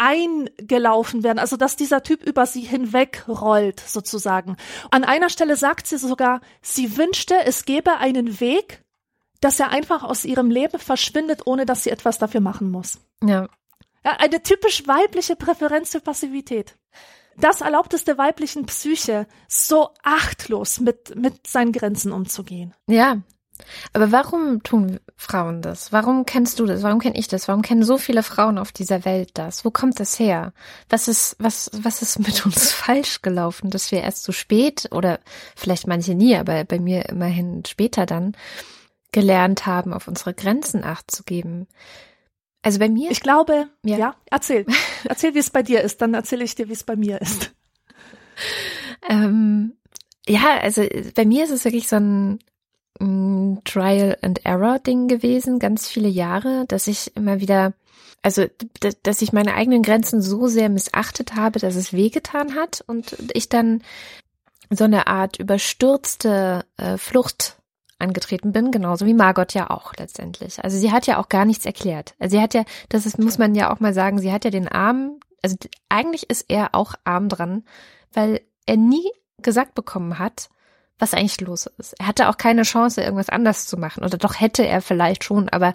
eingelaufen 0.00 1.22
werden, 1.22 1.38
also 1.38 1.58
dass 1.58 1.76
dieser 1.76 2.02
Typ 2.02 2.22
über 2.22 2.46
sie 2.46 2.62
hinwegrollt 2.62 3.80
sozusagen. 3.80 4.56
An 4.90 5.04
einer 5.04 5.28
Stelle 5.28 5.56
sagt 5.56 5.86
sie 5.86 5.98
sogar, 5.98 6.40
sie 6.62 6.96
wünschte, 6.96 7.34
es 7.44 7.66
gäbe 7.66 7.98
einen 7.98 8.40
Weg, 8.40 8.82
dass 9.42 9.60
er 9.60 9.68
einfach 9.68 10.02
aus 10.02 10.24
ihrem 10.24 10.50
Leben 10.50 10.78
verschwindet, 10.78 11.46
ohne 11.46 11.66
dass 11.66 11.84
sie 11.84 11.90
etwas 11.90 12.18
dafür 12.18 12.40
machen 12.40 12.70
muss. 12.70 12.98
Ja. 13.22 13.48
ja 14.04 14.12
eine 14.18 14.42
typisch 14.42 14.88
weibliche 14.88 15.36
Präferenz 15.36 15.90
für 15.90 16.00
Passivität. 16.00 16.76
Das 17.36 17.60
erlaubt 17.60 17.92
es 17.92 18.04
der 18.04 18.16
weiblichen 18.16 18.66
Psyche, 18.66 19.26
so 19.48 19.90
achtlos 20.02 20.80
mit, 20.80 21.14
mit 21.14 21.46
seinen 21.46 21.72
Grenzen 21.72 22.12
umzugehen. 22.12 22.74
Ja, 22.86 23.18
aber 23.92 24.12
warum 24.12 24.62
tun 24.62 25.00
Frauen 25.16 25.62
das? 25.62 25.92
Warum 25.92 26.26
kennst 26.26 26.58
du 26.58 26.66
das? 26.66 26.82
Warum 26.82 26.98
kenne 26.98 27.18
ich 27.18 27.28
das? 27.28 27.48
Warum 27.48 27.62
kennen 27.62 27.82
so 27.82 27.98
viele 27.98 28.22
Frauen 28.22 28.58
auf 28.58 28.72
dieser 28.72 29.04
Welt 29.04 29.30
das? 29.34 29.64
Wo 29.64 29.70
kommt 29.70 30.00
das 30.00 30.18
her? 30.18 30.52
Was 30.88 31.08
ist, 31.08 31.36
was, 31.38 31.70
was 31.72 32.02
ist 32.02 32.18
mit 32.18 32.44
uns 32.46 32.72
falsch 32.72 33.22
gelaufen, 33.22 33.70
dass 33.70 33.92
wir 33.92 34.02
erst 34.02 34.24
so 34.24 34.32
spät 34.32 34.88
oder 34.92 35.20
vielleicht 35.56 35.86
manche 35.86 36.14
nie, 36.14 36.36
aber 36.36 36.64
bei 36.64 36.78
mir 36.78 37.08
immerhin 37.08 37.64
später 37.66 38.06
dann 38.06 38.36
gelernt 39.12 39.66
haben, 39.66 39.92
auf 39.92 40.08
unsere 40.08 40.34
Grenzen 40.34 40.84
acht 40.84 41.10
zu 41.10 41.24
geben? 41.24 41.66
Also 42.62 42.78
bei 42.78 42.88
mir? 42.88 43.10
Ich 43.10 43.20
glaube, 43.20 43.68
ja, 43.84 43.96
ja 43.96 44.14
erzähl. 44.30 44.66
erzähl, 45.04 45.34
wie 45.34 45.38
es 45.38 45.50
bei 45.50 45.62
dir 45.62 45.80
ist, 45.80 46.02
dann 46.02 46.14
erzähle 46.14 46.44
ich 46.44 46.54
dir, 46.54 46.68
wie 46.68 46.74
es 46.74 46.84
bei 46.84 46.96
mir 46.96 47.20
ist. 47.20 47.52
ähm, 49.08 49.76
ja, 50.26 50.58
also 50.60 50.86
bei 51.14 51.24
mir 51.24 51.44
ist 51.44 51.50
es 51.50 51.64
wirklich 51.64 51.88
so 51.88 51.96
ein 51.96 52.38
Trial 53.64 54.18
and 54.20 54.44
Error 54.44 54.78
Ding 54.78 55.08
gewesen, 55.08 55.58
ganz 55.58 55.88
viele 55.88 56.08
Jahre, 56.08 56.64
dass 56.68 56.86
ich 56.86 57.16
immer 57.16 57.40
wieder, 57.40 57.72
also 58.22 58.44
dass 59.02 59.22
ich 59.22 59.32
meine 59.32 59.54
eigenen 59.54 59.82
Grenzen 59.82 60.20
so 60.20 60.48
sehr 60.48 60.68
missachtet 60.68 61.34
habe, 61.34 61.58
dass 61.58 61.76
es 61.76 61.92
wehgetan 61.92 62.54
hat 62.54 62.84
und 62.86 63.16
ich 63.32 63.48
dann 63.48 63.82
so 64.68 64.84
eine 64.84 65.06
Art 65.06 65.38
überstürzte 65.38 66.64
äh, 66.76 66.96
Flucht 66.96 67.56
angetreten 67.98 68.52
bin, 68.52 68.70
genauso 68.70 69.06
wie 69.06 69.14
Margot 69.14 69.54
ja 69.54 69.70
auch 69.70 69.94
letztendlich. 69.96 70.62
Also 70.62 70.78
sie 70.78 70.92
hat 70.92 71.06
ja 71.06 71.18
auch 71.18 71.28
gar 71.28 71.44
nichts 71.44 71.66
erklärt. 71.66 72.14
Also 72.18 72.36
sie 72.36 72.42
hat 72.42 72.54
ja, 72.54 72.64
das 72.88 73.06
ist, 73.06 73.18
muss 73.18 73.38
man 73.38 73.54
ja 73.54 73.72
auch 73.72 73.80
mal 73.80 73.94
sagen, 73.94 74.18
sie 74.18 74.32
hat 74.32 74.44
ja 74.44 74.50
den 74.50 74.68
Arm, 74.68 75.20
also 75.42 75.56
eigentlich 75.88 76.28
ist 76.28 76.46
er 76.48 76.74
auch 76.74 76.94
arm 77.04 77.28
dran, 77.28 77.64
weil 78.12 78.40
er 78.66 78.76
nie 78.76 79.10
gesagt 79.38 79.74
bekommen 79.74 80.18
hat, 80.18 80.50
was 81.00 81.14
eigentlich 81.14 81.40
los 81.40 81.66
ist. 81.78 81.94
Er 81.98 82.06
hatte 82.06 82.28
auch 82.28 82.36
keine 82.36 82.62
Chance, 82.62 83.02
irgendwas 83.02 83.28
anders 83.28 83.66
zu 83.66 83.76
machen. 83.76 84.04
Oder 84.04 84.18
doch 84.18 84.38
hätte 84.38 84.66
er 84.66 84.82
vielleicht 84.82 85.24
schon, 85.24 85.48
aber 85.48 85.74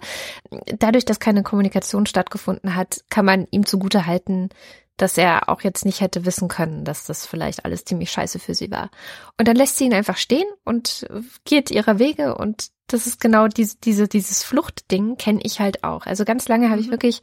dadurch, 0.78 1.04
dass 1.04 1.20
keine 1.20 1.42
Kommunikation 1.42 2.06
stattgefunden 2.06 2.74
hat, 2.74 3.04
kann 3.10 3.24
man 3.24 3.46
ihm 3.50 3.66
zugute 3.66 4.06
halten, 4.06 4.50
dass 4.96 5.18
er 5.18 5.48
auch 5.48 5.60
jetzt 5.60 5.84
nicht 5.84 6.00
hätte 6.00 6.24
wissen 6.24 6.48
können, 6.48 6.84
dass 6.84 7.04
das 7.04 7.26
vielleicht 7.26 7.64
alles 7.64 7.84
ziemlich 7.84 8.10
scheiße 8.10 8.38
für 8.38 8.54
sie 8.54 8.70
war. 8.70 8.90
Und 9.38 9.46
dann 9.46 9.56
lässt 9.56 9.76
sie 9.76 9.84
ihn 9.84 9.94
einfach 9.94 10.16
stehen 10.16 10.46
und 10.64 11.06
geht 11.44 11.70
ihrer 11.70 11.98
Wege 11.98 12.34
und 12.36 12.68
das 12.86 13.06
ist 13.06 13.20
genau 13.20 13.48
diese, 13.48 13.76
diese, 13.78 14.08
dieses 14.08 14.42
Fluchtding 14.42 15.16
kenne 15.16 15.40
ich 15.42 15.60
halt 15.60 15.84
auch. 15.84 16.06
Also 16.06 16.24
ganz 16.24 16.48
lange 16.48 16.70
habe 16.70 16.80
ich 16.80 16.86
mhm. 16.86 16.92
wirklich 16.92 17.20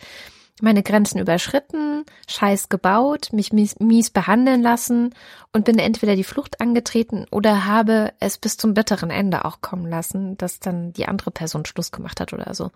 meine 0.62 0.84
Grenzen 0.84 1.20
überschritten, 1.20 2.06
Scheiß 2.28 2.70
gebaut, 2.70 3.30
mich 3.34 3.52
mies, 3.54 3.80
mies, 3.80 4.12
behandeln 4.12 4.62
lassen 4.62 5.14
und 5.52 5.66
bin 5.66 5.80
entweder 5.80 6.16
die 6.16 6.24
Flucht 6.24 6.62
angetreten 6.62 7.26
oder 7.32 7.66
habe 7.66 8.14
es 8.20 8.38
bis 8.38 8.58
zum 8.58 8.74
bitteren 8.74 9.10
Ende 9.10 9.46
auch 9.46 9.62
kommen 9.62 9.88
lassen, 9.88 10.38
dass 10.38 10.60
dann 10.60 10.94
die 10.94 11.08
andere 11.08 11.32
Person 11.32 11.66
Schluss 11.66 11.92
gemacht 11.92 12.20
hat 12.20 12.34
oder 12.34 12.54
so. 12.54 12.72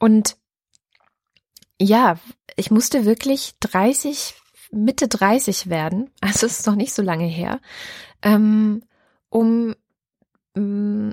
Und 0.00 0.36
ja, 1.80 2.18
ich 2.56 2.70
musste 2.70 3.04
wirklich 3.04 3.54
30, 3.60 4.34
Mitte 4.72 5.08
30 5.08 5.70
werden, 5.70 6.10
also 6.20 6.46
es 6.46 6.60
ist 6.60 6.66
noch 6.66 6.76
nicht 6.76 6.92
so 6.92 7.02
lange 7.02 7.26
her, 7.26 7.60
ähm, 8.22 8.82
um 9.28 9.74
mm, 10.54 11.10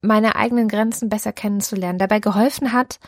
meine 0.00 0.36
eigenen 0.36 0.68
Grenzen 0.68 1.08
besser 1.08 1.32
kennenzulernen. 1.32 1.98
Dabei 1.98 2.20
geholfen 2.20 2.72
hat, 2.72 3.00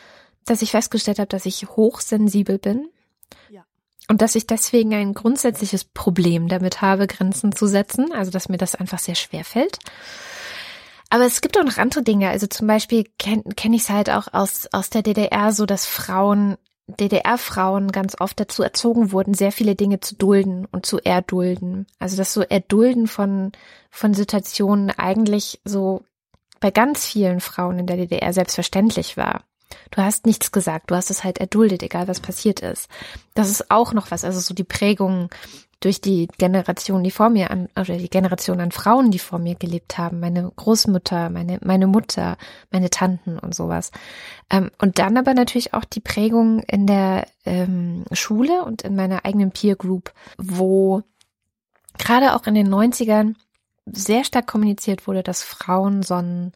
dass 0.45 0.61
ich 0.61 0.71
festgestellt 0.71 1.19
habe, 1.19 1.27
dass 1.27 1.45
ich 1.45 1.67
hochsensibel 1.69 2.57
bin. 2.57 2.89
Ja. 3.49 3.63
Und 4.07 4.21
dass 4.21 4.35
ich 4.35 4.47
deswegen 4.47 4.93
ein 4.93 5.13
grundsätzliches 5.13 5.83
Problem 5.83 6.47
damit 6.47 6.81
habe, 6.81 7.07
Grenzen 7.07 7.55
zu 7.55 7.67
setzen. 7.67 8.11
Also, 8.11 8.31
dass 8.31 8.49
mir 8.49 8.57
das 8.57 8.75
einfach 8.75 8.99
sehr 8.99 9.15
schwer 9.15 9.43
fällt. 9.43 9.79
Aber 11.11 11.25
es 11.25 11.41
gibt 11.41 11.59
auch 11.59 11.65
noch 11.65 11.77
andere 11.77 12.03
Dinge. 12.03 12.29
Also 12.29 12.47
zum 12.47 12.67
Beispiel 12.67 13.03
kenne 13.19 13.43
kenn 13.57 13.73
ich 13.73 13.81
es 13.83 13.89
halt 13.89 14.09
auch 14.09 14.33
aus, 14.33 14.69
aus 14.71 14.89
der 14.89 15.01
DDR 15.03 15.51
so, 15.51 15.65
dass 15.65 15.85
Frauen, 15.85 16.57
DDR-Frauen 16.87 17.91
ganz 17.91 18.15
oft 18.19 18.39
dazu 18.39 18.63
erzogen 18.63 19.11
wurden, 19.11 19.33
sehr 19.33 19.51
viele 19.51 19.75
Dinge 19.75 19.99
zu 19.99 20.15
dulden 20.15 20.65
und 20.71 20.85
zu 20.85 20.99
erdulden. 20.99 21.85
Also 21.99 22.15
dass 22.15 22.33
so 22.33 22.41
Erdulden 22.43 23.07
von, 23.07 23.51
von 23.89 24.13
Situationen 24.13 24.89
eigentlich 24.89 25.59
so 25.65 26.05
bei 26.61 26.71
ganz 26.71 27.05
vielen 27.05 27.41
Frauen 27.41 27.79
in 27.79 27.87
der 27.87 27.97
DDR 27.97 28.31
selbstverständlich 28.31 29.17
war. 29.17 29.43
Du 29.91 30.01
hast 30.01 30.25
nichts 30.25 30.51
gesagt, 30.51 30.91
du 30.91 30.95
hast 30.95 31.09
es 31.09 31.23
halt 31.23 31.39
erduldet, 31.39 31.83
egal 31.83 32.07
was 32.07 32.19
passiert 32.19 32.59
ist. 32.61 32.89
Das 33.33 33.49
ist 33.49 33.71
auch 33.71 33.93
noch 33.93 34.11
was, 34.11 34.23
also 34.23 34.39
so 34.39 34.53
die 34.53 34.63
Prägung 34.63 35.29
durch 35.81 35.99
die 35.99 36.27
Generation, 36.37 37.03
die 37.03 37.11
vor 37.11 37.29
mir 37.29 37.49
an, 37.49 37.67
oder 37.75 37.97
die 37.97 38.09
Generation 38.09 38.61
an 38.61 38.71
Frauen, 38.71 39.09
die 39.09 39.19
vor 39.19 39.39
mir 39.39 39.55
gelebt 39.55 39.97
haben, 39.97 40.19
meine 40.19 40.51
Großmutter, 40.55 41.29
meine, 41.29 41.57
meine 41.63 41.87
Mutter, 41.87 42.37
meine 42.69 42.91
Tanten 42.91 43.39
und 43.39 43.55
sowas. 43.55 43.91
Ähm, 44.51 44.69
und 44.77 44.99
dann 44.99 45.17
aber 45.17 45.33
natürlich 45.33 45.73
auch 45.73 45.83
die 45.83 45.99
Prägung 45.99 46.59
in 46.59 46.85
der 46.85 47.25
ähm, 47.45 48.05
Schule 48.11 48.63
und 48.63 48.83
in 48.83 48.95
meiner 48.95 49.25
eigenen 49.25 49.51
Peer 49.51 49.75
Group, 49.75 50.13
wo 50.37 51.01
gerade 51.97 52.35
auch 52.35 52.45
in 52.45 52.53
den 52.53 52.69
90ern 52.69 53.33
sehr 53.87 54.23
stark 54.23 54.45
kommuniziert 54.45 55.07
wurde, 55.07 55.23
dass 55.23 55.41
Frauen 55.41 56.03
so 56.03 56.13
ein, 56.13 56.53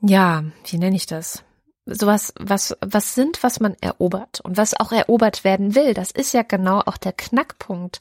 ja, 0.00 0.42
wie 0.64 0.78
nenne 0.78 0.96
ich 0.96 1.06
das? 1.06 1.44
Sowas, 1.86 2.34
was, 2.38 2.76
was 2.80 3.14
sind, 3.14 3.42
was 3.42 3.60
man 3.60 3.76
erobert 3.80 4.40
und 4.40 4.56
was 4.56 4.78
auch 4.78 4.92
erobert 4.92 5.44
werden 5.44 5.74
will. 5.74 5.94
Das 5.94 6.10
ist 6.10 6.34
ja 6.34 6.42
genau 6.42 6.80
auch 6.80 6.96
der 6.96 7.12
Knackpunkt, 7.12 8.00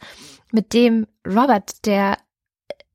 mit 0.52 0.74
dem 0.74 1.08
Robert, 1.26 1.86
der 1.86 2.18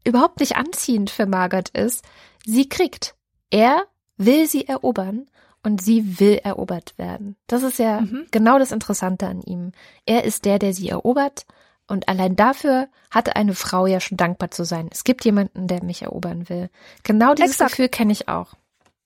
überhaupt 0.05 0.41
nicht 0.41 0.57
anziehend 0.57 1.11
für 1.11 1.27
Margaret 1.27 1.69
ist, 1.71 2.05
sie 2.45 2.69
kriegt. 2.69 3.15
Er 3.51 3.85
will 4.17 4.47
sie 4.47 4.67
erobern 4.67 5.29
und 5.63 5.83
sie 5.83 6.19
will 6.21 6.41
erobert 6.43 6.97
werden. 6.97 7.37
Das 7.47 7.63
ist 7.63 7.79
ja 7.79 8.01
mhm. 8.01 8.27
genau 8.31 8.59
das 8.59 8.73
Interessante 8.73 9.27
an 9.27 9.43
ihm. 9.43 9.73
Er 10.07 10.25
ist 10.25 10.45
der, 10.45 10.59
der 10.59 10.73
sie 10.73 10.89
erobert 10.89 11.47
und 11.87 12.09
allein 12.09 12.37
dafür 12.37 12.89
hatte 13.11 13.37
eine 13.37 13.55
Frau 13.55 13.87
ja 13.87 14.01
schon 14.01 14.17
dankbar 14.17 14.51
zu 14.51 14.65
sein. 14.65 14.89
Es 14.91 15.05
gibt 15.05 15.25
jemanden, 15.25 15.67
der 15.67 15.83
mich 15.83 16.03
erobern 16.03 16.49
will. 16.49 16.71
Genau 17.03 17.35
dieses 17.35 17.53
Exakt. 17.53 17.73
Gefühl 17.73 17.89
kenne 17.89 18.13
ich 18.13 18.29
auch. 18.29 18.55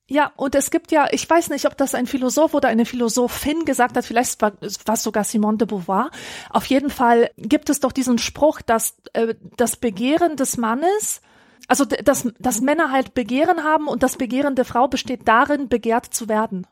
Ja, 0.06 0.32
und 0.36 0.54
es 0.54 0.70
gibt 0.70 0.92
ja, 0.92 1.06
ich 1.12 1.28
weiß 1.28 1.48
nicht, 1.48 1.66
ob 1.66 1.78
das 1.78 1.94
ein 1.94 2.06
Philosoph 2.06 2.52
oder 2.52 2.68
eine 2.68 2.84
Philosophin 2.84 3.64
gesagt 3.64 3.96
hat, 3.96 4.04
vielleicht 4.04 4.42
war 4.42 4.52
es 4.60 5.02
sogar 5.02 5.24
Simone 5.24 5.56
de 5.56 5.66
Beauvoir. 5.66 6.10
Auf 6.50 6.66
jeden 6.66 6.90
Fall 6.90 7.30
gibt 7.38 7.70
es 7.70 7.80
doch 7.80 7.92
diesen 7.92 8.18
Spruch, 8.18 8.60
dass 8.60 8.96
äh, 9.14 9.34
das 9.56 9.76
Begehren 9.76 10.36
des 10.36 10.58
Mannes, 10.58 11.22
also 11.68 11.86
dass, 11.86 12.28
dass 12.38 12.60
Männer 12.60 12.90
halt 12.90 13.14
Begehren 13.14 13.64
haben 13.64 13.88
und 13.88 14.02
das 14.02 14.16
Begehren 14.18 14.56
der 14.56 14.66
Frau 14.66 14.88
besteht 14.88 15.26
darin, 15.26 15.70
begehrt 15.70 16.12
zu 16.12 16.28
werden. 16.28 16.66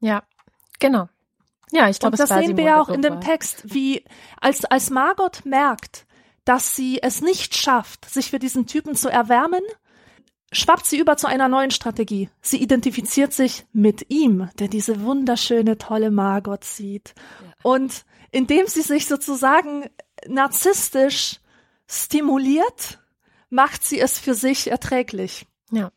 Ja, 0.00 0.24
genau. 0.80 1.08
Ja, 1.70 1.88
ich 1.88 2.00
glaube, 2.00 2.16
das 2.16 2.30
sehen 2.30 2.56
wir 2.56 2.64
ja 2.64 2.80
auch 2.80 2.88
in 2.88 3.02
dem 3.02 3.20
Text, 3.20 3.72
wie 3.72 4.04
als 4.40 4.64
als 4.64 4.90
Margot 4.90 5.44
merkt, 5.44 6.06
dass 6.44 6.74
sie 6.74 7.00
es 7.02 7.20
nicht 7.20 7.54
schafft, 7.54 8.08
sich 8.08 8.30
für 8.30 8.38
diesen 8.38 8.66
Typen 8.66 8.96
zu 8.96 9.10
erwärmen, 9.10 9.60
schwappt 10.52 10.86
sie 10.86 10.98
über 10.98 11.16
zu 11.16 11.26
einer 11.26 11.48
neuen 11.48 11.70
Strategie. 11.70 12.30
Sie 12.40 12.62
identifiziert 12.62 13.32
sich 13.32 13.66
mit 13.72 14.10
ihm, 14.10 14.48
der 14.58 14.68
diese 14.68 15.02
wunderschöne, 15.02 15.78
tolle 15.78 16.10
Margot 16.10 16.64
sieht. 16.64 17.14
Ja. 17.16 17.52
Und 17.62 18.04
indem 18.30 18.66
sie 18.66 18.82
sich 18.82 19.06
sozusagen 19.06 19.90
narzisstisch 20.26 21.40
stimuliert, 21.86 23.00
macht 23.50 23.84
sie 23.84 24.00
es 24.00 24.18
für 24.18 24.34
sich 24.34 24.70
erträglich. 24.70 25.46
Ja. 25.70 25.90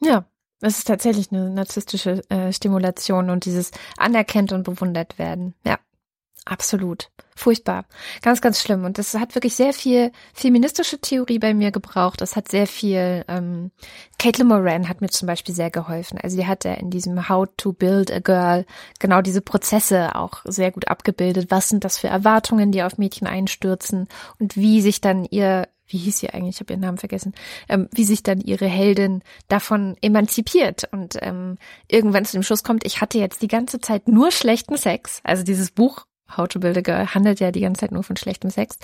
Ja, 0.00 0.26
es 0.60 0.78
ist 0.78 0.86
tatsächlich 0.86 1.32
eine 1.32 1.50
narzisstische 1.50 2.22
äh, 2.30 2.52
Stimulation 2.52 3.30
und 3.30 3.44
dieses 3.44 3.70
anerkennt 3.96 4.52
und 4.52 4.64
bewundert 4.64 5.18
werden. 5.18 5.54
Ja. 5.64 5.78
Absolut. 6.46 7.10
Furchtbar. 7.34 7.84
Ganz, 8.22 8.40
ganz 8.40 8.62
schlimm. 8.62 8.84
Und 8.84 8.98
das 8.98 9.12
hat 9.14 9.34
wirklich 9.34 9.56
sehr 9.56 9.74
viel 9.74 10.12
feministische 10.32 10.98
Theorie 10.98 11.40
bei 11.40 11.52
mir 11.52 11.72
gebraucht. 11.72 12.20
Das 12.20 12.36
hat 12.36 12.48
sehr 12.48 12.68
viel, 12.68 13.24
ähm, 13.28 13.72
Caitlin 14.18 14.46
Moran 14.46 14.88
hat 14.88 15.00
mir 15.00 15.08
zum 15.08 15.26
Beispiel 15.26 15.54
sehr 15.54 15.70
geholfen. 15.70 16.18
Also 16.22 16.36
die 16.36 16.46
hat 16.46 16.64
ja 16.64 16.74
in 16.74 16.88
diesem 16.88 17.28
How 17.28 17.48
to 17.56 17.72
Build 17.72 18.12
a 18.12 18.20
Girl 18.20 18.64
genau 19.00 19.20
diese 19.22 19.42
Prozesse 19.42 20.14
auch 20.14 20.44
sehr 20.44 20.70
gut 20.70 20.88
abgebildet. 20.88 21.50
Was 21.50 21.68
sind 21.68 21.84
das 21.84 21.98
für 21.98 22.08
Erwartungen, 22.08 22.70
die 22.70 22.84
auf 22.84 22.96
Mädchen 22.96 23.26
einstürzen 23.26 24.08
und 24.38 24.56
wie 24.56 24.80
sich 24.80 25.00
dann 25.00 25.24
ihr 25.24 25.68
wie 25.88 25.98
hieß 25.98 26.18
sie 26.18 26.30
eigentlich, 26.30 26.56
ich 26.56 26.60
habe 26.60 26.72
ihren 26.72 26.80
Namen 26.80 26.98
vergessen, 26.98 27.32
ähm, 27.68 27.88
wie 27.92 28.02
sich 28.02 28.24
dann 28.24 28.40
ihre 28.40 28.66
Heldin 28.66 29.22
davon 29.46 29.96
emanzipiert 30.00 30.88
und 30.90 31.16
ähm, 31.20 31.58
irgendwann 31.86 32.24
zu 32.24 32.32
dem 32.32 32.42
Schluss 32.42 32.64
kommt, 32.64 32.84
ich 32.84 33.00
hatte 33.00 33.18
jetzt 33.18 33.40
die 33.40 33.46
ganze 33.46 33.80
Zeit 33.80 34.08
nur 34.08 34.32
schlechten 34.32 34.76
Sex. 34.76 35.20
Also 35.22 35.44
dieses 35.44 35.70
Buch 35.70 36.06
How 36.34 36.48
to 36.48 36.58
Build 36.58 36.76
a 36.78 36.80
Girl 36.80 37.14
handelt 37.14 37.40
ja 37.40 37.52
die 37.52 37.60
ganze 37.60 37.80
Zeit 37.80 37.92
nur 37.92 38.02
von 38.02 38.16
schlechtem 38.16 38.50
Sex. 38.50 38.78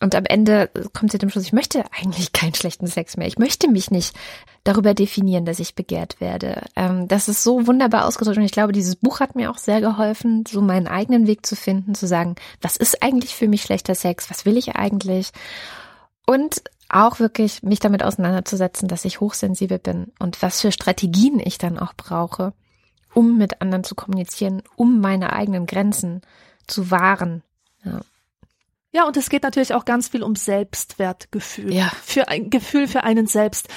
Und 0.00 0.16
am 0.16 0.24
Ende 0.24 0.68
kommt 0.92 1.12
sie 1.12 1.18
dem 1.18 1.30
Schluss, 1.30 1.44
ich 1.44 1.52
möchte 1.52 1.84
eigentlich 1.92 2.32
keinen 2.32 2.54
schlechten 2.54 2.88
Sex 2.88 3.16
mehr. 3.16 3.28
Ich 3.28 3.38
möchte 3.38 3.68
mich 3.68 3.92
nicht 3.92 4.16
darüber 4.64 4.94
definieren, 4.94 5.44
dass 5.44 5.60
ich 5.60 5.76
begehrt 5.76 6.20
werde. 6.20 6.62
Ähm, 6.74 7.06
das 7.06 7.28
ist 7.28 7.44
so 7.44 7.68
wunderbar 7.68 8.06
ausgedrückt 8.06 8.38
und 8.38 8.44
ich 8.44 8.52
glaube, 8.52 8.72
dieses 8.72 8.96
Buch 8.96 9.20
hat 9.20 9.36
mir 9.36 9.50
auch 9.50 9.58
sehr 9.58 9.80
geholfen, 9.80 10.44
so 10.46 10.60
meinen 10.60 10.88
eigenen 10.88 11.28
Weg 11.28 11.46
zu 11.46 11.54
finden, 11.54 11.94
zu 11.94 12.08
sagen, 12.08 12.34
was 12.60 12.76
ist 12.76 13.02
eigentlich 13.02 13.34
für 13.34 13.46
mich 13.46 13.62
schlechter 13.62 13.94
Sex? 13.94 14.28
Was 14.28 14.44
will 14.44 14.56
ich 14.56 14.74
eigentlich? 14.74 15.30
Und 16.26 16.62
auch 16.88 17.20
wirklich 17.20 17.62
mich 17.62 17.78
damit 17.78 18.02
auseinanderzusetzen, 18.02 18.88
dass 18.88 19.04
ich 19.04 19.20
hochsensibel 19.20 19.78
bin 19.78 20.12
und 20.18 20.42
was 20.42 20.60
für 20.60 20.72
Strategien 20.72 21.40
ich 21.42 21.58
dann 21.58 21.78
auch 21.78 21.94
brauche, 21.94 22.52
um 23.14 23.38
mit 23.38 23.62
anderen 23.62 23.84
zu 23.84 23.94
kommunizieren, 23.94 24.62
um 24.76 25.00
meine 25.00 25.32
eigenen 25.32 25.66
Grenzen 25.66 26.22
zu 26.66 26.90
wahren. 26.90 27.42
Ja. 27.84 28.00
Ja, 28.94 29.06
und 29.06 29.16
es 29.16 29.30
geht 29.30 29.42
natürlich 29.42 29.72
auch 29.72 29.86
ganz 29.86 30.08
viel 30.08 30.22
um 30.22 30.36
Selbstwertgefühl. 30.36 31.72
Ja. 31.72 31.90
Für 32.04 32.28
ein 32.28 32.50
Gefühl 32.50 32.86
für 32.86 33.04
einen 33.04 33.26
selbst. 33.26 33.68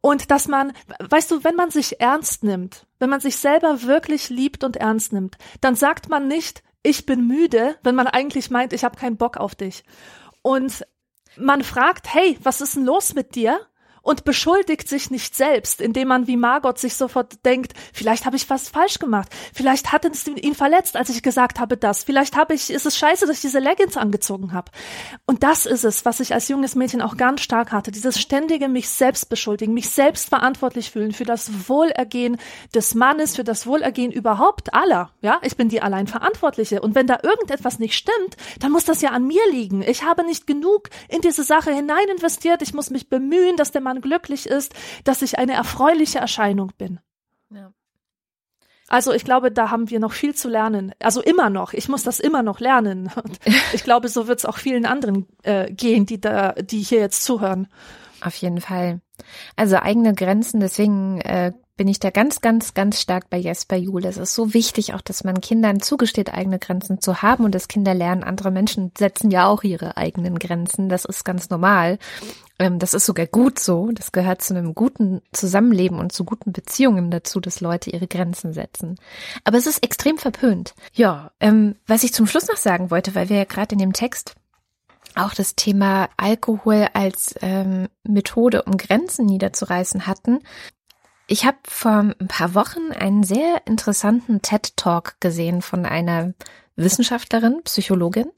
Und 0.00 0.30
dass 0.30 0.48
man, 0.48 0.72
weißt 0.98 1.30
du, 1.30 1.44
wenn 1.44 1.54
man 1.54 1.70
sich 1.70 2.00
ernst 2.00 2.42
nimmt, 2.42 2.86
wenn 2.98 3.10
man 3.10 3.20
sich 3.20 3.36
selber 3.36 3.82
wirklich 3.82 4.30
liebt 4.30 4.64
und 4.64 4.76
ernst 4.76 5.12
nimmt, 5.12 5.36
dann 5.60 5.76
sagt 5.76 6.08
man 6.08 6.26
nicht, 6.26 6.62
ich 6.82 7.06
bin 7.06 7.26
müde, 7.28 7.76
wenn 7.82 7.94
man 7.94 8.06
eigentlich 8.06 8.50
meint, 8.50 8.72
ich 8.72 8.82
habe 8.82 8.98
keinen 8.98 9.16
Bock 9.16 9.36
auf 9.36 9.54
dich. 9.54 9.84
Und 10.40 10.84
man 11.36 11.62
fragt, 11.62 12.12
hey, 12.12 12.38
was 12.42 12.60
ist 12.60 12.74
denn 12.76 12.84
los 12.84 13.14
mit 13.14 13.34
dir? 13.34 13.60
Und 14.02 14.24
beschuldigt 14.24 14.88
sich 14.88 15.10
nicht 15.10 15.34
selbst, 15.34 15.80
indem 15.80 16.08
man 16.08 16.26
wie 16.26 16.36
Margot 16.36 16.78
sich 16.78 16.94
sofort 16.94 17.44
denkt, 17.44 17.72
vielleicht 17.92 18.26
habe 18.26 18.36
ich 18.36 18.50
was 18.50 18.68
falsch 18.68 18.98
gemacht, 18.98 19.28
vielleicht 19.54 19.92
hat 19.92 20.04
es 20.04 20.26
ihn 20.26 20.54
verletzt, 20.54 20.96
als 20.96 21.08
ich 21.08 21.22
gesagt 21.22 21.60
habe 21.60 21.76
das, 21.76 22.04
vielleicht 22.04 22.36
habe 22.36 22.54
ich, 22.54 22.70
ist 22.70 22.86
es 22.86 22.96
scheiße, 22.98 23.26
dass 23.26 23.36
ich 23.36 23.42
diese 23.42 23.58
Leggings 23.58 23.96
angezogen 23.96 24.52
habe. 24.52 24.70
Und 25.26 25.42
das 25.42 25.66
ist 25.66 25.84
es, 25.84 26.04
was 26.04 26.20
ich 26.20 26.34
als 26.34 26.48
junges 26.48 26.74
Mädchen 26.74 27.02
auch 27.02 27.16
ganz 27.16 27.40
stark 27.40 27.72
hatte, 27.72 27.90
dieses 27.90 28.20
ständige 28.20 28.68
mich 28.68 28.88
selbst 28.88 29.28
beschuldigen, 29.28 29.74
mich 29.74 29.90
selbst 29.90 30.28
verantwortlich 30.28 30.90
fühlen 30.90 31.12
für 31.12 31.24
das 31.24 31.68
Wohlergehen 31.68 32.38
des 32.74 32.94
Mannes, 32.94 33.36
für 33.36 33.44
das 33.44 33.66
Wohlergehen 33.66 34.12
überhaupt 34.12 34.74
aller. 34.74 35.10
Ja, 35.20 35.40
ich 35.42 35.56
bin 35.56 35.68
die 35.68 35.82
allein 35.82 36.06
Verantwortliche. 36.06 36.80
Und 36.80 36.94
wenn 36.94 37.06
da 37.06 37.18
irgendetwas 37.22 37.78
nicht 37.78 37.94
stimmt, 37.94 38.36
dann 38.60 38.72
muss 38.72 38.84
das 38.84 39.02
ja 39.02 39.10
an 39.10 39.26
mir 39.26 39.42
liegen. 39.50 39.82
Ich 39.82 40.04
habe 40.04 40.24
nicht 40.24 40.46
genug 40.46 40.90
in 41.08 41.20
diese 41.20 41.44
Sache 41.44 41.72
hinein 41.72 42.08
investiert. 42.10 42.62
Ich 42.62 42.74
muss 42.74 42.90
mich 42.90 43.08
bemühen, 43.08 43.56
dass 43.56 43.70
der 43.70 43.80
Mann 43.80 43.91
man 43.92 44.00
glücklich 44.00 44.46
ist, 44.46 44.74
dass 45.04 45.22
ich 45.22 45.38
eine 45.38 45.52
erfreuliche 45.52 46.18
Erscheinung 46.18 46.72
bin. 46.78 47.00
Ja. 47.50 47.72
Also 48.88 49.12
ich 49.12 49.24
glaube, 49.24 49.50
da 49.50 49.70
haben 49.70 49.90
wir 49.90 50.00
noch 50.00 50.12
viel 50.12 50.34
zu 50.34 50.48
lernen. 50.48 50.92
Also 50.98 51.22
immer 51.22 51.50
noch. 51.50 51.72
Ich 51.72 51.88
muss 51.88 52.02
das 52.02 52.20
immer 52.20 52.42
noch 52.42 52.60
lernen. 52.60 53.10
Und 53.22 53.38
ich 53.72 53.84
glaube, 53.84 54.08
so 54.08 54.26
wird 54.26 54.38
es 54.38 54.44
auch 54.44 54.58
vielen 54.58 54.86
anderen 54.86 55.26
äh, 55.42 55.72
gehen, 55.72 56.06
die 56.06 56.20
da, 56.20 56.52
die 56.52 56.80
hier 56.80 57.00
jetzt 57.00 57.24
zuhören. 57.24 57.68
Auf 58.20 58.36
jeden 58.36 58.60
Fall. 58.60 59.00
Also 59.56 59.76
eigene 59.76 60.14
Grenzen, 60.14 60.60
deswegen 60.60 61.20
äh, 61.20 61.52
bin 61.76 61.88
ich 61.88 61.98
da 61.98 62.10
ganz, 62.10 62.40
ganz, 62.40 62.74
ganz 62.74 63.00
stark 63.00 63.30
bei 63.30 63.38
Jesper 63.38 63.76
Juhl. 63.76 64.04
Es 64.04 64.16
ist 64.16 64.34
so 64.34 64.54
wichtig 64.54 64.94
auch, 64.94 65.00
dass 65.00 65.24
man 65.24 65.40
Kindern 65.40 65.80
zugesteht, 65.80 66.32
eigene 66.32 66.58
Grenzen 66.58 67.00
zu 67.00 67.22
haben 67.22 67.44
und 67.44 67.54
dass 67.54 67.66
Kinder 67.66 67.94
lernen, 67.94 68.22
andere 68.22 68.50
Menschen 68.50 68.92
setzen 68.96 69.30
ja 69.30 69.46
auch 69.46 69.62
ihre 69.64 69.96
eigenen 69.96 70.38
Grenzen. 70.38 70.88
Das 70.88 71.04
ist 71.04 71.24
ganz 71.24 71.50
normal. 71.50 71.98
Ähm, 72.62 72.78
das 72.78 72.94
ist 72.94 73.06
sogar 73.06 73.26
gut 73.26 73.58
so. 73.58 73.90
Das 73.92 74.12
gehört 74.12 74.40
zu 74.40 74.54
einem 74.54 74.74
guten 74.74 75.20
Zusammenleben 75.32 75.98
und 75.98 76.12
zu 76.12 76.24
guten 76.24 76.52
Beziehungen 76.52 77.10
dazu, 77.10 77.40
dass 77.40 77.60
Leute 77.60 77.90
ihre 77.90 78.06
Grenzen 78.06 78.52
setzen. 78.52 78.96
Aber 79.42 79.58
es 79.58 79.66
ist 79.66 79.82
extrem 79.82 80.16
verpönt. 80.16 80.74
Ja, 80.92 81.32
ähm, 81.40 81.74
was 81.88 82.04
ich 82.04 82.14
zum 82.14 82.28
Schluss 82.28 82.46
noch 82.46 82.56
sagen 82.56 82.92
wollte, 82.92 83.16
weil 83.16 83.28
wir 83.28 83.36
ja 83.38 83.44
gerade 83.44 83.72
in 83.72 83.80
dem 83.80 83.92
Text 83.92 84.36
auch 85.16 85.34
das 85.34 85.56
Thema 85.56 86.08
Alkohol 86.16 86.88
als 86.94 87.34
ähm, 87.42 87.88
Methode, 88.04 88.62
um 88.62 88.76
Grenzen 88.76 89.26
niederzureißen 89.26 90.06
hatten. 90.06 90.38
Ich 91.26 91.44
habe 91.44 91.58
vor 91.64 92.14
ein 92.18 92.28
paar 92.28 92.54
Wochen 92.54 92.92
einen 92.92 93.24
sehr 93.24 93.62
interessanten 93.66 94.40
TED-Talk 94.40 95.16
gesehen 95.20 95.62
von 95.62 95.84
einer 95.84 96.32
Wissenschaftlerin, 96.76 97.60
Psychologin, 97.64 98.30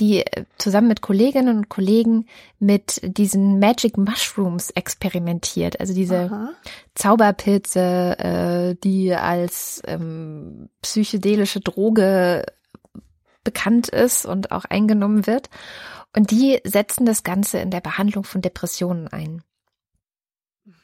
die 0.00 0.20
äh, 0.20 0.44
zusammen 0.58 0.88
mit 0.88 1.02
Kolleginnen 1.02 1.56
und 1.56 1.68
Kollegen 1.68 2.26
mit 2.58 3.00
diesen 3.02 3.58
Magic 3.58 3.98
Mushrooms 3.98 4.70
experimentiert. 4.70 5.78
Also 5.78 5.94
diese 5.94 6.30
Aha. 6.30 6.50
Zauberpilze, 6.94 8.18
äh, 8.18 8.74
die 8.82 9.14
als 9.14 9.82
ähm, 9.86 10.68
psychedelische 10.80 11.60
Droge 11.60 12.46
bekannt 13.44 13.88
ist 13.88 14.24
und 14.24 14.52
auch 14.52 14.64
eingenommen 14.64 15.26
wird. 15.26 15.50
Und 16.14 16.30
die 16.30 16.60
setzen 16.64 17.06
das 17.06 17.22
Ganze 17.22 17.58
in 17.58 17.70
der 17.70 17.80
Behandlung 17.80 18.24
von 18.24 18.42
Depressionen 18.42 19.08
ein 19.08 19.42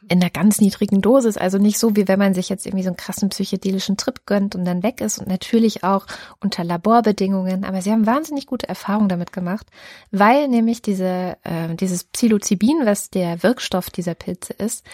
in 0.08 0.20
einer 0.20 0.30
ganz 0.30 0.60
niedrigen 0.60 1.00
Dosis, 1.00 1.36
also 1.36 1.58
nicht 1.58 1.78
so, 1.78 1.94
wie 1.94 2.08
wenn 2.08 2.18
man 2.18 2.34
sich 2.34 2.48
jetzt 2.48 2.66
irgendwie 2.66 2.82
so 2.82 2.88
einen 2.88 2.96
krassen 2.96 3.28
psychedelischen 3.28 3.96
Trip 3.96 4.26
gönnt 4.26 4.54
und 4.54 4.64
dann 4.64 4.82
weg 4.82 5.00
ist. 5.00 5.18
Und 5.18 5.28
natürlich 5.28 5.84
auch 5.84 6.06
unter 6.40 6.64
Laborbedingungen, 6.64 7.64
aber 7.64 7.82
sie 7.82 7.92
haben 7.92 8.06
wahnsinnig 8.06 8.46
gute 8.46 8.68
Erfahrungen 8.68 9.08
damit 9.08 9.32
gemacht, 9.32 9.66
weil 10.10 10.48
nämlich 10.48 10.82
diese, 10.82 11.36
äh, 11.44 11.74
dieses 11.74 12.04
Psilocybin, 12.04 12.80
was 12.84 13.10
der 13.10 13.42
Wirkstoff 13.42 13.90
dieser 13.90 14.14
Pilze 14.14 14.52
ist, 14.54 14.84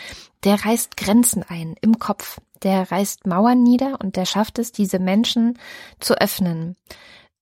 der 0.43 0.65
reißt 0.65 0.97
Grenzen 0.97 1.44
ein 1.48 1.77
im 1.81 1.98
Kopf, 1.98 2.40
der 2.62 2.90
reißt 2.90 3.27
Mauern 3.27 3.62
nieder 3.62 3.98
und 4.02 4.16
der 4.16 4.27
schafft 4.27 4.59
es, 4.59 4.73
diese 4.73 4.98
Menschen 4.98 5.59
zu 6.01 6.20
öffnen 6.20 6.77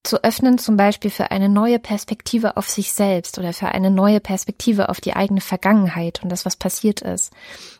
zu 0.03 0.21
öffnen, 0.23 0.57
zum 0.57 0.75
Beispiel 0.75 1.09
für 1.09 1.31
eine 1.31 1.47
neue 1.47 1.79
Perspektive 1.79 2.57
auf 2.57 2.69
sich 2.69 2.91
selbst 2.91 3.39
oder 3.39 3.53
für 3.53 3.69
eine 3.69 3.89
neue 3.89 4.19
Perspektive 4.19 4.89
auf 4.89 4.99
die 4.99 5.15
eigene 5.15 5.41
Vergangenheit 5.41 6.21
und 6.21 6.29
das, 6.29 6.45
was 6.45 6.57
passiert 6.57 7.01
ist. 7.01 7.31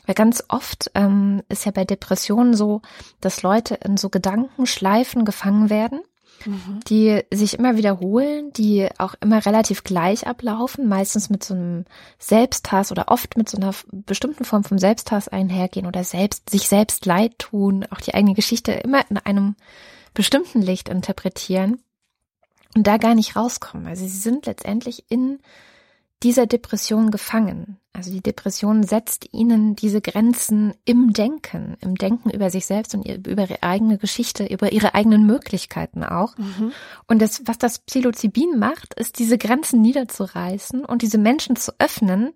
Weil 0.05 0.15
ganz 0.15 0.43
oft 0.47 0.89
ähm, 0.95 1.43
ist 1.49 1.65
ja 1.65 1.71
bei 1.71 1.83
Depressionen 1.83 2.53
so, 2.53 2.81
dass 3.19 3.43
Leute 3.43 3.75
in 3.75 3.97
so 3.97 4.09
Gedankenschleifen 4.09 5.25
gefangen 5.25 5.69
werden, 5.69 5.99
mhm. 6.45 6.79
die 6.87 7.21
sich 7.29 7.59
immer 7.59 7.75
wiederholen, 7.75 8.53
die 8.53 8.87
auch 8.99 9.15
immer 9.19 9.45
relativ 9.45 9.83
gleich 9.83 10.25
ablaufen, 10.25 10.87
meistens 10.87 11.29
mit 11.29 11.43
so 11.43 11.53
einem 11.53 11.83
Selbsthass 12.19 12.93
oder 12.93 13.09
oft 13.09 13.35
mit 13.35 13.49
so 13.49 13.57
einer 13.57 13.73
bestimmten 13.91 14.45
Form 14.45 14.63
von 14.63 14.77
Selbsthass 14.77 15.27
einhergehen 15.27 15.87
oder 15.87 16.05
selbst 16.05 16.49
sich 16.49 16.69
selbst 16.69 17.05
leid 17.05 17.37
tun, 17.37 17.85
auch 17.91 17.99
die 17.99 18.13
eigene 18.13 18.33
Geschichte 18.33 18.71
immer 18.71 19.01
in 19.09 19.17
einem 19.17 19.55
bestimmten 20.13 20.61
Licht 20.61 20.87
interpretieren 20.87 21.81
und 22.75 22.87
da 22.87 22.97
gar 22.97 23.15
nicht 23.15 23.35
rauskommen. 23.35 23.87
Also 23.87 24.05
sie 24.05 24.17
sind 24.17 24.45
letztendlich 24.45 25.05
in 25.09 25.39
dieser 26.23 26.47
Depression 26.47 27.11
gefangen. 27.11 27.77
Also 27.91 28.11
die 28.11 28.21
Depression 28.21 28.83
setzt 28.83 29.27
ihnen 29.33 29.75
diese 29.75 30.01
Grenzen 30.01 30.73
im 30.85 31.13
Denken, 31.13 31.75
im 31.81 31.95
Denken 31.95 32.29
über 32.29 32.49
sich 32.49 32.65
selbst 32.65 32.95
und 32.95 33.05
über 33.05 33.41
ihre 33.41 33.61
eigene 33.61 33.97
Geschichte, 33.97 34.45
über 34.45 34.71
ihre 34.71 34.95
eigenen 34.95 35.27
Möglichkeiten 35.27 36.03
auch. 36.03 36.35
Mhm. 36.37 36.71
Und 37.07 37.21
das, 37.21 37.43
was 37.45 37.57
das 37.57 37.79
Psilocybin 37.79 38.57
macht, 38.57 38.93
ist 38.95 39.19
diese 39.19 39.37
Grenzen 39.37 39.81
niederzureißen 39.81 40.85
und 40.85 41.01
diese 41.01 41.17
Menschen 41.17 41.55
zu 41.55 41.73
öffnen 41.77 42.33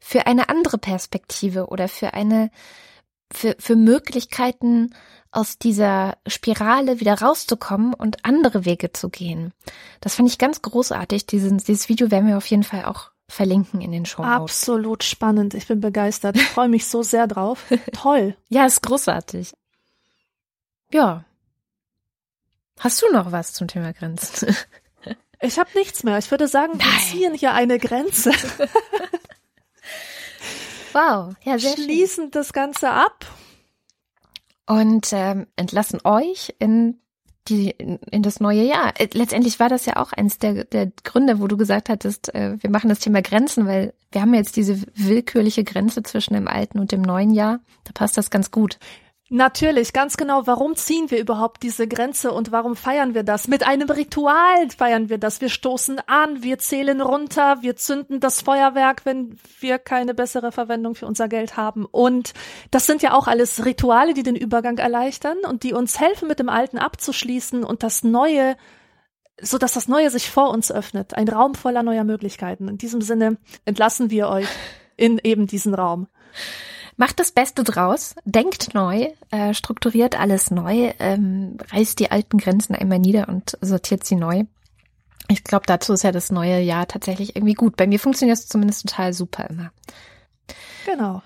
für 0.00 0.26
eine 0.26 0.48
andere 0.48 0.78
Perspektive 0.78 1.66
oder 1.66 1.86
für 1.86 2.14
eine, 2.14 2.50
für, 3.30 3.54
für 3.58 3.76
Möglichkeiten 3.76 4.94
aus 5.32 5.58
dieser 5.58 6.16
Spirale 6.26 7.00
wieder 7.00 7.20
rauszukommen 7.20 7.94
und 7.94 8.24
andere 8.24 8.64
Wege 8.64 8.92
zu 8.92 9.08
gehen. 9.08 9.52
Das 10.00 10.16
fand 10.16 10.28
ich 10.28 10.38
ganz 10.38 10.62
großartig. 10.62 11.26
Dieses, 11.26 11.64
dieses 11.64 11.88
Video 11.88 12.10
werden 12.10 12.26
wir 12.26 12.36
auf 12.36 12.46
jeden 12.46 12.64
Fall 12.64 12.84
auch 12.84 13.10
verlinken 13.28 13.80
in 13.80 13.92
den 13.92 14.06
Show 14.06 14.22
Notes. 14.22 14.40
Absolut 14.40 15.04
spannend. 15.04 15.54
Ich 15.54 15.68
bin 15.68 15.80
begeistert. 15.80 16.36
Ich 16.36 16.48
freue 16.48 16.68
mich 16.68 16.86
so 16.86 17.02
sehr 17.02 17.26
drauf. 17.26 17.64
Toll. 17.92 18.36
Ja, 18.48 18.66
ist 18.66 18.82
großartig. 18.82 19.52
Ja. 20.92 21.24
Hast 22.78 23.02
du 23.02 23.12
noch 23.12 23.30
was 23.30 23.52
zum 23.52 23.68
Thema 23.68 23.92
Grenzen? 23.92 24.56
Ich 25.42 25.58
habe 25.58 25.70
nichts 25.74 26.02
mehr. 26.02 26.18
Ich 26.18 26.30
würde 26.30 26.48
sagen, 26.48 26.74
wir 26.78 26.84
Nein. 26.84 27.00
ziehen 27.00 27.32
hier 27.32 27.54
eine 27.54 27.78
Grenze. 27.78 28.30
Wow, 30.92 31.34
ja, 31.44 31.58
sehr 31.58 31.76
schön. 31.76 31.84
Schließen 31.84 32.30
das 32.30 32.52
Ganze 32.52 32.90
ab. 32.90 33.24
Und 34.70 35.08
ähm, 35.12 35.48
entlassen 35.56 35.98
euch 36.04 36.54
in 36.60 37.00
die 37.48 37.70
in, 37.70 37.96
in 38.12 38.22
das 38.22 38.38
neue 38.38 38.62
Jahr. 38.62 38.92
Äh, 39.00 39.08
Letztendlich 39.14 39.58
war 39.58 39.68
das 39.68 39.84
ja 39.84 39.96
auch 39.96 40.12
eins 40.12 40.38
der, 40.38 40.62
der 40.62 40.92
Gründe, 41.02 41.40
wo 41.40 41.48
du 41.48 41.56
gesagt 41.56 41.88
hattest, 41.88 42.32
äh, 42.36 42.56
wir 42.60 42.70
machen 42.70 42.88
das 42.88 43.00
Thema 43.00 43.20
Grenzen, 43.20 43.66
weil 43.66 43.94
wir 44.12 44.20
haben 44.20 44.32
jetzt 44.32 44.54
diese 44.54 44.80
willkürliche 44.94 45.64
Grenze 45.64 46.04
zwischen 46.04 46.34
dem 46.34 46.46
alten 46.46 46.78
und 46.78 46.92
dem 46.92 47.02
neuen 47.02 47.32
Jahr. 47.32 47.58
Da 47.82 47.90
passt 47.92 48.16
das 48.16 48.30
ganz 48.30 48.52
gut. 48.52 48.78
Natürlich, 49.32 49.92
ganz 49.92 50.16
genau. 50.16 50.48
Warum 50.48 50.74
ziehen 50.74 51.08
wir 51.12 51.20
überhaupt 51.20 51.62
diese 51.62 51.86
Grenze 51.86 52.32
und 52.32 52.50
warum 52.50 52.74
feiern 52.74 53.14
wir 53.14 53.22
das? 53.22 53.46
Mit 53.46 53.64
einem 53.64 53.88
Ritual 53.88 54.68
feiern 54.76 55.08
wir 55.08 55.18
das. 55.18 55.40
Wir 55.40 55.50
stoßen 55.50 56.00
an, 56.08 56.42
wir 56.42 56.58
zählen 56.58 57.00
runter, 57.00 57.58
wir 57.60 57.76
zünden 57.76 58.18
das 58.18 58.42
Feuerwerk, 58.42 59.06
wenn 59.06 59.38
wir 59.60 59.78
keine 59.78 60.14
bessere 60.14 60.50
Verwendung 60.50 60.96
für 60.96 61.06
unser 61.06 61.28
Geld 61.28 61.56
haben. 61.56 61.84
Und 61.84 62.34
das 62.72 62.86
sind 62.86 63.02
ja 63.02 63.12
auch 63.14 63.28
alles 63.28 63.64
Rituale, 63.64 64.14
die 64.14 64.24
den 64.24 64.34
Übergang 64.34 64.78
erleichtern 64.78 65.38
und 65.48 65.62
die 65.62 65.74
uns 65.74 66.00
helfen, 66.00 66.26
mit 66.26 66.40
dem 66.40 66.48
Alten 66.48 66.78
abzuschließen 66.78 67.62
und 67.62 67.84
das 67.84 68.02
Neue, 68.02 68.56
so 69.40 69.58
dass 69.58 69.74
das 69.74 69.86
Neue 69.86 70.10
sich 70.10 70.28
vor 70.28 70.50
uns 70.50 70.72
öffnet. 70.72 71.14
Ein 71.14 71.28
Raum 71.28 71.54
voller 71.54 71.84
neuer 71.84 72.02
Möglichkeiten. 72.02 72.66
In 72.66 72.78
diesem 72.78 73.00
Sinne 73.00 73.36
entlassen 73.64 74.10
wir 74.10 74.28
euch 74.28 74.48
in 74.96 75.20
eben 75.22 75.46
diesen 75.46 75.72
Raum. 75.72 76.08
Macht 76.96 77.20
das 77.20 77.32
Beste 77.32 77.64
draus, 77.64 78.14
denkt 78.24 78.74
neu, 78.74 79.08
äh, 79.30 79.54
strukturiert 79.54 80.18
alles 80.18 80.50
neu, 80.50 80.92
ähm, 80.98 81.58
reißt 81.70 81.98
die 81.98 82.10
alten 82.10 82.38
Grenzen 82.38 82.74
einmal 82.74 82.98
nieder 82.98 83.28
und 83.28 83.56
sortiert 83.60 84.04
sie 84.04 84.16
neu. 84.16 84.44
Ich 85.28 85.44
glaube, 85.44 85.64
dazu 85.66 85.92
ist 85.92 86.02
ja 86.02 86.12
das 86.12 86.32
neue 86.32 86.60
Jahr 86.60 86.88
tatsächlich 86.88 87.36
irgendwie 87.36 87.54
gut. 87.54 87.76
Bei 87.76 87.86
mir 87.86 88.00
funktioniert 88.00 88.38
es 88.38 88.48
zumindest 88.48 88.88
total 88.88 89.12
super 89.12 89.48
immer. 89.48 89.70
Genau. 90.84 91.22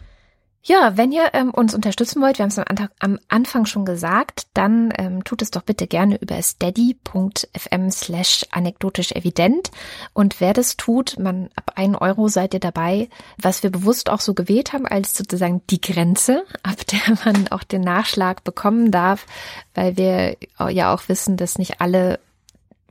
Ja, 0.66 0.97
wenn 0.97 1.12
ihr 1.12 1.28
ähm, 1.35 1.51
uns 1.51 1.74
unterstützen 1.74 2.23
wollt, 2.23 2.39
wir 2.39 2.45
haben 2.45 2.49
es 2.51 2.59
am, 2.59 2.65
Anta- 2.65 2.89
am 2.99 3.19
Anfang 3.28 3.66
schon 3.66 3.85
gesagt, 3.85 4.47
dann 4.55 4.95
ähm, 4.97 5.23
tut 5.23 5.43
es 5.43 5.51
doch 5.51 5.61
bitte 5.61 5.86
gerne 5.86 6.16
über 6.16 6.41
steady.fm 6.41 7.91
slash 7.91 8.47
anekdotisch 8.51 9.12
evident. 9.12 9.70
Und 10.15 10.41
wer 10.41 10.55
das 10.55 10.78
tut, 10.78 11.19
man 11.19 11.51
ab 11.55 11.73
ein 11.74 11.95
Euro 11.95 12.28
seid 12.28 12.55
ihr 12.55 12.61
dabei, 12.61 13.11
was 13.36 13.62
wir 13.62 13.69
bewusst 13.70 14.09
auch 14.09 14.20
so 14.20 14.32
gewählt 14.32 14.73
haben, 14.73 14.86
als 14.86 15.15
sozusagen 15.15 15.61
die 15.69 15.82
Grenze, 15.82 16.45
ab 16.62 16.78
der 16.86 17.19
man 17.27 17.49
auch 17.49 17.62
den 17.62 17.82
Nachschlag 17.82 18.43
bekommen 18.43 18.91
darf, 18.91 19.27
weil 19.74 19.99
wir 19.99 20.39
ja 20.70 20.95
auch 20.95 21.09
wissen, 21.09 21.36
dass 21.36 21.59
nicht 21.59 21.82
alle 21.82 22.20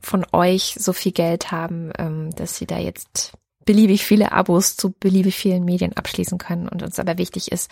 von 0.00 0.24
euch 0.30 0.76
so 0.78 0.92
viel 0.92 1.10
Geld 1.12 1.50
haben, 1.50 1.90
ähm, 1.98 2.30
dass 2.36 2.56
sie 2.56 2.66
da 2.66 2.78
jetzt 2.78 3.32
beliebig 3.64 4.04
viele 4.04 4.32
Abos 4.32 4.76
zu 4.76 4.90
beliebig 4.90 5.36
vielen 5.36 5.64
Medien 5.64 5.96
abschließen 5.96 6.38
können 6.38 6.68
und 6.68 6.82
uns 6.82 6.98
aber 6.98 7.18
wichtig 7.18 7.52
ist, 7.52 7.70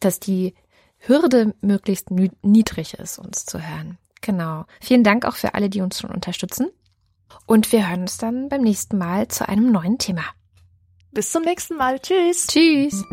dass 0.00 0.20
die 0.20 0.54
Hürde 0.98 1.54
möglichst 1.60 2.10
niedrig 2.10 2.94
ist, 2.94 3.18
uns 3.18 3.44
zu 3.44 3.58
hören. 3.60 3.98
Genau. 4.20 4.64
Vielen 4.80 5.04
Dank 5.04 5.26
auch 5.26 5.36
für 5.36 5.54
alle, 5.54 5.68
die 5.68 5.82
uns 5.82 6.00
schon 6.00 6.10
unterstützen. 6.10 6.70
Und 7.46 7.72
wir 7.72 7.88
hören 7.88 8.02
uns 8.02 8.16
dann 8.16 8.48
beim 8.48 8.62
nächsten 8.62 8.96
Mal 8.96 9.28
zu 9.28 9.48
einem 9.48 9.70
neuen 9.70 9.98
Thema. 9.98 10.24
Bis 11.12 11.30
zum 11.30 11.42
nächsten 11.42 11.76
Mal. 11.76 12.00
Tschüss. 12.00 12.46
Tschüss. 12.46 13.04